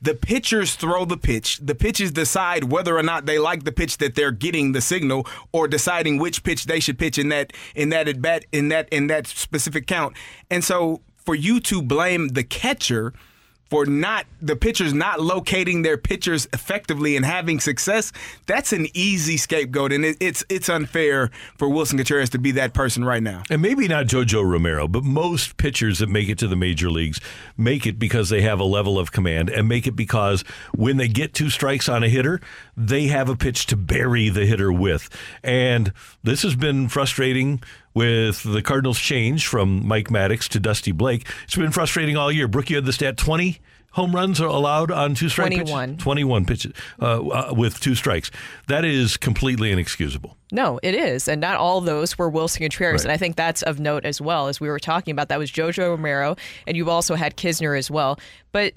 The 0.00 0.14
pitchers 0.14 0.76
throw 0.76 1.04
the 1.04 1.16
pitch. 1.16 1.58
The 1.58 1.74
pitchers 1.74 2.12
decide 2.12 2.64
whether 2.64 2.96
or 2.96 3.02
not 3.02 3.26
they 3.26 3.38
like 3.38 3.64
the 3.64 3.72
pitch 3.72 3.98
that 3.98 4.14
they're 4.14 4.30
getting 4.30 4.72
the 4.72 4.80
signal 4.80 5.26
or 5.50 5.66
deciding 5.66 6.18
which 6.18 6.44
pitch 6.44 6.66
they 6.66 6.78
should 6.78 6.98
pitch 6.98 7.18
in 7.18 7.30
that 7.30 7.52
in 7.74 7.88
that 7.88 8.06
at 8.06 8.22
bat 8.22 8.44
in 8.52 8.68
that 8.68 8.88
in 8.90 9.08
that 9.08 9.26
specific 9.26 9.86
count. 9.86 10.16
And 10.50 10.62
so 10.62 11.00
for 11.16 11.34
you 11.34 11.58
to 11.60 11.82
blame 11.82 12.28
the 12.28 12.44
catcher– 12.44 13.12
for 13.68 13.86
not 13.86 14.26
the 14.40 14.56
pitchers 14.56 14.94
not 14.94 15.20
locating 15.20 15.82
their 15.82 15.98
pitchers 15.98 16.48
effectively 16.52 17.16
and 17.16 17.24
having 17.24 17.60
success, 17.60 18.12
that's 18.46 18.72
an 18.72 18.86
easy 18.94 19.36
scapegoat, 19.36 19.92
and 19.92 20.04
it, 20.04 20.16
it's 20.20 20.44
it's 20.48 20.68
unfair 20.68 21.30
for 21.56 21.68
Willson 21.68 21.96
Contreras 21.96 22.30
to 22.30 22.38
be 22.38 22.52
that 22.52 22.72
person 22.72 23.04
right 23.04 23.22
now. 23.22 23.42
And 23.50 23.60
maybe 23.62 23.88
not 23.88 24.06
JoJo 24.06 24.48
Romero, 24.48 24.88
but 24.88 25.04
most 25.04 25.56
pitchers 25.56 25.98
that 25.98 26.08
make 26.08 26.28
it 26.28 26.38
to 26.38 26.48
the 26.48 26.56
major 26.56 26.90
leagues 26.90 27.20
make 27.56 27.86
it 27.86 27.98
because 27.98 28.28
they 28.30 28.42
have 28.42 28.60
a 28.60 28.64
level 28.64 28.98
of 28.98 29.12
command, 29.12 29.50
and 29.50 29.68
make 29.68 29.86
it 29.86 29.96
because 29.96 30.42
when 30.74 30.96
they 30.96 31.08
get 31.08 31.34
two 31.34 31.50
strikes 31.50 31.88
on 31.88 32.02
a 32.02 32.08
hitter, 32.08 32.40
they 32.76 33.08
have 33.08 33.28
a 33.28 33.36
pitch 33.36 33.66
to 33.66 33.76
bury 33.76 34.28
the 34.28 34.46
hitter 34.46 34.72
with, 34.72 35.08
and 35.42 35.92
this 36.22 36.42
has 36.42 36.56
been 36.56 36.88
frustrating 36.88 37.62
with 37.98 38.44
the 38.44 38.62
Cardinals' 38.62 39.00
change 39.00 39.48
from 39.48 39.84
Mike 39.84 40.06
Maddux 40.06 40.46
to 40.50 40.60
Dusty 40.60 40.92
Blake. 40.92 41.26
It's 41.42 41.56
been 41.56 41.72
frustrating 41.72 42.16
all 42.16 42.30
year. 42.30 42.46
Brooke, 42.46 42.70
you 42.70 42.76
had 42.76 42.84
the 42.84 42.92
stat 42.92 43.16
20 43.16 43.58
home 43.90 44.14
runs 44.14 44.40
are 44.40 44.46
allowed 44.46 44.92
on 44.92 45.16
two 45.16 45.28
strike 45.28 45.48
21. 45.48 45.88
Pitches? 45.90 46.02
21 46.04 46.44
pitches 46.44 46.72
uh, 47.02 47.20
uh, 47.20 47.52
with 47.56 47.80
two 47.80 47.96
strikes. 47.96 48.30
That 48.68 48.84
is 48.84 49.16
completely 49.16 49.72
inexcusable. 49.72 50.36
No, 50.52 50.78
it 50.84 50.94
is. 50.94 51.26
And 51.26 51.40
not 51.40 51.56
all 51.56 51.80
those 51.80 52.16
were 52.16 52.30
Willson 52.30 52.60
Contreras. 52.60 53.00
Right. 53.00 53.06
And 53.06 53.12
I 53.12 53.16
think 53.16 53.34
that's 53.34 53.62
of 53.62 53.80
note 53.80 54.04
as 54.04 54.20
well, 54.20 54.46
as 54.46 54.60
we 54.60 54.68
were 54.68 54.78
talking 54.78 55.10
about. 55.10 55.28
That 55.28 55.40
was 55.40 55.50
Jojo 55.50 55.90
Romero, 55.90 56.36
and 56.68 56.76
you've 56.76 56.88
also 56.88 57.16
had 57.16 57.36
Knizner 57.36 57.76
as 57.76 57.90
well. 57.90 58.20
But 58.52 58.74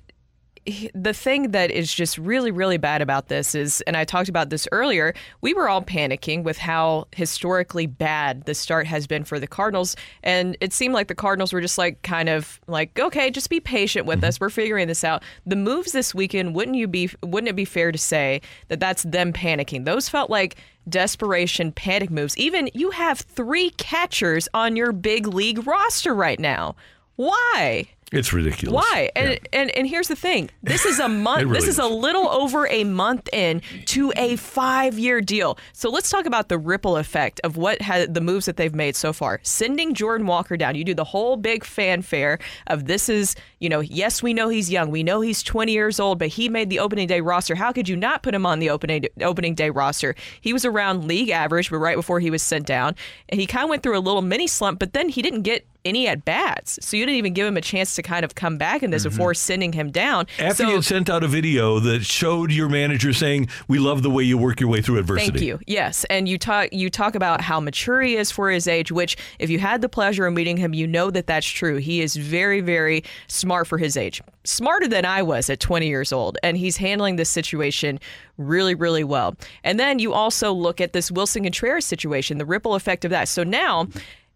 the 0.93 1.13
thing 1.13 1.51
that 1.51 1.71
is 1.71 1.91
just 1.93 2.17
really, 2.17 2.51
really 2.51 2.77
bad 2.77 3.01
about 3.01 3.29
this 3.29 3.55
is, 3.55 3.81
and 3.81 3.97
I 3.97 4.05
talked 4.05 4.29
about 4.29 4.51
this 4.51 4.67
earlier, 4.71 5.13
we 5.41 5.53
were 5.53 5.67
all 5.67 5.81
panicking 5.81 6.43
with 6.43 6.57
how 6.57 7.07
historically 7.13 7.87
bad 7.87 8.45
the 8.45 8.53
start 8.53 8.85
has 8.85 9.07
been 9.07 9.23
for 9.23 9.39
the 9.39 9.47
Cardinals. 9.47 9.95
And 10.21 10.55
it 10.61 10.71
seemed 10.71 10.93
like 10.93 11.07
the 11.07 11.15
Cardinals 11.15 11.51
were 11.51 11.61
just 11.61 11.79
like, 11.79 12.01
kind 12.03 12.29
of 12.29 12.59
like, 12.67 12.99
okay, 12.99 13.31
just 13.31 13.49
be 13.49 13.59
patient 13.59 14.05
with 14.05 14.19
mm-hmm. 14.19 14.27
us. 14.27 14.39
We're 14.39 14.49
figuring 14.49 14.87
this 14.87 15.03
out. 15.03 15.23
The 15.47 15.55
moves 15.55 15.93
this 15.93 16.13
weekend, 16.13 16.53
wouldn't 16.53 16.77
you 16.77 16.87
be, 16.87 17.09
wouldn't 17.23 17.49
it 17.49 17.55
be 17.55 17.65
fair 17.65 17.91
to 17.91 17.97
say 17.97 18.41
that 18.67 18.79
that's 18.79 19.03
them 19.03 19.33
panicking? 19.33 19.85
Those 19.85 20.09
felt 20.09 20.29
like 20.29 20.57
desperation 20.87 21.71
panic 21.71 22.11
moves. 22.11 22.37
Even 22.37 22.69
you 22.73 22.91
have 22.91 23.19
three 23.19 23.71
catchers 23.71 24.47
on 24.53 24.75
your 24.75 24.91
big 24.91 25.27
league 25.27 25.65
roster 25.65 26.13
right 26.13 26.39
now. 26.39 26.75
Why? 27.15 27.87
It's 28.11 28.33
ridiculous. 28.33 28.73
Why? 28.73 29.09
And, 29.15 29.31
yeah. 29.31 29.37
and 29.53 29.71
and 29.71 29.87
here's 29.87 30.09
the 30.09 30.17
thing. 30.17 30.49
This 30.61 30.85
is 30.85 30.99
a 30.99 31.07
month. 31.27 31.43
really 31.43 31.55
this 31.55 31.63
is, 31.63 31.75
is 31.75 31.79
a 31.79 31.87
little 31.87 32.27
over 32.27 32.67
a 32.67 32.83
month 32.83 33.29
in 33.31 33.61
to 33.85 34.11
a 34.17 34.35
five 34.35 34.99
year 34.99 35.21
deal. 35.21 35.57
So 35.71 35.89
let's 35.89 36.09
talk 36.09 36.25
about 36.25 36.49
the 36.49 36.57
ripple 36.57 36.97
effect 36.97 37.39
of 37.45 37.55
what 37.55 37.81
had 37.81 38.13
the 38.13 38.19
moves 38.19 38.47
that 38.47 38.57
they've 38.57 38.75
made 38.75 38.97
so 38.97 39.13
far. 39.13 39.39
Sending 39.43 39.93
Jordan 39.93 40.27
Walker 40.27 40.57
down. 40.57 40.75
You 40.75 40.83
do 40.83 40.93
the 40.93 41.05
whole 41.05 41.37
big 41.37 41.63
fanfare 41.63 42.39
of 42.67 42.85
this 42.85 43.07
is 43.07 43.35
you 43.59 43.69
know 43.69 43.79
yes 43.79 44.21
we 44.21 44.33
know 44.33 44.49
he's 44.49 44.69
young. 44.69 44.91
We 44.91 45.03
know 45.03 45.21
he's 45.21 45.41
20 45.41 45.71
years 45.71 45.97
old, 45.97 46.19
but 46.19 46.27
he 46.27 46.49
made 46.49 46.69
the 46.69 46.79
opening 46.79 47.07
day 47.07 47.21
roster. 47.21 47.55
How 47.55 47.71
could 47.71 47.87
you 47.87 47.95
not 47.95 48.23
put 48.23 48.35
him 48.35 48.45
on 48.45 48.59
the 48.59 48.69
opening 48.69 49.05
opening 49.21 49.55
day 49.55 49.69
roster? 49.69 50.15
He 50.41 50.51
was 50.51 50.65
around 50.65 51.07
league 51.07 51.29
average, 51.29 51.69
but 51.69 51.77
right 51.77 51.95
before 51.95 52.19
he 52.19 52.29
was 52.29 52.43
sent 52.43 52.65
down, 52.65 52.95
and 53.29 53.39
he 53.39 53.47
kind 53.47 53.63
of 53.63 53.69
went 53.69 53.83
through 53.83 53.97
a 53.97 53.99
little 53.99 54.21
mini 54.21 54.47
slump. 54.47 54.79
But 54.79 54.91
then 54.91 55.07
he 55.07 55.21
didn't 55.21 55.43
get 55.43 55.65
any 55.85 56.07
at 56.07 56.25
bats. 56.25 56.79
So 56.81 56.97
you 56.97 57.05
didn't 57.05 57.17
even 57.17 57.33
give 57.33 57.47
him 57.47 57.57
a 57.57 57.61
chance 57.61 57.95
to 57.95 58.01
kind 58.01 58.23
of 58.23 58.35
come 58.35 58.57
back 58.57 58.83
in 58.83 58.91
this 58.91 59.03
mm-hmm. 59.03 59.09
before 59.09 59.33
sending 59.33 59.73
him 59.73 59.91
down. 59.91 60.27
After 60.39 60.63
so, 60.63 60.69
you 60.69 60.75
had 60.75 60.85
sent 60.85 61.09
out 61.09 61.23
a 61.23 61.27
video 61.27 61.79
that 61.79 62.03
showed 62.05 62.51
your 62.51 62.69
manager 62.69 63.13
saying, 63.13 63.49
"We 63.67 63.79
love 63.79 64.03
the 64.03 64.09
way 64.09 64.23
you 64.23 64.37
work 64.37 64.59
your 64.59 64.69
way 64.69 64.81
through 64.81 64.99
adversity." 64.99 65.31
Thank 65.31 65.41
you. 65.41 65.59
Yes, 65.67 66.05
and 66.09 66.27
you 66.27 66.37
talk 66.37 66.69
you 66.71 66.89
talk 66.89 67.15
about 67.15 67.41
how 67.41 67.59
mature 67.59 68.01
he 68.01 68.15
is 68.15 68.31
for 68.31 68.49
his 68.49 68.67
age. 68.67 68.91
Which, 68.91 69.17
if 69.39 69.49
you 69.49 69.59
had 69.59 69.81
the 69.81 69.89
pleasure 69.89 70.25
of 70.25 70.33
meeting 70.33 70.57
him, 70.57 70.73
you 70.73 70.87
know 70.87 71.11
that 71.11 71.27
that's 71.27 71.47
true. 71.47 71.77
He 71.77 72.01
is 72.01 72.15
very, 72.15 72.61
very 72.61 73.03
smart 73.27 73.67
for 73.67 73.77
his 73.77 73.97
age, 73.97 74.21
smarter 74.43 74.87
than 74.87 75.05
I 75.05 75.21
was 75.21 75.49
at 75.49 75.59
20 75.59 75.87
years 75.87 76.11
old, 76.11 76.37
and 76.43 76.57
he's 76.57 76.77
handling 76.77 77.15
this 77.15 77.29
situation 77.29 77.99
really, 78.37 78.75
really 78.75 79.03
well. 79.03 79.35
And 79.63 79.79
then 79.79 79.99
you 79.99 80.13
also 80.13 80.51
look 80.51 80.81
at 80.81 80.93
this 80.93 81.11
Willson 81.11 81.43
Contreras 81.43 81.85
situation, 81.85 82.37
the 82.37 82.45
ripple 82.45 82.75
effect 82.75 83.05
of 83.05 83.11
that. 83.11 83.27
So 83.27 83.43
now 83.43 83.87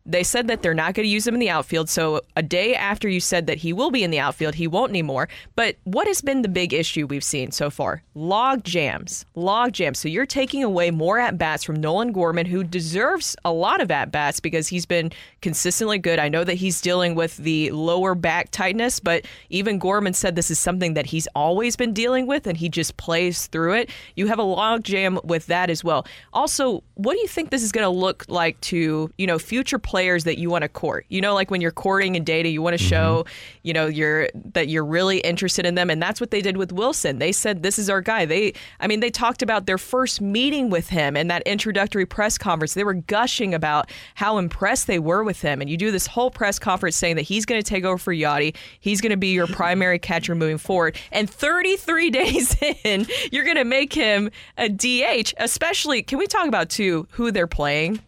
they 0.06 0.24
said 0.24 0.48
that 0.48 0.62
they're 0.62 0.74
not 0.74 0.94
going 0.94 1.06
to 1.06 1.12
use 1.12 1.26
him 1.26 1.34
in 1.34 1.40
the 1.40 1.50
outfield. 1.50 1.90
So 1.90 2.22
a 2.36 2.44
day 2.44 2.76
after 2.76 3.10
you 3.10 3.20
said 3.20 3.48
that 3.48 3.58
he 3.58 3.74
will 3.74 3.90
be 3.90 4.04
in 4.04 4.12
the 4.12 4.20
outfield, 4.20 4.56
he 4.56 4.68
won't 4.68 4.92
anymore. 4.92 5.28
But 5.56 5.78
what 5.84 6.08
has 6.08 6.22
been 6.22 6.44
the 6.44 6.48
big 6.48 6.74
issue 6.74 7.08
we've 7.08 7.24
seen 7.24 7.52
so 7.52 7.70
far? 7.70 8.04
Log 8.14 8.64
jams. 8.64 9.26
Log 9.34 9.74
jams. 9.74 10.00
So 10.00 10.08
you're 10.08 10.26
taking 10.26 10.64
away 10.64 10.92
more 10.92 11.18
at 11.18 11.38
bats 11.38 11.64
from 11.64 11.78
Nolan 11.78 12.12
Gorman, 12.12 12.46
who 12.46 12.64
deserves 12.64 13.36
a 13.44 13.52
lot 13.52 13.82
of 13.82 13.90
at 13.90 14.12
bats 14.12 14.40
because 14.40 14.68
he's 14.68 14.86
been 14.86 15.12
consistently 15.42 15.98
good. 15.98 16.20
I 16.20 16.30
know 16.30 16.44
that 16.44 16.56
he's 16.56 16.82
dealing 16.82 17.16
with 17.16 17.38
the 17.38 17.72
lower 17.72 18.14
back 18.14 18.52
tightness, 18.52 19.00
but 19.00 19.26
even 19.50 19.80
Gorman 19.80 20.14
said 20.14 20.36
this 20.36 20.52
is 20.52 20.60
something 20.60 20.94
that 20.94 21.08
he's 21.08 21.28
always 21.36 21.76
been 21.76 21.94
dealing 21.94 22.28
with 22.28 22.46
and 22.46 22.58
he 22.58 22.70
just 22.70 22.98
plays 22.98 23.48
through 23.48 23.74
it. 23.74 23.90
You 24.16 24.28
have 24.28 24.40
a 24.40 24.44
log 24.44 24.84
jam 24.84 25.20
with 25.24 25.48
that 25.48 25.70
as 25.70 25.84
well. 25.84 26.06
Also, 26.32 26.84
what 26.96 27.14
do 27.14 27.20
you 27.20 27.28
think 27.28 27.52
this 27.52 27.64
is 27.64 27.72
going 27.72 27.86
to 27.86 27.90
look 27.90 28.26
like 28.28 28.60
to, 28.62 29.10
you 29.18 29.28
know, 29.28 29.40
future 29.40 29.80
players? 29.80 30.26
that 30.26 30.38
you 30.38 30.50
want 30.50 30.64
to 30.64 30.70
court. 30.70 31.06
You 31.10 31.22
know, 31.22 31.34
like 31.34 31.50
when 31.50 31.62
you're 31.62 31.72
courting 31.72 32.16
and 32.16 32.26
data 32.26 32.50
you 32.50 32.62
want 32.62 32.78
to 32.78 32.84
mm-hmm. 32.84 32.90
show, 32.90 33.26
you 33.64 33.74
know, 33.74 33.88
you're 33.88 34.30
that 34.54 34.68
you're 34.68 34.86
really 34.86 35.20
interested 35.20 35.66
in 35.66 35.76
them, 35.76 35.90
and 35.90 36.02
that's 36.02 36.20
what 36.20 36.32
they 36.32 36.42
did 36.42 36.58
with 36.58 36.72
Willson. 36.72 37.20
They 37.20 37.32
said 37.32 37.64
this 37.64 37.80
is 37.80 37.90
our 37.90 38.02
guy. 38.02 38.26
They, 38.26 38.54
I 38.80 38.88
mean, 38.88 39.00
they 39.00 39.10
talked 39.10 39.42
about 39.42 39.66
their 39.66 39.78
first 39.78 40.20
meeting 40.20 40.70
with 40.70 40.90
him 40.90 41.16
and 41.16 41.32
that 41.32 41.42
introductory 41.44 42.06
press 42.06 42.38
conference. 42.38 42.74
They 42.74 42.84
were 42.84 42.94
gushing 42.94 43.54
about 43.54 43.90
how 44.16 44.38
impressed 44.38 44.88
they 44.88 45.00
were 45.00 45.24
with 45.24 45.42
him, 45.42 45.62
and 45.62 45.70
you 45.70 45.78
do 45.78 45.92
this 45.92 46.08
whole 46.08 46.30
press 46.30 46.60
conference 46.60 46.96
saying 46.96 47.16
that 47.16 47.24
he's 47.24 47.46
going 47.46 47.62
to 47.62 47.68
take 47.68 47.86
over 47.86 47.98
for 47.98 48.14
Yadi. 48.14 48.56
He's 48.80 49.02
going 49.02 49.12
to 49.12 49.18
be 49.18 49.34
your 49.34 49.48
primary 49.48 50.00
catcher 50.00 50.36
moving 50.36 50.58
forward, 50.58 50.98
and 51.12 51.30
33 51.30 52.10
days 52.16 52.58
in, 52.84 53.08
you're 53.32 53.46
going 53.46 53.56
to 53.56 53.64
make 53.64 53.94
him 53.94 54.30
a 54.58 54.70
DH. 54.70 55.34
Especially, 55.38 56.02
can 56.02 56.20
we 56.20 56.28
talk 56.28 56.48
about 56.48 56.70
too 56.86 57.08
who 57.12 57.32
they're 57.32 57.48
playing? 57.48 58.00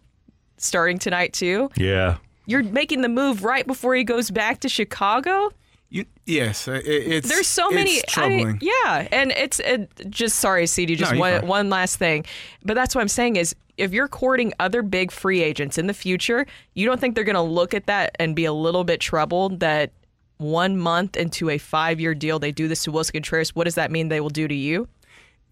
starting 0.60 0.98
tonight 0.98 1.32
too. 1.32 1.70
Yeah. 1.76 2.16
You're 2.46 2.64
making 2.64 3.02
the 3.02 3.08
move 3.08 3.44
right 3.44 3.64
before 3.64 3.94
he 3.94 4.02
goes 4.02 4.28
back 4.30 4.58
to 4.60 4.68
Chicago. 4.68 5.50
You, 5.90 6.04
yes, 6.26 6.66
uh, 6.66 6.72
it, 6.72 6.84
it's 6.86 7.28
There's 7.28 7.46
so 7.46 7.66
it's 7.68 7.74
many. 7.76 7.98
I 7.98 8.02
troubling. 8.08 8.46
mean, 8.46 8.58
yeah, 8.60 9.06
and 9.12 9.30
it's 9.30 9.60
it, 9.60 9.88
just 10.10 10.40
sorry, 10.40 10.66
CD. 10.66 10.96
Just 10.96 11.12
No, 11.12 11.16
you're 11.16 11.20
one 11.20 11.40
fine. 11.42 11.48
one 11.48 11.70
last 11.70 11.96
thing, 11.96 12.24
but 12.64 12.74
that's 12.74 12.94
what 12.94 13.00
I'm 13.02 13.08
saying 13.08 13.36
is 13.36 13.54
if 13.76 13.92
you're 13.92 14.08
courting 14.08 14.52
other 14.58 14.82
big 14.82 15.12
free 15.12 15.42
agents 15.42 15.78
in 15.78 15.86
the 15.86 15.94
future, 15.94 16.44
you 16.74 16.84
don't 16.84 17.00
think 17.00 17.14
they're 17.14 17.22
going 17.24 17.36
to 17.36 17.40
look 17.40 17.72
at 17.72 17.86
that 17.86 18.16
and 18.18 18.34
be 18.34 18.44
a 18.44 18.52
little 18.52 18.82
bit 18.84 18.98
troubled 19.00 19.60
that 19.60 19.92
one 20.38 20.76
month 20.76 21.16
into 21.16 21.48
a 21.50 21.58
five 21.58 22.00
year 22.00 22.14
deal 22.14 22.38
they 22.40 22.52
do 22.52 22.66
this 22.68 22.82
to 22.84 22.90
Willson 22.90 23.12
Contreras? 23.12 23.54
What 23.54 23.64
does 23.64 23.76
that 23.76 23.90
mean 23.92 24.08
they 24.08 24.20
will 24.20 24.28
do 24.28 24.48
to 24.48 24.54
you? 24.54 24.88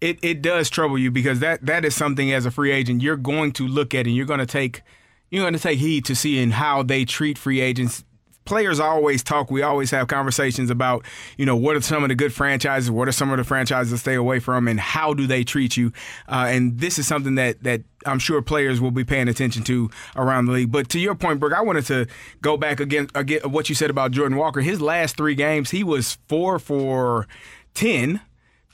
It, 0.01 0.19
it 0.21 0.41
does 0.41 0.69
trouble 0.69 0.97
you 0.97 1.11
because 1.11 1.39
that 1.39 1.65
that 1.65 1.85
is 1.85 1.95
something 1.95 2.31
as 2.31 2.45
a 2.45 2.51
free 2.51 2.71
agent 2.71 3.01
you're 3.01 3.17
going 3.17 3.51
to 3.51 3.67
look 3.67 3.93
at 3.93 4.05
and 4.05 4.15
you're 4.15 4.25
going 4.25 4.39
to 4.39 4.45
take 4.45 4.81
you're 5.29 5.43
going 5.43 5.53
to 5.53 5.59
take 5.59 5.79
heed 5.79 6.05
to 6.05 6.15
seeing 6.15 6.51
how 6.51 6.83
they 6.83 7.05
treat 7.05 7.37
free 7.37 7.59
agents 7.59 8.03
players 8.45 8.79
always 8.79 9.23
talk 9.23 9.51
we 9.51 9.61
always 9.61 9.91
have 9.91 10.07
conversations 10.07 10.69
about 10.69 11.03
you 11.37 11.45
know 11.45 11.55
what 11.55 11.75
are 11.75 11.81
some 11.81 12.03
of 12.03 12.09
the 12.09 12.15
good 12.15 12.33
franchises 12.33 12.89
what 12.89 13.07
are 13.07 13.11
some 13.11 13.29
of 13.29 13.37
the 13.37 13.43
franchises 13.43 13.91
to 13.91 13.97
stay 13.97 14.13
away 14.13 14.39
from 14.39 14.67
and 14.67 14.79
how 14.79 15.13
do 15.13 15.27
they 15.27 15.43
treat 15.43 15.75
you 15.75 15.91
uh, 16.29 16.45
and 16.47 16.79
this 16.79 16.97
is 16.97 17.05
something 17.05 17.35
that 17.35 17.61
that 17.63 17.81
I'm 18.05 18.19
sure 18.19 18.41
players 18.41 18.79
will 18.79 18.91
be 18.91 19.03
paying 19.03 19.27
attention 19.27 19.63
to 19.63 19.89
around 20.15 20.45
the 20.45 20.53
league. 20.53 20.71
But 20.71 20.87
to 20.89 20.99
your 20.99 21.13
point, 21.13 21.41
Brooke, 21.41 21.51
I 21.51 21.61
wanted 21.61 21.85
to 21.87 22.07
go 22.41 22.55
back 22.55 22.79
again, 22.79 23.09
again 23.13 23.41
what 23.51 23.67
you 23.67 23.75
said 23.75 23.89
about 23.89 24.11
Jordan 24.11 24.37
Walker. 24.37 24.61
His 24.61 24.79
last 24.79 25.17
three 25.17 25.35
games, 25.35 25.71
he 25.71 25.83
was 25.83 26.17
four 26.27 26.57
for 26.57 27.27
ten, 27.73 28.21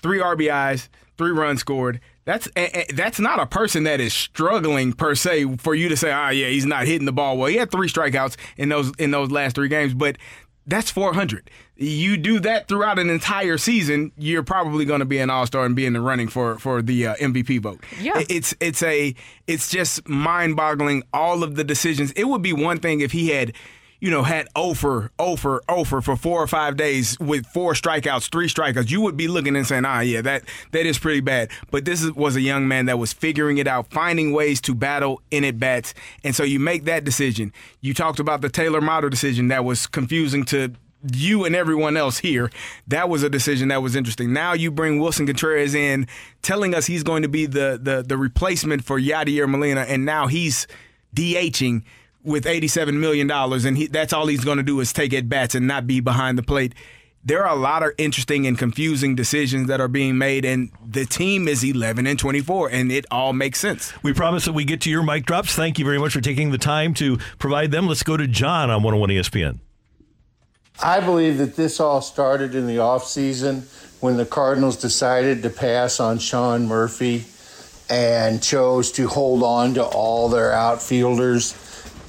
three 0.03 0.19
RBIs, 0.19 0.87
three 1.23 1.31
runs 1.31 1.59
scored. 1.61 1.99
That's 2.25 2.47
a- 2.55 2.79
a- 2.91 2.93
that's 2.93 3.19
not 3.19 3.39
a 3.39 3.45
person 3.45 3.83
that 3.83 3.99
is 3.99 4.13
struggling 4.13 4.93
per 4.93 5.15
se 5.15 5.57
for 5.57 5.75
you 5.75 5.89
to 5.89 5.97
say, 5.97 6.11
ah, 6.11 6.29
yeah, 6.29 6.47
he's 6.47 6.65
not 6.65 6.85
hitting 6.87 7.05
the 7.05 7.11
ball 7.13 7.37
well. 7.37 7.47
He 7.49 7.57
had 7.57 7.71
three 7.71 7.87
strikeouts 7.89 8.35
in 8.57 8.69
those 8.69 8.91
in 8.97 9.11
those 9.11 9.31
last 9.31 9.55
three 9.55 9.67
games, 9.69 9.93
but 9.93 10.17
that's 10.65 10.89
400. 10.91 11.49
You 11.75 12.15
do 12.15 12.39
that 12.39 12.69
throughout 12.69 12.97
an 12.97 13.09
entire 13.09 13.57
season, 13.57 14.13
you're 14.17 14.43
probably 14.43 14.85
going 14.85 14.99
to 15.01 15.05
be 15.05 15.17
an 15.17 15.29
all 15.29 15.45
star 15.45 15.65
and 15.65 15.75
be 15.75 15.85
in 15.85 15.91
the 15.93 15.99
running 16.01 16.29
for 16.29 16.57
for 16.59 16.81
the 16.81 17.07
uh, 17.07 17.15
MVP 17.15 17.61
vote. 17.61 17.83
Yeah, 17.99 18.23
it's 18.29 18.53
it's 18.61 18.81
a 18.83 19.13
it's 19.47 19.69
just 19.69 20.07
mind 20.07 20.55
boggling. 20.55 21.03
All 21.13 21.43
of 21.43 21.55
the 21.55 21.63
decisions. 21.65 22.11
It 22.13 22.25
would 22.25 22.41
be 22.41 22.53
one 22.53 22.79
thing 22.79 23.01
if 23.01 23.11
he 23.11 23.29
had 23.29 23.53
you 24.03 24.11
know, 24.11 24.23
had 24.23 24.49
over, 24.53 25.11
over, 25.17 25.61
over 25.69 26.01
for 26.01 26.17
four 26.17 26.43
or 26.43 26.47
five 26.47 26.75
days 26.75 27.17
with 27.21 27.45
four 27.45 27.71
strikeouts, 27.71 28.29
three 28.29 28.49
strikeouts, 28.49 28.91
you 28.91 28.99
would 28.99 29.15
be 29.15 29.29
looking 29.29 29.55
and 29.55 29.65
saying, 29.65 29.85
ah, 29.85 30.01
yeah, 30.01 30.19
that 30.19 30.43
that 30.71 30.85
is 30.85 30.99
pretty 30.99 31.21
bad. 31.21 31.49
But 31.71 31.85
this 31.85 32.03
is, 32.03 32.11
was 32.11 32.35
a 32.35 32.41
young 32.41 32.67
man 32.67 32.87
that 32.87 32.99
was 32.99 33.13
figuring 33.13 33.59
it 33.59 33.65
out, 33.65 33.89
finding 33.91 34.33
ways 34.33 34.59
to 34.63 34.75
battle 34.75 35.21
in 35.31 35.45
at 35.45 35.57
bats. 35.57 35.93
And 36.21 36.35
so 36.35 36.43
you 36.43 36.59
make 36.59 36.83
that 36.83 37.05
decision. 37.05 37.53
You 37.79 37.93
talked 37.93 38.19
about 38.19 38.41
the 38.41 38.49
Taylor 38.49 38.81
Motto 38.81 39.07
decision 39.07 39.47
that 39.47 39.63
was 39.63 39.87
confusing 39.87 40.43
to 40.47 40.73
you 41.13 41.45
and 41.45 41.55
everyone 41.55 41.95
else 41.95 42.17
here. 42.17 42.51
That 42.89 43.07
was 43.07 43.23
a 43.23 43.29
decision 43.29 43.69
that 43.69 43.81
was 43.81 43.95
interesting. 43.95 44.33
Now 44.33 44.51
you 44.51 44.69
bring 44.69 44.99
Willson 44.99 45.25
Contreras 45.25 45.73
in, 45.73 46.07
telling 46.41 46.75
us 46.75 46.87
he's 46.87 47.03
going 47.03 47.21
to 47.21 47.29
be 47.29 47.45
the 47.45 47.79
the, 47.81 48.03
the 48.05 48.17
replacement 48.17 48.83
for 48.83 48.99
Yadier 48.99 49.47
Molina, 49.47 49.85
and 49.87 50.03
now 50.03 50.27
he's 50.27 50.67
DHing 51.15 51.83
with 52.23 52.45
$87 52.45 52.93
million, 52.93 53.29
and 53.29 53.77
he, 53.77 53.87
that's 53.87 54.13
all 54.13 54.27
he's 54.27 54.45
going 54.45 54.57
to 54.57 54.63
do 54.63 54.79
is 54.79 54.93
take 54.93 55.13
at 55.13 55.29
bats 55.29 55.55
and 55.55 55.67
not 55.67 55.87
be 55.87 55.99
behind 55.99 56.37
the 56.37 56.43
plate. 56.43 56.73
There 57.25 57.45
are 57.45 57.55
a 57.55 57.59
lot 57.59 57.83
of 57.83 57.91
interesting 57.97 58.45
and 58.47 58.57
confusing 58.57 59.15
decisions 59.15 59.67
that 59.67 59.79
are 59.79 59.87
being 59.87 60.17
made, 60.17 60.43
and 60.43 60.71
the 60.85 61.05
team 61.05 61.47
is 61.47 61.63
11 61.63 62.05
and 62.05 62.19
24, 62.19 62.69
and 62.69 62.91
it 62.91 63.05
all 63.09 63.31
makes 63.31 63.59
sense. 63.59 63.93
We 64.03 64.13
promise 64.13 64.43
that 64.45 64.53
we 64.53 64.65
get 64.65 64.81
to 64.81 64.89
your 64.89 65.03
mic 65.03 65.25
drops. 65.25 65.55
Thank 65.55 65.79
you 65.79 65.85
very 65.85 65.99
much 65.99 66.13
for 66.13 66.21
taking 66.21 66.51
the 66.51 66.57
time 66.57 66.93
to 66.95 67.17
provide 67.39 67.71
them. 67.71 67.87
Let's 67.87 68.03
go 68.03 68.17
to 68.17 68.27
John 68.27 68.69
on 68.69 68.83
101 68.83 69.09
ESPN. 69.09 69.59
I 70.81 70.99
believe 70.99 71.37
that 71.37 71.55
this 71.55 71.79
all 71.79 72.01
started 72.01 72.55
in 72.55 72.67
the 72.67 72.77
offseason 72.77 73.63
when 74.01 74.17
the 74.17 74.25
Cardinals 74.25 74.75
decided 74.75 75.43
to 75.43 75.49
pass 75.49 75.99
on 76.01 76.19
Sean 76.19 76.67
Murphy 76.67 77.23
and 77.89 78.43
chose 78.43 78.91
to 78.93 79.07
hold 79.07 79.43
on 79.43 79.75
to 79.75 79.83
all 79.83 80.27
their 80.27 80.51
outfielders. 80.51 81.53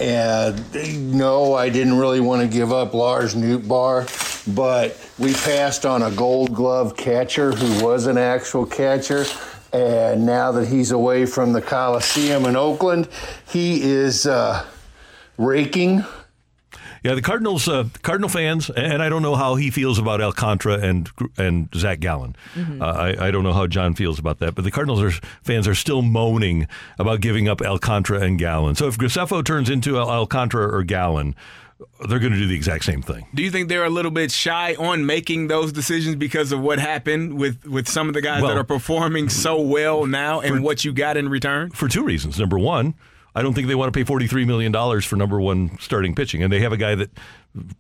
And 0.01 1.15
no, 1.15 1.55
I 1.55 1.69
didn't 1.69 1.99
really 1.99 2.21
want 2.21 2.43
to 2.43 2.49
give 2.49 2.73
up 2.73 2.95
Lars 2.95 3.35
Nootbaar, 3.35 4.55
but 4.55 4.99
we 5.19 5.33
passed 5.35 5.87
on 5.87 6.03
a 6.03 6.11
gold 6.11 6.53
glove 6.53 6.97
catcher 6.97 7.53
who 7.53 7.85
was 7.85 8.07
an 8.07 8.19
actual 8.19 8.67
catcher. 8.67 9.25
And 9.73 10.27
now 10.27 10.53
that 10.53 10.69
he's 10.69 10.91
away 10.91 11.27
from 11.27 11.53
the 11.53 11.63
Coliseum 11.63 12.47
in 12.47 12.57
Oakland, 12.57 13.09
he 13.49 13.83
is 13.83 14.27
uh, 14.27 14.65
raking 15.39 16.05
Yeah, 17.05 17.15
the 17.15 17.21
Cardinals, 17.21 17.69
uh, 17.69 17.85
Cardinal 18.03 18.31
fans, 18.31 18.71
and 18.71 19.03
I 19.03 19.11
don't 19.11 19.21
know 19.21 19.35
how 19.35 19.57
he 19.57 19.71
feels 19.71 19.99
about 19.99 20.23
Alcantara 20.23 20.79
and 20.79 21.11
and 21.37 21.69
Zac 21.75 22.01
Gallen. 22.01 22.35
Mm-hmm. 22.55 22.81
Uh, 22.81 22.87
I, 22.87 23.29
I 23.29 23.31
don't 23.31 23.45
know 23.45 23.53
how 23.53 23.67
John 23.67 23.95
feels 23.95 24.19
about 24.19 24.39
that, 24.39 24.55
but 24.55 24.65
the 24.65 24.71
Cardinals 24.71 25.03
are, 25.03 25.11
fans 25.43 25.69
are 25.69 25.75
still 25.75 26.01
moaning 26.01 26.67
about 26.99 27.21
giving 27.21 27.47
up 27.47 27.61
Alcantara 27.61 28.21
and 28.21 28.39
Gallen. 28.39 28.75
So 28.75 28.89
if 28.89 28.97
Graceffo 28.97 29.45
turns 29.45 29.69
into 29.69 29.99
Al- 29.99 30.11
Alcantara 30.11 30.75
or 30.75 30.83
Gallen, 30.83 31.37
they're 32.09 32.19
going 32.19 32.33
to 32.33 32.39
do 32.39 32.47
the 32.47 32.57
exact 32.57 32.85
same 32.85 33.03
thing. 33.03 33.27
Do 33.35 33.43
you 33.43 33.51
think 33.51 33.69
they're 33.69 33.85
a 33.85 33.91
little 33.91 34.11
bit 34.11 34.31
shy 34.31 34.75
on 34.75 35.05
making 35.05 35.49
those 35.49 35.73
decisions 35.73 36.17
because 36.17 36.53
of 36.53 36.61
what 36.61 36.79
happened 36.79 37.35
with, 37.35 37.67
with 37.67 37.87
some 37.87 38.09
of 38.09 38.15
the 38.15 38.23
guys 38.23 38.41
Well, 38.41 38.53
that 38.53 38.59
are 38.59 38.65
performing 38.65 39.29
so 39.29 39.61
well 39.61 40.07
now 40.07 40.41
and 40.41 40.65
what 40.65 40.87
you 40.87 40.93
got 40.95 41.19
in 41.19 41.29
return? 41.29 41.71
For 41.71 41.87
two 41.87 42.03
reasons. 42.03 42.39
Number 42.39 42.59
one, 42.59 42.95
I 43.35 43.43
don't 43.43 43.55
think 43.55 43.69
they 43.69 43.75
want 43.75 43.93
to 43.93 44.05
pay 44.05 44.11
$43 44.11 44.47
million 44.47 45.01
for 45.03 45.17
number 45.17 45.41
one 45.41 45.77
starting 45.81 46.15
pitching. 46.15 46.43
And 46.43 46.53
they 46.53 46.61
have 46.61 46.73
a 46.73 46.77
guy 46.77 46.95
that 46.95 47.11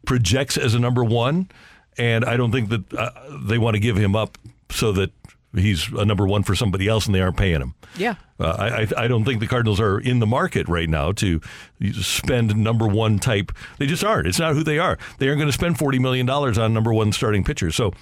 projects 0.05 0.56
as 0.56 0.74
a 0.74 0.78
number 0.78 1.05
one. 1.05 1.48
And 1.97 2.24
I 2.24 2.36
don't 2.36 2.51
think 2.51 2.70
that 2.70 2.93
uh, 2.93 3.10
they 3.43 3.59
want 3.59 3.74
to 3.74 3.81
give 3.81 3.97
him 3.97 4.16
up 4.16 4.36
so 4.70 4.90
that 4.93 5.12
he's 5.55 5.89
a 5.93 6.05
number 6.05 6.26
one 6.26 6.43
for 6.43 6.55
somebody 6.55 6.89
else 6.89 7.06
and 7.06 7.14
they 7.14 7.20
aren't 7.20 7.36
paying 7.36 7.60
him. 7.60 7.74
Yeah. 7.97 8.16
Uh, 8.40 8.56
I, 8.59 8.68
I 9.01 9.05
I 9.05 9.09
don't 9.09 9.24
think 9.24 9.40
the 9.40 9.47
Cardinals 9.47 9.81
are 9.81 10.01
in 10.01 10.18
the 10.18 10.26
market 10.26 10.68
right 10.68 10.89
now 10.89 11.12
to 11.12 11.40
spend 12.01 12.56
number 12.56 12.89
one 12.89 13.20
type. 13.20 13.52
They 13.78 13.86
just 13.86 14.02
aren't. 14.02 14.26
It's 14.26 14.40
not 14.40 14.55
who 14.55 14.64
they 14.64 14.78
are. 14.81 14.98
They 15.18 15.28
aren't 15.28 15.39
going 15.39 15.48
to 15.48 15.52
spend 15.52 15.78
forty 15.78 16.01
million 16.01 16.26
dollars 16.26 16.59
on 16.59 16.74
number 16.74 16.93
one 16.93 17.12
starting 17.12 17.44
pitchers. 17.44 17.76
So 17.76 17.93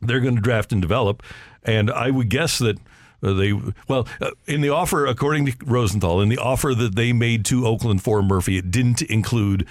they're 0.00 0.20
going 0.20 0.34
to 0.34 0.42
draft 0.42 0.72
and 0.72 0.82
develop. 0.82 1.22
And 1.62 1.90
I 1.90 2.10
would 2.10 2.28
guess 2.28 2.58
that 2.58 2.78
uh, 3.22 3.32
they 3.32 3.52
well 3.88 4.06
uh, 4.20 4.30
in 4.46 4.60
the 4.60 4.70
offer, 4.70 5.06
according 5.06 5.46
to 5.46 5.56
Rosenthal, 5.64 6.20
in 6.20 6.28
the 6.28 6.38
offer 6.38 6.74
that 6.74 6.94
they 6.96 7.12
made 7.12 7.44
to 7.46 7.66
Oakland 7.66 8.02
for 8.02 8.22
Murphy, 8.22 8.58
it 8.58 8.70
didn't 8.70 9.02
include 9.02 9.66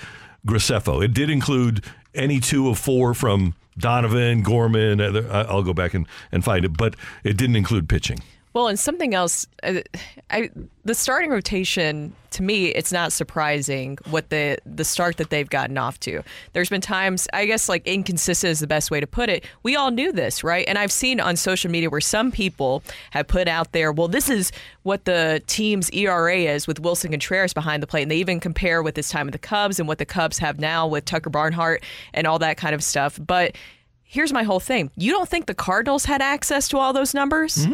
Graceffo. 0.45 1.03
It 1.03 1.13
did 1.13 1.29
include 1.29 1.83
any 2.13 2.39
two 2.39 2.69
of 2.69 2.79
four 2.79 3.13
from 3.13 3.55
Donovan, 3.77 4.41
Gorman. 4.43 4.99
I'll 5.01 5.63
go 5.63 5.73
back 5.73 5.93
and, 5.93 6.07
and 6.31 6.43
find 6.43 6.65
it, 6.65 6.75
but 6.77 6.95
it 7.23 7.37
didn't 7.37 7.55
include 7.55 7.87
pitching. 7.87 8.19
Well, 8.57 8.69
and 8.69 8.79
something 8.79 9.13
else, 9.13 9.45
uh, 9.61 9.81
I, 10.31 10.49
the 10.83 10.95
starting 10.95 11.29
rotation 11.29 12.15
to 12.31 12.41
me, 12.41 12.69
it's 12.69 12.91
not 12.91 13.13
surprising 13.13 13.99
what 14.09 14.31
the 14.31 14.57
the 14.65 14.83
start 14.83 15.17
that 15.17 15.29
they've 15.29 15.47
gotten 15.47 15.77
off 15.77 15.99
to. 15.99 16.23
There's 16.53 16.69
been 16.69 16.81
times, 16.81 17.27
I 17.33 17.45
guess, 17.45 17.69
like 17.69 17.85
inconsistent 17.85 18.49
is 18.49 18.59
the 18.59 18.65
best 18.65 18.89
way 18.89 18.99
to 18.99 19.05
put 19.05 19.29
it. 19.29 19.45
We 19.61 19.75
all 19.75 19.91
knew 19.91 20.11
this, 20.11 20.43
right? 20.43 20.67
And 20.67 20.79
I've 20.79 20.91
seen 20.91 21.19
on 21.19 21.35
social 21.35 21.69
media 21.69 21.91
where 21.91 22.01
some 22.01 22.31
people 22.31 22.81
have 23.11 23.27
put 23.27 23.47
out 23.47 23.73
there, 23.73 23.91
well, 23.91 24.07
this 24.07 24.27
is 24.27 24.51
what 24.81 25.05
the 25.05 25.43
team's 25.45 25.91
ERA 25.91 26.37
is 26.37 26.65
with 26.65 26.81
Willson 26.81 27.11
Contreras 27.11 27.53
behind 27.53 27.83
the 27.83 27.87
plate, 27.87 28.01
and 28.01 28.09
they 28.09 28.17
even 28.17 28.39
compare 28.39 28.81
with 28.81 28.95
his 28.95 29.07
time 29.09 29.27
with 29.27 29.33
the 29.33 29.37
Cubs 29.37 29.77
and 29.77 29.87
what 29.87 29.99
the 29.99 30.05
Cubs 30.05 30.39
have 30.39 30.59
now 30.59 30.87
with 30.87 31.05
Tucker 31.05 31.29
Barnhart 31.29 31.83
and 32.11 32.25
all 32.25 32.39
that 32.39 32.57
kind 32.57 32.73
of 32.73 32.83
stuff. 32.83 33.19
But 33.23 33.55
here's 34.01 34.33
my 34.33 34.41
whole 34.41 34.59
thing: 34.59 34.89
you 34.95 35.11
don't 35.11 35.29
think 35.29 35.45
the 35.45 35.53
Cardinals 35.53 36.05
had 36.05 36.23
access 36.23 36.67
to 36.69 36.79
all 36.79 36.91
those 36.91 37.13
numbers? 37.13 37.67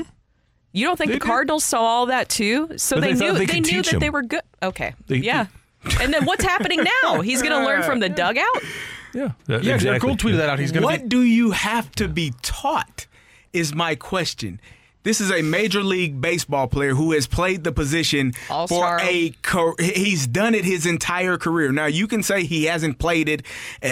You 0.73 0.85
don't 0.87 0.97
think 0.97 1.11
the 1.11 1.19
Cardinals 1.19 1.63
saw 1.63 1.81
all 1.81 2.05
that 2.07 2.27
too? 2.29 2.77
So 2.77 2.97
But 2.97 3.01
they, 3.01 3.13
they 3.13 3.25
knew 3.25 3.33
they 3.37 3.45
they, 3.45 3.59
knew 3.59 3.61
teach 3.83 3.91
that 3.91 3.99
they 3.99 4.09
were 4.09 4.23
good. 4.23 4.41
Okay, 4.61 4.93
They- 5.07 5.17
yeah. 5.17 5.45
and 6.01 6.13
then 6.13 6.25
what's 6.25 6.43
happening 6.43 6.83
now? 7.03 7.21
He's 7.21 7.41
going 7.41 7.53
to 7.59 7.65
learn 7.65 7.83
from 7.83 7.99
the 7.99 8.09
dugout. 8.09 8.45
Yeah, 9.13 9.31
Yeah, 9.47 9.77
Jared 9.77 10.01
Cole 10.01 10.15
tweeted 10.15 10.37
that 10.37 10.49
out. 10.49 10.57
He's 10.59 10.71
going 10.71 10.81
to 10.81 10.87
What 10.87 11.07
do 11.09 11.21
you 11.21 11.51
have 11.51 11.91
to 11.93 12.07
be 12.07 12.33
taught? 12.41 13.05
Is 13.51 13.75
my 13.75 13.93
question. 13.95 14.59
This 15.03 15.19
is 15.19 15.29
a 15.31 15.41
major 15.41 15.83
league 15.83 16.21
baseball 16.21 16.67
player 16.67 16.95
who 16.95 17.11
has 17.11 17.27
played 17.27 17.65
the 17.65 17.73
position 17.73 18.31
All-star. 18.49 18.99
for 18.99 19.05
a 19.05 19.31
car- 19.41 19.75
he's 19.77 20.25
done 20.25 20.55
it 20.55 20.63
his 20.63 20.85
entire 20.85 21.37
career. 21.37 21.73
Now 21.73 21.85
you 21.87 22.07
can 22.07 22.23
say 22.23 22.45
he 22.45 22.63
hasn't 22.65 22.97
played 22.99 23.27
it 23.27 23.43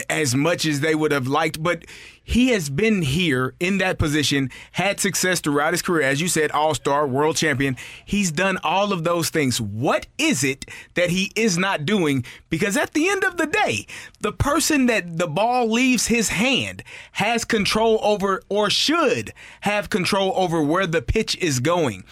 as 0.09 0.33
much 0.33 0.65
as 0.65 0.79
they 0.79 0.95
would 0.95 1.11
have 1.11 1.27
liked, 1.27 1.61
but 1.61 1.83
he 2.23 2.49
has 2.49 2.69
been 2.69 3.01
here 3.01 3.55
in 3.59 3.79
that 3.79 3.97
position, 3.97 4.51
had 4.73 4.99
success 4.99 5.39
throughout 5.39 5.73
his 5.73 5.81
career. 5.81 6.03
As 6.03 6.21
you 6.21 6.27
said, 6.27 6.51
all 6.51 6.73
star, 6.73 7.07
world 7.07 7.35
champion. 7.35 7.75
He's 8.05 8.31
done 8.31 8.57
all 8.63 8.93
of 8.93 9.03
those 9.03 9.29
things. 9.29 9.59
What 9.59 10.07
is 10.17 10.43
it 10.43 10.65
that 10.93 11.09
he 11.09 11.31
is 11.35 11.57
not 11.57 11.85
doing? 11.85 12.23
Because 12.49 12.77
at 12.77 12.93
the 12.93 13.09
end 13.09 13.23
of 13.23 13.37
the 13.37 13.47
day, 13.47 13.87
the 14.19 14.31
person 14.31 14.85
that 14.85 15.17
the 15.17 15.27
ball 15.27 15.69
leaves 15.69 16.07
his 16.07 16.29
hand 16.29 16.83
has 17.13 17.43
control 17.43 17.99
over, 18.03 18.41
or 18.49 18.69
should 18.69 19.33
have 19.61 19.89
control 19.89 20.33
over 20.35 20.61
where 20.61 20.87
the 20.87 21.01
pitch 21.01 21.35
is 21.37 21.59
going. 21.59 22.03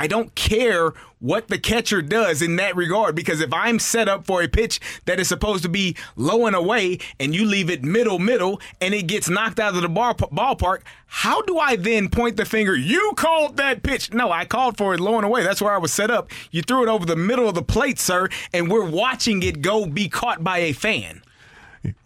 I 0.00 0.06
don't 0.06 0.34
care 0.34 0.94
what 1.18 1.48
the 1.48 1.58
catcher 1.58 2.00
does 2.00 2.40
in 2.40 2.56
that 2.56 2.74
regard 2.74 3.14
because 3.14 3.42
if 3.42 3.52
I'm 3.52 3.78
set 3.78 4.08
up 4.08 4.24
for 4.24 4.40
a 4.40 4.48
pitch 4.48 4.80
that 5.04 5.20
is 5.20 5.28
supposed 5.28 5.62
to 5.64 5.68
be 5.68 5.94
low 6.16 6.46
and 6.46 6.56
away 6.56 7.00
and 7.18 7.34
you 7.34 7.44
leave 7.44 7.68
it 7.68 7.84
middle 7.84 8.18
middle 8.18 8.62
and 8.80 8.94
it 8.94 9.02
gets 9.02 9.28
knocked 9.28 9.60
out 9.60 9.76
of 9.76 9.82
the 9.82 9.88
ballpark, 9.90 10.80
how 11.04 11.42
do 11.42 11.58
I 11.58 11.76
then 11.76 12.08
point 12.08 12.38
the 12.38 12.46
finger? 12.46 12.74
You 12.74 13.12
called 13.14 13.58
that 13.58 13.82
pitch. 13.82 14.10
No, 14.14 14.32
I 14.32 14.46
called 14.46 14.78
for 14.78 14.94
it 14.94 15.00
low 15.00 15.16
and 15.16 15.26
away. 15.26 15.42
That's 15.42 15.60
where 15.60 15.74
I 15.74 15.78
was 15.78 15.92
set 15.92 16.10
up. 16.10 16.30
You 16.50 16.62
threw 16.62 16.82
it 16.82 16.88
over 16.88 17.04
the 17.04 17.14
middle 17.14 17.46
of 17.46 17.54
the 17.54 17.62
plate, 17.62 17.98
sir, 17.98 18.30
and 18.54 18.70
we're 18.70 18.88
watching 18.88 19.42
it 19.42 19.60
go 19.60 19.84
be 19.84 20.08
caught 20.08 20.42
by 20.42 20.60
a 20.60 20.72
fan. 20.72 21.20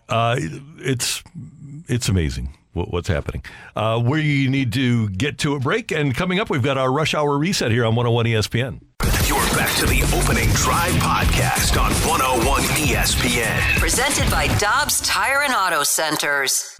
Uh, 0.08 0.34
it's 0.78 1.22
it's 1.86 2.08
amazing 2.08 2.56
what's 2.74 3.08
happening. 3.08 3.44
Uh, 3.74 4.02
we 4.04 4.48
need 4.48 4.72
to 4.74 5.08
get 5.10 5.38
to 5.38 5.54
a 5.54 5.60
break, 5.60 5.90
and 5.90 6.14
coming 6.14 6.38
up, 6.38 6.50
we've 6.50 6.62
got 6.62 6.76
our 6.76 6.92
rush 6.92 7.14
hour 7.14 7.38
reset 7.38 7.70
here 7.70 7.84
on 7.84 7.94
101 7.94 8.26
ESPN. 8.26 8.80
You're 9.26 9.38
back 9.56 9.74
to 9.78 9.86
the 9.86 10.02
opening 10.14 10.50
drive 10.50 10.92
podcast 10.94 11.80
on 11.80 11.92
101 12.08 12.62
ESPN. 12.62 13.78
Presented 13.78 14.30
by 14.30 14.48
Dobbs 14.58 15.00
Tire 15.00 15.42
and 15.42 15.54
Auto 15.54 15.82
Centers. 15.82 16.78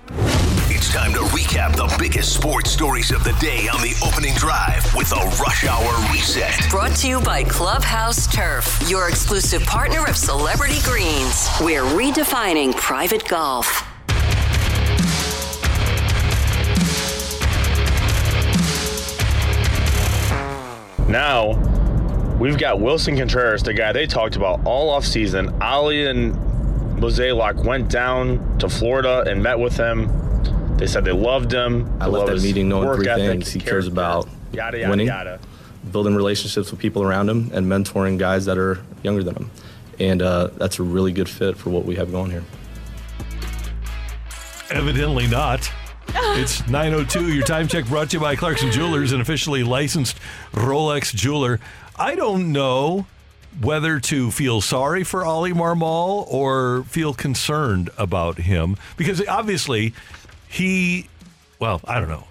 It's 0.69 0.93
time 0.93 1.13
to 1.13 1.21
recap 1.21 1.77
the 1.77 1.95
biggest 1.99 2.35
sports 2.35 2.71
stories 2.71 3.11
of 3.11 3.25
the 3.25 3.33
day 3.35 3.69
on 3.69 3.81
the 3.81 3.95
opening 4.05 4.35
drive 4.35 4.85
with 4.95 5.11
a 5.13 5.25
rush 5.43 5.65
hour 5.65 6.13
reset. 6.13 6.55
Brought 6.69 6.95
to 6.97 7.09
you 7.09 7.21
by 7.21 7.45
Clubhouse 7.45 8.27
Turf, 8.27 8.83
your 8.89 9.09
exclusive 9.09 9.63
partner 9.63 10.05
of 10.07 10.17
Celebrity 10.17 10.81
Greens. 10.83 11.49
We're 11.61 11.83
redefining 11.83 12.77
private 12.77 13.27
golf. 13.29 13.94
Now, 21.15 21.53
we've 22.41 22.59
got 22.59 22.81
Willson 22.81 23.17
Contreras, 23.17 23.63
the 23.63 23.73
guy 23.73 23.93
they 23.93 24.05
talked 24.05 24.35
about 24.35 24.61
all 24.65 24.99
offseason. 24.99 25.61
Ollie 25.63 26.07
and 26.07 26.35
Mozeliak 27.01 27.65
went 27.65 27.89
down 27.89 28.59
to 28.59 28.69
Florida 28.69 29.23
and 29.25 29.41
met 29.41 29.57
with 29.57 29.77
him. 29.77 30.09
They 30.77 30.89
said 30.89 31.05
they 31.05 31.13
loved 31.13 31.53
him. 31.53 31.85
I 32.01 32.07
They 32.07 32.11
left 32.11 32.27
love 32.27 32.37
that 32.37 32.43
meeting 32.43 32.69
knowing 32.69 32.97
three 32.97 33.09
ethic, 33.09 33.31
things. 33.31 33.53
He 33.53 33.61
cares 33.61 33.87
about 33.87 34.29
yada, 34.51 34.77
yada, 34.79 34.91
winning, 34.91 35.07
yada. 35.07 35.39
building 35.93 36.17
relationships 36.17 36.73
with 36.73 36.81
people 36.81 37.05
around 37.05 37.31
him, 37.31 37.49
and 37.55 37.65
mentoring 37.65 38.19
guys 38.19 38.45
that 38.47 38.59
are 38.59 38.81
younger 39.05 39.23
than 39.23 39.37
him. 39.37 39.51
And 40.01 40.21
uh, 40.21 40.49
that's 40.57 40.81
a 40.81 40.83
really 40.83 41.13
good 41.13 41.29
fit 41.29 41.57
for 41.57 41.71
what 41.71 41.85
we 41.85 41.95
have 41.95 42.11
going 42.11 42.33
here. 42.33 42.43
Evidently 44.69 45.29
not. 45.29 45.71
It's 46.37 46.67
902. 46.69 47.33
Your 47.33 47.45
time 47.45 47.69
check 47.69 47.87
brought 47.87 48.11
to 48.11 48.17
you 48.17 48.21
by 48.21 48.35
Clarkson 48.37 48.71
Jewelers, 48.73 49.13
an 49.13 49.21
officially 49.21 49.63
licensed 49.63 50.17
Rolex 50.53 51.15
jeweler. 51.15 51.61
I 51.97 52.15
don't 52.17 52.51
know 52.53 53.07
whether 53.61 54.01
to 54.01 54.31
feel 54.33 54.61
sorry 54.61 55.05
for 55.05 55.25
Oli 55.25 55.53
Marmol 55.53 56.27
or 56.29 56.83
feel 56.85 57.15
concerned 57.15 57.91
about 57.97 58.39
him 58.39 58.77
because 58.97 59.25
obviously 59.29 59.95
he, 60.49 61.09
well, 61.61 61.81
I 61.85 62.01
don't 62.01 62.09
know. 62.09 62.27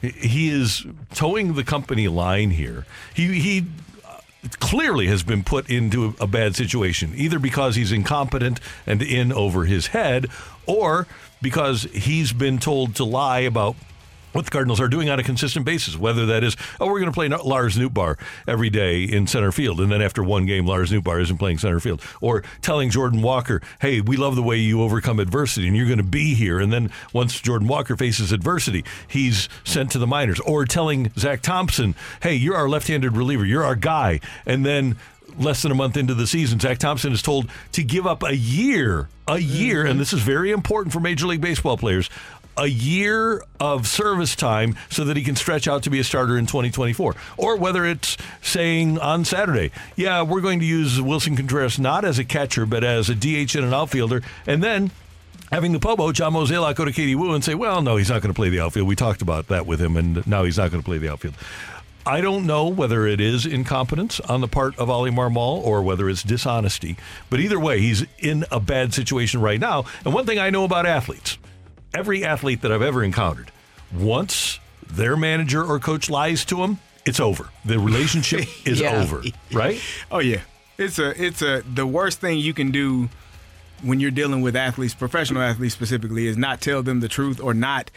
He- 0.00 0.08
He 0.10 0.48
is 0.50 0.84
toeing 1.14 1.54
the 1.54 1.64
company 1.64 2.06
line 2.06 2.50
here. 2.50 2.86
He, 3.12 3.40
he 3.40 3.64
uh, 4.06 4.18
clearly 4.60 5.08
has 5.08 5.24
been 5.24 5.42
put 5.42 5.68
into 5.68 6.14
a 6.20 6.28
bad 6.28 6.54
situation, 6.54 7.12
either 7.16 7.40
because 7.40 7.74
he's 7.74 7.90
incompetent 7.90 8.60
and 8.86 9.02
in 9.02 9.32
over 9.32 9.64
his 9.64 9.88
head, 9.88 10.26
or 10.64 11.08
because 11.40 11.84
he's 11.84 12.32
been 12.32 12.58
told 12.58 12.94
to 12.96 13.04
lie 13.04 13.40
about 13.40 13.76
what 14.32 14.44
the 14.44 14.50
Cardinals 14.50 14.80
are 14.80 14.88
doing 14.88 15.08
on 15.08 15.18
a 15.18 15.22
consistent 15.22 15.64
basis. 15.64 15.96
Whether 15.96 16.26
that 16.26 16.44
is, 16.44 16.56
oh, 16.80 16.86
we're 16.86 17.00
going 17.00 17.10
to 17.10 17.14
play 17.14 17.28
Lars 17.28 17.78
Nootbaar 17.78 18.20
every 18.46 18.70
day 18.70 19.02
in 19.02 19.26
center 19.26 19.50
field, 19.50 19.80
and 19.80 19.90
then 19.90 20.02
after 20.02 20.22
one 20.22 20.44
game, 20.44 20.66
Lars 20.66 20.90
Nootbaar 20.90 21.20
isn't 21.22 21.38
playing 21.38 21.58
center 21.58 21.80
field, 21.80 22.02
or 22.20 22.44
telling 22.60 22.90
Jordan 22.90 23.22
Walker, 23.22 23.62
hey, 23.80 24.00
we 24.00 24.16
love 24.16 24.36
the 24.36 24.42
way 24.42 24.56
you 24.56 24.82
overcome 24.82 25.18
adversity, 25.18 25.66
and 25.66 25.76
you're 25.76 25.86
going 25.86 25.98
to 25.98 26.04
be 26.04 26.34
here. 26.34 26.60
And 26.60 26.72
then 26.72 26.90
once 27.12 27.40
Jordan 27.40 27.68
Walker 27.68 27.96
faces 27.96 28.30
adversity, 28.30 28.84
he's 29.08 29.48
sent 29.64 29.90
to 29.92 29.98
the 29.98 30.06
minors, 30.06 30.40
or 30.40 30.66
telling 30.66 31.10
Zack 31.16 31.40
Thompson, 31.40 31.94
hey, 32.22 32.34
you're 32.34 32.56
our 32.56 32.68
left-handed 32.68 33.16
reliever, 33.16 33.46
you're 33.46 33.64
our 33.64 33.76
guy, 33.76 34.20
and 34.44 34.64
then 34.64 34.96
less 35.38 35.62
than 35.62 35.72
a 35.72 35.74
month 35.74 35.96
into 35.96 36.14
the 36.14 36.26
season, 36.26 36.60
Zack 36.60 36.78
Thompson 36.78 37.12
is 37.12 37.22
told 37.22 37.50
to 37.72 37.82
give 37.82 38.06
up 38.06 38.22
a 38.22 38.36
year, 38.36 39.08
a 39.26 39.38
year, 39.38 39.80
and 39.82 39.90
mm-hmm. 39.90 39.98
this 39.98 40.12
is 40.12 40.20
very 40.20 40.50
important 40.50 40.92
for 40.92 41.00
Major 41.00 41.26
League 41.26 41.40
Baseball 41.40 41.76
players, 41.76 42.10
a 42.56 42.66
year 42.66 43.42
of 43.60 43.86
service 43.86 44.34
time 44.34 44.76
so 44.90 45.04
that 45.04 45.16
he 45.16 45.22
can 45.22 45.36
stretch 45.36 45.68
out 45.68 45.84
to 45.84 45.90
be 45.90 46.00
a 46.00 46.04
starter 46.04 46.36
in 46.36 46.44
2024. 46.46 47.14
Or 47.36 47.56
whether 47.56 47.84
it's 47.84 48.16
saying 48.42 48.98
on 48.98 49.24
Saturday, 49.24 49.70
yeah, 49.96 50.22
we're 50.22 50.40
going 50.40 50.58
to 50.58 50.66
use 50.66 51.00
Willson 51.00 51.36
Contreras 51.36 51.78
not 51.78 52.04
as 52.04 52.18
a 52.18 52.24
catcher, 52.24 52.66
but 52.66 52.82
as 52.82 53.08
a 53.08 53.14
DH 53.14 53.54
and 53.54 53.64
an 53.64 53.72
outfielder, 53.72 54.22
and 54.46 54.62
then 54.62 54.90
having 55.52 55.72
the 55.72 55.78
Pobo, 55.78 56.12
John 56.12 56.32
Mozeliak, 56.32 56.74
go 56.74 56.84
to 56.84 56.92
Katie 56.92 57.14
Woo 57.14 57.32
and 57.32 57.44
say, 57.44 57.54
well, 57.54 57.80
no, 57.80 57.96
he's 57.96 58.10
not 58.10 58.22
going 58.22 58.34
to 58.34 58.36
play 58.36 58.48
the 58.48 58.60
outfield. 58.60 58.88
We 58.88 58.96
talked 58.96 59.22
about 59.22 59.46
that 59.48 59.66
with 59.66 59.80
him, 59.80 59.96
and 59.96 60.26
now 60.26 60.44
he's 60.44 60.58
not 60.58 60.70
going 60.70 60.82
to 60.82 60.84
play 60.84 60.98
the 60.98 61.10
outfield. 61.10 61.34
I 62.06 62.20
don't 62.22 62.46
know 62.46 62.68
whether 62.68 63.06
it 63.06 63.20
is 63.20 63.44
incompetence 63.44 64.18
on 64.20 64.40
the 64.40 64.48
part 64.48 64.78
of 64.78 64.88
Oli 64.88 65.10
Marmol 65.10 65.58
or 65.62 65.82
whether 65.82 66.08
it's 66.08 66.22
dishonesty. 66.22 66.96
But 67.28 67.40
either 67.40 67.60
way, 67.60 67.80
he's 67.80 68.04
in 68.18 68.44
a 68.50 68.60
bad 68.60 68.94
situation 68.94 69.40
right 69.42 69.60
now. 69.60 69.84
And 70.04 70.14
one 70.14 70.24
thing 70.24 70.38
I 70.38 70.50
know 70.50 70.64
about 70.64 70.86
athletes 70.86 71.38
every 71.94 72.24
athlete 72.24 72.60
that 72.62 72.70
I've 72.72 72.82
ever 72.82 73.02
encountered, 73.02 73.50
once 73.92 74.58
their 74.86 75.16
manager 75.16 75.64
or 75.64 75.78
coach 75.78 76.08
lies 76.10 76.44
to 76.46 76.56
them, 76.56 76.78
it's 77.06 77.20
over. 77.20 77.48
The 77.64 77.78
relationship 77.78 78.46
is 78.66 78.80
Yeah. 78.80 79.00
over, 79.02 79.22
right? 79.52 79.80
Oh 80.10 80.18
yeah, 80.18 80.40
it's 80.78 80.98
a 80.98 81.10
it's 81.22 81.42
a 81.42 81.62
the 81.62 81.86
worst 81.86 82.20
thing 82.20 82.38
you 82.38 82.52
can 82.54 82.70
do 82.70 83.08
when 83.82 84.00
you're 84.00 84.10
dealing 84.10 84.40
with 84.40 84.56
athletes, 84.56 84.92
professional 84.94 85.40
athletes 85.40 85.72
specifically, 85.74 86.26
is 86.26 86.36
not 86.36 86.60
tell 86.60 86.82
them 86.82 87.00
the 87.00 87.08
truth 87.08 87.40
or 87.40 87.54
not 87.54 87.90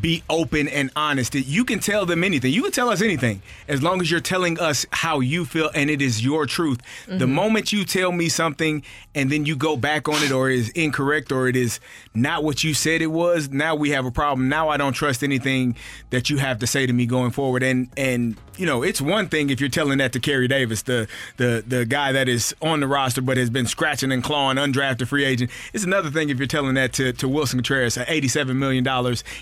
be 0.00 0.22
open 0.28 0.68
and 0.68 0.90
honest. 0.96 1.34
You 1.34 1.64
can 1.64 1.78
tell 1.80 2.06
them 2.06 2.22
anything. 2.24 2.52
You 2.52 2.62
can 2.62 2.72
tell 2.72 2.88
us 2.88 3.02
anything 3.02 3.42
as 3.68 3.82
long 3.82 4.00
as 4.00 4.10
you're 4.10 4.20
telling 4.20 4.58
us 4.60 4.86
how 4.90 5.20
you 5.20 5.44
feel 5.44 5.70
and 5.74 5.90
it 5.90 6.00
is 6.02 6.24
your 6.24 6.46
truth. 6.46 6.80
The 7.06 7.26
Mhm. 7.26 7.30
moment 7.30 7.72
you 7.72 7.84
tell 7.84 8.12
me 8.12 8.28
something 8.28 8.82
and 9.14 9.30
then 9.30 9.46
you 9.46 9.56
go 9.56 9.76
back 9.76 10.08
on 10.08 10.22
it 10.22 10.30
or 10.32 10.50
it 10.50 10.58
is 10.58 10.68
incorrect 10.70 11.32
or 11.32 11.48
it 11.48 11.56
is 11.56 11.80
not 12.14 12.44
what 12.44 12.64
you 12.64 12.74
said 12.74 13.02
it 13.02 13.08
was, 13.12 13.50
now 13.50 13.74
we 13.74 13.90
have 13.90 14.04
a 14.06 14.10
problem. 14.10 14.48
Now 14.48 14.68
I 14.68 14.76
don't 14.76 14.92
trust 14.92 15.22
anything 15.22 15.76
that 16.10 16.30
you 16.30 16.38
have 16.38 16.58
to 16.60 16.66
say 16.66 16.86
to 16.86 16.92
me 16.92 17.06
going 17.06 17.30
forward. 17.30 17.62
And 17.62 17.88
and 17.96 18.36
you 18.58 18.64
know, 18.64 18.82
it's 18.82 19.02
one 19.02 19.28
thing 19.28 19.50
if 19.50 19.60
you're 19.60 19.68
telling 19.68 19.98
that 19.98 20.12
to 20.14 20.20
Carey 20.20 20.48
Davis, 20.48 20.82
the 20.82 21.06
the 21.36 21.62
the 21.66 21.84
guy 21.84 22.12
that 22.12 22.28
is 22.28 22.54
on 22.62 22.80
the 22.80 22.86
roster 22.86 23.20
but 23.20 23.36
has 23.36 23.50
been 23.50 23.66
scratching 23.66 24.10
and 24.12 24.22
clawing, 24.24 24.56
undrafted 24.56 25.06
free 25.08 25.24
agent. 25.24 25.50
It's 25.74 25.84
another 25.84 26.10
thing 26.10 26.30
if 26.30 26.38
you're 26.38 26.46
telling 26.46 26.74
that 26.74 26.92
to, 26.94 27.12
to 27.12 27.28
Willson 27.28 27.56
Contreras, 27.58 27.96
an 27.98 28.06
$87 28.06 28.56
million 28.56 28.82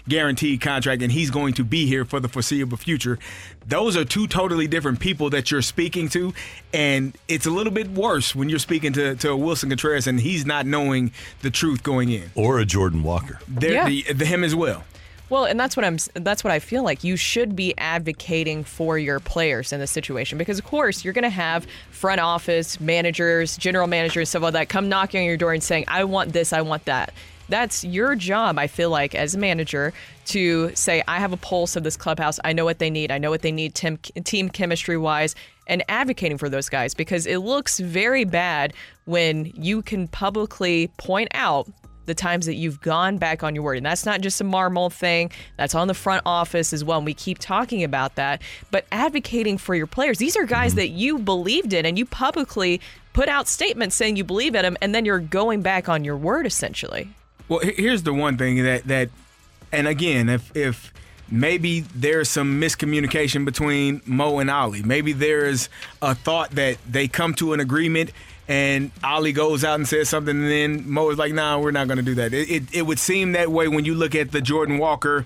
guaranteed 0.09 0.34
contract, 0.61 1.02
and 1.02 1.11
he's 1.12 1.31
going 1.31 1.55
to 1.55 1.65
be 1.65 1.86
here 1.86 2.05
for 2.05 2.20
the 2.20 2.28
foreseeable 2.28 2.77
future. 2.77 3.19
Those 3.66 3.97
are 3.97 4.05
two 4.05 4.27
totally 4.27 4.66
different 4.66 5.01
people 5.01 5.31
that 5.31 5.51
you're 5.51 5.62
speaking 5.62 6.09
to, 6.11 6.35
and 6.73 7.16
it's 7.28 7.47
a 7.47 7.51
little 7.51 7.73
bit 7.73 7.90
worse 7.90 8.35
when 8.35 8.48
you're 8.48 8.59
speaking 8.59 8.93
to, 8.94 9.15
to 9.16 9.28
Willson 9.28 9.69
Contreras 9.70 10.06
and 10.06 10.20
he's 10.20 10.44
not 10.44 10.66
knowing 10.66 11.12
the 11.43 11.51
truth 11.51 11.82
going 11.82 12.11
in. 12.11 12.31
Or 12.35 12.59
a 12.59 12.65
Jordan 12.65 13.02
Walker. 13.02 13.39
There, 13.48 13.73
Yeah. 13.73 13.89
the, 13.89 14.02
the, 14.12 14.24
him 14.27 14.44
as 14.44 14.55
well. 14.55 14.85
Well, 15.31 15.47
and 15.47 15.59
that's 15.59 15.74
what 15.74 15.85
I'm. 15.86 15.97
That's 16.12 16.44
what 16.44 16.52
I 16.52 16.59
feel 16.59 16.82
like. 16.85 17.02
You 17.02 17.16
should 17.16 17.56
be 17.56 17.73
advocating 17.78 18.62
for 18.62 18.98
your 18.98 19.20
players 19.20 19.73
in 19.73 19.81
this 19.81 19.90
situation 19.90 20.36
because, 20.36 20.59
of 20.59 20.66
course, 20.66 21.02
you're 21.02 21.15
going 21.15 21.23
to 21.23 21.31
have 21.31 21.66
front 21.90 22.20
office 22.20 22.78
managers, 22.78 23.56
general 23.56 23.86
managers, 23.86 24.28
stuff 24.28 24.43
like 24.43 24.52
that 24.52 24.69
come 24.69 24.90
knocking 24.90 25.20
on 25.20 25.27
your 25.27 25.39
door 25.39 25.55
and 25.55 25.62
saying, 25.62 25.86
"I 25.89 26.05
want 26.05 26.35
this, 26.35 26.52
I 26.52 26.61
want 26.61 26.85
that." 26.85 27.15
That's 27.48 27.85
your 27.85 28.15
job. 28.15 28.59
I 28.59 28.66
feel 28.66 28.90
like 28.90 29.15
as 29.15 29.35
a 29.35 29.39
manager 29.39 29.94
to 30.27 30.75
say, 30.75 31.03
"I 31.07 31.19
have 31.19 31.33
a 31.33 31.37
pulse 31.37 31.77
of 31.77 31.85
this 31.85 31.97
clubhouse. 31.97 32.41
I 32.45 32.53
know 32.53 32.65
what 32.65 32.79
they 32.79 32.91
need. 32.91 33.11
I 33.11 33.19
know 33.19 33.31
what 33.31 33.43
they 33.43 33.53
need 33.53 33.75
team, 33.75 33.99
team 33.99 34.49
chemistry 34.49 34.97
wise." 34.97 35.35
And 35.67 35.83
advocating 35.89 36.37
for 36.37 36.49
those 36.49 36.69
guys 36.69 36.93
because 36.93 37.27
it 37.27 37.39
looks 37.39 37.79
very 37.79 38.25
bad 38.25 38.75
when 39.07 39.51
you 39.55 39.81
can 39.81 40.09
publicly 40.09 40.89
point 40.99 41.29
out 41.33 41.69
the 42.07 42.15
times 42.15 42.45
that 42.45 42.57
you've 42.57 42.83
gone 42.83 43.17
back 43.17 43.43
on 43.43 43.55
your 43.55 43.65
word. 43.65 43.79
And 43.79 43.87
that's 43.87 44.05
not 44.05 44.21
just 44.21 44.39
a 44.41 44.45
Marmol 44.45 44.93
thing, 44.93 45.31
that's 45.57 45.75
on 45.75 45.89
the 45.89 45.95
front 45.95 46.23
office 46.27 46.75
as 46.75 46.85
well. 46.85 46.99
And 46.99 47.07
we 47.07 47.15
keep 47.15 47.39
talking 47.39 47.83
about 47.83 48.17
that. 48.17 48.43
But 48.71 48.85
advocating 48.93 49.57
for 49.57 49.75
your 49.75 49.87
players, 49.87 50.19
these 50.19 50.37
are 50.37 50.45
guys 50.45 50.75
that 50.75 50.89
you 50.89 51.19
believed 51.19 51.73
in 51.73 51.87
and 51.87 51.99
you 51.99 52.05
publicly 52.05 52.81
put 53.15 53.31
out 53.31 53.49
statements 53.49 53.97
saying 53.97 54.17
you 54.17 54.25
believe 54.25 54.55
in 54.55 54.63
them, 54.63 54.77
and 54.83 54.95
then 54.95 55.07
you're 55.07 55.19
going 55.19 55.63
back 55.63 55.89
on 55.89 56.05
your 56.05 56.17
word 56.17 56.47
essentially. 56.47 57.09
Well, 57.49 57.61
here's 57.61 58.03
the 58.03 58.13
one 58.13 58.37
thing 58.37 58.63
that 58.65 58.85
that, 58.85 59.09
and 59.75 59.89
again, 59.89 60.29
if 60.29 60.55
if 60.57 60.93
maybe 61.31 61.81
there's 61.81 62.29
some 62.29 62.61
miscommunication 62.61 63.45
between 63.45 64.03
Mo 64.07 64.39
and 64.39 64.51
Oli, 64.51 64.83
maybe 64.83 65.13
there's 65.13 65.69
a 66.01 66.15
thought 66.15 66.53
that 66.53 66.79
they 66.89 67.09
come 67.09 67.35
to 67.35 67.53
an 67.53 67.61
agreement. 67.61 68.11
And 68.47 68.91
Oli 69.03 69.33
goes 69.33 69.65
out 69.65 69.77
and 69.77 69.89
says 69.89 70.11
something, 70.11 70.37
and 70.37 70.51
then 70.51 70.91
Mo 70.91 71.09
is 71.11 71.17
like, 71.17 71.33
"Nah, 71.33 71.59
we're 71.59 71.71
not 71.71 71.89
going 71.89 71.97
to 71.97 72.03
do 72.03 72.15
that." 72.17 72.35
It, 72.35 72.51
it, 72.51 72.63
it 72.75 72.83
would 72.83 72.99
seem 72.99 73.33
that 73.33 73.51
way 73.51 73.69
when 73.69 73.87
you 73.87 73.95
look 73.95 74.15
at 74.15 74.33
the 74.33 74.43
Jordan 74.43 74.79
Walker 74.79 75.25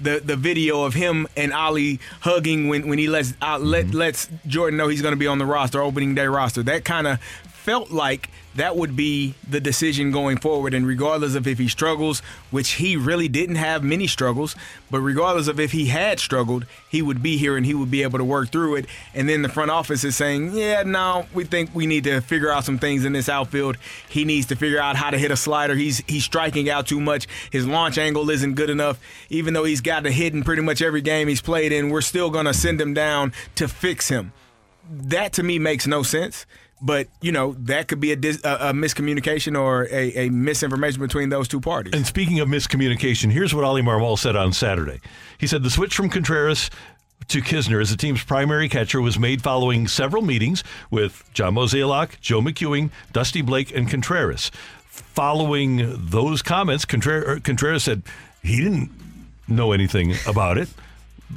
the 0.00 0.20
the 0.24 0.36
video 0.36 0.84
of 0.84 0.94
him 0.94 1.26
and 1.36 1.52
Oli 1.52 2.00
hugging 2.20 2.68
when 2.68 2.88
when 2.88 2.98
he 2.98 3.08
lets 3.08 3.34
uh, 3.42 3.58
let 3.58 3.92
lets 3.92 4.28
Jordan 4.46 4.76
know 4.76 4.88
he's 4.88 5.02
going 5.02 5.12
to 5.12 5.18
be 5.18 5.26
on 5.26 5.38
the 5.38 5.46
roster, 5.46 5.82
opening 5.82 6.14
day 6.14 6.26
roster. 6.26 6.62
That 6.62 6.84
kind 6.84 7.06
of 7.06 7.20
felt 7.20 7.90
like 7.90 8.30
that 8.56 8.76
would 8.76 8.96
be 8.96 9.34
the 9.48 9.60
decision 9.60 10.10
going 10.10 10.38
forward. 10.38 10.74
And 10.74 10.86
regardless 10.86 11.34
of 11.34 11.46
if 11.46 11.58
he 11.58 11.68
struggles, 11.68 12.20
which 12.50 12.72
he 12.72 12.96
really 12.96 13.28
didn't 13.28 13.56
have 13.56 13.84
many 13.84 14.06
struggles, 14.06 14.56
but 14.90 15.00
regardless 15.00 15.46
of 15.46 15.60
if 15.60 15.72
he 15.72 15.86
had 15.86 16.18
struggled, 16.18 16.66
he 16.88 17.00
would 17.00 17.22
be 17.22 17.36
here 17.36 17.56
and 17.56 17.64
he 17.64 17.74
would 17.74 17.90
be 17.90 18.02
able 18.02 18.18
to 18.18 18.24
work 18.24 18.50
through 18.50 18.76
it. 18.76 18.86
And 19.14 19.28
then 19.28 19.42
the 19.42 19.48
front 19.48 19.70
office 19.70 20.02
is 20.02 20.16
saying, 20.16 20.56
yeah, 20.56 20.82
no, 20.82 21.26
we 21.32 21.44
think 21.44 21.74
we 21.74 21.86
need 21.86 22.04
to 22.04 22.20
figure 22.20 22.50
out 22.50 22.64
some 22.64 22.78
things 22.78 23.04
in 23.04 23.12
this 23.12 23.28
outfield. 23.28 23.76
He 24.08 24.24
needs 24.24 24.46
to 24.46 24.56
figure 24.56 24.80
out 24.80 24.96
how 24.96 25.10
to 25.10 25.18
hit 25.18 25.30
a 25.30 25.36
slider. 25.36 25.74
He's 25.74 26.02
he's 26.08 26.24
striking 26.24 26.68
out 26.68 26.86
too 26.86 27.00
much. 27.00 27.28
His 27.52 27.66
launch 27.66 27.98
angle 27.98 28.28
isn't 28.30 28.54
good 28.54 28.70
enough. 28.70 28.98
Even 29.28 29.54
though 29.54 29.64
he's 29.64 29.80
got 29.80 30.06
a 30.06 30.10
hit 30.10 30.34
in 30.34 30.42
pretty 30.42 30.62
much 30.62 30.82
every 30.82 31.02
game 31.02 31.28
he's 31.28 31.40
played 31.40 31.72
in, 31.72 31.90
we're 31.90 32.00
still 32.00 32.30
to 32.30 32.54
send 32.54 32.80
him 32.80 32.94
down 32.94 33.32
to 33.54 33.68
fix 33.68 34.08
him. 34.08 34.32
That 34.90 35.32
to 35.34 35.42
me 35.42 35.58
makes 35.58 35.86
no 35.86 36.02
sense. 36.02 36.46
But 36.82 37.08
you 37.20 37.32
know 37.32 37.54
that 37.60 37.88
could 37.88 38.00
be 38.00 38.12
a, 38.12 38.16
dis- 38.16 38.42
a, 38.44 38.70
a 38.70 38.72
miscommunication 38.72 39.58
or 39.58 39.86
a, 39.90 40.26
a 40.26 40.30
misinformation 40.30 41.00
between 41.00 41.28
those 41.28 41.46
two 41.46 41.60
parties. 41.60 41.92
And 41.94 42.06
speaking 42.06 42.40
of 42.40 42.48
miscommunication, 42.48 43.30
here's 43.30 43.54
what 43.54 43.64
Oli 43.64 43.82
Marmol 43.82 44.18
said 44.18 44.34
on 44.36 44.52
Saturday. 44.52 45.00
He 45.38 45.46
said 45.46 45.62
the 45.62 45.70
switch 45.70 45.94
from 45.94 46.08
Contreras 46.08 46.70
to 47.28 47.40
Knizner 47.40 47.80
as 47.80 47.90
the 47.90 47.96
team's 47.96 48.24
primary 48.24 48.68
catcher 48.68 49.00
was 49.00 49.18
made 49.18 49.42
following 49.42 49.86
several 49.86 50.22
meetings 50.22 50.64
with 50.90 51.22
John 51.32 51.54
Mozeliak, 51.54 52.20
Joe 52.20 52.40
McEwing, 52.40 52.90
Dusty 53.12 53.42
Blake, 53.42 53.74
and 53.74 53.88
Contreras. 53.88 54.50
Following 54.88 56.06
those 56.06 56.42
comments, 56.42 56.84
Contreras, 56.84 57.40
Contreras 57.42 57.84
said 57.84 58.02
he 58.42 58.56
didn't 58.56 58.90
know 59.46 59.72
anything 59.72 60.14
about 60.26 60.58
it. 60.58 60.68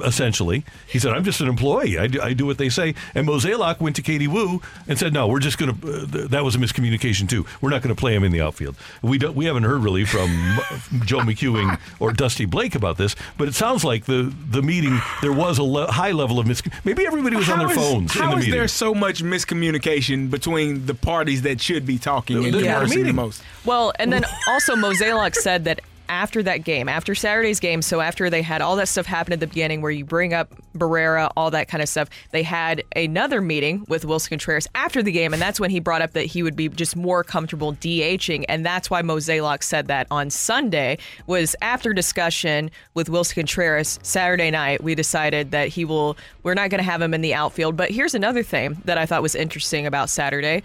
Essentially, 0.02 0.64
he 0.88 0.98
said, 0.98 1.12
"I'm 1.12 1.22
just 1.24 1.40
an 1.40 1.48
employee. 1.48 1.98
I 1.98 2.06
do, 2.08 2.20
I 2.20 2.32
do 2.32 2.46
what 2.46 2.58
they 2.58 2.68
say." 2.68 2.94
And 3.14 3.28
Mozeliak 3.28 3.80
went 3.80 3.94
to 3.96 4.02
Katie 4.02 4.26
Woo 4.26 4.60
and 4.88 4.98
said, 4.98 5.12
"No, 5.12 5.28
we're 5.28 5.38
just 5.40 5.56
going 5.58 5.74
to. 5.78 5.86
Uh, 5.88 6.06
th- 6.06 6.30
that 6.30 6.42
was 6.44 6.54
a 6.56 6.58
miscommunication 6.58 7.28
too. 7.28 7.46
We're 7.60 7.70
not 7.70 7.82
going 7.82 7.94
to 7.94 7.98
play 8.00 8.14
him 8.14 8.24
in 8.24 8.32
the 8.32 8.40
outfield. 8.40 8.76
We 9.02 9.18
don't. 9.18 9.36
We 9.36 9.44
haven't 9.44 9.62
heard 9.62 9.82
really 9.84 10.04
from 10.04 10.28
Joe 11.04 11.20
McEwing 11.20 11.78
or 12.00 12.12
Dusty 12.12 12.44
Blake 12.44 12.74
about 12.74 12.96
this, 12.96 13.14
but 13.38 13.46
it 13.48 13.54
sounds 13.54 13.84
like 13.84 14.04
the 14.06 14.34
the 14.50 14.62
meeting 14.62 15.00
there 15.22 15.32
was 15.32 15.58
a 15.58 15.62
le- 15.62 15.90
high 15.92 16.12
level 16.12 16.38
of 16.40 16.46
mis. 16.46 16.62
Maybe 16.84 17.06
everybody 17.06 17.36
was 17.36 17.48
on 17.48 17.58
their 17.60 17.70
is- 17.70 17.76
phones 17.76 18.16
in 18.16 18.22
How 18.22 18.30
the 18.32 18.36
is 18.38 18.44
meeting. 18.46 18.58
there 18.58 18.68
so 18.68 18.94
much 18.94 19.22
miscommunication 19.22 20.30
between 20.30 20.86
the 20.86 20.94
parties 20.94 21.42
that 21.42 21.60
should 21.60 21.86
be 21.86 21.98
talking 21.98 22.44
and 22.44 22.52
They're 22.54 22.62
not 22.62 22.74
conversing 22.80 22.98
the 22.98 23.04
meeting. 23.04 23.16
most? 23.16 23.42
Well, 23.64 23.92
and 23.98 24.12
then 24.12 24.24
also 24.48 24.74
Mozeliak 24.74 25.34
said 25.36 25.64
that 25.66 25.80
after 26.08 26.42
that 26.42 26.64
game, 26.64 26.88
after 26.88 27.14
Saturday's 27.14 27.60
game, 27.60 27.82
so 27.82 28.00
after 28.00 28.30
they 28.30 28.42
had 28.42 28.62
all 28.62 28.76
that 28.76 28.88
stuff 28.88 29.06
happen 29.06 29.32
at 29.32 29.40
the 29.40 29.46
beginning 29.46 29.82
where 29.82 29.90
you 29.90 30.04
bring 30.04 30.34
up 30.34 30.52
Barrera, 30.76 31.30
all 31.36 31.50
that 31.50 31.68
kind 31.68 31.82
of 31.82 31.88
stuff, 31.88 32.08
they 32.30 32.42
had 32.42 32.82
another 32.94 33.40
meeting 33.40 33.84
with 33.88 34.04
Willson 34.04 34.30
Contreras 34.30 34.66
after 34.74 35.02
the 35.02 35.12
game, 35.12 35.32
and 35.32 35.40
that's 35.40 35.60
when 35.60 35.70
he 35.70 35.80
brought 35.80 36.02
up 36.02 36.12
that 36.12 36.26
he 36.26 36.42
would 36.42 36.56
be 36.56 36.68
just 36.68 36.96
more 36.96 37.24
comfortable 37.24 37.74
DHing, 37.74 38.44
and 38.48 38.64
that's 38.64 38.90
why 38.90 39.02
Mozeliak 39.02 39.62
said 39.62 39.86
that 39.88 40.06
on 40.10 40.30
Sunday 40.30 40.98
was 41.26 41.56
after 41.62 41.92
discussion 41.92 42.70
with 42.94 43.08
Willson 43.08 43.34
Contreras 43.34 43.98
Saturday 44.02 44.50
night, 44.50 44.82
we 44.82 44.94
decided 44.94 45.50
that 45.50 45.68
he 45.68 45.84
will 45.84 46.16
we're 46.42 46.54
not 46.54 46.70
going 46.70 46.78
to 46.78 46.84
have 46.84 47.00
him 47.00 47.14
in 47.14 47.20
the 47.20 47.34
outfield. 47.34 47.76
But 47.76 47.90
here's 47.90 48.14
another 48.14 48.42
thing 48.42 48.80
that 48.84 48.98
I 48.98 49.06
thought 49.06 49.22
was 49.22 49.34
interesting 49.34 49.86
about 49.86 50.10
Saturday. 50.10 50.62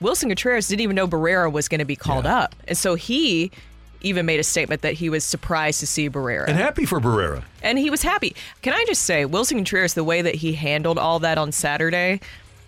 Willson 0.00 0.28
Contreras 0.28 0.68
didn't 0.68 0.80
even 0.80 0.96
know 0.96 1.06
Barrera 1.06 1.52
was 1.52 1.68
going 1.68 1.80
to 1.80 1.84
be 1.84 1.96
called 1.96 2.26
up. 2.26 2.54
And 2.66 2.76
so 2.76 2.94
he 2.94 3.50
even 4.02 4.26
made 4.26 4.40
a 4.40 4.44
statement 4.44 4.82
that 4.82 4.94
he 4.94 5.10
was 5.10 5.24
surprised 5.24 5.80
to 5.80 5.86
see 5.86 6.08
Barrera. 6.08 6.46
and 6.48 6.56
happy 6.56 6.84
for 6.86 7.00
Barrera. 7.00 7.42
And 7.62 7.78
he 7.78 7.90
was 7.90 8.02
happy. 8.02 8.34
Can 8.62 8.72
I 8.72 8.84
just 8.86 9.02
say, 9.02 9.24
Willson 9.26 9.56
Contreras, 9.56 9.94
the 9.94 10.04
way 10.04 10.22
that 10.22 10.36
he 10.36 10.54
handled 10.54 10.98
all 10.98 11.18
that 11.20 11.36
on 11.38 11.52
Saturday 11.52 12.20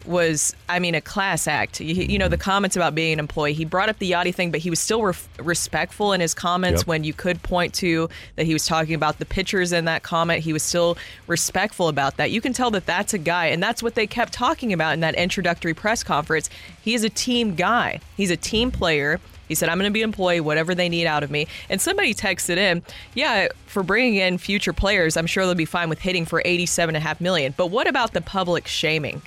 was, 0.04 0.54
I 0.68 0.80
mean, 0.80 0.96
a 0.96 1.00
class 1.00 1.46
act. 1.46 1.80
You, 1.80 1.94
you 1.94 2.18
know, 2.18 2.26
the 2.26 2.36
comments 2.36 2.74
about 2.74 2.92
being 2.92 3.12
an 3.12 3.18
employee, 3.20 3.52
he 3.52 3.64
brought 3.64 3.88
up 3.88 4.00
the 4.00 4.10
Yadi 4.10 4.34
thing, 4.34 4.50
but 4.50 4.58
he 4.60 4.68
was 4.68 4.80
still 4.80 5.00
ref 5.02 5.28
respectful 5.38 6.12
in 6.12 6.20
his 6.20 6.34
comments 6.34 6.80
Yep. 6.82 6.86
when 6.88 7.04
you 7.04 7.12
could 7.12 7.40
point 7.44 7.72
to 7.74 8.08
that 8.34 8.44
he 8.44 8.52
was 8.52 8.66
talking 8.66 8.96
about 8.96 9.20
the 9.20 9.24
pitchers 9.24 9.72
in 9.72 9.84
that 9.84 10.02
comment. 10.02 10.40
He 10.42 10.52
was 10.52 10.64
still 10.64 10.98
respectful 11.28 11.86
about 11.86 12.16
that. 12.16 12.32
You 12.32 12.40
can 12.40 12.52
tell 12.52 12.72
that 12.72 12.84
that's 12.84 13.14
a 13.14 13.18
guy, 13.18 13.46
and 13.46 13.62
that's 13.62 13.80
what 13.80 13.94
they 13.94 14.08
kept 14.08 14.32
talking 14.32 14.72
about 14.72 14.94
in 14.94 15.00
that 15.00 15.14
introductory 15.14 15.72
press 15.72 16.02
conference. 16.02 16.50
He 16.82 16.94
is 16.94 17.04
a 17.04 17.08
team 17.10 17.54
guy, 17.54 18.00
he's 18.16 18.30
a 18.32 18.36
team 18.36 18.72
player. 18.72 19.20
He 19.48 19.54
said, 19.54 19.68
I'm 19.68 19.78
going 19.78 19.90
to 19.90 19.92
be 19.92 20.02
an 20.02 20.08
employee, 20.08 20.40
whatever 20.40 20.74
they 20.74 20.88
need 20.88 21.06
out 21.06 21.22
of 21.22 21.30
me. 21.30 21.46
And 21.68 21.80
somebody 21.80 22.14
texted 22.14 22.56
in, 22.56 22.82
yeah, 23.14 23.48
for 23.66 23.82
bringing 23.82 24.16
in 24.16 24.38
future 24.38 24.72
players, 24.72 25.16
I'm 25.16 25.26
sure 25.26 25.44
they'll 25.44 25.54
be 25.54 25.64
fine 25.64 25.88
with 25.88 25.98
hitting 25.98 26.24
for 26.24 26.42
87.5 26.42 27.20
million. 27.20 27.54
But 27.56 27.66
what 27.68 27.86
about 27.86 28.12
the 28.12 28.20
public 28.20 28.66
shaming? 28.66 29.22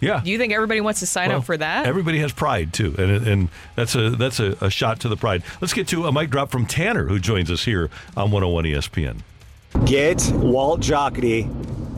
Yeah. 0.00 0.20
Do 0.22 0.30
you 0.30 0.38
think 0.38 0.52
everybody 0.52 0.80
wants 0.80 1.00
to 1.00 1.06
sign 1.06 1.30
Well, 1.30 1.38
up 1.38 1.44
for 1.44 1.56
that? 1.56 1.86
Everybody 1.86 2.20
has 2.20 2.32
pride 2.32 2.72
too, 2.72 2.94
and 2.98 3.26
and 3.26 3.48
that's 3.74 3.96
a 3.96 4.10
that's 4.10 4.38
a, 4.38 4.56
a 4.60 4.70
shot 4.70 5.00
to 5.00 5.08
the 5.08 5.16
pride. 5.16 5.42
Let's 5.60 5.72
get 5.72 5.88
to 5.88 6.06
a 6.06 6.12
mic 6.12 6.30
drop 6.30 6.52
from 6.52 6.66
Tanner, 6.66 7.08
who 7.08 7.18
joins 7.18 7.50
us 7.50 7.64
here 7.64 7.90
on 8.16 8.30
101 8.30 8.64
ESPN. 8.64 9.22
Get 9.84 10.30
Walt 10.34 10.80
Jocketty 10.80 11.44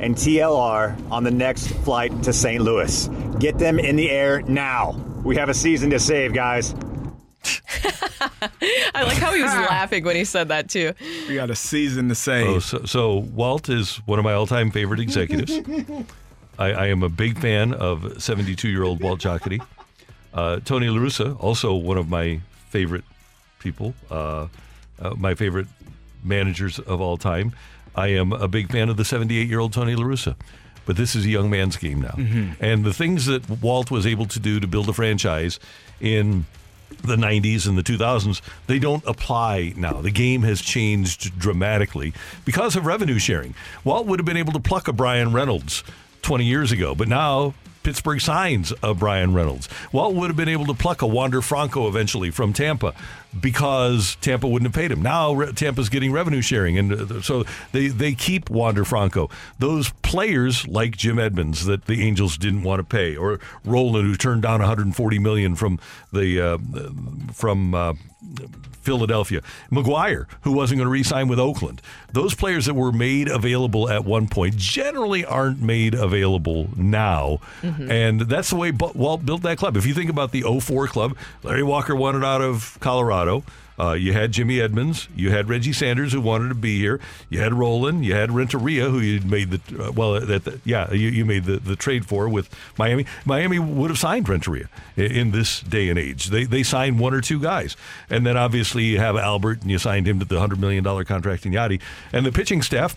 and 0.01 0.17
TLR 0.17 0.97
on 1.11 1.25
the 1.25 1.31
next 1.31 1.69
flight 1.69 2.23
to 2.23 2.33
St. 2.33 2.63
Louis. 2.63 3.09
Get 3.39 3.59
them 3.59 3.79
in 3.79 3.97
the 3.97 4.11
air 4.11 4.41
now. 4.43 4.93
We 5.23 5.37
have 5.37 5.51
a 5.51 5.55
season 5.55 5.91
to 5.91 6.01
save, 6.01 6.33
guys. 6.33 6.75
I 8.95 9.03
like 9.03 9.17
how 9.17 9.35
he 9.35 9.43
was 9.43 9.53
laughing 9.71 10.05
when 10.05 10.17
he 10.17 10.25
said 10.25 10.49
that 10.49 10.69
too. 10.69 10.93
We 11.29 11.35
got 11.35 11.51
a 11.51 11.57
season 11.57 12.09
to 12.09 12.15
save. 12.15 12.47
Oh, 12.49 12.59
so, 12.59 12.85
so 12.85 13.17
Walt 13.17 13.69
is 13.69 13.97
one 14.07 14.19
of 14.19 14.25
my 14.25 14.33
all-time 14.33 14.71
favorite 14.71 15.01
executives. 15.01 15.59
I, 16.59 16.73
I 16.73 16.87
am 16.89 17.03
a 17.03 17.09
big 17.09 17.39
fan 17.39 17.73
of 17.73 18.03
72-year-old 18.03 19.01
Walt 19.03 19.21
Jocketty. 19.21 19.65
Uh, 20.35 20.61
Tony 20.65 20.89
La 20.89 20.99
Russa, 20.99 21.39
also 21.43 21.75
one 21.75 21.97
of 21.97 22.09
my 22.09 22.41
favorite 22.69 23.05
people, 23.59 23.95
uh, 24.11 24.47
uh, 25.01 25.15
my 25.17 25.35
favorite 25.35 25.67
managers 26.23 26.79
of 26.79 27.01
all 27.01 27.17
time. 27.17 27.53
I 27.97 28.09
am 28.09 28.33
a 28.33 28.47
big 28.47 28.71
fan 28.71 28.89
of 28.89 28.97
the 28.97 29.03
78-year-old 29.03 29.73
Tony 29.73 29.97
La 29.97 30.05
Russa. 30.05 30.37
But 30.87 30.97
this 30.97 31.15
is 31.15 31.25
a 31.25 31.29
young 31.29 31.51
man's 31.51 31.77
game 31.77 32.01
now. 32.01 32.15
Mhm. 32.17 32.57
And 32.61 32.85
the 32.85 32.93
things 32.93 33.27
that 33.27 33.49
Walt 33.49 33.91
was 33.91 34.07
able 34.07 34.27
to 34.27 34.41
do 34.41 34.61
to 34.61 34.67
build 34.67 34.89
a 34.89 34.93
franchise 34.93 35.59
in 36.01 36.47
the 37.03 37.17
90s 37.17 37.67
and 37.67 37.77
the 37.77 37.83
2000s, 37.83 38.41
they 38.67 38.79
don't 38.79 39.05
apply 39.07 39.73
now. 39.77 40.01
The 40.01 40.11
game 40.11 40.43
has 40.43 40.61
changed 40.61 41.39
dramatically 41.39 42.13
because 42.45 42.77
of 42.77 42.87
revenue 42.87 43.19
sharing. 43.19 43.55
Walt 43.85 44.07
would 44.07 44.19
have 44.19 44.27
been 44.27 44.37
able 44.37 44.53
to 44.53 44.61
pluck 44.61 44.89
a 44.89 44.93
Bryan 44.93 45.33
Reynolds 45.33 45.83
20 46.23 46.45
years 46.45 46.73
ago, 46.73 46.95
but 46.95 47.09
now 47.09 47.55
Pittsburgh 47.82 48.20
signs 48.20 48.73
a 48.82 48.94
Bryan 48.94 49.35
Reynolds. 49.35 49.69
Walt 49.93 50.15
would 50.15 50.28
have 50.28 50.36
been 50.36 50.48
able 50.48 50.66
to 50.66 50.74
pluck 50.74 51.02
a 51.02 51.07
Wander 51.07 51.40
Franco 51.40 51.89
eventually 51.89 52.31
from 52.31 52.52
Tampa 52.52 52.94
because 53.39 54.16
Tampa 54.20 54.48
wouldn't 54.48 54.74
have 54.74 54.81
paid 54.81 54.90
him. 54.90 55.02
Now 55.02 55.32
re- 55.32 55.52
Tampa's 55.52 55.89
getting 55.89 56.12
revenue 56.12 56.43
sharing, 56.43 56.78
and 56.78 56.93
uh, 56.93 57.23
so 57.23 57.44
they, 57.73 57.89
they 57.89 58.15
keep 58.15 58.51
Wander 58.51 58.85
Franco. 58.85 59.31
Those 59.59 59.90
players 60.02 60.66
like 60.66 60.97
Jim 60.97 61.19
Edmonds 61.19 61.65
that 61.66 61.86
the 61.86 62.02
Angels 62.02 62.36
didn't 62.36 62.62
want 62.62 62.81
to 62.81 62.85
pay, 62.85 63.16
or 63.16 63.40
Rolen 63.65 64.05
who 64.05 64.16
turned 64.16 64.43
down 64.43 64.61
140 64.61 65.19
million 65.19 65.57
from 65.57 65.78
the 66.12 66.40
uh, 66.40 67.32
from. 67.32 67.74
Uh, 67.74 67.94
Philadelphia. 68.82 69.40
McGwire, 69.70 70.27
who 70.43 70.52
wasn't 70.52 70.78
going 70.78 70.86
to 70.86 70.90
re-sign 70.90 71.28
with 71.28 71.39
Oakland. 71.39 71.81
Those 72.12 72.35
players 72.35 72.66
that 72.66 72.74
were 72.74 72.93
made 72.93 73.28
available 73.28 73.89
at 73.89 74.05
one 74.05 74.27
point 74.28 74.57
generally 74.57 75.24
aren't 75.24 75.61
made 75.61 75.94
available 75.94 76.69
now. 76.77 77.39
Mhm. 77.62 77.90
And 77.90 78.20
that's 78.23 78.51
the 78.51 78.57
way 78.57 78.70
Walt 78.70 79.24
built 79.24 79.43
that 79.43 79.59
club. 79.59 79.77
If 79.77 79.86
you 79.86 79.94
think 79.94 80.11
about 80.11 80.32
the 80.32 80.43
04 80.43 80.86
club, 80.86 81.16
Larry 81.43 81.62
Walker 81.62 81.94
wanted 81.94 82.24
out 82.24 82.40
of 82.43 82.77
Colorado. 82.81 83.44
Uh, 83.81 83.93
you 83.93 84.12
had 84.12 84.32
Jimmy 84.32 84.61
Edmonds. 84.61 85.09
You 85.16 85.31
had 85.31 85.48
Reggie 85.48 85.73
Sanders, 85.73 86.12
who 86.12 86.20
wanted 86.20 86.51
to 86.51 86.55
be 86.55 86.78
here. 86.78 87.01
You 87.31 87.40
had 87.40 87.55
Rolen. 87.55 88.02
You 88.02 88.15
had 88.15 88.31
Renteria, 88.31 88.90
who 88.90 88.98
you 88.98 89.20
made 89.23 89.51
the 89.51 89.86
uh, 89.86 89.93
well, 89.93 90.20
that 90.20 90.44
the, 90.44 90.61
yeah, 90.65 90.93
you, 90.93 91.09
you 91.09 91.24
made 91.24 91.44
the, 91.44 91.57
the 91.57 91.77
trade 91.77 92.05
for 92.05 92.28
with 92.28 92.55
Miami. 92.77 93.07
Miami 93.24 93.59
would 93.59 93.90
have 93.90 93.98
signed 93.98 94.28
Renteria 94.28 94.69
in, 94.97 95.12
in 95.12 95.31
this 95.31 95.61
day 95.61 95.89
and 95.89 95.98
age. 95.98 96.27
They 96.27 96.44
they 96.44 96.62
signed 96.62 97.01
one 97.01 97.15
or 97.15 97.23
two 97.23 97.40
guys, 97.40 97.74
and 98.11 98.27
then 98.27 98.36
obviously 98.36 98.85
you 98.85 98.98
have 98.98 99.16
Albert, 99.16 99.62
and 99.62 99.70
you 99.70 99.78
signed 99.78 100.07
him 100.07 100.19
to 100.19 100.27
the 100.27 100.39
hundred 100.39 100.61
million 100.61 100.85
dollar 100.85 101.05
contract 101.05 101.47
in 101.47 101.52
Yadi, 101.52 101.81
and 102.12 102.27
the 102.27 102.32
pitching 102.32 102.61
staff. 102.61 102.94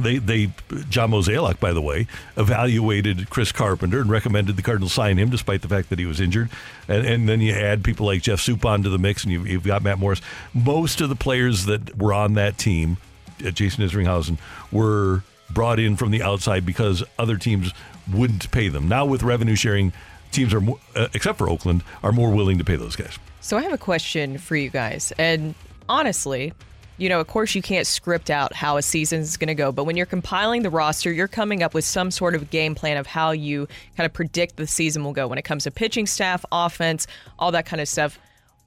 They, 0.00 0.18
they, 0.18 0.52
John 0.88 1.10
Mozeliak, 1.10 1.60
by 1.60 1.72
the 1.72 1.82
way, 1.82 2.06
evaluated 2.36 3.30
Chris 3.30 3.52
Carpenter 3.52 4.00
and 4.00 4.10
recommended 4.10 4.56
the 4.56 4.62
Cardinals 4.62 4.92
sign 4.92 5.18
him, 5.18 5.30
despite 5.30 5.62
the 5.62 5.68
fact 5.68 5.90
that 5.90 5.98
he 5.98 6.06
was 6.06 6.20
injured. 6.20 6.50
And, 6.88 7.06
and 7.06 7.28
then 7.28 7.40
you 7.40 7.52
add 7.52 7.84
people 7.84 8.06
like 8.06 8.22
Jeff 8.22 8.40
Suppan 8.40 8.82
to 8.82 8.88
the 8.88 8.98
mix, 8.98 9.24
and 9.24 9.32
you've, 9.32 9.46
you've 9.46 9.64
got 9.64 9.82
Matt 9.82 9.98
Morris. 9.98 10.20
Most 10.54 11.00
of 11.00 11.08
the 11.08 11.16
players 11.16 11.66
that 11.66 11.96
were 11.98 12.12
on 12.12 12.34
that 12.34 12.58
team, 12.58 12.96
uh, 13.44 13.50
Jason 13.50 13.84
Isringhausen, 13.84 14.38
were 14.72 15.22
brought 15.50 15.78
in 15.78 15.96
from 15.96 16.10
the 16.10 16.22
outside 16.22 16.66
because 16.66 17.02
other 17.18 17.36
teams 17.36 17.72
wouldn't 18.12 18.50
pay 18.50 18.68
them. 18.68 18.88
Now 18.88 19.06
with 19.06 19.22
revenue 19.22 19.54
sharing, 19.54 19.92
teams 20.30 20.52
are, 20.52 20.60
more, 20.60 20.78
uh, 20.94 21.08
except 21.14 21.38
for 21.38 21.48
Oakland, 21.48 21.82
are 22.02 22.12
more 22.12 22.30
willing 22.30 22.58
to 22.58 22.64
pay 22.64 22.76
those 22.76 22.96
guys. 22.96 23.18
So 23.40 23.56
I 23.56 23.62
have 23.62 23.72
a 23.72 23.78
question 23.78 24.38
for 24.38 24.56
you 24.56 24.68
guys. 24.68 25.12
And 25.18 25.54
honestly, 25.88 26.52
you 26.98 27.08
know, 27.08 27.20
of 27.20 27.28
course, 27.28 27.54
you 27.54 27.62
can't 27.62 27.86
script 27.86 28.28
out 28.28 28.52
how 28.52 28.76
a 28.76 28.82
season 28.82 29.20
is 29.20 29.36
going 29.36 29.48
to 29.48 29.54
go, 29.54 29.72
but 29.72 29.84
when 29.84 29.96
you're 29.96 30.06
compiling 30.06 30.62
the 30.62 30.70
roster, 30.70 31.12
you're 31.12 31.28
coming 31.28 31.62
up 31.62 31.72
with 31.72 31.84
some 31.84 32.10
sort 32.10 32.34
of 32.34 32.50
game 32.50 32.74
plan 32.74 32.96
of 32.96 33.06
how 33.06 33.30
you 33.30 33.68
kind 33.96 34.04
of 34.04 34.12
predict 34.12 34.56
the 34.56 34.66
season 34.66 35.04
will 35.04 35.12
go 35.12 35.26
when 35.28 35.38
it 35.38 35.42
comes 35.42 35.64
to 35.64 35.70
pitching 35.70 36.06
staff, 36.06 36.44
offense, 36.50 37.06
all 37.38 37.52
that 37.52 37.66
kind 37.66 37.80
of 37.80 37.88
stuff. 37.88 38.18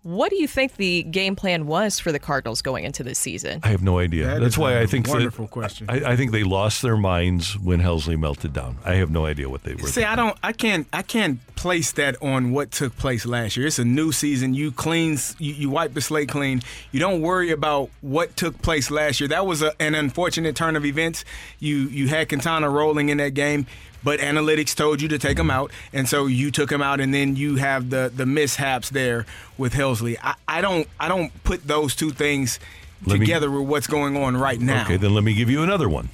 What 0.03 0.31
do 0.31 0.35
you 0.41 0.47
think 0.47 0.77
the 0.77 1.03
game 1.03 1.35
plan 1.35 1.67
was 1.67 1.99
for 1.99 2.11
the 2.11 2.17
Cardinals 2.17 2.63
going 2.63 2.85
into 2.85 3.03
this 3.03 3.19
season? 3.19 3.59
I 3.61 3.67
have 3.67 3.83
no 3.83 3.99
idea. 3.99 4.25
That 4.25 4.41
That's 4.41 4.57
why 4.57 4.73
a 4.73 4.81
I 4.81 4.87
think 4.87 5.05
that- 5.05 5.13
wonderful 5.13 5.47
question. 5.47 5.85
I, 5.89 6.13
I 6.13 6.15
think 6.15 6.31
they 6.31 6.43
lost 6.43 6.81
their 6.81 6.97
minds 6.97 7.55
when 7.59 7.79
Helsley 7.81 8.19
melted 8.19 8.51
down. 8.51 8.77
I 8.83 8.95
have 8.95 9.11
no 9.11 9.27
idea 9.27 9.47
what 9.47 9.61
they 9.61 9.75
were. 9.75 9.87
See, 9.87 10.03
I 10.03 10.15
don't, 10.15 10.35
I 10.41 10.53
can't, 10.53 10.87
I 10.91 11.03
can't 11.03 11.39
place 11.55 11.91
that 11.91 12.15
on 12.19 12.51
what 12.51 12.71
took 12.71 12.97
place 12.97 13.27
last 13.27 13.55
year. 13.55 13.67
It's 13.67 13.77
a 13.77 13.85
new 13.85 14.11
season. 14.11 14.55
You 14.55 14.71
clean, 14.71 15.19
you, 15.37 15.53
you 15.53 15.69
wipe 15.69 15.93
the 15.93 16.01
slate 16.01 16.29
clean. 16.29 16.63
You 16.91 16.99
don't 16.99 17.21
worry 17.21 17.51
about 17.51 17.91
what 18.01 18.35
took 18.35 18.59
place 18.63 18.89
last 18.89 19.19
year. 19.19 19.27
That 19.27 19.45
was 19.45 19.61
a, 19.61 19.79
an 19.79 19.93
unfortunate 19.93 20.55
turn 20.55 20.75
of 20.75 20.83
events. 20.83 21.23
You, 21.59 21.77
you 21.77 22.07
had 22.07 22.27
Quintana 22.27 22.71
rolling 22.71 23.09
in 23.09 23.17
that 23.17 23.35
game. 23.35 23.67
But 24.03 24.19
analytics 24.19 24.75
told 24.75 25.01
you 25.01 25.07
to 25.09 25.19
take 25.19 25.37
him 25.37 25.51
out, 25.51 25.71
and 25.93 26.09
so 26.09 26.25
you 26.25 26.49
took 26.49 26.71
him 26.71 26.81
out, 26.81 26.99
and 26.99 27.13
then 27.13 27.35
you 27.35 27.55
have 27.57 27.89
the 27.89 28.11
the 28.13 28.25
mishaps 28.25 28.89
there 28.89 29.25
with 29.57 29.73
Helsley. 29.73 30.17
I, 30.23 30.35
I 30.47 30.61
don't 30.61 30.87
I 30.99 31.07
don't 31.07 31.31
put 31.43 31.67
those 31.67 31.95
two 31.95 32.09
things 32.11 32.59
Let 33.05 33.19
me- 33.19 33.25
together 33.25 33.51
with 33.51 33.67
what's 33.67 33.87
going 33.87 34.17
on 34.17 34.35
right 34.35 34.59
now. 34.59 34.83
Okay, 34.83 34.97
then 34.97 35.13
let 35.13 35.23
me 35.23 35.33
give 35.33 35.49
you 35.49 35.61
another 35.63 35.87
one. 35.87 36.09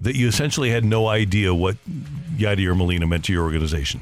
That 0.00 0.16
you 0.16 0.28
essentially 0.28 0.70
had 0.70 0.82
no 0.82 1.08
idea 1.08 1.54
what 1.54 1.76
Yadier 2.36 2.74
Molina 2.74 3.06
meant 3.06 3.26
to 3.26 3.32
your 3.34 3.44
organization. 3.44 4.00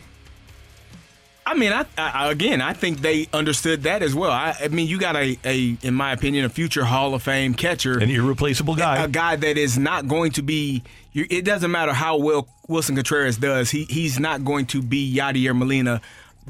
I 1.44 1.54
mean, 1.54 1.72
I, 1.72 1.86
I 1.96 2.30
again, 2.30 2.60
I 2.60 2.74
think 2.74 3.00
they 3.00 3.26
understood 3.32 3.84
that 3.84 4.02
as 4.02 4.14
well. 4.14 4.30
I, 4.30 4.54
I 4.60 4.68
mean, 4.68 4.86
you 4.86 4.98
got 4.98 5.16
a, 5.16 5.38
a, 5.44 5.78
in 5.82 5.94
my 5.94 6.12
opinion, 6.12 6.44
a 6.44 6.50
future 6.50 6.84
Hall 6.84 7.14
of 7.14 7.22
Fame 7.22 7.54
catcher, 7.54 7.98
an 7.98 8.10
irreplaceable 8.10 8.74
guy, 8.76 9.02
a 9.02 9.08
guy 9.08 9.34
that 9.36 9.56
is 9.56 9.78
not 9.78 10.06
going 10.06 10.32
to 10.32 10.42
be. 10.42 10.82
You- 11.18 11.26
It 11.30 11.44
doesn't 11.44 11.70
matter 11.70 11.92
how 11.92 12.16
well 12.16 12.48
Willson 12.68 12.94
Contreras 12.96 13.36
does. 13.38 13.70
He 13.70 13.84
he's 13.84 14.18
not 14.20 14.44
going 14.44 14.66
to 14.66 14.82
be 14.82 15.14
Yadier 15.16 15.56
Molina 15.56 16.00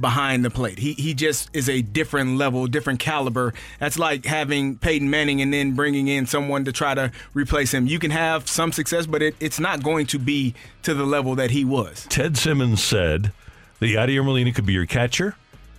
behind 0.00 0.44
the 0.44 0.50
plate. 0.50 0.78
He 0.78 0.92
he 0.92 1.14
just 1.14 1.48
is 1.52 1.68
a 1.68 1.82
different 1.82 2.36
level, 2.36 2.66
different 2.66 3.00
caliber. 3.00 3.54
That's 3.80 3.98
like 3.98 4.24
having 4.24 4.76
Peyton 4.78 5.10
Manning 5.10 5.40
and 5.42 5.52
then 5.52 5.72
bringing 5.72 6.06
in 6.08 6.26
someone 6.26 6.64
to 6.66 6.72
try 6.72 6.94
to 6.94 7.10
replace 7.34 7.72
him. 7.74 7.86
You 7.86 7.98
can 7.98 8.10
have 8.12 8.48
some 8.48 8.70
success, 8.72 9.06
but 9.06 9.22
it, 9.22 9.34
it's 9.40 9.58
not 9.58 9.82
going 9.82 10.06
to 10.08 10.18
be 10.18 10.54
to 10.82 10.94
the 10.94 11.04
level 11.04 11.34
that 11.36 11.50
he 11.50 11.64
was. 11.64 12.06
Ted 12.08 12.36
Simmons 12.36 12.82
said 12.82 13.32
that 13.80 13.86
Yadier 13.86 14.24
Molina 14.24 14.52
could 14.52 14.66
be 14.66 14.72
your 14.74 14.86
catcher, 14.86 15.34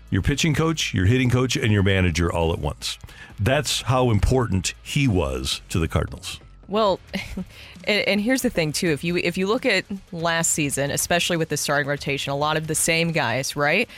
your 0.10 0.22
pitching 0.22 0.54
coach, 0.54 0.94
your 0.94 1.06
hitting 1.06 1.30
coach, 1.30 1.56
and 1.56 1.72
your 1.72 1.84
manager 1.84 2.32
all 2.32 2.52
at 2.52 2.60
once. 2.60 2.98
That's 3.40 3.84
how 3.84 4.10
important 4.10 4.74
he 4.84 5.08
was 5.08 5.62
to 5.70 5.80
the 5.80 5.88
Cardinals. 5.88 6.40
Well, 6.68 7.00
and, 7.90 8.08
and 8.08 8.22
here's 8.22 8.42
the 8.44 8.50
thing 8.50 8.72
too. 8.72 8.90
If 8.92 9.04
you 9.04 9.18
if 9.18 9.38
you 9.38 9.48
look 9.48 9.66
at 9.66 9.84
last 10.12 10.52
season, 10.52 10.92
especially 10.92 11.36
with 11.38 11.50
the 11.50 11.58
starting 11.58 11.88
rotation, 11.90 12.32
a 12.32 12.38
lot 12.38 12.56
of 12.56 12.68
the 12.68 12.76
same 12.76 13.12
guys, 13.12 13.56
right? 13.56 13.90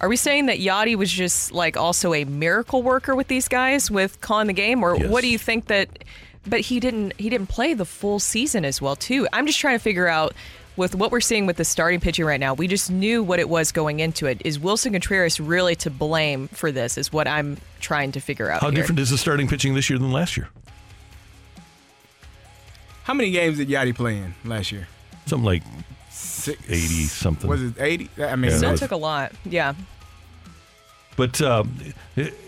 Are 0.00 0.08
we 0.08 0.16
saying 0.16 0.46
that 0.46 0.58
Yadi 0.58 0.94
was 0.94 1.10
just 1.10 1.52
like 1.52 1.76
also 1.76 2.12
a 2.14 2.24
miracle 2.24 2.82
worker 2.82 3.14
with 3.14 3.28
these 3.28 3.48
guys 3.48 3.90
with 3.90 4.20
calling 4.20 4.46
the 4.46 4.52
game, 4.52 4.82
or 4.82 4.96
Yes. 4.96 5.08
what 5.10 5.22
do 5.22 5.28
you 5.28 5.38
think 5.38 5.66
that? 5.66 5.88
But 6.46 6.60
he 6.60 6.78
didn't 6.80 7.14
he 7.18 7.28
didn't 7.28 7.48
play 7.48 7.74
the 7.74 7.84
full 7.86 8.18
season 8.20 8.64
as 8.64 8.80
well 8.80 8.94
too. 8.96 9.26
I'm 9.32 9.46
just 9.46 9.58
trying 9.58 9.74
to 9.76 9.82
figure 9.82 10.06
out 10.06 10.34
with 10.76 10.94
what 10.94 11.10
we're 11.10 11.22
seeing 11.22 11.46
with 11.46 11.56
the 11.56 11.64
starting 11.64 11.98
pitching 12.00 12.26
right 12.26 12.38
now. 12.38 12.52
We 12.52 12.68
just 12.68 12.90
knew 12.90 13.22
what 13.24 13.38
it 13.40 13.48
was 13.48 13.72
going 13.72 13.98
into 14.00 14.26
it. 14.26 14.42
Is 14.44 14.58
Willson 14.58 14.92
Contreras 14.92 15.40
really 15.40 15.74
to 15.76 15.90
blame 15.90 16.48
for 16.48 16.70
this? 16.70 16.98
Is 16.98 17.10
what 17.12 17.26
I'm 17.26 17.56
trying 17.80 18.12
to 18.12 18.20
figure 18.20 18.50
out. 18.50 18.60
How 18.60 18.70
here. 18.70 18.76
different 18.76 18.98
is 19.00 19.10
the 19.10 19.18
starting 19.18 19.48
pitching 19.48 19.74
this 19.74 19.88
year 19.90 19.98
than 19.98 20.12
last 20.12 20.36
year? 20.36 20.48
How 23.06 23.14
many 23.14 23.30
games 23.30 23.58
did 23.58 23.68
Yadi 23.68 23.94
play 23.94 24.18
in 24.18 24.34
last 24.44 24.72
year? 24.72 24.88
Something 25.26 25.44
like 25.44 25.62
Six, 26.10 26.60
80 26.68 26.78
something. 27.04 27.48
Was 27.48 27.62
it 27.62 27.74
80? 27.78 28.08
I 28.18 28.36
mean, 28.36 28.50
Yeah, 28.50 28.58
that 28.58 28.70
was- 28.72 28.80
took 28.80 28.90
a 28.92 28.96
lot. 28.96 29.32
Yeah. 29.44 29.74
But 31.16 31.40
um, 31.40 31.78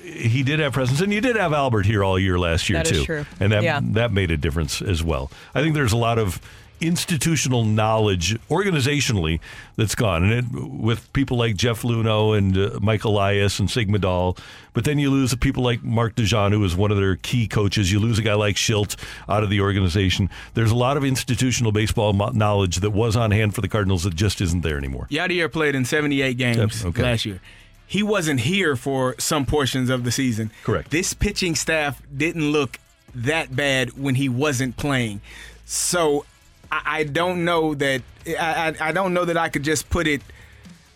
he 0.03 0.43
did 0.43 0.61
have 0.61 0.73
presence, 0.75 1.01
and 1.01 1.13
you 1.13 1.21
did 1.21 1.37
have 1.37 1.53
Albert 1.55 1.87
here 1.87 2.05
all 2.05 2.19
year 2.19 2.39
last 2.39 2.69
year 2.69 2.79
That 2.81 2.91
is 2.91 2.99
too, 2.99 3.05
true. 3.05 3.27
and 3.41 3.51
that 3.53 3.63
Yeah. 3.63 3.81
that 3.83 4.13
made 4.13 4.31
a 4.31 4.37
difference 4.37 4.83
as 4.83 5.03
well. 5.03 5.31
I 5.55 5.63
think 5.63 5.75
there's 5.75 5.93
a 5.95 5.97
lot 5.97 6.19
of 6.19 6.39
institutional 6.81 7.65
knowledge 7.65 8.39
organizationally 8.49 9.41
that's 9.77 9.95
gone, 9.95 10.25
and 10.25 10.33
it, 10.33 10.71
with 10.71 11.13
people 11.13 11.37
like 11.37 11.57
Jeff 11.57 11.83
Luhnow 11.83 12.37
and 12.37 12.57
uh, 12.57 12.79
Mike 12.81 13.05
Elias 13.05 13.59
and 13.59 13.71
Sig 13.71 13.89
Mejdal. 13.89 14.39
But 14.73 14.85
then 14.85 14.99
you 14.99 15.11
lose 15.11 15.35
people 15.35 15.63
like 15.63 15.83
Mark 15.83 16.15
DeJohn, 16.15 16.53
who 16.53 16.61
was 16.61 16.77
one 16.77 16.91
of 16.91 16.97
their 16.97 17.17
key 17.17 17.49
coaches. 17.49 17.91
You 17.91 17.99
lose 17.99 18.19
a 18.19 18.23
guy 18.23 18.35
like 18.35 18.57
Shildt 18.57 18.97
out 19.29 19.43
of 19.43 19.51
the 19.51 19.61
organization. 19.61 20.31
There's 20.55 20.71
a 20.71 20.77
lot 20.77 20.97
of 20.97 21.05
institutional 21.05 21.73
baseball 21.73 22.13
mo- 22.13 22.31
knowledge 22.31 22.77
that 22.77 22.91
was 22.91 23.17
on 23.17 23.31
hand 23.31 23.55
for 23.55 23.61
the 23.61 23.69
Cardinals 23.69 24.05
that 24.05 24.15
just 24.15 24.41
isn't 24.41 24.61
there 24.61 24.79
anymore. 24.79 25.09
Yadier 25.11 25.51
played 25.51 25.75
in 25.75 25.85
78 25.85 26.37
games 26.37 26.85
okay. 26.85 27.03
last 27.03 27.25
year. 27.25 27.41
He 27.87 28.03
wasn't 28.03 28.41
here 28.41 28.77
for 28.77 29.15
some 29.19 29.47
portions 29.47 29.89
of 29.89 30.05
the 30.05 30.13
season. 30.13 30.51
Correct. 30.63 30.91
This 30.91 31.15
pitching 31.15 31.55
staff 31.55 32.03
didn't 32.15 32.53
look 32.53 32.79
that 33.15 33.55
bad 33.55 33.99
when 33.99 34.15
he 34.15 34.29
wasn't 34.29 34.77
playing. 34.77 35.21
So 35.65 36.25
I, 36.71 36.83
I 36.87 37.05
don't 37.05 37.45
know 37.45 37.75
that 37.75 38.03
I, 38.27 38.75
I, 38.81 38.89
I 38.89 38.93
don't 38.93 39.15
know 39.15 39.25
that 39.25 39.37
I 39.37 39.49
could 39.49 39.63
just 39.63 39.89
put 39.91 40.07
it. 40.07 40.23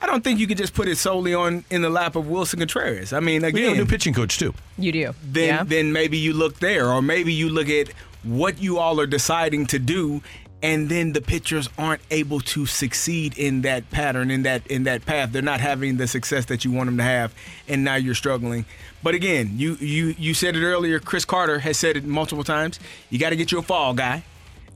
I 0.01 0.07
don't 0.07 0.25
think 0.25 0.41
you 0.41 0.47
could 0.47 0.59
just 0.59 0.75
put 0.75 0.89
it 0.89 0.97
solely 0.97 1.33
on 1.33 1.65
in 1.71 1.83
the 1.83 1.91
lap 1.91 2.17
of 2.17 2.25
Willson 2.25 2.59
Contreras. 2.59 3.13
I 3.13 3.21
mean, 3.21 3.43
We 3.43 3.63
have 3.63 3.75
a 3.75 3.77
new 3.77 3.87
pitching 3.87 4.15
coach 4.15 4.39
too. 4.39 4.53
You 4.77 4.91
do. 4.93 5.15
then 5.23 5.49
yeah. 5.49 5.63
then 5.65 5.93
maybe 5.93 6.19
you 6.19 6.33
look 6.33 6.59
there, 6.59 6.91
or 6.91 7.01
maybe 7.01 7.33
you 7.33 7.49
look 7.49 7.69
at 7.69 7.91
what 8.25 8.61
you 8.61 8.79
all 8.79 9.01
are 9.01 9.07
deciding 9.07 9.67
to 9.67 9.79
do, 9.79 10.23
and 10.63 10.89
then 10.89 11.13
the 11.13 11.21
pitchers 11.21 11.69
aren't 11.79 12.03
able 12.11 12.41
to 12.41 12.67
succeed 12.67 13.37
in 13.37 13.63
that 13.63 13.91
pattern, 13.91 14.31
in 14.31 14.43
that 14.43 14.67
in 14.67 14.85
that 14.85 15.07
path. 15.07 15.33
They're 15.33 15.43
not 15.43 15.61
having 15.61 15.97
the 15.97 16.07
success 16.07 16.47
that 16.47 16.65
you 16.65 16.73
want 16.73 16.87
them 16.89 16.97
to 16.99 17.05
have, 17.05 17.35
and 17.69 17.85
now 17.85 17.97
you're 17.97 18.15
struggling. 18.15 18.65
But 19.03 19.15
again, 19.15 19.53
you 19.55 19.75
you 19.77 20.15
you 20.19 20.35
said 20.35 20.57
it 20.57 20.65
earlier. 20.65 21.01
Chris 21.01 21.25
Carter 21.25 21.61
has 21.61 21.77
said 21.77 21.97
it 21.97 22.05
multiple 22.05 22.45
times. 22.45 22.79
You 23.11 23.19
got 23.19 23.31
to 23.31 23.37
get 23.37 23.51
you 23.51 23.59
a 23.59 23.63
fall 23.63 23.95
guy, 23.95 24.25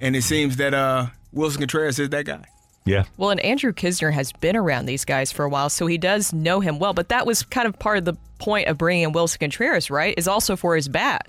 and 0.00 0.16
it 0.16 0.22
seems 0.22 0.56
that 0.56 0.74
uh, 0.74 1.06
Willson 1.34 1.58
Contreras 1.58 1.98
is 1.98 2.10
that 2.10 2.24
guy. 2.24 2.44
Yeah. 2.84 3.04
Well, 3.16 3.30
and 3.30 3.40
Andrew 3.40 3.72
Knizner 3.72 4.12
has 4.12 4.32
been 4.32 4.56
around 4.56 4.86
these 4.86 5.04
guys 5.04 5.32
for 5.32 5.44
a 5.44 5.48
while, 5.48 5.68
so 5.68 5.86
he 5.86 5.98
does 5.98 6.32
know 6.32 6.60
him 6.60 6.78
well. 6.78 6.94
But 6.94 7.08
that 7.08 7.26
was 7.26 7.42
kind 7.42 7.66
of 7.66 7.78
part 7.78 7.98
of 7.98 8.04
the 8.04 8.14
point 8.38 8.68
of 8.68 8.78
bringing 8.78 9.02
in 9.04 9.12
Willson 9.12 9.40
Contreras, 9.40 9.90
right? 9.90 10.14
Is 10.16 10.28
also 10.28 10.56
for 10.56 10.76
his 10.76 10.88
bat. 10.88 11.26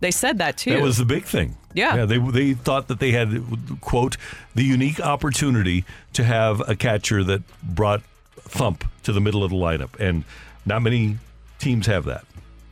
They 0.00 0.10
said 0.10 0.38
that 0.38 0.56
too. 0.56 0.72
That 0.72 0.82
was 0.82 0.98
the 0.98 1.04
big 1.04 1.24
thing. 1.24 1.56
Yeah. 1.72 1.96
Yeah. 1.96 2.04
They 2.04 2.18
they 2.18 2.54
thought 2.54 2.88
that 2.88 2.98
they 2.98 3.12
had 3.12 3.42
quote 3.80 4.16
the 4.54 4.64
unique 4.64 5.00
opportunity 5.00 5.84
to 6.14 6.24
have 6.24 6.68
a 6.68 6.74
catcher 6.74 7.22
that 7.24 7.42
brought 7.62 8.02
thump 8.36 8.84
to 9.04 9.12
the 9.12 9.20
middle 9.20 9.44
of 9.44 9.50
the 9.50 9.56
lineup, 9.56 9.98
and 10.00 10.24
not 10.66 10.82
many 10.82 11.18
teams 11.58 11.86
have 11.86 12.04
that. 12.06 12.24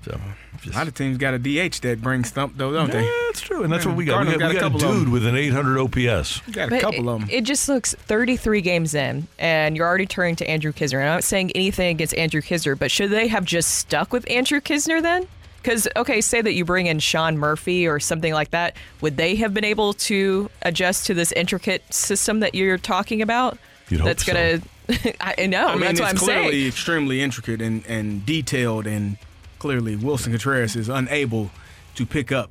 So 0.04 0.20
A 0.66 0.70
lot 0.70 0.88
of 0.88 0.94
teams 0.94 1.18
got 1.18 1.34
a 1.34 1.38
DH 1.38 1.80
that 1.82 2.00
brings 2.00 2.30
thump 2.30 2.54
though, 2.56 2.72
don't 2.72 2.90
they? 2.90 3.02
That's 3.26 3.40
true, 3.40 3.62
and 3.62 3.72
that's 3.72 3.84
what 3.84 3.96
we 3.96 4.04
got. 4.04 4.24
Cardinals 4.24 4.36
we 4.36 4.40
got, 4.40 4.48
we 4.48 4.54
got 4.54 4.72
couple 4.72 4.88
a 4.88 4.94
dude 4.94 5.08
with 5.08 5.26
an 5.26 5.36
800 5.36 5.78
OPS. 5.78 6.40
Got 6.50 6.68
a 6.68 6.70
But 6.70 6.80
couple 6.80 7.08
it, 7.08 7.12
of 7.12 7.20
them. 7.20 7.28
It 7.30 7.42
just 7.42 7.68
looks 7.68 7.94
33 7.94 8.60
games 8.60 8.94
in, 8.94 9.28
and 9.38 9.76
you're 9.76 9.86
already 9.86 10.06
turning 10.06 10.36
to 10.36 10.48
Andrew 10.48 10.72
Knizner. 10.72 11.00
And 11.00 11.08
I'm 11.08 11.16
not 11.16 11.24
saying 11.24 11.52
anything 11.54 11.90
against 11.90 12.14
Andrew 12.14 12.40
Knizner, 12.40 12.78
but 12.78 12.90
should 12.90 13.10
they 13.10 13.28
have 13.28 13.44
just 13.44 13.74
stuck 13.74 14.12
with 14.12 14.28
Andrew 14.30 14.60
Knizner 14.60 15.02
then? 15.02 15.26
Because, 15.62 15.88
okay, 15.96 16.20
say 16.20 16.40
that 16.42 16.52
you 16.52 16.64
bring 16.64 16.86
in 16.86 17.00
Sean 17.00 17.36
Murphy 17.38 17.88
or 17.88 17.98
something 17.98 18.32
like 18.32 18.52
that. 18.52 18.76
Would 19.00 19.16
they 19.16 19.34
have 19.36 19.52
been 19.52 19.64
able 19.64 19.94
to 19.94 20.48
adjust 20.62 21.06
to 21.06 21.14
this 21.14 21.32
intricate 21.32 21.92
system 21.92 22.38
that 22.40 22.54
you're 22.54 22.78
talking 22.78 23.20
about? 23.20 23.58
You'd 23.88 24.00
hope 24.00 24.06
That's 24.06 24.24
going 24.24 24.60
to. 24.60 25.14
I 25.20 25.46
know. 25.46 25.66
I 25.66 25.72
mean, 25.72 25.80
that's 25.80 25.92
it's 25.92 26.00
what 26.00 26.10
I'm 26.10 26.16
clearly 26.16 26.68
extremely 26.68 27.20
intricate 27.20 27.60
and, 27.60 27.84
and 27.86 28.24
detailed, 28.24 28.86
and 28.86 29.18
clearly 29.66 29.96
Willson 29.96 30.30
Contreras 30.30 30.76
is 30.76 30.88
unable 30.88 31.50
to 31.96 32.06
pick 32.06 32.30
up 32.30 32.50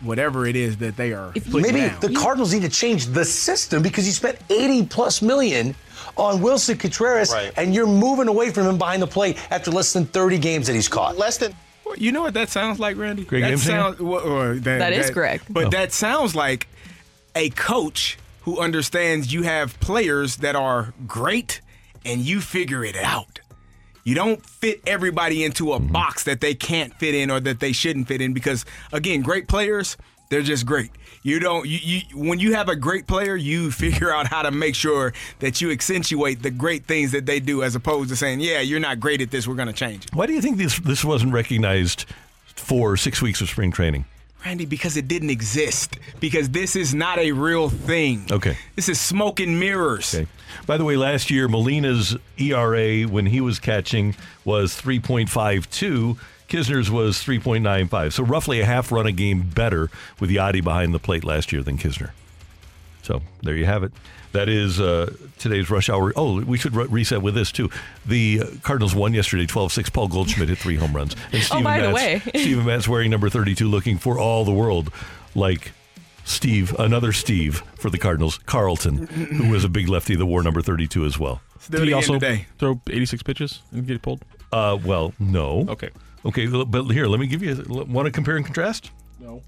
whatever 0.00 0.46
it 0.46 0.54
is 0.54 0.76
that 0.76 0.96
they 0.96 1.12
are 1.12 1.32
putting 1.32 1.62
Maybe 1.62 1.80
down. 1.80 1.98
the 2.00 2.14
Cardinals 2.14 2.52
need 2.54 2.62
to 2.62 2.68
change 2.68 3.06
the 3.06 3.24
system 3.24 3.82
because 3.82 4.06
you 4.06 4.12
spent 4.12 4.38
80 4.48 4.86
plus 4.86 5.22
million 5.22 5.74
on 6.16 6.40
Willson 6.40 6.78
Contreras 6.78 7.32
and 7.56 7.74
you're 7.74 7.86
moving 7.88 8.28
away 8.28 8.50
from 8.50 8.66
him 8.68 8.78
behind 8.78 9.02
the 9.02 9.06
plate 9.08 9.38
after 9.50 9.72
less 9.72 9.92
than 9.92 10.04
30 10.04 10.38
games 10.38 10.66
that 10.68 10.74
he's 10.74 10.88
caught. 10.88 11.16
Less 11.18 11.38
than 11.38 11.52
You 11.96 12.12
know 12.12 12.22
what 12.22 12.34
that 12.34 12.48
sounds 12.48 12.78
like, 12.78 12.96
Randy? 12.96 13.24
Greg 13.24 13.42
that 13.42 13.52
Amsinger? 13.54 13.58
sounds, 13.66 13.98
well, 14.00 14.20
or 14.20 14.54
that, 14.54 14.78
That 14.78 14.92
is 14.92 15.10
Greg. 15.10 15.40
But 15.50 15.66
Oh. 15.66 15.70
that 15.70 15.92
sounds 15.92 16.34
like 16.36 16.68
a 17.34 17.50
coach 17.50 18.18
who 18.42 18.60
understands 18.60 19.32
you 19.32 19.42
have 19.42 19.78
players 19.80 20.36
that 20.36 20.54
are 20.56 20.94
great 21.08 21.60
and 22.04 22.20
you 22.20 22.40
figure 22.40 22.84
it 22.84 22.96
out. 22.96 23.38
You 24.04 24.14
don't 24.14 24.44
fit 24.44 24.80
everybody 24.86 25.44
into 25.44 25.72
a 25.72 25.78
Mm-hmm. 25.78 25.92
box 25.92 26.24
that 26.24 26.40
they 26.40 26.54
can't 26.54 26.92
fit 26.94 27.14
in 27.14 27.30
or 27.30 27.40
that 27.40 27.60
they 27.60 27.72
shouldn't 27.72 28.08
fit 28.08 28.20
in 28.20 28.32
because 28.32 28.64
again, 28.92 29.22
great 29.22 29.48
players, 29.48 29.96
they're 30.28 30.42
just 30.42 30.64
great. 30.66 30.90
You 31.22 31.38
don't 31.38 31.68
you, 31.68 31.78
you 31.82 32.00
when 32.18 32.38
you 32.40 32.54
have 32.54 32.68
a 32.68 32.74
great 32.76 33.06
player, 33.06 33.36
you 33.36 33.70
figure 33.84 34.12
out 34.12 34.26
how 34.26 34.42
to 34.42 34.50
make 34.50 34.74
sure 34.74 35.12
that 35.38 35.60
you 35.60 35.70
accentuate 35.70 36.42
the 36.42 36.50
great 36.50 36.86
things 36.86 37.12
that 37.12 37.26
they 37.26 37.38
do 37.40 37.62
as 37.62 37.74
opposed 37.76 38.08
to 38.10 38.16
saying, 38.16 38.40
"Yeah, 38.40 38.60
you're 38.60 38.80
not 38.80 38.98
great 38.98 39.20
at 39.20 39.30
this, 39.30 39.46
we're 39.46 39.54
going 39.54 39.68
to 39.68 39.72
change 39.74 40.06
it." 40.06 40.14
Why 40.14 40.26
do 40.26 40.32
you 40.32 40.40
think 40.40 40.56
this 40.58 40.78
this 40.80 41.04
wasn't 41.04 41.32
recognized 41.32 42.06
for 42.56 42.96
six 42.96 43.22
weeks 43.22 43.40
of 43.40 43.48
spring 43.48 43.70
training? 43.72 44.04
Randy, 44.44 44.66
because 44.66 44.96
it 44.96 45.08
didn't 45.08 45.30
exist. 45.30 45.98
Because 46.20 46.50
this 46.50 46.76
is 46.76 46.94
not 46.94 47.18
a 47.18 47.32
real 47.32 47.68
thing. 47.68 48.26
Okay. 48.30 48.56
This 48.76 48.88
is 48.88 49.00
smoke 49.00 49.40
and 49.40 49.58
mirrors. 49.58 50.14
Okay. 50.14 50.26
By 50.66 50.76
the 50.76 50.84
way, 50.84 50.96
last 50.96 51.30
year 51.30 51.48
Molina's 51.48 52.16
ERA 52.38 53.02
when 53.02 53.26
he 53.26 53.40
was 53.40 53.58
catching 53.58 54.14
was 54.44 54.80
3.52. 54.80 56.18
Knizner's 56.48 56.90
was 56.90 57.16
3.95. 57.16 58.12
So 58.12 58.24
roughly 58.24 58.60
a 58.60 58.64
half 58.66 58.92
run 58.92 59.06
a 59.06 59.12
game 59.12 59.42
better 59.42 59.90
with 60.20 60.30
Yadi 60.30 60.62
behind 60.62 60.92
the 60.92 60.98
plate 60.98 61.24
last 61.24 61.52
year 61.52 61.62
than 61.62 61.78
Knizner. 61.78 62.10
So 63.02 63.22
there 63.42 63.56
you 63.56 63.64
have 63.64 63.82
it. 63.82 63.92
That 64.32 64.48
is 64.48 64.80
uh, 64.80 65.12
today's 65.38 65.70
rush 65.70 65.88
hour. 65.90 66.12
Oh, 66.16 66.42
we 66.42 66.56
should 66.58 66.74
re- 66.74 66.86
reset 66.86 67.22
with 67.22 67.34
this 67.34 67.52
too. 67.52 67.70
The 68.06 68.40
uh, 68.42 68.46
Cardinals 68.62 68.94
won 68.94 69.12
yesterday, 69.14 69.46
12-6. 69.46 69.92
Paul 69.92 70.08
Goldschmidt 70.08 70.48
hit 70.48 70.58
three 70.58 70.76
home 70.76 70.94
runs. 70.94 71.14
And 71.32 71.46
Oh, 71.52 71.62
by 71.62 71.80
the 71.80 71.90
way. 71.92 72.20
Steven 72.34 72.64
Matz 72.64 72.88
wearing 72.88 73.10
number 73.10 73.28
32, 73.28 73.68
looking 73.68 73.98
for 73.98 74.18
all 74.18 74.44
the 74.44 74.52
world 74.52 74.90
like 75.34 75.72
Steve, 76.24 76.74
another 76.78 77.12
Steve 77.12 77.62
for 77.76 77.90
the 77.90 77.98
Cardinals, 77.98 78.38
Carlton, 78.38 79.06
who 79.06 79.50
was 79.50 79.64
a 79.64 79.68
big 79.68 79.88
lefty 79.88 80.14
that 80.16 80.26
wore 80.26 80.42
number 80.42 80.62
32 80.62 81.04
as 81.04 81.18
well. 81.18 81.40
Did 81.70 81.82
he 81.88 81.92
also 81.92 82.18
throw 82.58 82.80
86 82.88 83.22
pitches 83.22 83.62
and 83.70 83.86
get 83.86 84.02
pulled? 84.02 84.24
Uh, 84.52 84.78
well, 84.84 85.14
no. 85.18 85.66
Okay. 85.68 85.90
Okay, 86.24 86.46
but 86.46 86.84
here, 86.84 87.06
let 87.06 87.18
me 87.18 87.26
give 87.26 87.42
you. 87.42 87.64
Want 87.68 88.06
to 88.06 88.12
compare 88.12 88.36
and 88.36 88.44
contrast? 88.44 88.90
No. 89.18 89.42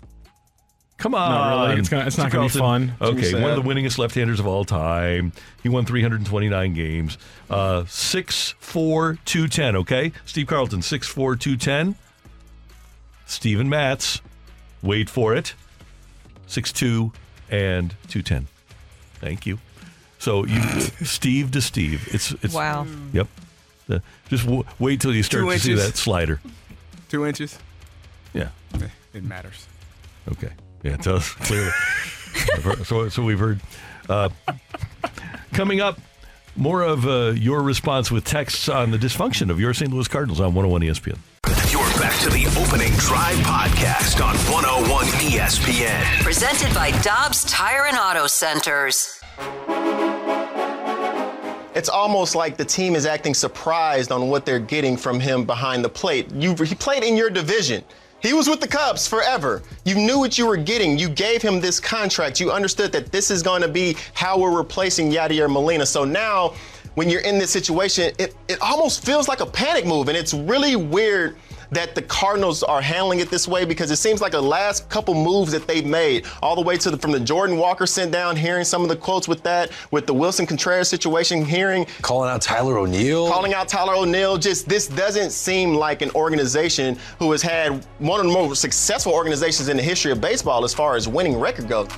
Come 0.97 1.15
on. 1.15 1.31
Not 1.31 1.67
really. 1.69 1.81
It's 1.81 1.89
gonna- 1.89 2.07
it's 2.07 2.17
not 2.17 2.31
gonna 2.31 2.45
be 2.49 2.59
fun. 2.59 2.91
It's 2.91 2.99
gonna 3.01 3.13
be 3.15 3.27
Okay, 3.29 3.43
one 3.43 3.51
of 3.51 3.63
the 3.63 3.69
winningest 3.69 3.99
left-handers 3.99 4.39
of 4.41 4.47
all 4.47 4.65
time. 4.65 5.33
He 5.63 5.69
won 5.69 5.85
329 5.85 6.73
games. 6.73 7.19
Uh, 7.51 7.85
6'4", 7.87 9.19
210, 9.25 9.77
okay? 9.77 10.13
Steve 10.25 10.47
Carlton, 10.47 10.81
6'4", 10.83 11.37
210. 11.37 11.97
Steven 13.27 13.69
Matz, 13.69 14.21
wait 14.83 15.11
for 15.11 15.35
it, 15.35 15.55
6 16.47 16.73
2 16.73 17.13
and 17.51 17.95
210. 18.09 18.47
Thank 19.21 19.47
you. 19.47 19.59
So 20.19 20.45
you, 20.47 20.61
Steve 21.03 21.51
to 21.53 21.61
Steve. 21.61 22.09
It's 22.15 22.33
it's 22.43 22.55
Wow. 22.55 22.87
Yep. 23.13 23.27
Uh, 23.91 23.99
just 24.29 24.45
w- 24.45 24.65
wait 24.79 25.01
till 25.01 25.15
you 25.15 25.23
start 25.23 25.45
Two 25.45 25.51
to 25.51 25.59
see 25.59 25.73
inches. 25.73 25.87
that 25.87 25.97
slider. 25.97 26.41
Two 27.09 27.27
inches. 27.27 27.59
Yeah. 28.33 28.49
It 29.13 29.23
matters. 29.25 29.67
Okay. 30.31 30.51
Yeah, 30.85 30.93
it 30.93 31.03
does 31.03 31.31
clearly. 31.31 31.71
so, 32.85 33.09
so 33.09 33.25
we've 33.25 33.39
heard. 33.39 33.61
Uh, 34.09 34.29
coming 35.55 35.81
up, 35.81 35.99
more 36.57 36.83
of 36.83 37.07
uh, 37.07 37.31
your 37.31 37.63
response 37.63 38.11
with 38.11 38.25
texts 38.25 38.69
on 38.69 38.91
the 38.91 38.99
dysfunction 38.99 39.51
of 39.51 39.59
your 39.59 39.73
St. 39.73 39.91
Louis 39.91 40.07
Cardinals 40.07 40.41
on 40.41 40.55
101 40.55 40.83
ESPN. 40.83 41.19
You're 41.73 41.81
back 41.99 42.21
to 42.21 42.29
the 42.29 42.47
opening 42.61 42.93
drive 42.99 43.37
podcast 43.39 44.23
on 44.23 44.37
101 44.53 45.07
ESPN. 45.07 46.23
Presented 46.23 46.73
by 46.75 46.91
Dobbs 47.01 47.45
Tire 47.45 47.87
and 47.87 47.97
Auto 47.97 48.27
Centers. 48.27 49.21
It's 51.75 51.89
almost 51.89 52.35
like 52.37 52.59
the 52.59 52.65
team 52.65 52.95
is 52.95 53.07
acting 53.07 53.33
surprised 53.33 54.13
on 54.13 54.29
what 54.29 54.45
they're 54.45 54.61
getting 54.61 54.97
from 54.99 55.19
him 55.19 55.45
behind 55.45 55.83
the 55.83 55.89
plate. 55.89 56.31
You, 56.31 56.55
he 56.55 56.75
played 56.75 57.03
in 57.03 57.17
your 57.17 57.31
division. 57.31 57.83
He 58.25 58.33
was 58.33 58.49
with 58.49 58.63
the 58.63 58.67
Cubs 58.67 59.07
forever. 59.07 59.63
You 59.85 59.97
knew 59.97 60.19
what 60.19 60.39
you 60.39 60.47
were 60.47 60.57
getting. 60.57 60.99
You 60.99 61.11
gave 61.11 61.43
him 61.43 61.61
this 61.61 61.79
contract. 61.79 62.41
You 62.41 62.51
understood 62.51 62.91
that 62.93 63.13
this 63.13 63.31
is 63.31 63.43
going 63.43 63.61
to 63.61 63.69
be 63.69 63.99
how 64.15 64.39
we're 64.39 64.57
replacing 64.57 65.13
Yadier 65.13 65.51
Molina. 65.53 65.85
So 65.85 66.07
now, 66.07 66.55
when 66.95 67.11
you're 67.11 67.21
in 67.21 67.39
this 67.39 67.51
situation, 67.51 68.15
it, 68.19 68.35
it 68.49 68.59
almost 68.63 69.05
feels 69.05 69.29
like 69.29 69.41
a 69.41 69.47
panic 69.47 69.85
move. 69.85 70.09
And 70.09 70.17
it's 70.17 70.33
really 70.33 70.75
weird 70.75 71.37
that 71.75 71.95
the 71.95 72.03
Cardinals 72.03 72.63
are 72.63 72.81
handling 72.81 73.21
it 73.21 73.31
this 73.31 73.49
way 73.49 73.65
because 73.65 73.91
it 73.91 73.97
seems 73.97 74.21
like 74.21 74.33
the 74.33 74.41
last 74.41 74.89
couple 74.89 75.15
moves 75.15 75.53
that 75.53 75.67
they've 75.67 75.85
made, 75.85 76.27
all 76.43 76.55
the 76.55 76.63
way 76.63 76.77
to 76.79 76.91
the, 76.91 76.97
from 76.97 77.13
the 77.13 77.21
Jordan 77.21 77.57
Walker 77.57 77.87
sent 77.87 78.13
down, 78.13 78.37
hearing 78.37 78.65
some 78.65 78.83
of 78.83 78.89
the 78.89 78.97
quotes 78.97 79.29
with 79.29 79.43
that, 79.43 79.71
with 79.91 80.07
the 80.07 80.15
Willson 80.15 80.47
Contreras 80.47 80.89
situation, 80.89 81.45
hearing 81.45 81.87
calling 82.03 82.31
out 82.31 82.43
Tyler 82.43 82.79
O'Neill, 82.79 83.29
calling 83.29 83.55
out 83.55 83.69
Tyler 83.69 83.95
O'Neill. 83.95 84.39
Just 84.39 84.69
this 84.69 84.87
doesn't 84.87 85.31
seem 85.31 85.75
like 85.75 86.03
an 86.03 86.11
organization 86.13 86.99
who 87.19 87.31
has 87.33 87.43
had 87.43 87.85
one 87.99 88.21
of 88.21 88.27
the 88.27 88.33
most 88.33 88.61
successful 88.61 89.13
organizations 89.13 89.69
in 89.69 89.77
the 89.77 89.83
history 89.83 90.13
of 90.13 90.21
baseball 90.21 90.65
as 90.65 90.73
far 90.73 90.97
as 90.97 91.09
winning 91.09 91.39
record 91.39 91.69
goes. 91.69 91.89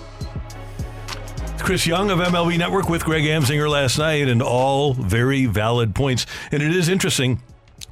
Chris 1.59 1.87
Young 1.87 2.11
of 2.11 2.19
MLB 2.21 2.59
Network 2.59 2.89
with 2.89 3.05
Greg 3.05 3.25
Amsinger 3.25 3.69
last 3.69 3.99
night, 3.99 4.29
and 4.29 4.41
all 4.41 4.95
very 4.95 5.47
valid 5.47 5.95
points. 5.95 6.25
And 6.53 6.63
it 6.63 6.75
is 6.75 6.89
interesting. 6.89 7.41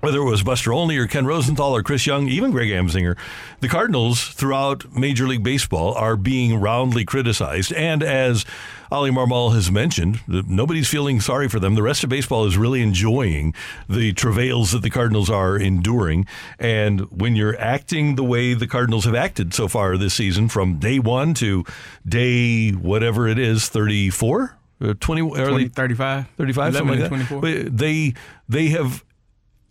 Whether 0.05 0.19
it 0.19 0.25
was 0.25 0.43
Buster 0.43 0.71
Olney 0.71 0.99
or 0.99 1.07
Ken 1.07 1.25
Rosenthal 1.25 1.75
or 1.75 1.83
Chris 1.83 2.07
Young, 2.07 2.29
even 2.29 2.51
Greg 2.51 2.69
Amsinger, 2.69 3.17
the 3.61 3.71
Cardinals 3.71 4.23
throughout 4.23 4.95
Major 4.95 5.27
League 5.27 5.43
Baseball 5.43 5.95
are 5.95 6.15
being 6.15 6.61
roundly 6.61 7.07
criticized. 7.07 7.73
And 7.73 8.03
as 8.03 8.45
Oli 8.93 9.11
Marmol 9.11 9.55
has 9.55 9.71
mentioned, 9.71 10.21
nobody's 10.29 10.89
feeling 10.89 11.23
sorry 11.23 11.49
for 11.49 11.59
them. 11.59 11.75
The 11.75 11.83
rest 11.83 12.05
of 12.05 12.11
baseball 12.11 12.45
is 12.45 12.59
really 12.59 12.83
enjoying 12.83 13.55
the 13.89 14.13
travails 14.13 14.73
that 14.73 14.83
the 14.83 14.91
Cardinals 14.91 15.31
are 15.31 15.57
enduring. 15.57 16.27
And 16.59 17.11
when 17.11 17.35
you're 17.35 17.59
acting 17.59 18.17
the 18.17 18.25
way 18.25 18.53
the 18.53 18.67
Cardinals 18.67 19.07
have 19.07 19.15
acted 19.15 19.55
so 19.55 19.69
far 19.69 19.97
this 19.97 20.13
season, 20.13 20.51
from 20.51 20.79
day 20.79 20.99
one 20.99 21.33
to 21.33 21.65
day 22.07 22.73
whatever 22.73 23.27
it 23.27 23.39
is, 23.39 23.71
34? 23.71 24.55
Uh, 24.83 24.93
20, 25.01 25.31
20, 25.31 25.69
35. 25.69 26.27
35, 26.37 26.75
11 26.75 26.75
something 26.75 26.89
like 26.89 26.99
that. 26.99 27.09
24. 27.09 27.71
They, 27.71 28.15
they 28.51 28.69
have 28.69 29.03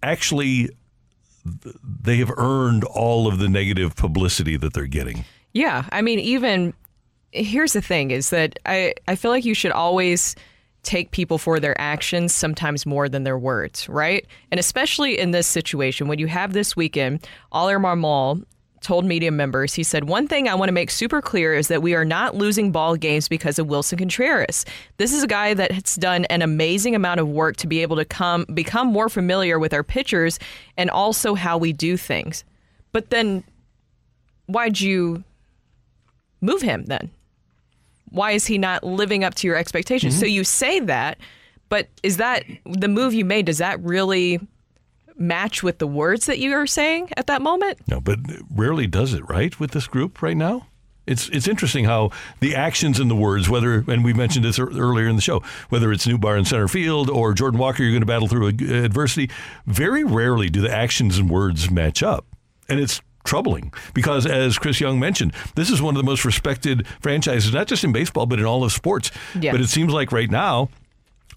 actually 0.04 0.70
they 1.46 2.18
have 2.18 2.32
earned 2.38 2.84
all 2.84 3.28
of 3.28 3.40
the 3.40 3.50
negative 3.50 3.96
publicity 3.96 4.58
that 4.58 4.74
they're 4.74 4.88
getting. 4.88 5.26
Yeah, 5.54 5.86
I 5.92 6.02
mean, 6.02 6.20
even 6.20 6.74
here's 7.32 7.74
the 7.74 7.82
thing: 7.82 8.12
is 8.12 8.30
that 8.30 8.60
I 8.66 8.94
I 9.08 9.16
feel 9.16 9.32
like 9.32 9.46
you 9.46 9.54
should 9.54 9.72
always 9.72 10.36
take 10.84 11.12
people 11.12 11.38
for 11.38 11.60
their 11.60 11.80
actions 11.80 12.34
sometimes 12.34 12.86
more 12.86 13.08
than 13.08 13.24
their 13.24 13.38
words, 13.38 13.88
right? 13.88 14.26
And 14.52 14.60
especially 14.60 15.18
in 15.18 15.32
this 15.32 15.48
situation, 15.48 16.08
when 16.08 16.20
you 16.20 16.28
have 16.28 16.52
this 16.52 16.76
weekend, 16.76 17.26
Oli 17.54 17.76
Marmol 17.76 18.44
told 18.84 19.06
media 19.06 19.32
members, 19.32 19.74
he 19.74 19.84
said, 19.84 20.08
One 20.08 20.28
thing 20.28 20.48
I 20.48 20.56
want 20.56 20.70
to 20.70 20.74
make 20.74 20.92
super 20.92 21.22
clear 21.22 21.54
is 21.54 21.68
that 21.70 21.82
we 21.82 21.96
are 21.96 22.06
not 22.06 22.36
losing 22.36 22.72
ball 22.72 22.96
games 22.96 23.28
because 23.28 23.58
of 23.58 23.68
Willson 23.68 23.98
Contreras. 23.98 24.66
This 24.98 25.14
is 25.14 25.24
a 25.24 25.28
guy 25.28 25.54
that 25.54 25.72
has 25.72 25.96
done 25.96 26.26
an 26.26 26.42
amazing 26.42 26.94
amount 26.94 27.20
of 27.20 27.28
work 27.28 27.56
to 27.58 27.68
be 27.68 27.82
able 27.82 27.96
to 27.96 28.06
come 28.06 28.46
become 28.54 28.88
more 28.88 29.10
familiar 29.10 29.58
with 29.58 29.74
our 29.74 29.84
pitchers 29.84 30.38
and 30.78 30.90
also 30.90 31.34
how 31.34 31.58
we 31.58 31.74
do 31.74 31.98
things. 31.98 32.44
But 32.92 33.10
then 33.10 33.44
why'd 34.46 34.80
you 34.80 35.24
move 36.42 36.62
him 36.62 36.86
then? 36.86 37.10
Why 38.10 38.32
is 38.32 38.46
he 38.46 38.58
not 38.58 38.84
living 38.84 39.24
up 39.24 39.34
to 39.36 39.48
your 39.48 39.56
expectations? 39.56 40.16
So 40.20 40.26
mm-hmm. 40.26 40.34
you 40.34 40.44
say 40.44 40.80
that, 40.82 41.18
but 41.70 41.88
is 42.04 42.18
that 42.18 42.44
the 42.66 42.88
move 42.88 43.14
you 43.14 43.26
made? 43.26 43.48
Does 43.48 43.58
that 43.58 43.84
really 43.84 44.40
match 45.18 45.64
with 45.64 45.80
the 45.80 45.88
words 45.88 46.26
that 46.26 46.40
you 46.40 46.54
are 46.54 46.68
saying 46.68 47.10
at 47.18 47.28
that 47.28 47.42
moment? 47.42 47.80
No, 47.88 48.02
but 48.02 48.20
rarely 48.54 48.88
does 48.88 49.14
it, 49.14 49.28
right, 49.30 49.60
with 49.60 49.72
this 49.72 49.88
group 49.88 50.22
right 50.22 50.38
now? 50.38 50.68
It's 51.06 51.28
it's 51.30 51.50
interesting 51.50 51.84
how 51.84 52.12
the 52.40 52.56
actions 52.56 52.98
and 52.98 53.12
the 53.12 53.16
words, 53.16 53.50
whether 53.50 53.84
and 53.88 54.06
we 54.06 54.14
mentioned 54.14 54.46
this 54.46 54.58
earlier 54.58 55.08
in 55.08 55.18
the 55.18 55.22
show, 55.22 55.44
whether 55.68 55.92
it's 55.92 56.06
Nootbaar 56.06 56.40
in 56.40 56.46
center 56.46 56.70
field 56.70 57.10
or 57.10 57.34
Jordan 57.34 57.60
Walker, 57.60 57.84
you're 57.84 57.92
going 57.92 58.02
to 58.02 58.08
battle 58.08 58.30
through 58.30 58.48
adversity. 58.48 59.30
Very 59.66 60.06
rarely 60.06 60.50
do 60.50 60.62
the 60.62 60.74
actions 60.74 61.18
and 61.18 61.30
words 61.30 61.70
match 61.70 62.02
up, 62.02 62.26
and 62.70 62.80
it's 62.80 63.02
troubling 63.26 63.74
because, 63.94 64.26
as 64.26 64.58
Chris 64.58 64.80
Young 64.80 64.98
mentioned, 65.00 65.34
this 65.56 65.70
is 65.70 65.82
one 65.82 65.96
of 65.96 66.02
the 66.02 66.06
most 66.06 66.24
respected 66.24 66.88
franchises, 67.02 67.54
not 67.54 67.68
just 67.68 67.84
in 67.84 67.92
baseball 67.92 68.26
but 68.26 68.40
in 68.40 68.46
all 68.46 68.64
of 68.64 68.72
sports. 68.72 69.12
Yeah. 69.38 69.52
But 69.52 69.60
it 69.60 69.68
seems 69.68 69.92
like 69.92 70.14
right 70.14 70.32
now, 70.32 70.70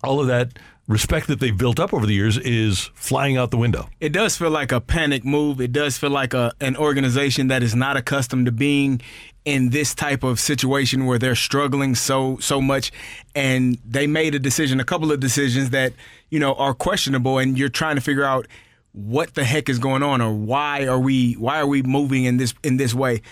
all 0.05 0.21
of 0.21 0.29
that 0.29 0.59
respect 0.89 1.27
that 1.27 1.41
they've 1.41 1.57
built 1.57 1.81
up 1.81 1.93
over 1.93 2.07
the 2.07 2.15
years 2.15 2.39
is 2.39 2.91
flying 2.95 3.37
out 3.37 3.51
the 3.51 3.57
window. 3.57 3.89
It 4.01 4.11
does 4.11 4.37
feel 4.37 4.51
like 4.51 4.73
a 4.73 4.81
panic 4.81 5.25
move. 5.25 5.61
It 5.61 5.73
does 5.73 5.99
feel 5.99 6.11
like 6.11 6.35
a 6.35 6.53
an 6.61 6.77
organization 6.77 7.49
that 7.49 7.63
is 7.63 7.75
not 7.75 7.97
accustomed 7.97 8.47
to 8.47 8.53
being 8.53 9.01
in 9.45 9.71
this 9.71 9.95
type 9.95 10.23
of 10.23 10.39
situation 10.41 11.07
where 11.07 11.19
they're 11.19 11.35
struggling 11.35 11.95
so 11.95 12.39
so 12.39 12.61
much 12.61 12.93
and 13.35 13.79
they 13.85 14.07
made 14.07 14.35
a 14.35 14.39
decision, 14.39 14.81
a 14.81 14.85
couple 14.85 15.11
of 15.11 15.21
decisions 15.21 15.71
that, 15.71 15.93
you 16.31 16.39
know, 16.39 16.55
are 16.55 16.75
questionable 16.75 17.39
and 17.39 17.59
you're 17.59 17.69
trying 17.69 17.97
to 17.97 18.03
figure 18.03 18.25
out 18.25 18.47
what 18.93 19.35
the 19.35 19.45
heck 19.45 19.69
is 19.69 19.79
going 19.79 20.03
on 20.03 20.21
or 20.21 20.33
why 20.33 20.87
are 20.87 20.99
we 20.99 21.35
why 21.35 21.61
are 21.61 21.67
we 21.67 21.83
moving 21.83 22.25
in 22.25 22.37
this 22.37 22.55
in 22.63 22.77
this 22.77 22.95
way. 22.95 23.23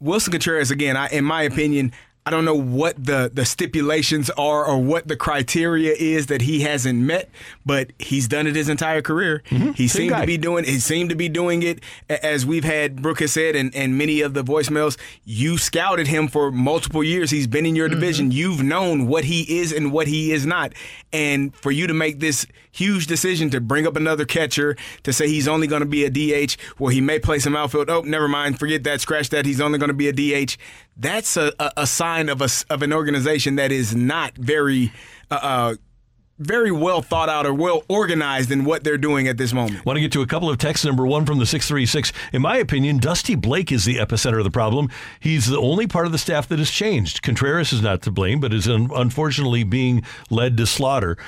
Willson 0.00 0.32
Contreras 0.32 0.70
again, 0.70 0.96
I 0.96 1.08
in 1.08 1.24
my 1.24 1.42
opinion, 1.42 1.92
I 2.30 2.32
don't 2.32 2.44
know 2.44 2.54
what 2.54 3.04
the 3.04 3.28
the 3.34 3.44
stipulations 3.44 4.30
are 4.30 4.64
or 4.64 4.78
what 4.78 5.08
the 5.08 5.16
criteria 5.16 5.92
is 5.98 6.26
that 6.26 6.42
he 6.42 6.60
hasn't 6.60 7.00
met, 7.00 7.28
but 7.66 7.90
he's 7.98 8.28
done 8.28 8.46
it 8.46 8.54
his 8.54 8.68
entire 8.68 9.02
career. 9.02 9.42
Mm-hmm. 9.50 9.72
He 9.72 9.88
Same 9.88 10.02
seemed 10.02 10.10
guy. 10.10 10.20
to 10.20 10.26
be 10.28 10.38
doing 10.38 10.64
he 10.64 10.78
seemed 10.78 11.10
to 11.10 11.16
be 11.16 11.28
doing 11.28 11.64
it 11.64 11.80
as 12.08 12.46
we've 12.46 12.62
had 12.62 13.02
Brooke 13.02 13.18
has 13.18 13.32
said 13.32 13.56
and, 13.56 13.74
and 13.74 13.98
many 13.98 14.20
of 14.20 14.34
the 14.34 14.44
voicemails. 14.44 14.96
You 15.24 15.58
scouted 15.58 16.06
him 16.06 16.28
for 16.28 16.52
multiple 16.52 17.02
years. 17.02 17.32
He's 17.32 17.48
been 17.48 17.66
in 17.66 17.74
your 17.74 17.88
division. 17.88 18.30
You've 18.30 18.62
known 18.62 19.08
what 19.08 19.24
he 19.24 19.58
is 19.58 19.72
and 19.72 19.90
what 19.90 20.06
he 20.06 20.30
is 20.30 20.46
not. 20.46 20.72
And 21.12 21.52
for 21.56 21.72
you 21.72 21.88
to 21.88 21.94
make 21.94 22.20
this 22.20 22.46
huge 22.70 23.08
decision 23.08 23.50
to 23.50 23.60
bring 23.60 23.88
up 23.88 23.96
another 23.96 24.24
catcher 24.24 24.76
to 25.02 25.12
say 25.12 25.26
he's 25.26 25.48
only 25.48 25.66
going 25.66 25.80
to 25.80 25.86
be 25.86 26.04
a 26.04 26.10
DH, 26.46 26.56
well, 26.78 26.90
he 26.90 27.00
may 27.00 27.18
play 27.18 27.40
some 27.40 27.56
outfield. 27.56 27.90
Oh, 27.90 28.02
never 28.02 28.28
mind. 28.28 28.60
Forget 28.60 28.84
that. 28.84 29.00
Scratch 29.00 29.30
that. 29.30 29.46
He's 29.46 29.60
only 29.60 29.80
going 29.80 29.88
to 29.88 29.94
be 29.94 30.06
a 30.08 30.12
DH. 30.46 30.56
That's 31.00 31.38
a, 31.38 31.52
a, 31.78 31.86
sign 31.86 32.28
of 32.28 32.42
a 32.42 32.48
of 32.68 32.82
an 32.82 32.92
organization 32.92 33.56
that 33.56 33.72
is 33.72 33.96
not 33.96 34.34
very. 34.36 34.92
Uh, 35.30 35.38
uh, 35.42 35.74
very 36.40 36.72
well 36.72 37.02
thought 37.02 37.28
out 37.28 37.44
or 37.44 37.52
well 37.52 37.84
organized 37.86 38.50
in 38.50 38.64
what 38.64 38.82
they're 38.82 38.96
doing 38.96 39.28
at 39.28 39.36
this 39.36 39.52
moment. 39.52 39.84
Want 39.84 39.98
to 39.98 40.00
get 40.00 40.10
to 40.12 40.22
a 40.22 40.26
couple 40.26 40.48
of 40.48 40.56
texts. 40.56 40.86
Number 40.86 41.06
one 41.06 41.26
from 41.26 41.38
the 41.38 41.44
636. 41.44 42.12
In 42.32 42.40
my 42.40 42.56
opinion, 42.56 42.96
Dusty 42.96 43.34
Blake 43.34 43.70
is 43.70 43.84
the 43.84 43.96
epicenter 43.96 44.38
of 44.38 44.44
the 44.44 44.50
problem. 44.50 44.88
He's 45.20 45.46
the 45.46 45.58
only 45.58 45.86
part 45.86 46.06
of 46.06 46.12
the 46.12 46.18
staff 46.18 46.48
that 46.48 46.58
has 46.58 46.70
changed. 46.70 47.20
Contreras 47.20 47.74
is 47.74 47.82
not 47.82 48.00
to 48.02 48.10
blame, 48.10 48.40
but 48.40 48.54
is 48.54 48.66
un- 48.66 48.88
unfortunately 48.94 49.64
being 49.64 50.02
led 50.30 50.56
to 50.56 50.66
slaughter. 50.66 51.18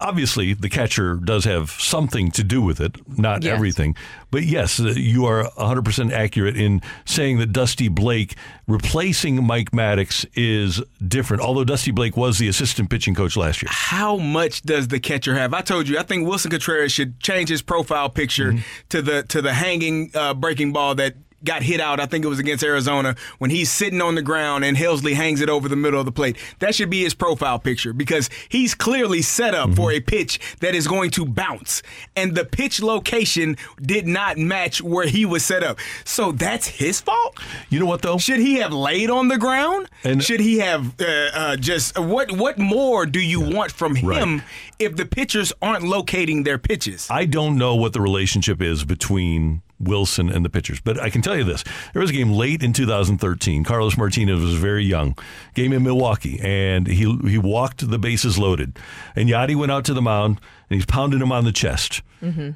Obviously, 0.00 0.54
the 0.54 0.68
catcher 0.68 1.16
does 1.16 1.44
have 1.44 1.70
something 1.72 2.30
to 2.30 2.42
do 2.42 2.62
with 2.62 2.80
it, 2.80 2.96
not 3.18 3.42
Yes. 3.42 3.52
everything. 3.54 3.94
But 4.30 4.44
yes, 4.44 4.80
uh, 4.80 4.94
you 4.96 5.26
are 5.26 5.44
100% 5.58 6.10
accurate 6.12 6.56
in 6.56 6.80
saying 7.04 7.38
that 7.38 7.52
Dusty 7.52 7.88
Blake 7.88 8.34
replacing 8.66 9.44
Mike 9.44 9.72
Maddux 9.72 10.24
is 10.34 10.80
different, 11.06 11.42
although 11.42 11.64
Dusty 11.64 11.90
Blake 11.90 12.16
was 12.16 12.38
the 12.38 12.48
assistant 12.48 12.88
pitching 12.90 13.14
coach 13.14 13.36
last 13.36 13.62
year. 13.62 13.68
How 13.70 14.16
much 14.16 14.62
does 14.62 14.88
the 14.88 15.00
catcher 15.00 15.34
have? 15.34 15.52
I 15.52 15.60
told 15.60 15.88
you, 15.88 15.98
I 15.98 16.02
think 16.02 16.26
Willson 16.26 16.50
Contreras 16.50 16.92
should 16.92 17.20
change 17.20 17.48
his 17.48 17.60
profile 17.62 18.08
picture 18.08 18.54
to 18.88 19.02
the 19.02 19.22
to 19.24 19.42
the 19.42 19.52
hanging 19.52 20.10
uh, 20.14 20.32
breaking 20.34 20.72
ball 20.72 20.94
that 20.94 21.14
got 21.44 21.62
hit 21.62 21.80
out. 21.80 22.00
I 22.00 22.06
think 22.06 22.24
it 22.24 22.28
was 22.28 22.38
against 22.38 22.64
Arizona 22.64 23.16
when 23.38 23.50
he's 23.50 23.70
sitting 23.70 24.00
on 24.00 24.14
the 24.14 24.22
ground 24.22 24.64
and 24.64 24.76
Helsley 24.76 25.14
hangs 25.14 25.40
it 25.40 25.48
over 25.48 25.68
the 25.68 25.76
middle 25.76 25.98
of 25.98 26.06
the 26.06 26.12
plate. 26.12 26.36
That 26.58 26.74
should 26.74 26.90
be 26.90 27.02
his 27.02 27.14
profile 27.14 27.58
picture 27.58 27.92
because 27.92 28.28
he's 28.48 28.74
clearly 28.74 29.22
set 29.22 29.54
up 29.54 29.74
for 29.74 29.92
a 29.92 30.00
pitch 30.00 30.38
that 30.60 30.74
is 30.74 30.86
going 30.86 31.10
to 31.10 31.24
bounce, 31.24 31.82
and 32.16 32.34
the 32.34 32.44
pitch 32.44 32.82
location 32.82 33.56
did 33.80 34.06
not 34.06 34.38
match 34.38 34.82
where 34.82 35.06
he 35.06 35.24
was 35.24 35.44
set 35.44 35.62
up. 35.62 35.78
So 36.04 36.32
that's 36.32 36.66
his 36.66 37.00
fault. 37.00 37.38
You 37.68 37.80
know 37.80 37.86
what 37.86 38.02
though? 38.02 38.18
Should 38.18 38.40
he 38.40 38.56
have 38.56 38.72
laid 38.72 39.10
on 39.10 39.28
the 39.28 39.38
ground? 39.38 39.88
And- 40.04 40.22
should 40.22 40.40
he 40.40 40.58
have 40.58 41.00
uh, 41.00 41.04
uh, 41.34 41.56
just 41.56 41.98
what? 41.98 42.30
What 42.32 42.58
more 42.58 43.06
do 43.06 43.20
you 43.20 43.40
want 43.40 43.72
from 43.72 43.94
him 43.96 44.42
if 44.78 44.96
the 44.96 45.06
pitchers 45.06 45.52
aren't 45.62 45.84
locating 45.84 46.42
their 46.42 46.58
pitches? 46.58 47.08
I 47.10 47.24
don't 47.24 47.56
know 47.56 47.74
what 47.76 47.92
the 47.92 48.00
relationship 48.00 48.60
is 48.62 48.84
between 48.84 49.62
Willson 49.82 50.34
and 50.34 50.44
the 50.44 50.50
pitchers, 50.50 50.80
but 50.80 51.00
I 51.00 51.10
can 51.10 51.22
tell 51.22 51.36
you 51.36 51.44
this. 51.44 51.64
There 51.92 52.00
was 52.00 52.10
a 52.10 52.14
game 52.14 52.32
late 52.32 52.62
in 52.62 52.72
2013. 52.72 53.64
Carlos 53.64 53.96
Martinez 53.96 54.40
was 54.40 54.54
very 54.54 54.84
young. 54.84 55.16
Game 55.54 55.72
in 55.72 55.82
Milwaukee, 55.82 56.38
and 56.42 56.86
he 56.86 57.16
he 57.28 57.38
walked 57.38 57.88
the 57.88 57.98
bases 57.98 58.38
loaded. 58.38 58.78
And 59.16 59.28
Yadi 59.28 59.56
went 59.56 59.72
out 59.72 59.84
to 59.86 59.94
the 59.94 60.02
mound, 60.02 60.40
and 60.68 60.76
he's 60.76 60.86
pounding 60.86 61.20
him 61.20 61.32
on 61.32 61.44
the 61.44 61.52
chest. 61.52 62.02
Mm-hmm. 62.22 62.50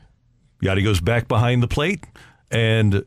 Yadi 0.64 0.84
goes 0.84 1.00
back 1.00 1.28
behind 1.28 1.62
the 1.62 1.68
plate, 1.68 2.04
and 2.54 3.04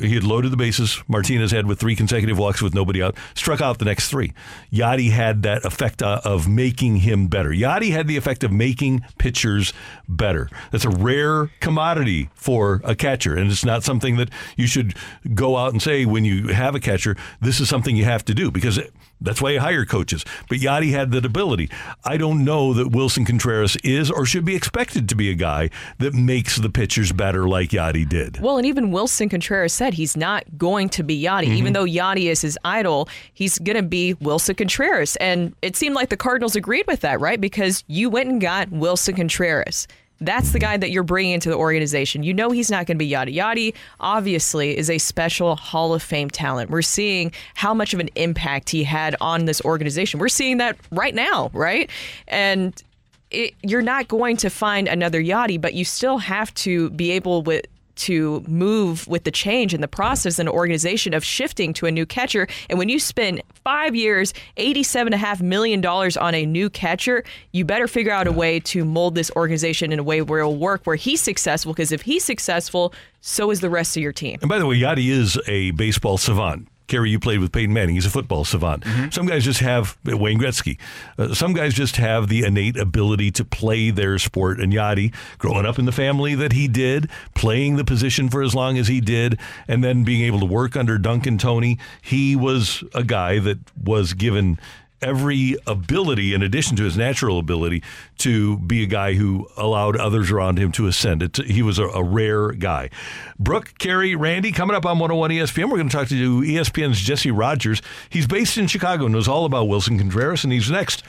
he 0.00 0.14
had 0.14 0.24
loaded 0.24 0.50
the 0.50 0.56
bases. 0.56 1.02
Martinez 1.06 1.50
had 1.50 1.66
with 1.66 1.78
three 1.78 1.94
consecutive 1.94 2.38
walks 2.38 2.62
with 2.62 2.74
nobody 2.74 3.02
out, 3.02 3.14
struck 3.34 3.60
out 3.60 3.78
the 3.78 3.84
next 3.84 4.08
three. 4.08 4.32
Yadi 4.72 5.10
had 5.10 5.42
that 5.42 5.64
effect 5.66 6.02
uh, 6.02 6.20
of 6.24 6.48
making 6.48 6.96
him 6.96 7.28
better. 7.28 7.50
Yadi 7.50 7.90
had 7.90 8.08
the 8.08 8.16
effect 8.16 8.42
of 8.42 8.50
making 8.50 9.04
pitchers 9.18 9.74
better. 10.08 10.48
That's 10.72 10.86
a 10.86 10.90
rare 10.90 11.50
commodity 11.60 12.30
for 12.34 12.80
a 12.84 12.96
catcher, 12.96 13.36
and 13.36 13.50
it's 13.50 13.64
not 13.64 13.84
something 13.84 14.16
that 14.16 14.30
you 14.56 14.66
should 14.66 14.94
go 15.34 15.58
out 15.58 15.72
and 15.72 15.82
say 15.82 16.06
when 16.06 16.24
you 16.24 16.48
have 16.48 16.74
a 16.74 16.80
catcher, 16.80 17.16
this 17.40 17.60
is 17.60 17.68
something 17.68 17.96
you 17.96 18.04
have 18.04 18.24
to 18.24 18.34
do 18.34 18.50
because 18.50 18.80
that's 19.20 19.40
why 19.40 19.50
you 19.50 19.60
hire 19.60 19.84
coaches. 19.84 20.24
But 20.48 20.58
Yadi 20.58 20.90
had 20.90 21.10
that 21.12 21.24
ability. 21.24 21.70
I 22.04 22.16
don't 22.16 22.44
know 22.44 22.72
that 22.74 22.88
Willson 22.88 23.26
Contreras 23.26 23.76
is 23.82 24.10
or 24.10 24.26
should 24.26 24.44
be 24.44 24.54
expected 24.54 25.08
to 25.08 25.14
be 25.14 25.30
a 25.30 25.34
guy 25.34 25.70
that 25.98 26.14
makes 26.14 26.56
the 26.56 26.68
pitchers 26.68 27.12
better 27.12 27.48
like 27.48 27.70
Yadi 27.70 28.08
did. 28.08 28.40
Well, 28.40 28.58
and 28.58 28.66
even 28.66 28.90
Willson 28.90 29.30
Contreras 29.30 29.72
said 29.72 29.94
he's 29.94 30.16
not 30.16 30.44
going 30.58 30.88
to 30.90 31.02
be 31.02 31.20
Yadi. 31.20 31.44
Even 31.44 31.72
mm-hmm. 31.72 31.72
though 31.72 31.84
Yachty 31.84 32.30
is 32.30 32.40
his 32.42 32.58
idol, 32.64 33.08
he's 33.32 33.58
going 33.58 33.76
to 33.76 33.82
be 33.82 34.14
Willson 34.14 34.56
Contreras. 34.56 35.16
And 35.16 35.54
it 35.62 35.76
seemed 35.76 35.94
like 35.94 36.10
the 36.10 36.16
Cardinals 36.16 36.56
agreed 36.56 36.86
with 36.86 37.00
that, 37.00 37.20
right? 37.20 37.40
Because 37.40 37.84
you 37.86 38.10
went 38.10 38.28
and 38.28 38.40
got 38.40 38.68
Willson 38.70 39.16
Contreras. 39.16 39.86
That's 40.20 40.52
the 40.52 40.58
guy 40.58 40.76
that 40.76 40.90
you're 40.90 41.02
bringing 41.02 41.32
into 41.32 41.50
the 41.50 41.56
organization. 41.56 42.22
You 42.22 42.32
know 42.32 42.50
he's 42.50 42.70
not 42.70 42.86
going 42.86 42.96
to 42.96 42.98
be 42.98 43.06
yada 43.06 43.30
yada. 43.30 43.72
obviously 44.00 44.76
is 44.76 44.88
a 44.88 44.98
special 44.98 45.56
Hall 45.56 45.92
of 45.92 46.02
Fame 46.02 46.30
talent. 46.30 46.70
We're 46.70 46.82
seeing 46.82 47.32
how 47.54 47.74
much 47.74 47.92
of 47.92 48.00
an 48.00 48.08
impact 48.14 48.70
he 48.70 48.84
had 48.84 49.14
on 49.20 49.44
this 49.44 49.60
organization. 49.62 50.18
We're 50.18 50.28
seeing 50.28 50.56
that 50.58 50.76
right 50.90 51.14
now, 51.14 51.50
right? 51.52 51.90
And 52.28 52.82
it, 53.30 53.54
you're 53.62 53.82
not 53.82 54.08
going 54.08 54.36
to 54.38 54.50
find 54.50 54.88
another 54.88 55.22
Yadi, 55.22 55.60
but 55.60 55.74
you 55.74 55.84
still 55.84 56.18
have 56.18 56.54
to 56.54 56.90
be 56.90 57.10
able 57.10 57.42
with 57.42 57.66
to 57.96 58.44
move 58.46 59.06
with 59.08 59.24
the 59.24 59.30
change 59.30 59.74
in 59.74 59.80
the 59.80 59.88
process 59.88 60.38
in 60.38 60.46
an 60.46 60.52
organization 60.52 61.14
of 61.14 61.24
shifting 61.24 61.72
to 61.74 61.86
a 61.86 61.90
new 61.90 62.06
catcher. 62.06 62.46
And 62.70 62.78
when 62.78 62.88
you 62.88 62.98
spend 62.98 63.42
five 63.64 63.94
years, 63.94 64.32
$87.5 64.56 65.40
million 65.40 65.84
on 65.84 66.34
a 66.34 66.46
new 66.46 66.70
catcher, 66.70 67.24
you 67.52 67.64
better 67.64 67.88
figure 67.88 68.12
out 68.12 68.26
a 68.26 68.32
way 68.32 68.60
to 68.60 68.84
mold 68.84 69.14
this 69.14 69.30
organization 69.32 69.92
in 69.92 69.98
a 69.98 70.02
way 70.02 70.22
where 70.22 70.40
it'll 70.40 70.56
work, 70.56 70.82
where 70.84 70.96
he's 70.96 71.20
successful. 71.20 71.72
Because 71.72 71.92
if 71.92 72.02
he's 72.02 72.24
successful, 72.24 72.94
so 73.20 73.50
is 73.50 73.60
the 73.60 73.70
rest 73.70 73.96
of 73.96 74.02
your 74.02 74.12
team. 74.12 74.38
And 74.40 74.48
by 74.48 74.58
the 74.58 74.66
way, 74.66 74.78
Yadi 74.78 75.10
is 75.10 75.38
a 75.46 75.72
baseball 75.72 76.18
savant. 76.18 76.68
Carey, 76.86 77.10
you 77.10 77.18
played 77.18 77.40
with 77.40 77.52
Peyton 77.52 77.72
Manning. 77.72 77.94
He's 77.96 78.06
a 78.06 78.10
football 78.10 78.44
savant. 78.44 78.84
Some 79.10 79.26
guys 79.26 79.44
just 79.44 79.60
have 79.60 79.96
Wayne 80.04 80.38
Gretzky. 80.38 80.78
Uh, 81.18 81.34
some 81.34 81.52
guys 81.52 81.74
just 81.74 81.96
have 81.96 82.28
the 82.28 82.44
innate 82.44 82.76
ability 82.76 83.30
to 83.32 83.44
play 83.44 83.90
their 83.90 84.18
sport. 84.18 84.60
And 84.60 84.72
Yadi, 84.72 85.12
growing 85.38 85.66
up 85.66 85.78
in 85.78 85.84
the 85.84 85.92
family 85.92 86.34
that 86.34 86.52
he 86.52 86.68
did, 86.68 87.10
playing 87.34 87.76
the 87.76 87.84
position 87.84 88.28
for 88.28 88.42
as 88.42 88.54
long 88.54 88.78
as 88.78 88.88
he 88.88 89.00
did, 89.00 89.38
and 89.66 89.82
then 89.82 90.04
being 90.04 90.22
able 90.22 90.40
to 90.40 90.46
work 90.46 90.76
under 90.76 90.98
Duncan 90.98 91.38
Tony, 91.38 91.78
he 92.02 92.36
was 92.36 92.84
a 92.94 93.02
guy 93.02 93.38
that 93.40 93.58
was 93.82 94.12
given 94.12 94.58
every 95.02 95.56
ability 95.66 96.34
in 96.34 96.42
addition 96.42 96.76
to 96.76 96.84
his 96.84 96.96
natural 96.96 97.38
ability 97.38 97.82
to 98.18 98.58
be 98.58 98.82
a 98.82 98.86
guy 98.86 99.14
who 99.14 99.46
allowed 99.56 99.96
others 99.96 100.30
around 100.30 100.58
him 100.58 100.72
to 100.72 100.86
ascend. 100.86 101.22
It, 101.22 101.36
he 101.36 101.62
was 101.62 101.78
a, 101.78 101.84
a 101.84 102.02
rare 102.02 102.52
guy. 102.52 102.90
Brooke, 103.38 103.78
Carey, 103.78 104.14
Randy, 104.14 104.52
coming 104.52 104.76
up 104.76 104.86
on 104.86 104.98
101 104.98 105.30
ESPN, 105.30 105.70
we're 105.70 105.76
going 105.76 105.88
to 105.88 105.96
talk 105.96 106.08
to 106.08 106.40
ESPN's 106.40 107.00
Jesse 107.00 107.30
Rogers. 107.30 107.82
He's 108.10 108.26
based 108.26 108.58
in 108.58 108.66
Chicago, 108.66 109.08
knows 109.08 109.28
all 109.28 109.44
about 109.44 109.68
Willson 109.68 109.98
Contreras, 109.98 110.44
and 110.44 110.52
he's 110.52 110.70
next 110.70 111.02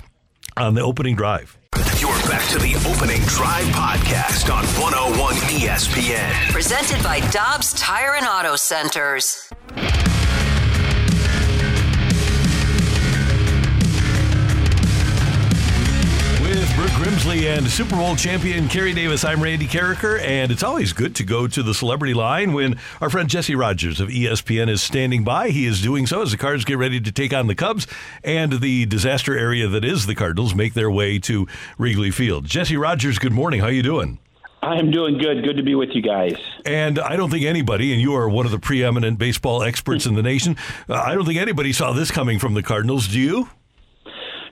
on 0.56 0.74
the 0.74 0.82
opening 0.82 1.16
drive. 1.16 1.58
You're 2.00 2.10
back 2.24 2.48
to 2.50 2.60
the 2.60 2.76
opening 2.88 3.22
drive 3.24 3.66
podcast 3.68 4.54
on 4.54 4.66
101 4.82 5.36
ESPN. 5.36 6.52
Presented 6.52 7.04
by 7.04 7.20
Dobbs 7.30 7.74
Tire 7.74 8.16
and 8.16 8.26
Auto 8.26 8.56
Centers. 8.56 9.50
And 17.26 17.68
Super 17.68 17.96
Bowl 17.96 18.16
champion 18.16 18.68
Carey 18.68 18.94
Davis, 18.94 19.26
I'm 19.26 19.42
Randy 19.42 19.66
Karraker, 19.66 20.22
and 20.22 20.52
it's 20.52 20.62
always 20.62 20.94
good 20.94 21.16
to 21.16 21.24
go 21.24 21.48
to 21.48 21.64
the 21.64 21.74
celebrity 21.74 22.14
line 22.14 22.54
when 22.54 22.80
our 23.02 23.10
friend 23.10 23.28
Jesse 23.28 23.56
Rogers 23.56 24.00
of 24.00 24.10
ESPN 24.10 24.70
is 24.70 24.84
standing 24.84 25.24
by. 25.24 25.50
He 25.50 25.66
is 25.66 25.82
doing 25.82 26.06
so 26.06 26.22
as 26.22 26.30
the 26.30 26.38
Cards 26.38 26.64
get 26.64 26.78
ready 26.78 27.02
to 27.02 27.12
take 27.12 27.34
on 27.34 27.48
the 27.48 27.56
Cubs 27.56 27.88
and 28.24 28.62
the 28.62 28.86
disaster 28.86 29.36
area 29.36 29.68
that 29.68 29.84
is 29.84 30.06
the 30.06 30.14
Cardinals 30.14 30.54
make 30.54 30.76
their 30.76 30.92
way 30.92 31.18
to 31.20 31.48
Wrigley 31.80 32.12
Field. 32.12 32.46
Jesse 32.46 32.78
Rogers, 32.78 33.18
good 33.18 33.34
morning. 33.34 33.62
How 33.62 33.68
are 33.68 33.72
you 33.72 33.84
doing? 33.84 34.20
I 34.62 34.76
am 34.76 34.92
doing 34.92 35.18
good. 35.18 35.44
Good 35.44 35.58
to 35.58 35.64
be 35.64 35.74
with 35.74 35.90
you 35.96 36.04
guys. 36.04 36.36
And 36.66 37.00
I 37.00 37.16
don't 37.16 37.32
think 37.32 37.46
anybody, 37.46 37.94
and 37.94 38.02
you 38.02 38.16
are 38.16 38.30
one 38.30 38.46
of 38.46 38.52
the 38.52 38.60
preeminent 38.60 39.18
baseball 39.18 39.64
experts 39.64 40.06
in 40.06 40.14
the 40.14 40.24
nation, 40.24 40.56
uh, 40.90 40.94
I 40.94 41.16
don't 41.16 41.26
think 41.26 41.40
anybody 41.40 41.74
saw 41.74 41.94
this 41.94 42.12
coming 42.12 42.38
from 42.38 42.54
the 42.54 42.64
Cardinals. 42.64 43.08
Do 43.08 43.20
you? 43.20 43.50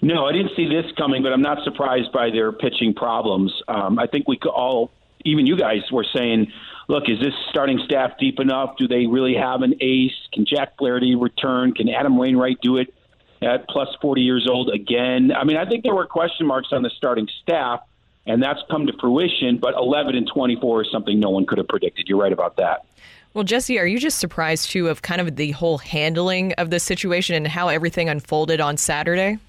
No, 0.01 0.25
I 0.25 0.31
didn't 0.31 0.51
see 0.55 0.67
this 0.67 0.91
coming, 0.97 1.23
but 1.23 1.33
I'm 1.33 1.41
not 1.41 1.63
surprised 1.63 2.11
by 2.11 2.29
their 2.29 2.51
pitching 2.51 2.93
problems. 2.93 3.51
Um, 3.67 3.97
I 3.97 4.07
think 4.07 4.27
we 4.27 4.37
could 4.37 4.51
all, 4.51 4.91
even 5.23 5.45
you 5.45 5.57
guys, 5.57 5.81
were 5.91 6.05
saying, 6.15 6.51
look, 6.87 7.03
is 7.07 7.19
this 7.19 7.33
starting 7.49 7.79
staff 7.85 8.11
deep 8.19 8.39
enough? 8.39 8.75
Do 8.77 8.87
they 8.87 9.07
really 9.07 9.35
have 9.35 9.61
an 9.61 9.75
ace? 9.81 10.13
Can 10.33 10.45
Jack 10.45 10.77
Flaherty 10.77 11.15
return? 11.15 11.73
Can 11.73 11.89
Adam 11.89 12.17
Wainwright 12.17 12.59
do 12.61 12.77
it 12.77 12.93
at 13.41 13.67
plus 13.69 13.87
40 14.01 14.21
years 14.21 14.47
old 14.49 14.69
again? 14.69 15.31
I 15.31 15.43
mean, 15.43 15.57
I 15.57 15.65
think 15.65 15.83
there 15.83 15.95
were 15.95 16.05
question 16.05 16.45
marks 16.45 16.69
on 16.71 16.83
the 16.83 16.91
starting 16.95 17.27
staff. 17.41 17.81
and 18.27 18.41
that's 18.41 18.59
come 18.69 18.87
to 18.87 18.93
fruition. 18.99 19.57
But 19.57 19.75
11 19.75 20.15
and 20.15 20.27
24 20.27 20.83
is 20.83 20.91
something 20.91 21.19
no 21.19 21.29
one 21.29 21.45
could 21.45 21.57
have 21.57 21.67
predicted. 21.67 22.07
You're 22.07 22.19
right 22.19 22.33
about 22.33 22.57
that. 22.57 22.85
Well, 23.33 23.43
Jesse, 23.43 23.77
are 23.79 23.85
you 23.85 23.99
just 23.99 24.19
surprised 24.19 24.69
too 24.71 24.87
of 24.87 25.01
kind 25.01 25.19
of 25.19 25.35
the 25.35 25.51
whole 25.51 25.77
handling 25.77 26.53
of 26.53 26.69
the 26.69 26.79
situation 26.79 27.35
and 27.35 27.47
how 27.47 27.67
everything 27.67 28.07
unfolded 28.07 28.61
on 28.61 28.77
Saturday? 28.77 29.39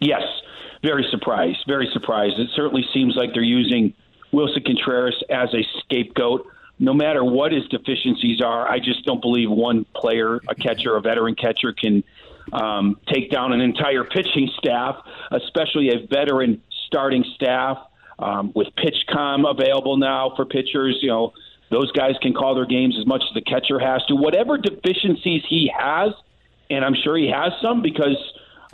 Yes, 0.00 0.22
very 0.82 1.06
surprised. 1.10 1.58
Very 1.66 1.88
surprised. 1.92 2.38
It 2.38 2.48
certainly 2.54 2.84
seems 2.92 3.16
like 3.16 3.32
they're 3.32 3.42
using 3.42 3.94
Willson 4.32 4.64
Contreras 4.64 5.22
as 5.30 5.48
a 5.54 5.64
scapegoat. 5.80 6.46
No 6.78 6.92
matter 6.92 7.24
what 7.24 7.52
his 7.52 7.66
deficiencies 7.68 8.40
are, 8.40 8.68
I 8.68 8.78
just 8.80 9.04
don't 9.04 9.20
believe 9.20 9.48
one 9.48 9.86
player, 9.94 10.40
a 10.48 10.54
catcher, 10.54 10.96
a 10.96 11.00
veteran 11.00 11.36
catcher, 11.36 11.72
can 11.72 12.02
um, 12.52 12.98
take 13.12 13.30
down 13.30 13.52
an 13.52 13.60
entire 13.60 14.04
pitching 14.04 14.50
staff, 14.58 14.96
especially 15.30 15.90
a 15.90 16.06
veteran 16.06 16.60
starting 16.86 17.24
staff 17.36 17.78
um, 18.18 18.52
with 18.54 18.68
PitchCom 18.76 19.48
available 19.48 19.96
now 19.96 20.32
for 20.36 20.44
pitchers. 20.44 20.98
You 21.00 21.08
know, 21.08 21.32
those 21.70 21.90
guys 21.92 22.14
can 22.20 22.34
call 22.34 22.54
their 22.54 22.66
games 22.66 22.96
as 22.98 23.06
much 23.06 23.22
as 23.22 23.34
the 23.34 23.40
catcher 23.40 23.78
has 23.78 24.04
to. 24.06 24.16
Whatever 24.16 24.58
deficiencies 24.58 25.42
he 25.48 25.70
has, 25.76 26.12
and 26.70 26.84
I'm 26.84 26.94
sure 26.94 27.16
he 27.16 27.30
has 27.30 27.52
some 27.62 27.82
because 27.82 28.16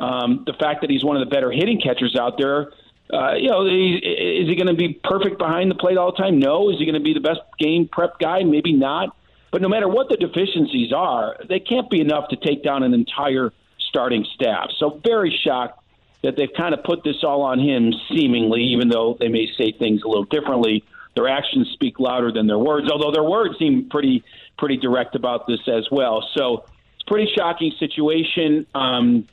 um, 0.00 0.44
the 0.46 0.54
fact 0.54 0.80
that 0.80 0.90
he's 0.90 1.04
one 1.04 1.16
of 1.16 1.28
the 1.28 1.32
better 1.32 1.50
hitting 1.50 1.80
catchers 1.80 2.16
out 2.16 2.38
there 2.38 2.70
uh, 3.12 3.34
you 3.34 3.48
know, 3.48 3.66
is 3.66 4.48
he 4.48 4.54
going 4.54 4.68
to 4.68 4.74
be 4.74 4.92
perfect 5.02 5.38
behind 5.38 5.70
the 5.70 5.74
plate 5.74 5.98
all 5.98 6.12
the 6.12 6.18
time? 6.18 6.38
No. 6.38 6.70
Is 6.70 6.78
he 6.78 6.84
going 6.84 6.94
to 6.94 7.00
be 7.00 7.14
the 7.14 7.20
best 7.20 7.40
game 7.58 7.88
prep 7.90 8.18
guy? 8.18 8.44
Maybe 8.44 8.72
not. 8.72 9.16
But 9.50 9.62
no 9.62 9.68
matter 9.68 9.88
what 9.88 10.08
the 10.08 10.16
deficiencies 10.16 10.92
are, 10.92 11.36
they 11.48 11.58
can't 11.58 11.90
be 11.90 12.00
enough 12.00 12.28
to 12.28 12.36
take 12.36 12.62
down 12.62 12.84
an 12.84 12.94
entire 12.94 13.52
starting 13.78 14.24
staff. 14.34 14.70
So 14.78 15.00
very 15.04 15.36
shocked 15.44 15.82
that 16.22 16.36
they've 16.36 16.52
kind 16.56 16.72
of 16.72 16.84
put 16.84 17.02
this 17.02 17.24
all 17.24 17.42
on 17.42 17.58
him, 17.58 17.92
seemingly, 18.14 18.62
even 18.74 18.88
though 18.88 19.16
they 19.18 19.28
may 19.28 19.48
say 19.58 19.72
things 19.72 20.02
a 20.02 20.08
little 20.08 20.24
differently. 20.24 20.84
Their 21.16 21.26
actions 21.26 21.68
speak 21.72 21.98
louder 21.98 22.30
than 22.30 22.46
their 22.46 22.58
words, 22.58 22.88
although 22.88 23.10
their 23.10 23.24
words 23.24 23.58
seem 23.58 23.88
pretty 23.88 24.22
pretty 24.56 24.76
direct 24.76 25.16
about 25.16 25.46
this 25.48 25.60
as 25.66 25.88
well. 25.90 26.28
So 26.36 26.64
it's 26.94 27.04
a 27.04 27.10
pretty 27.10 27.32
shocking 27.34 27.72
situation. 27.80 28.66
Um, 28.74 29.26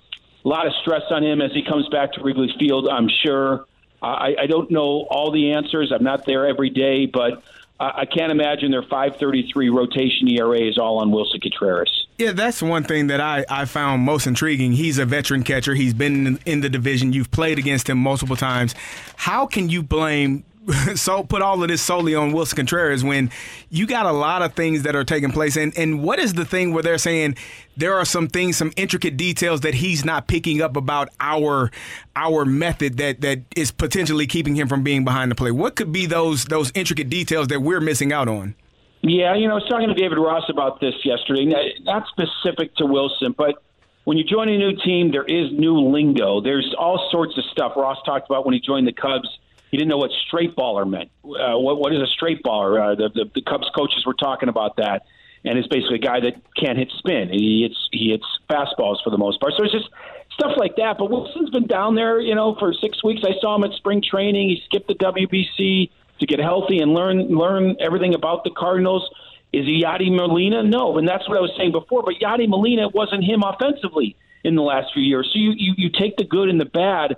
a 0.44 0.48
lot 0.48 0.68
of 0.68 0.74
stress 0.82 1.04
on 1.10 1.24
him 1.24 1.42
as 1.42 1.52
he 1.52 1.64
comes 1.64 1.88
back 1.90 2.14
to 2.14 2.24
Wrigley 2.24 2.54
Field, 2.60 2.88
I'm 2.88 3.10
sure. 3.24 3.66
I, 4.02 4.36
I 4.42 4.48
don't 4.48 4.70
know 4.70 5.08
all 5.10 5.32
the 5.32 5.54
answers. 5.54 5.92
I'm 5.92 6.04
not 6.04 6.26
there 6.26 6.48
every 6.48 6.70
day, 6.70 7.08
but 7.08 7.44
I 7.80 8.06
can't 8.06 8.32
imagine 8.32 8.72
their 8.72 8.82
533 8.82 9.70
rotation 9.70 10.28
ERA 10.30 10.62
is 10.62 10.80
all 10.80 10.98
on 10.98 11.12
Willson 11.12 11.40
Contreras. 11.42 12.08
Yeah, 12.18 12.32
that's 12.32 12.64
one 12.64 12.84
thing 12.84 13.08
that 13.08 13.22
I, 13.22 13.46
I 13.48 13.66
found 13.66 14.02
most 14.02 14.26
intriguing. 14.26 14.72
He's 14.72 14.98
a 14.98 15.06
veteran 15.06 15.44
catcher. 15.44 15.76
He's 15.76 15.94
been 15.94 16.26
in, 16.26 16.40
in 16.48 16.62
the 16.62 16.70
division. 16.70 17.14
You've 17.14 17.30
played 17.30 17.60
against 17.60 17.88
him 17.88 18.00
multiple 18.00 18.36
times. 18.36 18.74
How 19.16 19.46
can 19.46 19.70
you 19.70 19.84
blame 19.84 20.44
so 20.95 21.23
put 21.23 21.41
all 21.41 21.61
of 21.61 21.69
this 21.69 21.81
solely 21.81 22.14
on 22.14 22.31
Willson 22.31 22.57
Contreras 22.57 23.03
when 23.03 23.31
you 23.69 23.88
got 23.88 24.06
a 24.06 24.11
lot 24.11 24.41
of 24.41 24.53
things 24.53 24.84
that 24.84 24.95
are 24.95 25.03
taking 25.03 25.31
place. 25.31 25.56
And 25.56 25.77
and 25.77 26.03
what 26.03 26.19
is 26.19 26.34
the 26.34 26.45
thing 26.45 26.73
where 26.73 26.84
they're 26.84 26.98
saying 26.98 27.38
there 27.77 27.95
are 27.95 28.06
some 28.06 28.27
things, 28.27 28.57
some 28.57 28.73
intricate 28.76 29.15
details 29.15 29.61
that 29.61 29.76
he's 29.76 30.03
not 30.03 30.27
picking 30.27 30.61
up 30.61 30.76
about 30.76 31.10
our 31.19 31.72
our 32.15 32.44
method 32.44 32.98
that 32.98 33.22
that 33.22 33.41
is 33.56 33.72
potentially 33.72 34.27
keeping 34.27 34.56
him 34.56 34.68
from 34.68 34.84
being 34.84 35.06
behind 35.06 35.31
the 35.31 35.35
play. 35.35 35.52
What 35.52 35.76
could 35.76 35.91
be 35.91 36.06
those 36.06 36.45
those 36.45 36.72
intricate 36.76 37.10
details 37.10 37.48
that 37.48 37.61
we're 37.61 37.81
missing 37.81 38.11
out 38.11 38.27
on? 38.27 38.56
Yeah, 39.02 39.35
you 39.35 39.48
know, 39.48 39.53
I 39.53 39.56
was 39.56 39.69
talking 39.69 39.88
to 39.88 39.94
David 39.94 40.18
Ross 40.18 40.49
about 40.49 40.81
this 40.81 40.95
yesterday. 41.06 41.45
Not 41.81 42.07
specific 42.07 42.76
to 42.76 42.84
Willson, 42.84 43.35
but 43.38 43.61
when 44.03 44.18
you 44.18 44.23
join 44.23 44.49
a 44.49 44.57
new 44.57 44.76
team, 44.84 45.11
there 45.11 45.23
is 45.23 45.52
new 45.53 45.80
lingo. 45.80 46.41
There's 46.41 46.76
all 46.77 47.07
sorts 47.10 47.38
of 47.38 47.45
stuff. 47.45 47.73
Ross 47.77 47.99
talked 48.06 48.30
about 48.30 48.45
when 48.45 48.53
he 48.53 48.60
joined 48.60 48.88
the 48.88 48.91
Cubs 48.91 49.30
he 49.72 49.77
didn't 49.77 49.89
know 49.89 49.98
what 49.98 50.11
straight 50.27 50.56
baller 50.56 50.89
meant. 50.89 51.11
Uh, 51.23 51.57
what, 51.57 51.80
what 51.80 51.94
is 51.94 52.02
a 52.02 52.07
straight 52.07 52.44
baller? 52.44 52.80
Uh, 52.80 52.95
the, 52.95 53.10
the, 53.14 53.31
the 53.35 53.41
Cubs 53.41 53.69
coaches 53.76 54.06
were 54.06 54.14
talking 54.14 54.49
about 54.49 54.77
that, 54.77 55.06
and 55.44 55.57
it's 55.57 55.68
basically 55.68 55.98
a 55.98 55.99
guy 55.99 56.19
that 56.22 56.35
can't 56.56 56.77
hit 56.77 56.91
spin. 56.98 57.30
He 57.30 57.64
hits 57.64 57.89
he 57.91 58.11
hits 58.11 58.26
fastballs 58.49 59.03
for 59.03 59.10
the 59.10 59.18
most 59.18 59.39
part. 59.39 59.53
So 59.57 59.64
it's 59.64 59.73
just 59.73 59.89
stuff 60.34 60.53
like 60.57 60.76
that. 60.77 60.98
But 60.98 61.10
Willson's 61.10 61.49
been 61.49 61.68
down 61.68 61.95
there, 61.95 62.19
you 62.19 62.35
know, 62.35 62.56
for 62.60 62.73
six 62.73 63.03
weeks. 63.03 63.22
I 63.26 63.39
saw 63.41 63.56
him 63.56 63.64
at 63.64 63.73
spring 63.73 64.02
training. 64.02 64.49
He 64.49 64.61
skipped 64.65 64.88
the 64.88 64.95
WBC 64.95 65.89
to 66.19 66.26
get 66.26 66.39
healthy 66.39 66.80
and 66.80 66.94
learn 66.94 67.27
learn 67.27 67.76
everything 67.80 68.15
about 68.15 68.44
the 68.44 68.52
Cardinals. 68.52 69.07
Is 69.53 69.65
he 69.65 69.84
Yadi 69.84 70.14
Molina? 70.14 70.64
No, 70.64 70.98
and 70.98 71.07
that's 71.07 71.27
what 71.27 71.38
I 71.38 71.41
was 71.41 71.52
saying 71.57 71.72
before. 71.72 72.03
But 72.03 72.15
Yadi 72.22 72.48
Molina 72.48 72.89
wasn't 72.89 73.23
him 73.23 73.44
offensively 73.44 74.15
in 74.44 74.56
the 74.56 74.61
last 74.61 74.94
few 74.94 75.03
years. 75.03 75.30
So 75.34 75.39
you 75.39 75.52
you, 75.56 75.73
you 75.77 75.89
take 75.89 76.18
the 76.18 76.23
good 76.23 76.49
and 76.49 76.60
the 76.60 76.65
bad, 76.65 77.15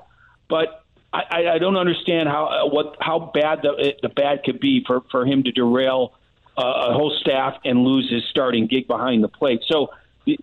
but 0.48 0.79
I, 1.12 1.56
I 1.56 1.58
don't 1.58 1.76
understand 1.76 2.30
how 2.30 2.46
uh, 2.46 2.70
what 2.70 2.96
how 3.00 3.32
bad 3.34 3.62
the 3.64 3.96
the 4.02 4.10
bad 4.10 4.44
could 4.44 4.60
be 4.60 4.84
for 4.86 5.02
for 5.12 5.26
him 5.26 5.44
to 5.44 5.52
derail 5.52 6.14
uh, 6.58 6.90
a 6.90 6.94
whole 6.94 7.16
staff 7.20 7.56
and 7.66 7.84
lose 7.84 8.12
his 8.12 8.24
starting 8.30 8.68
gig 8.68 8.88
behind 8.88 9.24
the 9.24 9.28
plate. 9.28 9.62
So 9.68 9.90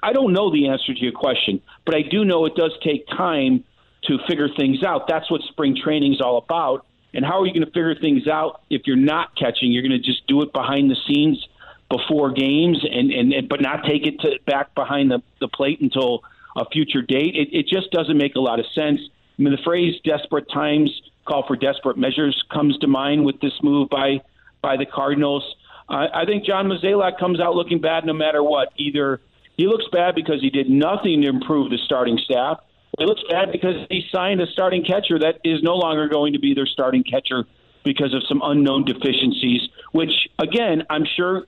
I 0.02 0.12
don't 0.12 0.32
know 0.32 0.50
the 0.50 0.68
answer 0.68 0.92
to 0.92 1.00
your 1.00 1.12
question, 1.12 1.62
but 1.84 1.94
I 1.94 2.02
do 2.02 2.24
know 2.24 2.46
it 2.46 2.56
does 2.56 2.72
take 2.82 3.06
time 3.06 3.64
to 4.04 4.18
figure 4.28 4.48
things 4.48 4.82
out. 4.82 5.06
That's 5.08 5.30
what 5.30 5.42
spring 5.42 5.76
training 5.82 6.14
is 6.14 6.20
all 6.20 6.38
about. 6.38 6.84
And 7.14 7.24
how 7.24 7.40
are 7.40 7.46
you 7.46 7.52
going 7.52 7.64
to 7.64 7.72
figure 7.72 7.94
things 7.94 8.26
out 8.26 8.62
if 8.68 8.82
you're 8.86 8.96
not 8.96 9.36
catching? 9.36 9.70
You're 9.72 9.82
going 9.82 10.00
to 10.00 10.04
just 10.04 10.26
do 10.26 10.42
it 10.42 10.52
behind 10.52 10.90
the 10.90 10.96
scenes 11.06 11.46
before 11.88 12.32
games, 12.32 12.84
and 12.84 13.12
and, 13.12 13.32
and 13.32 13.48
but 13.48 13.60
not 13.60 13.84
take 13.84 14.06
it 14.06 14.18
to 14.20 14.38
back 14.44 14.74
behind 14.74 15.12
the, 15.12 15.22
the 15.40 15.48
plate 15.48 15.80
until 15.80 16.24
a 16.56 16.68
future 16.68 17.02
date. 17.02 17.36
It, 17.36 17.48
it 17.52 17.68
just 17.68 17.92
doesn't 17.92 18.16
make 18.16 18.34
a 18.34 18.40
lot 18.40 18.58
of 18.58 18.66
sense. 18.74 18.98
I 19.38 19.42
mean, 19.42 19.52
the 19.52 19.62
phrase 19.62 19.94
"desperate 20.04 20.48
times 20.50 20.90
call 21.26 21.46
for 21.46 21.56
desperate 21.56 21.98
measures" 21.98 22.42
comes 22.52 22.78
to 22.78 22.86
mind 22.86 23.24
with 23.24 23.40
this 23.40 23.52
move 23.62 23.88
by 23.88 24.20
by 24.62 24.76
the 24.76 24.86
Cardinals. 24.86 25.44
Uh, 25.88 26.06
I 26.12 26.24
think 26.24 26.44
John 26.44 26.66
Mozeliak 26.68 27.18
comes 27.18 27.40
out 27.40 27.54
looking 27.54 27.80
bad 27.80 28.04
no 28.04 28.12
matter 28.12 28.42
what. 28.42 28.72
Either 28.76 29.20
he 29.56 29.66
looks 29.66 29.84
bad 29.92 30.14
because 30.14 30.40
he 30.40 30.50
did 30.50 30.68
nothing 30.68 31.22
to 31.22 31.28
improve 31.28 31.70
the 31.70 31.78
starting 31.84 32.18
staff. 32.18 32.60
He 32.98 33.04
looks 33.04 33.22
bad 33.30 33.52
because 33.52 33.86
he 33.90 34.04
signed 34.10 34.40
a 34.40 34.46
starting 34.46 34.84
catcher 34.84 35.18
that 35.18 35.40
is 35.44 35.62
no 35.62 35.76
longer 35.76 36.08
going 36.08 36.32
to 36.32 36.38
be 36.38 36.54
their 36.54 36.66
starting 36.66 37.04
catcher 37.04 37.44
because 37.84 38.14
of 38.14 38.22
some 38.26 38.40
unknown 38.42 38.84
deficiencies, 38.84 39.68
which 39.92 40.28
again 40.38 40.82
I'm 40.90 41.04
sure 41.16 41.46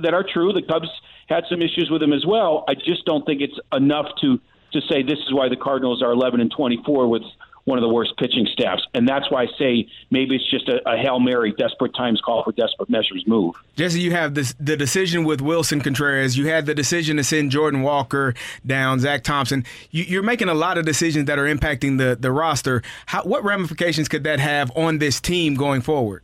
that 0.00 0.14
are 0.14 0.24
true. 0.24 0.52
The 0.52 0.62
Cubs 0.62 0.88
had 1.28 1.44
some 1.48 1.62
issues 1.62 1.88
with 1.90 2.02
him 2.02 2.12
as 2.12 2.24
well. 2.26 2.64
I 2.68 2.74
just 2.74 3.04
don't 3.04 3.24
think 3.24 3.40
it's 3.40 3.58
enough 3.72 4.06
to 4.20 4.38
to 4.72 4.80
say 4.82 5.02
this 5.02 5.18
is 5.18 5.32
why 5.32 5.48
the 5.48 5.56
Cardinals 5.56 6.02
are 6.02 6.12
11 6.12 6.40
and 6.40 6.50
24 6.50 7.08
with 7.08 7.22
one 7.64 7.78
of 7.78 7.82
the 7.82 7.88
worst 7.88 8.16
pitching 8.18 8.46
staffs. 8.52 8.82
And 8.94 9.08
that's 9.08 9.30
why 9.30 9.42
I 9.42 9.46
say 9.58 9.86
maybe 10.10 10.34
it's 10.34 10.50
just 10.50 10.68
a, 10.68 10.80
a 10.88 10.96
Hail 10.96 11.20
Mary, 11.20 11.52
desperate 11.56 11.94
times 11.94 12.20
call 12.20 12.42
for 12.42 12.52
desperate 12.52 12.90
measures 12.90 13.24
move. 13.26 13.54
Jesse, 13.76 14.00
you 14.00 14.10
have 14.10 14.34
this, 14.34 14.54
the 14.58 14.76
decision 14.76 15.24
with 15.24 15.40
Willson 15.40 15.82
Contreras. 15.82 16.36
You 16.36 16.48
had 16.48 16.66
the 16.66 16.74
decision 16.74 17.16
to 17.18 17.24
send 17.24 17.50
Jordan 17.50 17.82
Walker 17.82 18.34
down, 18.66 18.98
Zack 18.98 19.22
Thompson. 19.22 19.64
You, 19.90 20.20
are 20.20 20.24
making 20.24 20.48
a 20.48 20.54
lot 20.54 20.76
of 20.76 20.84
decisions 20.84 21.26
that 21.26 21.38
are 21.38 21.46
impacting 21.46 21.98
the, 21.98 22.16
the 22.18 22.32
roster. 22.32 22.82
How, 23.06 23.22
what 23.22 23.44
ramifications 23.44 24.08
could 24.08 24.24
that 24.24 24.40
have 24.40 24.72
on 24.76 24.98
this 24.98 25.20
team 25.20 25.54
going 25.54 25.82
forward? 25.82 26.22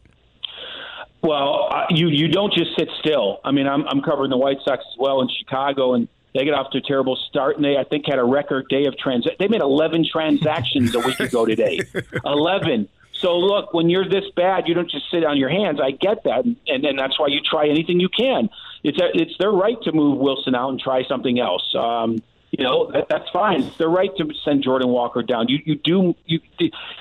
Well, 1.20 1.68
you 1.90 2.08
you 2.08 2.28
don't 2.28 2.52
just 2.54 2.70
sit 2.78 2.88
still. 3.00 3.40
I 3.44 3.50
mean, 3.50 3.66
I'm 3.66 3.84
I'm 3.88 4.02
covering 4.02 4.30
the 4.30 4.36
White 4.36 4.58
Sox 4.64 4.84
as 4.88 4.98
well 5.00 5.20
in 5.20 5.28
Chicago, 5.28 5.94
and 5.94 6.06
they 6.34 6.44
get 6.44 6.54
off 6.54 6.70
to 6.72 6.78
a 6.78 6.80
terrible 6.80 7.16
start, 7.16 7.56
and 7.56 7.64
they 7.64 7.76
I 7.76 7.84
think 7.84 8.06
had 8.06 8.18
a 8.18 8.24
record 8.24 8.68
day 8.68 8.84
of 8.86 8.96
trans. 8.98 9.26
They 9.38 9.48
made 9.48 9.60
11 9.60 10.06
transactions 10.10 10.94
a 10.94 11.00
week 11.00 11.20
ago 11.20 11.46
today. 11.46 11.80
11. 12.24 12.88
So 13.20 13.36
look, 13.36 13.74
when 13.74 13.90
you're 13.90 14.08
this 14.08 14.24
bad, 14.36 14.68
you 14.68 14.74
don't 14.74 14.90
just 14.90 15.10
sit 15.10 15.24
on 15.24 15.36
your 15.36 15.48
hands. 15.48 15.80
I 15.82 15.90
get 15.90 16.22
that, 16.24 16.44
and 16.44 16.56
and 16.84 16.98
that's 16.98 17.18
why 17.18 17.28
you 17.28 17.40
try 17.40 17.68
anything 17.68 17.98
you 17.98 18.08
can. 18.08 18.48
It's 18.84 18.98
a, 19.00 19.08
it's 19.12 19.36
their 19.38 19.50
right 19.50 19.80
to 19.82 19.92
move 19.92 20.18
Willson 20.18 20.54
out 20.54 20.70
and 20.70 20.78
try 20.80 21.02
something 21.04 21.40
else. 21.40 21.74
Um, 21.74 22.22
you 22.52 22.62
know 22.62 22.90
that, 22.92 23.08
that's 23.08 23.28
fine. 23.30 23.64
It's 23.64 23.76
their 23.76 23.88
right 23.88 24.14
to 24.18 24.30
send 24.44 24.62
Jordan 24.62 24.88
Walker 24.90 25.22
down. 25.22 25.48
You 25.48 25.58
you 25.64 25.74
do 25.74 26.14
you 26.26 26.40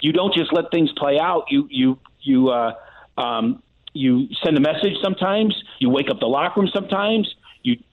you 0.01 0.11
don't 0.11 0.33
just 0.33 0.51
let 0.51 0.71
things 0.71 0.91
play 0.93 1.19
out. 1.19 1.45
You 1.51 1.67
you 1.69 1.99
you 2.21 2.49
uh, 2.49 2.73
um, 3.17 3.61
you 3.93 4.27
send 4.43 4.57
a 4.57 4.61
message 4.61 4.93
sometimes. 5.03 5.55
You 5.79 5.89
wake 5.91 6.09
up 6.09 6.19
the 6.19 6.27
locker 6.27 6.61
room 6.61 6.69
sometimes 6.73 7.33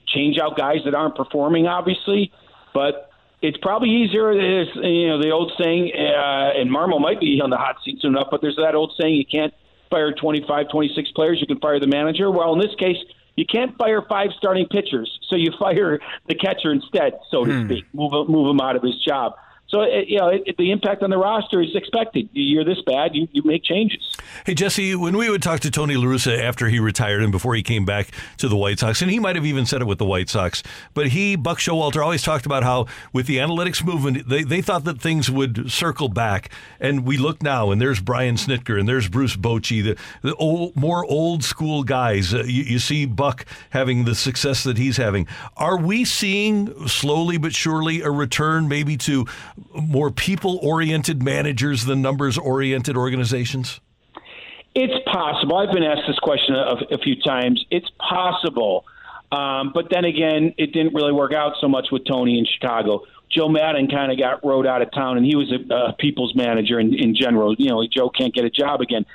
change 0.06 0.38
out 0.38 0.56
guys 0.56 0.78
that 0.84 0.94
aren't 0.94 1.16
performing, 1.16 1.66
obviously, 1.66 2.32
but 2.72 3.10
it's 3.42 3.58
probably 3.58 3.90
easier. 3.90 4.32
Is 4.32 4.68
you 4.74 5.08
know 5.08 5.20
the 5.20 5.30
old 5.30 5.52
saying, 5.60 5.92
uh, 5.94 6.58
and 6.58 6.70
Marmol 6.70 7.00
might 7.00 7.20
be 7.20 7.40
on 7.42 7.50
the 7.50 7.56
hot 7.56 7.76
seat 7.84 8.00
soon 8.00 8.16
enough, 8.16 8.28
but 8.30 8.40
there's 8.40 8.56
that 8.56 8.74
old 8.74 8.92
saying: 9.00 9.14
you 9.14 9.26
can't 9.26 9.52
fire 9.90 10.12
25, 10.12 10.70
26 10.70 11.12
players, 11.12 11.40
you 11.40 11.46
can 11.46 11.60
fire 11.60 11.78
the 11.78 11.86
manager. 11.86 12.30
Well, 12.30 12.54
in 12.54 12.58
this 12.58 12.74
case, 12.76 12.96
you 13.36 13.44
can't 13.46 13.76
fire 13.76 14.02
five 14.08 14.30
starting 14.36 14.66
pitchers, 14.66 15.18
so 15.28 15.36
you 15.36 15.52
fire 15.58 16.00
the 16.26 16.34
catcher 16.34 16.72
instead, 16.72 17.20
so 17.30 17.44
to 17.44 17.52
hmm. 17.52 17.66
speak. 17.66 17.84
Move 17.92 18.28
move 18.28 18.48
him 18.50 18.60
out 18.60 18.76
of 18.76 18.82
his 18.82 18.96
job. 19.02 19.34
So 19.74 19.80
it, 19.80 20.06
you 20.06 20.18
know 20.20 20.28
it, 20.28 20.44
it, 20.46 20.56
the 20.56 20.70
impact 20.70 21.02
on 21.02 21.10
the 21.10 21.18
roster 21.18 21.60
is 21.60 21.74
expected. 21.74 22.28
You're 22.32 22.64
this 22.64 22.80
bad, 22.86 23.16
you, 23.16 23.26
you 23.32 23.42
make 23.42 23.64
changes. 23.64 24.08
Hey, 24.46 24.54
Jesse, 24.54 24.94
when 24.94 25.16
we 25.16 25.28
would 25.28 25.42
talk 25.42 25.58
to 25.60 25.70
Tony 25.70 25.96
La 25.96 26.04
Russa 26.04 26.38
after 26.38 26.68
he 26.68 26.78
retired 26.78 27.24
and 27.24 27.32
before 27.32 27.56
he 27.56 27.62
came 27.64 27.84
back 27.84 28.12
to 28.36 28.48
the 28.48 28.54
White 28.54 28.78
Sox, 28.78 29.02
and 29.02 29.10
he 29.10 29.18
might 29.18 29.34
have 29.34 29.44
even 29.44 29.66
said 29.66 29.82
it 29.82 29.86
with 29.86 29.98
the 29.98 30.04
White 30.04 30.28
Sox, 30.28 30.62
but 30.92 31.08
he, 31.08 31.34
Buck 31.34 31.58
Showalter, 31.58 32.00
always 32.00 32.22
talked 32.22 32.46
about 32.46 32.62
how 32.62 32.86
with 33.12 33.26
the 33.26 33.38
analytics 33.38 33.84
movement, 33.84 34.28
they, 34.28 34.44
they 34.44 34.62
thought 34.62 34.84
that 34.84 35.00
things 35.00 35.28
would 35.28 35.72
circle 35.72 36.08
back. 36.08 36.50
And 36.78 37.04
we 37.04 37.16
look 37.16 37.42
now, 37.42 37.72
and 37.72 37.80
there's 37.80 37.98
Brian 37.98 38.36
Snitker, 38.36 38.78
and 38.78 38.88
there's 38.88 39.08
Bruce 39.08 39.34
Bochy, 39.34 39.82
the, 39.82 39.96
the 40.22 40.36
old, 40.36 40.76
more 40.76 41.04
old 41.04 41.42
school 41.42 41.82
guys. 41.82 42.32
Uh, 42.32 42.44
you, 42.44 42.62
you 42.62 42.78
see 42.78 43.06
Buck 43.06 43.44
having 43.70 44.04
the 44.04 44.14
success 44.14 44.62
that 44.62 44.78
he's 44.78 44.98
having. 44.98 45.26
Are 45.56 45.78
we 45.78 46.04
seeing 46.04 46.86
slowly 46.86 47.38
but 47.38 47.56
surely 47.56 48.02
a 48.02 48.10
return 48.10 48.68
maybe 48.68 48.96
to 48.98 49.26
more 49.72 50.10
people 50.10 50.58
oriented 50.62 51.22
managers 51.22 51.84
than 51.84 52.02
numbers 52.02 52.38
oriented 52.38 52.96
organizations? 52.96 53.80
It's 54.74 54.94
possible. 55.06 55.56
I've 55.56 55.72
been 55.72 55.84
asked 55.84 56.08
this 56.08 56.18
question 56.18 56.54
a, 56.56 56.94
a 56.94 56.98
few 56.98 57.20
times. 57.22 57.64
It's 57.70 57.88
possible. 57.98 58.84
Um, 59.30 59.72
but 59.74 59.86
then 59.90 60.04
again, 60.04 60.54
it 60.58 60.72
didn't 60.72 60.94
really 60.94 61.12
work 61.12 61.32
out 61.32 61.54
so 61.60 61.68
much 61.68 61.88
with 61.90 62.04
Tony 62.04 62.38
in 62.38 62.46
Chicago. 62.46 63.02
Joe 63.30 63.48
Maddon 63.48 63.88
kind 63.88 64.12
of 64.12 64.18
got 64.18 64.44
rode 64.44 64.66
out 64.66 64.82
of 64.82 64.92
town, 64.92 65.16
and 65.16 65.26
he 65.26 65.34
was 65.34 65.52
a, 65.52 65.74
a 65.74 65.92
people's 65.94 66.34
manager 66.36 66.78
in, 66.78 66.94
in 66.94 67.16
general. 67.16 67.54
You 67.58 67.70
know, 67.70 67.84
Joe 67.90 68.10
can't 68.10 68.32
get 68.32 68.44
a 68.44 68.50
job 68.50 68.80
again. 68.80 69.06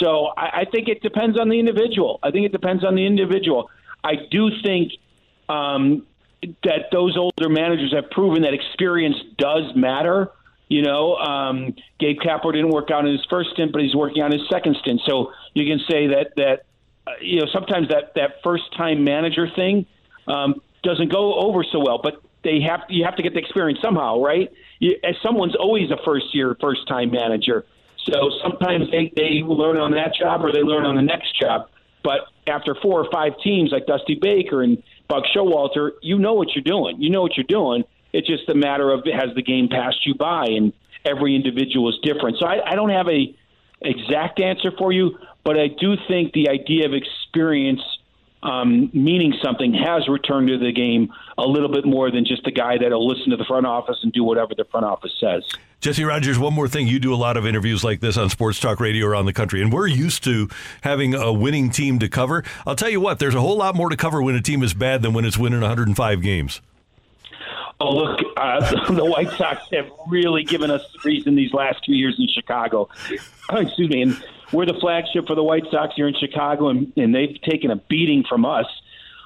So 0.00 0.32
I, 0.36 0.60
I 0.60 0.64
think 0.64 0.88
it 0.88 1.02
depends 1.02 1.38
on 1.38 1.48
the 1.48 1.58
individual. 1.58 2.18
I 2.22 2.30
think 2.30 2.46
it 2.46 2.52
depends 2.52 2.84
on 2.84 2.94
the 2.94 3.06
individual. 3.06 3.70
I 4.02 4.14
do 4.30 4.50
think 4.62 4.92
um, 5.48 6.06
that 6.42 6.86
those 6.92 7.16
older 7.16 7.48
managers 7.48 7.92
have 7.94 8.10
proven 8.10 8.42
that 8.42 8.54
experience 8.54 9.16
does 9.36 9.74
matter. 9.74 10.30
You 10.68 10.82
know, 10.82 11.16
um, 11.16 11.74
Gabe 11.98 12.18
Kapler 12.18 12.52
didn't 12.52 12.70
work 12.70 12.90
out 12.90 13.06
in 13.06 13.12
his 13.12 13.24
first 13.30 13.50
stint, 13.50 13.72
but 13.72 13.80
he's 13.80 13.94
working 13.94 14.22
on 14.22 14.32
his 14.32 14.42
second 14.50 14.76
stint. 14.80 15.00
So 15.06 15.32
you 15.54 15.66
can 15.66 15.80
say 15.88 16.08
that 16.08 16.32
that 16.36 16.64
uh, 17.06 17.12
you 17.20 17.40
know 17.40 17.46
sometimes 17.52 17.88
that 17.88 18.14
that 18.16 18.42
first 18.44 18.64
time 18.76 19.02
manager 19.02 19.48
thing 19.54 19.86
um, 20.26 20.60
doesn't 20.82 21.10
go 21.10 21.34
over 21.34 21.64
so 21.64 21.80
well, 21.80 22.00
but 22.02 22.20
they 22.44 22.60
have 22.60 22.82
you 22.88 23.04
have 23.04 23.16
to 23.16 23.22
get 23.22 23.32
the 23.32 23.40
experience 23.40 23.80
somehow, 23.82 24.20
right? 24.20 24.52
You, 24.78 24.96
as 25.02 25.16
someone's 25.22 25.56
always 25.56 25.90
a 25.90 25.96
first 26.04 26.34
year, 26.34 26.56
first 26.60 26.86
time 26.86 27.10
manager. 27.10 27.64
So 28.04 28.30
sometimes 28.42 28.90
they, 28.90 29.12
they 29.14 29.42
learn 29.44 29.76
on 29.76 29.92
that 29.92 30.14
job 30.14 30.44
or 30.44 30.52
they 30.52 30.62
learn 30.62 30.86
on 30.86 30.96
the 30.96 31.02
next 31.02 31.38
job. 31.38 31.68
But 32.02 32.20
after 32.46 32.74
four 32.74 33.04
or 33.04 33.10
five 33.10 33.32
teams 33.42 33.70
like 33.70 33.86
Dusty 33.86 34.14
Baker 34.14 34.62
and 34.62 34.82
Buck 35.08 35.24
Showalter, 35.34 35.92
you 36.02 36.18
know 36.18 36.34
what 36.34 36.54
you're 36.54 36.62
doing. 36.62 37.00
You 37.00 37.10
know 37.10 37.22
what 37.22 37.36
you're 37.36 37.44
doing. 37.48 37.84
It's 38.12 38.26
just 38.26 38.48
a 38.48 38.54
matter 38.54 38.90
of 38.90 39.04
has 39.06 39.34
the 39.34 39.42
game 39.42 39.68
passed 39.68 40.06
you 40.06 40.14
by, 40.14 40.46
and 40.46 40.72
every 41.04 41.34
individual 41.34 41.88
is 41.88 41.98
different. 42.02 42.38
So 42.38 42.46
I, 42.46 42.72
I 42.72 42.74
don't 42.74 42.90
have 42.90 43.08
a 43.08 43.34
exact 43.80 44.40
answer 44.40 44.70
for 44.76 44.92
you, 44.92 45.18
but 45.44 45.58
I 45.58 45.68
do 45.68 45.96
think 46.08 46.32
the 46.32 46.48
idea 46.48 46.86
of 46.86 46.94
experience 46.94 47.82
um, 48.42 48.90
meaning 48.92 49.34
something 49.42 49.74
has 49.74 50.08
returned 50.08 50.48
to 50.48 50.58
the 50.58 50.72
game 50.72 51.12
a 51.36 51.42
little 51.42 51.70
bit 51.70 51.84
more 51.84 52.10
than 52.10 52.24
just 52.24 52.44
the 52.44 52.52
guy 52.52 52.78
that'll 52.78 53.06
listen 53.06 53.30
to 53.30 53.36
the 53.36 53.44
front 53.44 53.66
office 53.66 53.98
and 54.02 54.12
do 54.12 54.22
whatever 54.22 54.54
the 54.54 54.64
front 54.64 54.86
office 54.86 55.12
says. 55.18 55.42
Jesse 55.80 56.02
Rogers, 56.02 56.40
one 56.40 56.54
more 56.54 56.66
thing. 56.66 56.88
You 56.88 56.98
do 56.98 57.14
a 57.14 57.16
lot 57.16 57.36
of 57.36 57.46
interviews 57.46 57.84
like 57.84 58.00
this 58.00 58.16
on 58.16 58.30
sports 58.30 58.58
talk 58.58 58.80
radio 58.80 59.06
around 59.06 59.26
the 59.26 59.32
country, 59.32 59.62
and 59.62 59.72
we're 59.72 59.86
used 59.86 60.24
to 60.24 60.48
having 60.80 61.14
a 61.14 61.32
winning 61.32 61.70
team 61.70 62.00
to 62.00 62.08
cover. 62.08 62.42
I'll 62.66 62.74
tell 62.74 62.88
you 62.88 63.00
what, 63.00 63.20
there's 63.20 63.36
a 63.36 63.40
whole 63.40 63.56
lot 63.56 63.76
more 63.76 63.88
to 63.88 63.96
cover 63.96 64.20
when 64.20 64.34
a 64.34 64.42
team 64.42 64.64
is 64.64 64.74
bad 64.74 65.02
than 65.02 65.12
when 65.12 65.24
it's 65.24 65.38
winning 65.38 65.60
105 65.60 66.20
games. 66.20 66.60
Oh, 67.80 67.94
look, 67.94 68.18
uh, 68.36 68.86
the 68.92 69.04
White 69.04 69.30
Sox 69.30 69.62
have 69.72 69.88
really 70.08 70.42
given 70.42 70.68
us 70.68 70.82
reason 71.04 71.36
these 71.36 71.52
last 71.52 71.84
two 71.84 71.92
years 71.94 72.16
in 72.18 72.26
Chicago. 72.26 72.88
Excuse 73.52 73.88
me. 73.88 74.02
And 74.02 74.20
we're 74.52 74.66
the 74.66 74.74
flagship 74.80 75.28
for 75.28 75.36
the 75.36 75.44
White 75.44 75.64
Sox 75.70 75.94
here 75.94 76.08
in 76.08 76.14
Chicago, 76.14 76.70
and, 76.70 76.92
and 76.96 77.14
they've 77.14 77.40
taken 77.42 77.70
a 77.70 77.76
beating 77.76 78.24
from 78.28 78.44
us. 78.44 78.66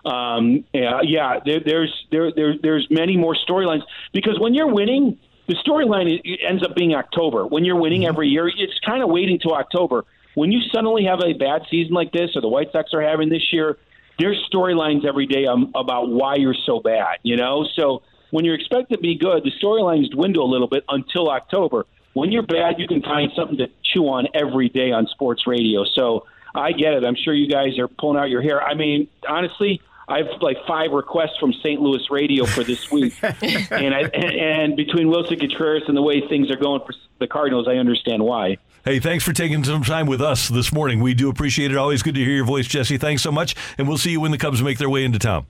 Um, 0.05 0.65
yeah, 0.75 1.01
yeah 1.03 1.41
there, 1.43 1.61
there's 1.61 2.07
there, 2.11 2.31
there 2.33 2.59
there's 2.61 2.89
many 2.91 3.17
more 3.17 3.35
storylines 3.37 3.85
because 4.13 4.39
when 4.39 4.53
you're 4.53 4.67
winning, 4.67 5.19
the 5.53 5.71
storyline 5.71 6.21
ends 6.49 6.63
up 6.65 6.75
being 6.75 6.95
October. 6.95 7.47
When 7.47 7.65
you're 7.65 7.77
winning 7.77 8.07
every 8.07 8.29
year, 8.29 8.49
it's 8.49 8.79
kind 8.85 9.03
of 9.03 9.11
waiting 9.11 9.39
till 9.39 9.53
October. 9.53 10.05
When 10.35 10.51
you 10.51 10.61
suddenly 10.73 11.05
have 11.05 11.21
a 11.21 11.35
bad 11.35 11.63
season 11.71 11.93
like 11.93 12.11
this, 12.11 12.31
or 12.35 12.41
the 12.41 12.49
White 12.49 12.73
Sox 12.73 12.95
are 12.95 13.03
having 13.03 13.29
this 13.29 13.53
year, 13.53 13.77
there's 14.19 14.43
storylines 14.51 15.05
every 15.07 15.27
day 15.27 15.47
um, 15.47 15.71
about 15.75 16.09
why 16.09 16.37
you're 16.37 16.57
so 16.65 16.81
bad. 16.81 17.19
You 17.23 17.37
know, 17.37 17.67
so 17.77 18.03
when 18.31 18.47
you're 18.47 18.55
expected 18.55 18.97
to 18.97 19.01
be 19.03 19.17
good, 19.17 19.45
the 19.45 19.53
storylines 19.63 20.11
dwindle 20.11 20.45
a 20.45 20.51
little 20.51 20.69
bit 20.69 20.85
until 20.89 21.29
October. 21.29 21.87
When 22.15 22.33
you're 22.33 22.47
bad, 22.47 22.77
you 22.79 22.89
can 22.89 23.03
find 23.03 23.31
something 23.37 23.59
to 23.59 23.69
chew 23.83 24.05
on 24.05 24.29
every 24.35 24.71
day 24.71 24.91
on 24.91 25.07
sports 25.09 25.47
radio. 25.47 25.85
So 25.85 26.27
I 26.55 26.73
get 26.73 26.95
it. 26.95 27.05
I'm 27.05 27.17
sure 27.17 27.35
you 27.35 27.49
guys 27.49 27.79
are 27.79 27.89
pulling 27.89 28.19
out 28.19 28.31
your 28.31 28.43
hair. 28.43 28.63
I 28.63 28.75
mean, 28.75 29.09
honestly, 29.29 29.83
I 30.13 30.19
have 30.19 30.43
like 30.43 30.59
five 30.67 30.91
requests 30.91 31.39
from 31.41 31.55
St. 31.55 31.81
Louis 31.81 32.03
radio 32.11 32.45
for 32.45 32.63
this 32.63 32.91
week, 32.91 33.15
and 33.23 33.95
I 33.95 34.01
and, 34.13 34.35
and 34.35 34.77
between 34.77 35.07
Willson 35.07 35.41
Contreras 35.41 35.85
and 35.89 35.97
the 35.97 36.03
way 36.03 36.21
things 36.29 36.51
are 36.51 36.57
going 36.57 36.83
for 36.85 36.93
the 37.19 37.27
Cardinals, 37.27 37.67
I 37.67 37.77
understand 37.77 38.23
why. 38.23 38.59
Hey, 38.85 39.01
thanks 39.01 39.25
for 39.25 39.33
taking 39.33 39.65
some 39.65 39.83
time 39.83 40.07
with 40.07 40.21
us 40.21 40.49
this 40.49 40.71
morning. 40.71 41.01
We 41.01 41.15
do 41.15 41.31
appreciate 41.31 41.71
it. 41.71 41.79
Always 41.79 42.03
good 42.03 42.15
to 42.17 42.21
hear 42.21 42.35
your 42.35 42.45
voice, 42.45 42.67
Jesse. 42.67 42.99
Thanks 42.99 43.23
so 43.23 43.33
much, 43.33 43.55
and 43.79 43.89
we'll 43.89 43.97
see 43.97 44.11
you 44.11 44.21
when 44.21 44.33
the 44.33 44.39
Cubs 44.39 44.61
make 44.61 44.77
their 44.77 44.91
way 44.91 45.03
into 45.03 45.19
town. 45.19 45.47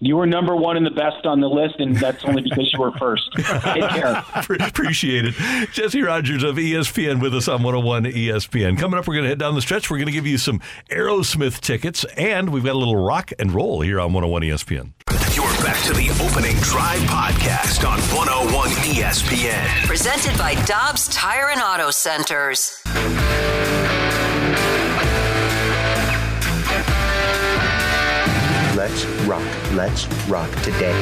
You 0.00 0.16
were 0.16 0.26
number 0.26 0.54
one 0.54 0.76
and 0.76 0.86
the 0.86 0.90
best 0.90 1.26
on 1.26 1.40
the 1.40 1.48
list, 1.48 1.76
and 1.80 1.96
that's 1.96 2.24
only 2.24 2.42
because 2.42 2.72
you 2.72 2.80
were 2.80 2.92
first. 2.92 3.28
Take 3.34 3.88
care. 3.90 4.24
Appreciate 4.60 5.24
it. 5.26 5.34
Jesse 5.72 6.02
Rogers 6.02 6.44
of 6.44 6.54
ESPN 6.54 7.20
with 7.20 7.34
us 7.34 7.48
on 7.48 7.64
101 7.64 8.04
ESPN. 8.04 8.78
Coming 8.78 8.96
up, 8.98 9.08
we're 9.08 9.14
going 9.14 9.24
to 9.24 9.28
head 9.28 9.40
down 9.40 9.56
the 9.56 9.60
stretch. 9.60 9.90
We're 9.90 9.96
going 9.96 10.06
to 10.06 10.12
give 10.12 10.26
you 10.26 10.38
some 10.38 10.60
Aerosmith 10.90 11.60
tickets, 11.60 12.04
and 12.16 12.50
we've 12.50 12.64
got 12.64 12.74
a 12.74 12.78
little 12.78 12.96
rock 12.96 13.32
and 13.40 13.52
roll 13.52 13.80
here 13.80 13.98
on 13.98 14.12
101 14.12 14.42
ESPN. 14.42 14.92
You're 15.34 15.46
back 15.64 15.82
to 15.84 15.92
the 15.92 16.10
opening 16.24 16.56
drive 16.58 17.00
podcast 17.00 17.88
on 17.88 17.98
101 18.16 18.68
ESPN. 18.68 19.86
Presented 19.86 20.38
by 20.38 20.54
Dobbs 20.64 21.08
Tire 21.08 21.48
and 21.50 21.60
Auto 21.60 21.90
Centers. 21.90 22.82
Let's 28.88 29.04
rock. 29.26 29.72
Let's 29.74 30.06
rock 30.28 30.50
today. 30.62 30.94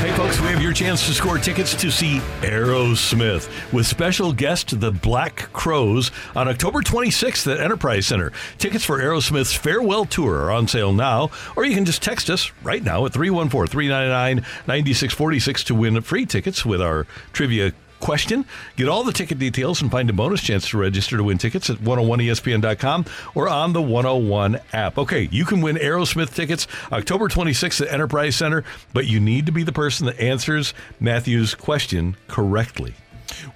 Hey, 0.00 0.14
folks, 0.14 0.38
we 0.38 0.48
have 0.48 0.62
your 0.62 0.74
chance 0.74 1.06
to 1.06 1.14
score 1.14 1.38
tickets 1.38 1.74
to 1.76 1.90
see 1.90 2.18
Aerosmith 2.42 3.48
with 3.72 3.86
special 3.86 4.34
guest 4.34 4.78
the 4.80 4.92
Black 4.92 5.50
Crowes 5.54 6.10
on 6.36 6.46
October 6.46 6.82
26th 6.82 7.50
at 7.50 7.58
Enterprise 7.58 8.06
Center. 8.06 8.32
Tickets 8.58 8.84
for 8.84 8.98
Aerosmith's 8.98 9.54
farewell 9.54 10.04
tour 10.04 10.42
are 10.44 10.50
on 10.50 10.68
sale 10.68 10.92
now, 10.92 11.30
or 11.56 11.64
you 11.64 11.74
can 11.74 11.86
just 11.86 12.02
text 12.02 12.28
us 12.28 12.52
right 12.62 12.82
now 12.82 13.06
at 13.06 13.14
314 13.14 13.70
399 13.70 14.44
9646 14.66 15.64
to 15.64 15.74
win 15.74 16.00
free 16.02 16.26
tickets 16.26 16.66
with 16.66 16.82
our 16.82 17.06
trivia 17.32 17.72
question. 18.00 18.44
Get 18.76 18.88
all 18.88 19.04
the 19.04 19.12
ticket 19.12 19.38
details 19.38 19.82
and 19.82 19.90
find 19.90 20.08
a 20.10 20.12
bonus 20.12 20.42
chance 20.42 20.68
to 20.70 20.78
register 20.78 21.16
to 21.16 21.24
win 21.24 21.38
tickets 21.38 21.68
at 21.70 21.78
101ESPN.com 21.78 23.04
or 23.34 23.48
on 23.48 23.72
the 23.72 23.82
101 23.82 24.60
app. 24.72 24.98
Okay, 24.98 25.28
you 25.30 25.44
can 25.44 25.60
win 25.60 25.76
Aerosmith 25.76 26.34
tickets 26.34 26.66
October 26.92 27.28
26th 27.28 27.80
at 27.86 27.92
Enterprise 27.92 28.36
Center, 28.36 28.64
but 28.92 29.06
you 29.06 29.20
need 29.20 29.46
to 29.46 29.52
be 29.52 29.62
the 29.62 29.72
person 29.72 30.06
that 30.06 30.18
answers 30.20 30.74
Matthew's 31.00 31.54
question 31.54 32.16
correctly. 32.28 32.94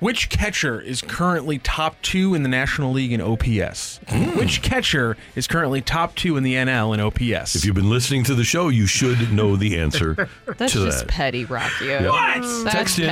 Which 0.01 0.29
catcher 0.29 0.81
is 0.81 1.01
currently 1.01 1.59
top 1.59 2.01
two 2.03 2.35
in 2.35 2.43
the 2.43 2.49
National 2.49 2.93
League 2.93 3.11
in 3.13 3.23
OPS? 3.23 4.01
Hmm. 4.07 4.37
Which 4.37 4.61
catcher 4.61 5.17
is 5.35 5.47
currently 5.47 5.81
top 5.81 6.15
two 6.15 6.37
in 6.37 6.43
the 6.43 6.55
NL 6.55 6.93
in 6.93 7.01
OPS? 7.01 7.57
If 7.57 7.65
you've 7.65 7.75
been 7.75 7.89
listening 7.89 8.23
to 8.25 8.35
the 8.35 8.45
show, 8.45 8.69
you 8.69 8.87
should 8.87 9.33
know 9.33 9.57
the 9.57 9.79
answer 9.79 10.29
That's 10.59 10.75
to 10.75 10.85
just 10.85 10.99
that. 11.01 11.09
petty, 11.09 11.47
Rocky. 11.47 11.87
Yep. 11.87 12.03
That's 12.13 12.65
Text 12.65 12.99
in. 12.99 13.07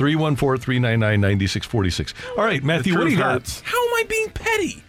Petty. 0.00 0.16
314 0.16 0.60
399 0.60 1.20
9646. 1.20 2.14
All 2.36 2.44
right, 2.44 2.62
Matthew, 2.62 2.96
what 2.96 3.04
do 3.04 3.10
you 3.10 3.18
got? 3.18 3.62
How 3.64 3.86
am 3.86 3.94
I 3.94 4.04
being 4.08 4.30
petty? 4.30 4.82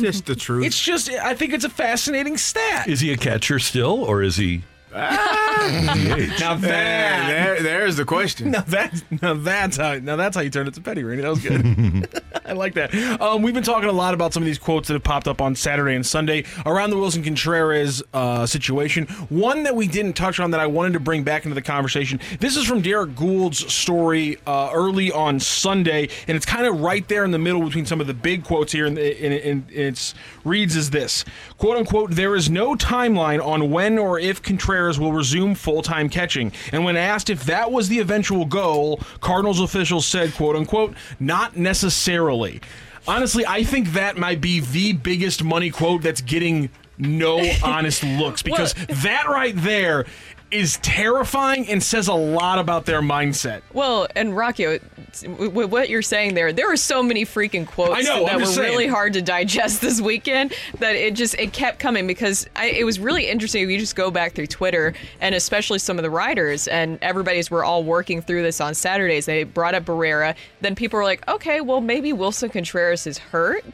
Just 0.00 0.26
the 0.26 0.34
truth. 0.34 0.66
It's 0.66 0.82
just, 0.82 1.10
I 1.10 1.34
think 1.34 1.52
it's 1.52 1.64
a 1.64 1.70
fascinating 1.70 2.36
stat. 2.36 2.88
Is 2.88 3.00
he 3.00 3.12
a 3.12 3.16
catcher 3.16 3.58
still, 3.58 4.04
or 4.04 4.22
is 4.22 4.36
he 4.36 4.62
DH? 4.98 6.40
Now 6.40 6.54
that 6.56 7.28
there, 7.28 7.62
there's 7.62 7.96
the 7.96 8.04
question. 8.04 8.48
Now 8.58 8.62
that's 8.62 9.04
now 9.22 9.34
that's 9.34 9.76
how 9.76 9.94
now 9.98 10.16
that's 10.16 10.34
how 10.34 10.42
you 10.42 10.48
turn 10.48 10.66
it 10.66 10.74
to 10.74 10.80
petty, 10.80 11.04
Randy. 11.04 11.22
That 11.22 11.28
was 11.28 11.40
good. 11.40 12.22
I 12.46 12.52
like 12.52 12.74
that. 12.74 12.94
Um, 13.20 13.42
we've 13.42 13.52
been 13.52 13.62
talking 13.62 13.90
a 13.90 13.92
lot 13.92 14.14
about 14.14 14.32
some 14.32 14.42
of 14.42 14.46
these 14.46 14.58
quotes 14.58 14.88
that 14.88 14.94
have 14.94 15.04
popped 15.04 15.28
up 15.28 15.42
on 15.42 15.54
Saturday 15.54 15.94
and 15.94 16.06
Sunday 16.06 16.44
around 16.64 16.90
the 16.90 16.96
Willson 16.96 17.22
Contreras 17.22 18.02
uh, 18.14 18.46
situation. 18.46 19.06
One 19.28 19.64
that 19.64 19.76
we 19.76 19.86
didn't 19.86 20.14
touch 20.14 20.40
on 20.40 20.52
that 20.52 20.60
I 20.60 20.66
wanted 20.66 20.94
to 20.94 21.00
bring 21.00 21.24
back 21.24 21.44
into 21.44 21.54
the 21.54 21.62
conversation. 21.62 22.20
This 22.40 22.56
is 22.56 22.64
from 22.64 22.80
Derrick 22.80 23.14
Goold's 23.16 23.70
story 23.70 24.38
uh, 24.46 24.70
early 24.72 25.12
on 25.12 25.40
Sunday, 25.40 26.08
and 26.26 26.36
it's 26.36 26.46
kind 26.46 26.66
of 26.66 26.80
right 26.80 27.06
there 27.06 27.24
in 27.24 27.30
the 27.30 27.38
middle 27.38 27.62
between 27.62 27.84
some 27.84 28.00
of 28.00 28.06
the 28.06 28.14
big 28.14 28.44
quotes 28.44 28.72
here. 28.72 28.86
And, 28.86 28.96
and, 28.98 29.34
and 29.34 29.70
it's 29.70 30.14
reads 30.42 30.74
as 30.74 30.88
this 30.88 31.26
quote 31.58 31.76
unquote: 31.76 32.12
There 32.12 32.34
is 32.34 32.48
no 32.48 32.74
timeline 32.74 33.44
on 33.44 33.70
when 33.70 33.98
or 33.98 34.18
if 34.18 34.42
Contreras 34.42 34.87
will 34.96 35.12
resume 35.12 35.56
full 35.56 35.82
time 35.82 36.08
catching. 36.08 36.52
And 36.70 36.84
when 36.84 36.96
asked 36.96 37.30
if 37.30 37.42
that 37.46 37.72
was 37.72 37.88
the 37.88 37.98
eventual 37.98 38.44
goal, 38.44 39.00
Cardinals 39.20 39.60
officials 39.60 40.06
said, 40.06 40.32
quote 40.34 40.54
unquote, 40.54 40.94
not 41.18 41.56
necessarily. 41.56 42.60
Honestly, 43.08 43.44
I 43.44 43.64
think 43.64 43.94
that 43.94 44.16
might 44.16 44.40
be 44.40 44.60
the 44.60 44.92
biggest 44.92 45.42
money 45.42 45.70
quote 45.70 46.02
that's 46.02 46.20
getting 46.20 46.70
no 46.98 47.42
honest 47.64 48.04
looks 48.04 48.42
because 48.42 48.74
that 48.74 49.26
right 49.28 49.54
there 49.56 50.04
is 50.50 50.78
terrifying 50.78 51.68
and 51.68 51.82
says 51.82 52.08
a 52.08 52.14
lot 52.14 52.58
about 52.58 52.86
their 52.86 53.02
mindset. 53.02 53.62
Well, 53.72 54.08
and 54.16 54.36
Rocky, 54.36 54.78
with 55.26 55.70
what 55.70 55.88
you're 55.88 56.02
saying 56.02 56.34
there, 56.34 56.52
there 56.52 56.68
were 56.68 56.76
so 56.76 57.02
many 57.02 57.24
freaking 57.24 57.66
quotes 57.66 57.98
I 57.98 58.00
know, 58.02 58.24
that 58.24 58.32
I'm 58.32 58.36
were 58.36 58.42
just 58.42 58.54
saying. 58.54 58.70
really 58.70 58.86
hard 58.86 59.12
to 59.14 59.22
digest 59.22 59.80
this 59.82 60.00
weekend. 60.00 60.52
That 60.78 60.94
it 60.96 61.14
just 61.14 61.34
it 61.34 61.52
kept 61.52 61.78
coming 61.78 62.06
because 62.06 62.48
I, 62.56 62.66
it 62.66 62.84
was 62.84 62.98
really 62.98 63.28
interesting. 63.28 63.62
If 63.62 63.70
you 63.70 63.78
just 63.78 63.96
go 63.96 64.10
back 64.10 64.32
through 64.32 64.46
Twitter 64.46 64.94
and 65.20 65.34
especially 65.34 65.78
some 65.78 65.98
of 65.98 66.02
the 66.02 66.10
writers 66.10 66.68
and 66.68 66.98
everybody's 67.02 67.50
were 67.50 67.64
all 67.64 67.84
working 67.84 68.22
through 68.22 68.42
this 68.42 68.60
on 68.60 68.74
Saturdays. 68.74 69.26
They 69.26 69.44
brought 69.44 69.74
up 69.74 69.84
Barrera. 69.84 70.34
Then 70.60 70.74
people 70.74 70.98
were 70.98 71.04
like, 71.04 71.26
okay, 71.28 71.60
well 71.60 71.80
maybe 71.80 72.12
Willson 72.12 72.50
Contreras 72.50 73.06
is 73.06 73.18
hurt. 73.18 73.64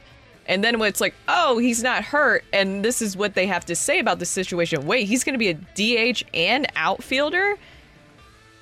And 0.46 0.62
then 0.62 0.78
when 0.78 0.88
it's 0.88 1.00
like, 1.00 1.14
oh, 1.28 1.58
he's 1.58 1.82
not 1.82 2.04
hurt, 2.04 2.44
and 2.52 2.84
this 2.84 3.00
is 3.00 3.16
what 3.16 3.34
they 3.34 3.46
have 3.46 3.64
to 3.66 3.74
say 3.74 3.98
about 3.98 4.18
the 4.18 4.26
situation. 4.26 4.86
Wait, 4.86 5.08
he's 5.08 5.24
going 5.24 5.38
to 5.38 5.38
be 5.38 5.48
a 5.48 5.54
DH 6.14 6.22
and 6.34 6.66
outfielder? 6.76 7.56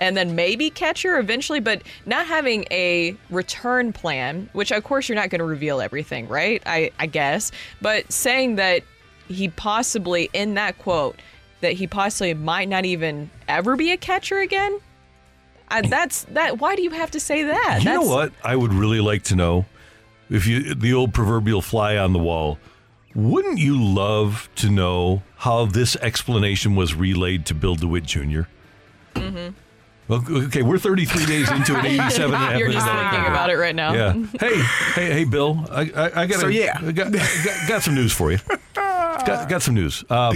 and 0.03 0.17
then 0.17 0.35
maybe 0.35 0.69
catcher 0.69 1.17
eventually, 1.17 1.61
but 1.61 1.81
not 2.07 2.27
having 2.27 2.65
a 2.73 3.17
return 3.31 3.93
plan, 3.93 4.51
which 4.53 4.73
of 4.73 4.83
course 4.83 5.09
you're 5.09 5.15
not 5.15 5.31
going 5.31 5.39
to 5.39 5.45
reveal 5.45 5.81
everything, 5.81 6.27
right? 6.27 6.61
I, 6.67 6.91
I 6.99 7.07
guess. 7.07 7.53
But 7.81 8.11
saying 8.11 8.57
that 8.57 8.83
he 9.29 9.49
possibly, 9.49 10.29
in 10.33 10.55
that 10.55 10.77
quote, 10.79 11.21
that 11.61 11.75
he 11.75 11.87
possibly 11.87 12.35
might 12.35 12.69
not 12.69 12.85
even 12.85 13.31
ever 13.47 13.77
be 13.77 13.93
a 13.93 13.97
catcher 13.97 14.41
again. 14.41 14.81
I, 15.69 15.83
that's 15.83 16.25
that. 16.25 16.59
Why 16.59 16.75
do 16.75 16.83
you 16.83 16.91
have 16.91 17.13
to 17.13 17.21
say 17.21 17.45
that? 17.45 17.79
You 17.79 17.91
know 17.91 18.03
what? 18.03 18.33
I 18.43 18.57
would 18.57 18.75
really 18.75 19.01
like 19.01 19.23
to 19.25 19.37
know 19.37 19.65
if 20.31 20.47
you 20.47 20.75
the 20.75 20.93
old 20.95 21.13
proverbial 21.15 21.63
fly 21.63 21.97
on 21.97 22.13
the 22.13 22.19
wall. 22.19 22.59
Wouldn't 23.15 23.59
you 23.59 23.83
love 23.83 24.49
to 24.57 24.71
know 24.71 25.23
how 25.37 25.67
this 25.67 25.97
explanation 25.97 26.75
was 26.75 26.95
relayed 26.95 27.45
to 27.47 27.55
Bill 27.55 27.75
DeWitt 27.75 28.05
Jr.? 28.05 28.43
Mhm. 29.15 29.53
Well, 30.09 30.25
okay, 30.47 30.63
we're 30.63 30.79
33 30.79 31.27
days 31.27 31.51
into 31.51 31.77
an 31.79 31.85
87 31.87 32.35
and 32.35 32.35
a 32.35 32.39
half 32.39 32.59
You're 32.59 32.71
just 32.73 32.87
million 32.87 33.05
thinking 33.05 33.25
contract. 33.25 33.29
about 33.29 33.51
it 33.51 33.57
right 33.59 33.75
now. 33.75 33.93
Yeah. 33.93 34.13
Hey, 34.41 34.55
hey, 34.95 35.13
hey, 35.13 35.25
Bill. 35.25 35.65
I, 35.71 35.83
I, 35.95 36.23
I 36.23 36.27
got. 36.27 36.41
So, 36.41 36.49
yeah. 36.49 36.79
I 36.81 36.93
got, 36.93 37.13
got, 37.13 37.69
got 37.69 37.83
some 37.83 37.95
news 37.95 38.13
for 38.13 38.33
you. 38.33 38.39
got, 38.75 39.49
got 39.49 39.61
some 39.63 39.75
news. 39.75 40.05
Uh, 40.09 40.35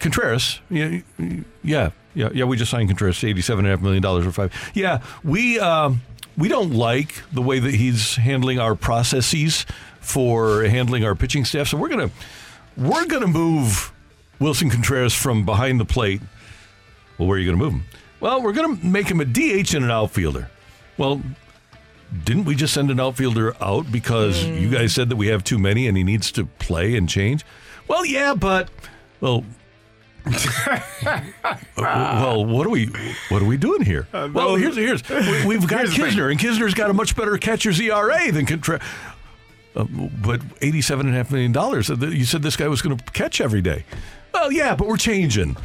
Contreras. 0.00 0.60
Yeah, 0.70 1.00
yeah, 1.62 1.90
yeah, 2.14 2.28
yeah. 2.34 2.44
We 2.44 2.56
just 2.56 2.70
signed 2.70 2.88
Contreras, 2.88 3.22
eighty-seven 3.24 3.64
and 3.64 3.72
a 3.72 3.76
half 3.76 3.82
million 3.82 4.02
dollars 4.02 4.24
for 4.24 4.32
five. 4.32 4.52
Yeah, 4.74 5.02
we 5.22 5.58
um, 5.60 6.02
we 6.36 6.48
don't 6.48 6.72
like 6.72 7.22
the 7.32 7.42
way 7.42 7.58
that 7.58 7.74
he's 7.74 8.16
handling 8.16 8.58
our 8.58 8.74
processes 8.74 9.66
for 10.00 10.64
handling 10.64 11.04
our 11.04 11.14
pitching 11.14 11.44
staff. 11.44 11.68
So 11.68 11.76
we're 11.76 11.88
gonna 11.88 12.10
we're 12.76 13.06
gonna 13.06 13.26
move 13.26 13.92
Willson 14.40 14.70
Contreras 14.70 15.14
from 15.14 15.44
behind 15.44 15.80
the 15.80 15.84
plate. 15.84 16.20
Well, 17.18 17.28
where 17.28 17.36
are 17.36 17.40
you 17.40 17.46
going 17.46 17.58
to 17.58 17.64
move 17.64 17.72
him? 17.74 17.84
Well, 18.20 18.42
we're 18.42 18.52
going 18.52 18.76
to 18.76 18.86
make 18.86 19.08
him 19.08 19.20
a 19.20 19.24
DH 19.24 19.74
and 19.74 19.84
an 19.84 19.90
outfielder. 19.90 20.50
Well, 20.98 21.22
didn't 22.24 22.44
we 22.44 22.54
just 22.54 22.74
send 22.74 22.90
an 22.90 23.00
outfielder 23.00 23.54
out 23.62 23.90
because 23.90 24.44
you 24.44 24.68
mm. 24.68 24.72
guys 24.72 24.94
said 24.94 25.08
that 25.08 25.16
we 25.16 25.28
have 25.28 25.44
too 25.44 25.58
many 25.58 25.88
and 25.88 25.96
he 25.96 26.04
needs 26.04 26.30
to 26.32 26.46
play 26.46 26.96
and 26.96 27.08
change? 27.08 27.44
Well, 27.88 28.04
yeah, 28.04 28.34
but 28.34 28.68
well, 29.20 29.44
well, 31.76 32.44
what 32.44 32.66
are 32.66 32.70
we 32.70 32.86
what 33.28 33.42
are 33.42 33.46
we 33.46 33.56
doing 33.56 33.82
here? 33.82 34.06
well, 34.12 34.56
here's 34.56 34.76
here's 34.76 35.08
we, 35.08 35.46
we've 35.46 35.66
got 35.66 35.88
Here's. 35.88 36.14
Knizner, 36.14 36.30
and 36.30 36.38
Knizner's 36.40 36.74
got 36.74 36.90
a 36.90 36.94
much 36.94 37.14
better 37.16 37.36
catcher's 37.38 37.80
ERA 37.80 38.32
than 38.32 38.46
Contreras. 38.46 38.82
Uh, 39.76 39.84
but 39.84 40.40
eighty-seven 40.62 41.06
and 41.06 41.14
a 41.14 41.18
half 41.18 41.30
million 41.32 41.52
dollars. 41.52 41.90
uh, 41.90 41.96
You 41.96 42.24
said 42.24 42.42
this 42.42 42.56
guy 42.56 42.68
was 42.68 42.80
going 42.80 42.96
to 42.96 43.04
catch 43.12 43.40
every 43.40 43.60
day. 43.60 43.84
Well, 44.32 44.52
yeah, 44.52 44.74
but 44.76 44.86
we're 44.88 44.96
changing. 44.96 45.56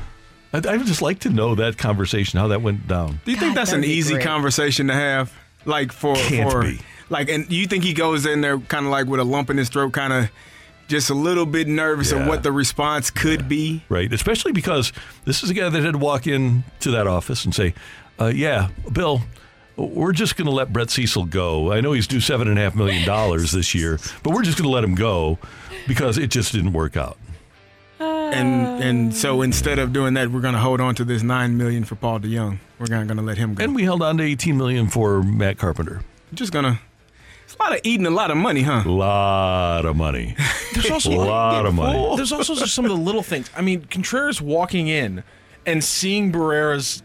I'd, 0.51 0.65
I'd 0.65 0.83
just 0.85 1.01
like 1.03 1.19
to 1.19 1.29
know 1.29 1.53
that 1.55 1.77
conversation, 1.77 2.39
how 2.39 2.47
that 2.47 2.61
went 2.63 2.87
down. 2.87 3.19
Do 3.23 3.31
you 3.31 3.37
think 3.37 3.53
that's 3.53 3.71
an 3.71 3.83
easy 3.83 4.17
conversation 4.17 4.87
to 4.87 4.93
have? 4.93 5.31
Like 5.65 5.91
for 5.91 6.15
Can't 6.15 6.49
for 6.51 6.61
be. 6.63 6.79
like, 7.09 7.29
and 7.29 7.51
you 7.51 7.67
think 7.67 7.83
he 7.83 7.93
goes 7.93 8.25
in 8.25 8.41
there 8.41 8.57
kind 8.59 8.85
of 8.85 8.91
like 8.91 9.05
with 9.05 9.19
a 9.19 9.23
lump 9.23 9.49
in 9.51 9.57
his 9.57 9.69
throat, 9.69 9.91
kind 9.93 10.11
of 10.13 10.31
just 10.89 11.09
a 11.09 11.13
little 11.13 11.45
bit 11.45 11.67
nervous 11.67 12.11
of 12.11 12.27
what 12.27 12.43
the 12.43 12.51
response 12.51 13.09
could 13.09 13.47
be? 13.47 13.83
Right, 13.87 14.11
especially 14.11 14.51
because 14.51 14.91
this 15.23 15.43
is 15.43 15.49
a 15.49 15.53
guy 15.53 15.69
that 15.69 15.81
had 15.81 15.93
to 15.93 15.97
walk 15.97 16.27
in 16.27 16.65
to 16.81 16.91
that 16.91 17.07
office 17.07 17.45
and 17.45 17.55
say, 17.55 17.73
uh, 18.19 18.31
"Yeah, 18.35 18.69
Bill, 18.91 19.21
we're 19.77 20.11
just 20.11 20.35
going 20.35 20.47
to 20.47 20.51
let 20.51 20.73
Brett 20.73 20.89
Cecil 20.89 21.25
go. 21.25 21.71
I 21.71 21.79
know 21.79 21.93
he's 21.93 22.07
due 22.07 22.19
seven 22.19 22.49
and 22.49 22.59
a 22.59 22.61
half 22.61 22.75
million 22.75 23.05
dollars 23.05 23.51
this 23.51 23.73
year, 23.73 23.99
but 24.23 24.33
we're 24.33 24.43
just 24.43 24.57
going 24.57 24.67
to 24.67 24.73
let 24.73 24.83
him 24.83 24.95
go 24.95 25.37
because 25.87 26.17
it 26.17 26.29
just 26.29 26.51
didn't 26.51 26.73
work 26.73 26.97
out." 26.97 27.17
And 27.99 28.83
and 28.83 29.15
so 29.15 29.41
instead 29.41 29.79
of 29.79 29.93
doing 29.93 30.13
that, 30.15 30.29
we're 30.31 30.41
going 30.41 30.53
to 30.53 30.59
hold 30.59 30.81
on 30.81 30.95
to 30.95 31.05
this 31.05 31.23
nine 31.23 31.57
million 31.57 31.83
for 31.83 31.95
Paul 31.95 32.19
DeJong. 32.19 32.59
We're 32.79 32.85
not 32.87 33.07
going 33.07 33.17
to 33.17 33.23
let 33.23 33.37
him 33.37 33.55
go. 33.55 33.63
And 33.63 33.75
we 33.75 33.83
held 33.83 34.01
on 34.01 34.17
to 34.17 34.23
eighteen 34.23 34.57
million 34.57 34.87
for 34.87 35.21
Matt 35.23 35.57
Carpenter. 35.57 36.01
just 36.33 36.51
gonna. 36.51 36.79
It's 37.49 37.55
a 37.59 37.63
lot 37.63 37.73
of 37.73 37.81
eating, 37.83 38.05
a 38.05 38.11
lot 38.11 38.29
of 38.29 38.37
money, 38.37 38.61
huh? 38.61 38.83
A 38.85 38.89
lot 38.91 39.83
of 39.83 39.95
money. 39.95 40.35
There's 40.75 40.91
also 40.91 41.09
a 41.11 41.15
lot 41.15 41.65
of 41.65 41.73
money. 41.73 42.15
There's 42.15 42.31
also 42.31 42.53
just 42.53 42.75
some 42.75 42.85
of 42.85 42.91
the 42.91 42.97
little 42.97 43.23
things. 43.23 43.49
I 43.57 43.61
mean, 43.63 43.85
Contreras 43.89 44.39
walking 44.39 44.87
in 44.87 45.23
and 45.65 45.83
seeing 45.83 46.31
Barrera's 46.31 47.01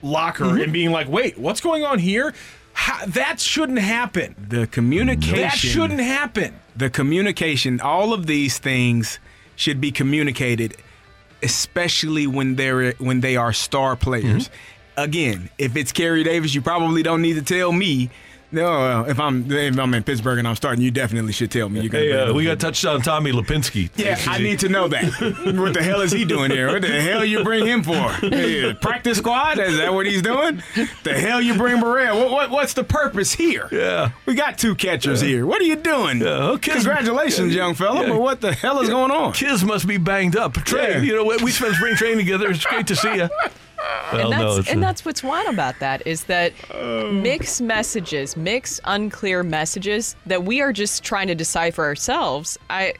locker 0.00 0.44
Mhm. 0.44 0.62
and 0.62 0.72
being 0.72 0.92
like, 0.92 1.08
"Wait, 1.08 1.36
what's 1.38 1.60
going 1.60 1.84
on 1.84 1.98
here?" 1.98 2.32
Ha- 2.74 3.02
that 3.08 3.40
shouldn't 3.40 3.80
happen. 3.80 4.36
The 4.48 4.68
communication. 4.68 5.34
That 5.40 5.56
shouldn't 5.58 5.98
happen. 6.00 6.54
The 6.76 6.88
communication, 6.88 7.80
all 7.80 8.12
of 8.12 8.26
these 8.28 8.58
things 8.58 9.18
should 9.56 9.80
be 9.80 9.90
communicated, 9.90 10.76
especially 11.42 12.28
when 12.28 12.54
they're 12.54 12.92
when 12.92 13.22
they 13.22 13.34
are 13.34 13.52
star 13.52 13.96
players. 13.96 14.44
Mm-hmm. 14.48 15.00
Again, 15.02 15.50
if 15.58 15.76
it's 15.76 15.90
Carey 15.90 16.22
Davis, 16.22 16.54
you 16.54 16.62
probably 16.62 17.02
don't 17.02 17.22
need 17.22 17.34
to 17.34 17.42
tell 17.42 17.72
me. 17.72 18.10
No, 18.52 18.66
uh, 18.66 19.04
if 19.04 19.20
I'm 19.20 19.50
if 19.50 19.78
I'm 19.78 19.94
in 19.94 20.02
Pittsburgh 20.02 20.38
and 20.38 20.48
I'm 20.48 20.56
starting, 20.56 20.82
you 20.82 20.90
definitely 20.90 21.32
should 21.32 21.50
tell 21.50 21.68
me. 21.68 21.82
You 21.82 21.90
Hey, 21.90 22.12
uh, 22.12 22.32
we 22.32 22.44
got 22.44 22.58
touchdown 22.58 23.00
Tommy 23.00 23.32
Lipinski. 23.32 23.90
Yeah, 23.96 24.18
I 24.26 24.38
need 24.38 24.58
to 24.60 24.68
know 24.68 24.88
that. 24.88 25.04
what 25.56 25.74
the 25.74 25.82
hell 25.82 26.00
is 26.00 26.10
he 26.10 26.24
doing 26.24 26.50
here? 26.50 26.68
What 26.68 26.82
the 26.82 27.00
hell 27.00 27.24
you 27.24 27.44
bring 27.44 27.66
him 27.66 27.82
for? 27.82 27.92
Hey, 27.92 28.74
practice 28.74 29.18
squad? 29.18 29.58
Is 29.58 29.78
that 29.78 29.94
what 29.94 30.06
he's 30.06 30.22
doing? 30.22 30.62
The 31.04 31.14
hell 31.14 31.40
you 31.40 31.54
bring 31.54 31.76
Barrera? 31.76 32.14
What, 32.14 32.30
what 32.30 32.50
what's 32.50 32.74
the 32.74 32.84
purpose 32.84 33.32
here? 33.32 33.68
Yeah, 33.70 34.10
we 34.26 34.34
got 34.34 34.58
two 34.58 34.74
catchers 34.74 35.20
here. 35.20 35.46
What 35.46 35.60
are 35.60 35.66
you 35.66 35.76
doing? 35.76 36.20
Yeah, 36.20 36.50
okay. 36.50 36.72
Congratulations, 36.72 37.54
young 37.54 37.74
fella. 37.74 38.02
Yeah. 38.02 38.08
But 38.10 38.20
what 38.20 38.40
the 38.40 38.52
hell 38.52 38.80
is 38.80 38.88
going 38.88 39.10
on? 39.10 39.32
Kids 39.32 39.64
must 39.64 39.86
be 39.86 39.96
banged 39.96 40.36
up. 40.36 40.56
Yeah. 40.72 40.98
you 40.98 41.14
know 41.14 41.24
what? 41.24 41.42
We 41.42 41.52
spent 41.52 41.74
spring 41.76 41.94
training 41.94 42.18
together. 42.18 42.50
It's 42.50 42.64
great 42.64 42.86
to 42.88 42.96
see 42.96 43.14
you. 43.14 43.28
Uh, 43.80 44.10
well, 44.12 44.22
and 44.24 44.32
that's 44.32 44.66
no, 44.66 44.72
and 44.72 44.82
a- 44.82 44.86
that's 44.86 45.04
what's 45.04 45.22
wild 45.22 45.48
about 45.52 45.78
that 45.80 46.06
is 46.06 46.24
that 46.24 46.52
Oh. 46.72 47.10
mixed 47.12 47.60
messages, 47.62 48.36
mixed 48.36 48.80
unclear 48.84 49.42
messages 49.42 50.16
that 50.26 50.44
we 50.44 50.60
are 50.60 50.72
just 50.72 51.02
trying 51.02 51.28
to 51.28 51.34
decipher 51.34 51.84
ourselves. 51.84 52.58
I 52.68 52.94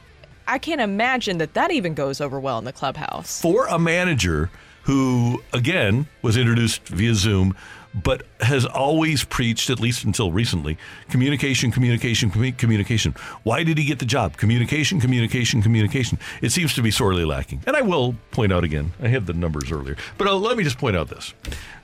I 0.47 0.57
can't 0.57 0.81
imagine 0.81 1.37
that 1.37 1.53
that 1.53 1.71
even 1.71 1.93
goes 1.93 2.19
over 2.19 2.39
well 2.39 2.57
in 2.57 2.65
the 2.65 2.73
clubhouse. 2.73 3.39
for 3.41 3.67
a 3.67 3.77
manager 3.79 4.49
who, 4.83 5.41
again, 5.53 6.07
was 6.23 6.35
introduced 6.35 6.87
via 6.87 7.13
Zoom, 7.13 7.55
but 7.93 8.23
has 8.39 8.65
always 8.65 9.23
preached, 9.23 9.69
at 9.69 9.79
least 9.79 10.03
until 10.03 10.31
recently, 10.31 10.77
communication, 11.09 11.71
communication, 11.71 12.31
commu- 12.31 12.57
communication. 12.57 13.13
Why 13.43 13.63
did 13.63 13.77
he 13.77 13.83
get 13.83 13.99
the 13.99 14.05
job? 14.05 14.37
Communication, 14.37 14.99
communication, 14.99 15.61
communication. 15.61 16.17
It 16.41 16.51
seems 16.51 16.73
to 16.75 16.81
be 16.81 16.91
sorely 16.91 17.25
lacking. 17.25 17.63
And 17.67 17.75
I 17.75 17.81
will 17.81 18.15
point 18.31 18.53
out 18.53 18.63
again, 18.63 18.93
I 19.01 19.09
had 19.09 19.25
the 19.25 19.33
numbers 19.33 19.71
earlier, 19.71 19.97
but 20.17 20.27
uh, 20.27 20.35
let 20.35 20.57
me 20.57 20.63
just 20.63 20.77
point 20.77 20.95
out 20.95 21.09
this 21.09 21.33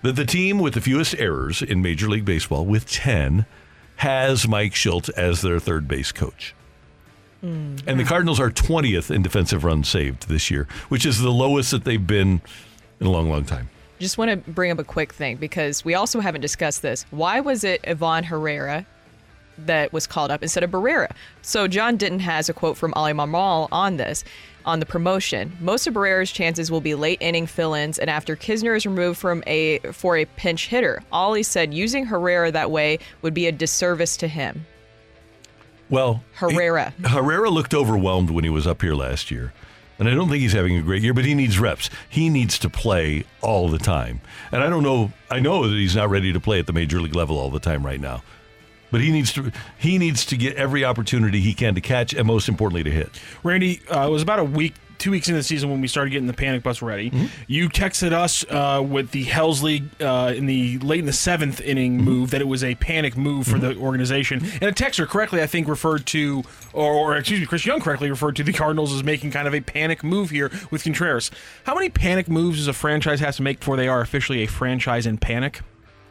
that 0.03 0.15
the 0.15 0.25
team 0.25 0.59
with 0.59 0.75
the 0.75 0.81
fewest 0.81 1.15
errors 1.17 1.61
in 1.61 1.81
Major 1.81 2.07
League 2.07 2.25
Baseball, 2.25 2.65
with 2.65 2.89
10, 2.89 3.45
has 3.97 4.47
Mike 4.47 4.75
Schultz 4.75 5.09
as 5.09 5.41
their 5.41 5.59
third 5.59 5.87
base 5.87 6.11
coach. 6.11 6.53
And 7.41 7.99
the 7.99 8.03
Cardinals 8.03 8.39
are 8.39 8.49
20th 8.49 9.13
in 9.13 9.21
defensive 9.21 9.63
runs 9.63 9.87
saved 9.87 10.27
this 10.27 10.49
year, 10.51 10.67
which 10.89 11.05
is 11.05 11.19
the 11.19 11.31
lowest 11.31 11.71
that 11.71 11.83
they've 11.83 12.05
been 12.05 12.41
in 12.99 13.07
a 13.07 13.11
long, 13.11 13.29
long 13.29 13.45
time. 13.45 13.69
Just 13.99 14.17
want 14.17 14.29
to 14.31 14.51
bring 14.51 14.71
up 14.71 14.79
a 14.79 14.83
quick 14.83 15.11
thing 15.13 15.37
because 15.37 15.83
we 15.83 15.95
also 15.95 16.19
haven't 16.19 16.41
discussed 16.41 16.81
this. 16.81 17.05
Why 17.09 17.39
was 17.39 17.63
it 17.63 17.81
Ivan 17.87 18.23
Herrera 18.25 18.85
that 19.59 19.91
was 19.91 20.05
called 20.05 20.29
up 20.29 20.43
instead 20.43 20.63
of 20.63 20.69
Barrera? 20.69 21.11
So 21.41 21.67
John 21.67 21.97
Denton 21.97 22.19
has 22.19 22.47
a 22.47 22.53
quote 22.53 22.77
from 22.77 22.93
Oli 22.95 23.13
Marmol 23.13 23.67
on 23.71 23.97
this, 23.97 24.23
on 24.65 24.79
the 24.79 24.85
promotion. 24.85 25.57
Most 25.59 25.87
of 25.87 25.95
Barrera's 25.95 26.31
chances 26.31 26.69
will 26.69 26.81
be 26.81 26.93
late 26.93 27.17
inning 27.21 27.47
fill-ins, 27.47 27.97
and 27.97 28.07
after 28.09 28.35
Knizner 28.35 28.77
is 28.77 28.85
removed 28.85 29.17
from 29.17 29.43
a 29.47 29.79
for 29.93 30.15
a 30.15 30.25
pinch 30.25 30.67
hitter. 30.67 31.01
Oli 31.11 31.41
said 31.41 31.73
using 31.73 32.05
Herrera 32.05 32.51
that 32.51 32.69
way 32.69 32.99
would 33.23 33.33
be 33.33 33.47
a 33.47 33.51
disservice 33.51 34.15
to 34.17 34.27
him. 34.27 34.67
Well, 35.89 36.21
Herrera. 36.33 36.93
he- 37.01 37.07
Herrera 37.09 37.49
looked 37.49 37.73
overwhelmed 37.73 38.29
when 38.29 38.43
he 38.43 38.49
was 38.49 38.67
up 38.67 38.81
here 38.81 38.93
last 38.93 39.31
year. 39.31 39.53
And 39.99 40.07
I 40.07 40.13
don't 40.13 40.29
think 40.29 40.41
he's 40.41 40.53
having 40.53 40.77
a 40.77 40.81
great 40.81 41.01
year, 41.01 41.13
but 41.13 41.25
he 41.25 41.33
needs 41.33 41.59
reps. 41.59 41.89
He 42.07 42.29
needs 42.29 42.59
to 42.59 42.69
play 42.69 43.25
all 43.41 43.67
the 43.69 43.79
time. 43.79 44.21
And 44.51 44.61
I 44.61 44.69
don't 44.69 44.83
know, 44.83 45.11
I 45.29 45.39
know 45.39 45.67
that 45.67 45.75
he's 45.75 45.95
not 45.95 46.09
ready 46.09 46.31
to 46.33 46.39
play 46.39 46.59
at 46.59 46.67
the 46.67 46.73
major 46.73 47.01
league 47.01 47.15
level 47.15 47.37
all 47.37 47.49
the 47.49 47.59
time 47.59 47.85
right 47.85 47.99
now. 47.99 48.21
But 48.89 49.01
he 49.01 49.11
needs 49.11 49.33
to 49.33 49.51
he 49.77 49.97
needs 49.97 50.25
to 50.27 50.37
get 50.37 50.55
every 50.55 50.85
opportunity 50.85 51.41
he 51.41 51.53
can 51.53 51.75
to 51.75 51.81
catch, 51.81 52.13
and 52.13 52.25
most 52.25 52.47
importantly, 52.47 52.83
to 52.83 52.91
hit. 52.91 53.09
Randy, 53.43 53.81
uh, 53.91 54.07
it 54.07 54.09
was 54.09 54.21
about 54.21 54.39
a 54.39 54.45
week, 54.45 54.75
two 54.97 55.11
weeks 55.11 55.27
into 55.27 55.39
the 55.39 55.43
season 55.43 55.69
when 55.69 55.81
we 55.81 55.87
started 55.87 56.11
getting 56.11 56.27
the 56.27 56.33
panic 56.33 56.63
bus 56.63 56.81
ready. 56.81 57.09
Mm-hmm. 57.09 57.25
You 57.47 57.69
texted 57.69 58.11
us 58.11 58.45
uh, 58.49 58.81
with 58.87 59.11
the 59.11 59.25
Helsley 59.25 59.83
uh, 60.01 60.33
in 60.33 60.45
the 60.45 60.77
late 60.79 60.99
in 60.99 61.05
the 61.05 61.13
seventh 61.13 61.59
inning 61.61 61.87
Mm-hmm. 61.87 62.05
move 62.05 62.31
that 62.31 62.41
it 62.41 62.47
was 62.47 62.63
a 62.63 62.75
panic 62.75 63.15
move 63.17 63.47
for 63.47 63.57
the 63.57 63.75
organization. 63.77 64.43
And 64.61 64.63
a 64.63 64.71
texter 64.71 65.07
correctly, 65.07 65.41
I 65.41 65.47
think, 65.47 65.67
referred 65.67 66.05
to, 66.07 66.43
or, 66.73 66.93
or 66.93 67.17
excuse 67.17 67.39
me, 67.39 67.45
Chris 67.45 67.65
Young 67.65 67.79
correctly 67.79 68.09
referred 68.09 68.35
to 68.37 68.43
the 68.43 68.53
Cardinals 68.53 68.93
as 68.93 69.03
making 69.03 69.31
kind 69.31 69.47
of 69.47 69.53
a 69.53 69.61
panic 69.61 70.03
move 70.03 70.29
here 70.29 70.51
with 70.71 70.83
Contreras. 70.83 71.31
How 71.63 71.75
many 71.75 71.89
panic 71.89 72.27
moves 72.27 72.57
does 72.57 72.67
a 72.67 72.73
franchise 72.73 73.19
has 73.19 73.37
to 73.37 73.43
make 73.43 73.59
before 73.59 73.77
they 73.77 73.87
are 73.87 74.01
officially 74.01 74.43
a 74.43 74.47
franchise 74.47 75.05
in 75.05 75.17
panic? 75.17 75.61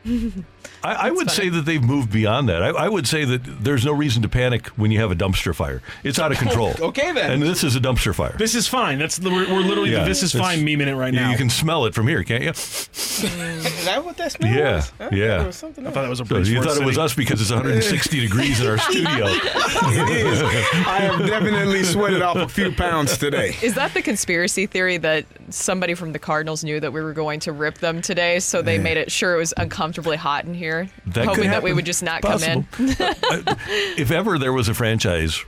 I, 0.83 1.09
I 1.09 1.11
would 1.11 1.31
say 1.31 1.49
that 1.49 1.67
they've 1.67 1.83
moved 1.83 2.11
beyond 2.13 2.49
that. 2.49 2.63
I, 2.63 2.69
I 2.69 2.89
would 2.89 3.07
say 3.07 3.25
that 3.25 3.41
there's 3.63 3.85
no 3.85 3.93
reason 3.93 4.23
to 4.23 4.29
panic 4.29 4.69
when 4.69 4.91
you 4.91 5.01
have 5.01 5.11
a 5.11 5.17
dumpster 5.17 5.55
fire. 5.55 5.83
It's 6.03 6.19
out 6.19 6.33
of 6.33 6.39
control. 6.47 6.75
Okay, 6.81 7.13
then. 7.13 7.31
And 7.31 7.43
this 7.43 7.63
is 7.63 7.77
a 7.77 7.81
dumpster 7.81 8.15
fire. 8.15 8.35
This 8.39 8.55
is 8.55 8.67
fine. 8.67 8.99
That's 8.99 9.17
the, 9.17 9.31
we're, 9.31 9.53
we're 9.53 9.61
literally 9.61 9.91
Yeah, 9.91 10.01
the 10.01 10.09
this 10.09 10.23
is 10.23 10.33
fine 10.33 10.47
fine 10.47 10.67
memeing 10.67 10.87
it 10.87 10.97
right 10.97 11.13
now. 11.13 11.31
You 11.31 11.37
can 11.37 11.51
smell 11.51 11.87
it 11.87 11.95
from 11.95 12.07
here, 12.09 12.23
can't 12.23 12.43
you? 12.43 12.51
Mm. 12.51 13.57
Is 13.65 13.85
that 13.85 14.05
what 14.05 14.17
that 14.17 14.33
smell 14.33 14.53
Yeah, 14.53 14.77
was? 14.77 14.85
I 14.85 15.05
thought 15.05 15.13
yeah. 15.13 15.43
it 15.43 15.47
was 15.47 15.57
something 15.57 15.87
I 15.87 15.91
thought 15.91 16.03
that 16.03 16.11
was 16.11 16.21
a 16.21 16.27
So 16.27 16.39
you 16.39 16.63
Force 16.63 16.67
thought 16.67 16.83
it 16.83 16.87
was 16.87 16.99
us 16.99 17.15
because 17.15 17.41
it's 17.41 17.51
160 17.51 18.21
degrees 18.21 18.61
in 18.61 18.67
our 18.67 18.79
studio. 18.79 19.27
it 19.27 20.27
is. 20.27 20.43
I 20.87 21.01
have 21.01 21.27
definitely 21.27 21.85
sweated 21.85 22.23
off 22.23 22.37
a 22.37 22.49
few 22.49 22.73
pounds 22.73 23.19
today. 23.19 23.57
Is 23.63 23.75
that 23.75 23.95
the 23.95 24.03
conspiracy 24.03 24.67
theory 24.67 24.97
that 24.99 25.27
somebody 25.51 25.95
from 25.95 26.13
the 26.13 26.19
Cardinals 26.19 26.65
knew 26.65 26.81
that 26.81 26.93
we 26.93 27.01
were 27.01 27.13
going 27.13 27.41
to 27.41 27.53
rip 27.53 27.79
them 27.79 28.01
today, 28.03 28.39
so 28.39 28.63
they 28.63 28.79
made 28.79 28.97
it 28.97 29.11
sure 29.11 29.35
it 29.35 29.39
was 29.39 29.55
uncomfortably 29.57 30.17
hot 30.17 30.45
in 30.45 30.55
here, 30.57 30.89
That 31.07 31.27
hoping 31.27 31.51
that 31.51 31.63
we 31.63 31.73
would 31.73 31.87
just 31.87 32.03
not 32.03 32.23
Possible. 32.23 32.65
come 32.73 32.89
in? 32.89 32.97
Uh, 33.01 33.55
if 33.97 34.11
ever 34.11 34.39
there 34.39 34.53
was 34.53 34.69
a 34.69 34.75
franchise 34.75 35.45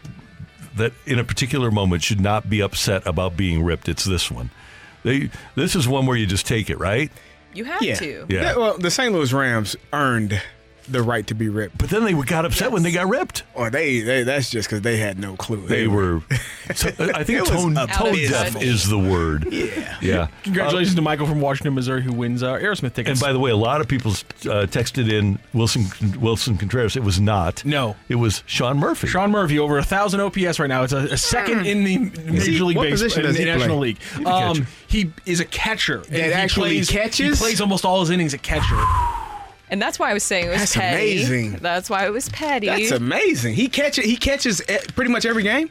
that 0.76 0.93
in 1.06 1.18
a 1.18 1.24
particular 1.24 1.70
moment 1.70 2.02
should 2.02 2.20
not 2.20 2.48
be 2.48 2.60
upset 2.60 3.06
about 3.06 3.36
being 3.36 3.62
ripped, 3.64 3.89
it's 3.89 4.05
this 4.05 4.30
one. 4.30 4.51
They 5.02 5.30
this 5.55 5.74
is 5.74 5.89
one 5.89 6.06
where 6.06 6.16
you 6.16 6.26
just 6.26 6.47
take 6.47 6.70
it, 6.70 6.78
right? 6.78 7.10
you 7.55 7.64
have 7.64 7.82
Yeah. 7.82 7.94
to. 7.97 8.26
Yeah. 8.28 8.56
Well, 8.56 8.78
the 8.78 8.90
St. 8.90 9.12
Louis 9.12 9.32
Rams 9.32 9.74
earned 9.93 10.40
the 10.90 11.02
right 11.02 11.27
to 11.27 11.35
be 11.35 11.48
ripped. 11.48 11.78
But 11.78 11.90
then 11.90 12.05
they 12.05 12.12
got 12.12 12.44
upset 12.44 12.73
when 12.73 12.82
they 12.82 12.93
got 12.93 13.09
ripped. 13.09 13.43
Or 13.55 13.70
they, 13.70 14.01
they 14.01 14.23
that's 14.23 14.51
just 14.51 14.69
because 14.69 14.82
they 14.82 14.97
had 14.98 15.19
no 15.19 15.36
clue. 15.36 15.66
They 15.66 15.86
were. 15.86 16.23
so- 16.74 16.89
I 16.98 17.24
think 17.24 17.44
tone, 17.47 17.74
tone 17.74 18.15
deaf 18.15 18.60
is 18.62 18.89
the 18.89 18.98
word. 18.98 19.52
Yeah. 19.52 19.98
Yeah. 20.01 20.28
Congratulations 20.44 20.94
to 20.97 21.02
Michael 21.02 21.27
from 21.27 21.40
Washington, 21.40 21.74
Missouri, 21.74 22.02
who 22.02 22.12
wins 22.12 22.43
our 22.43 22.59
Aerosmith 22.60 22.94
tickets. 22.94 23.09
And 23.09 23.20
by 23.20 23.32
the 23.32 23.39
way, 23.39 23.51
a 23.51 23.56
lot 23.56 23.81
of 23.81 23.89
people 23.89 24.12
uh, 24.12 24.66
texted 24.66 25.10
in 25.12 25.39
Willson 25.55 25.85
Willson 26.19 26.59
Contreras. 26.59 26.97
It 26.97 27.02
was 27.02 27.20
not. 27.20 27.65
No. 27.65 27.97
It 28.09 28.16
was 28.16 28.43
Sean 28.47 28.78
Murphy. 28.78 29.06
Sean 29.09 29.31
Murphy 29.31 29.59
over 29.59 29.78
a 29.78 29.82
thousand 29.85 30.20
OPS 30.20 30.59
right 30.59 30.66
now. 30.69 30.82
It's 30.85 30.93
a, 30.93 30.98
a 30.98 31.16
second 31.16 31.66
in 31.66 31.85
the 31.85 31.98
Major 31.98 32.51
he- 32.51 32.60
League 32.62 32.77
Baseball, 32.77 32.90
position 32.90 33.24
in 33.27 33.35
the 33.35 33.44
National 33.44 33.77
play? 33.78 33.89
League. 33.89 33.98
He's 34.16 34.27
Um, 34.27 34.66
he 34.86 35.12
is 35.27 35.40
a 35.40 35.44
catcher. 35.44 35.98
and 36.09 36.15
he 36.16 36.23
actually 36.32 36.70
plays, 36.77 36.90
catches? 36.90 37.39
He 37.39 37.44
plays 37.44 37.60
almost 37.60 37.85
all 37.85 38.01
his 38.01 38.10
innings 38.10 38.35
at 38.35 38.43
catcher. 38.43 38.77
And 39.70 39.81
that's 39.81 39.99
why 39.99 40.11
I 40.11 40.15
was 40.15 40.24
saying 40.24 40.47
it 40.47 40.51
was 40.51 40.61
That's 40.61 40.77
petty. 40.77 41.12
amazing. 41.12 41.53
That's 41.57 41.90
why 41.90 42.07
it 42.07 42.12
was 42.12 42.28
petty. 42.31 42.66
That's 42.66 42.90
amazing. 42.90 43.55
He 43.55 43.69
catches. 43.69 44.05
He 44.05 44.16
catches 44.16 44.62
pretty 44.95 45.11
much 45.11 45.27
every 45.27 45.43
game. 45.43 45.70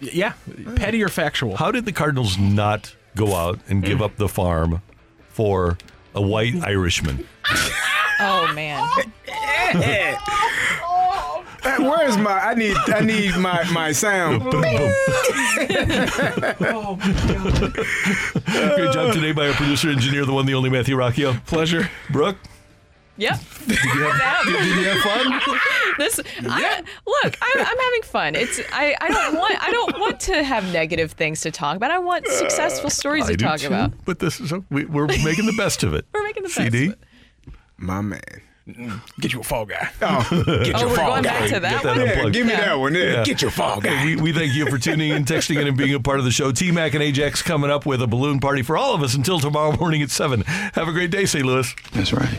Yeah, 0.00 0.32
oh. 0.66 0.74
petty 0.74 1.02
or 1.02 1.08
factual. 1.08 1.56
How 1.56 1.70
did 1.70 1.84
the 1.84 1.92
Cardinals 1.92 2.38
not 2.38 2.94
go 3.14 3.34
out 3.34 3.60
and 3.68 3.84
give 3.84 3.98
mm. 3.98 4.04
up 4.04 4.16
the 4.16 4.28
farm 4.28 4.82
for 5.28 5.78
a 6.14 6.20
white 6.20 6.54
Irishman? 6.62 7.26
oh 8.20 8.52
man. 8.54 8.88
Where's 11.78 12.16
my? 12.16 12.40
I 12.40 12.54
need. 12.54 12.76
I 12.88 13.00
need 13.00 13.36
my 13.36 13.64
my 13.70 13.92
sound. 13.92 14.42
Great 14.42 14.62
job 18.92 19.12
today 19.12 19.32
by 19.32 19.48
our 19.48 19.54
producer 19.54 19.90
engineer, 19.90 20.24
the 20.24 20.32
one, 20.32 20.46
the 20.46 20.54
only 20.54 20.70
Matthew 20.70 20.96
Rocchio. 20.96 21.44
Pleasure. 21.46 21.90
Brooke, 22.10 22.36
Yep. 23.22 23.40
did 23.68 23.78
you 23.84 23.90
have, 24.08 24.44
did, 24.46 24.52
did 24.56 24.76
you 24.76 24.88
have 24.90 24.98
fun? 25.00 25.58
this 25.98 26.20
I, 26.48 26.82
look 27.06 27.36
I'm, 27.40 27.60
I'm 27.60 27.78
having 27.78 28.02
fun 28.02 28.34
it's 28.34 28.60
I, 28.72 28.96
I 29.00 29.08
don't 29.08 29.34
want 29.36 29.62
i 29.62 29.70
don't 29.70 30.00
want 30.00 30.18
to 30.20 30.42
have 30.42 30.72
negative 30.72 31.12
things 31.12 31.40
to 31.42 31.50
talk 31.50 31.76
about 31.76 31.90
i 31.90 31.98
want 31.98 32.26
uh, 32.26 32.32
successful 32.32 32.90
stories 32.90 33.24
I 33.26 33.32
to 33.32 33.36
do 33.36 33.44
talk 33.44 33.60
too, 33.60 33.66
about 33.68 33.92
But 34.04 34.18
this 34.18 34.40
is 34.40 34.52
we, 34.70 34.86
we're 34.86 35.06
making 35.24 35.46
the 35.46 35.54
best 35.56 35.82
of 35.84 35.94
it. 35.94 36.04
we're 36.12 36.24
making 36.24 36.42
the 36.42 36.48
best 36.48 36.56
CD, 36.56 36.86
of 36.86 36.92
it. 36.92 36.98
My 37.76 38.00
man. 38.00 38.20
Get 39.18 39.32
you 39.32 39.40
a 39.40 39.42
fall 39.42 39.66
guy. 39.66 39.88
Oh, 40.00 40.24
get 40.30 40.76
Oh, 40.76 40.80
your 40.80 40.88
we're 40.90 40.96
fall 40.96 41.10
going 41.10 41.24
guy. 41.24 41.40
back 41.40 41.48
to 41.50 41.60
that 41.60 41.82
that 41.82 41.84
one 41.84 41.96
Yeah, 42.06 42.12
unplugged. 42.12 42.32
give 42.34 42.46
me 42.46 42.52
Yeah. 42.52 42.60
that 42.60 42.78
one. 42.78 42.94
Yeah. 42.94 43.02
Yeah. 43.02 43.24
Get 43.24 43.42
your 43.42 43.50
fall 43.50 43.80
guy. 43.80 43.90
Hey, 43.96 44.14
we, 44.16 44.22
we 44.22 44.32
thank 44.32 44.54
you 44.54 44.66
for 44.70 44.78
tuning 44.78 45.10
in, 45.10 45.24
texting 45.24 45.60
in, 45.60 45.66
and 45.66 45.76
being 45.76 45.92
a 45.94 45.98
part 46.00 46.20
of 46.20 46.24
the 46.24 46.30
show. 46.30 46.52
T 46.52 46.70
Mac 46.70 46.94
and 46.94 47.02
Ajax 47.02 47.42
coming 47.42 47.70
up 47.70 47.86
with 47.86 48.00
a 48.02 48.06
balloon 48.06 48.38
party 48.38 48.62
for 48.62 48.76
all 48.76 48.94
of 48.94 49.02
us 49.02 49.14
until 49.16 49.40
tomorrow 49.40 49.76
morning 49.76 50.00
at 50.00 50.10
7. 50.12 50.42
Have 50.42 50.86
a 50.86 50.92
great 50.92 51.10
day, 51.10 51.24
St. 51.26 51.44
Louis. 51.44 51.74
That's 51.92 52.12
right. 52.12 52.38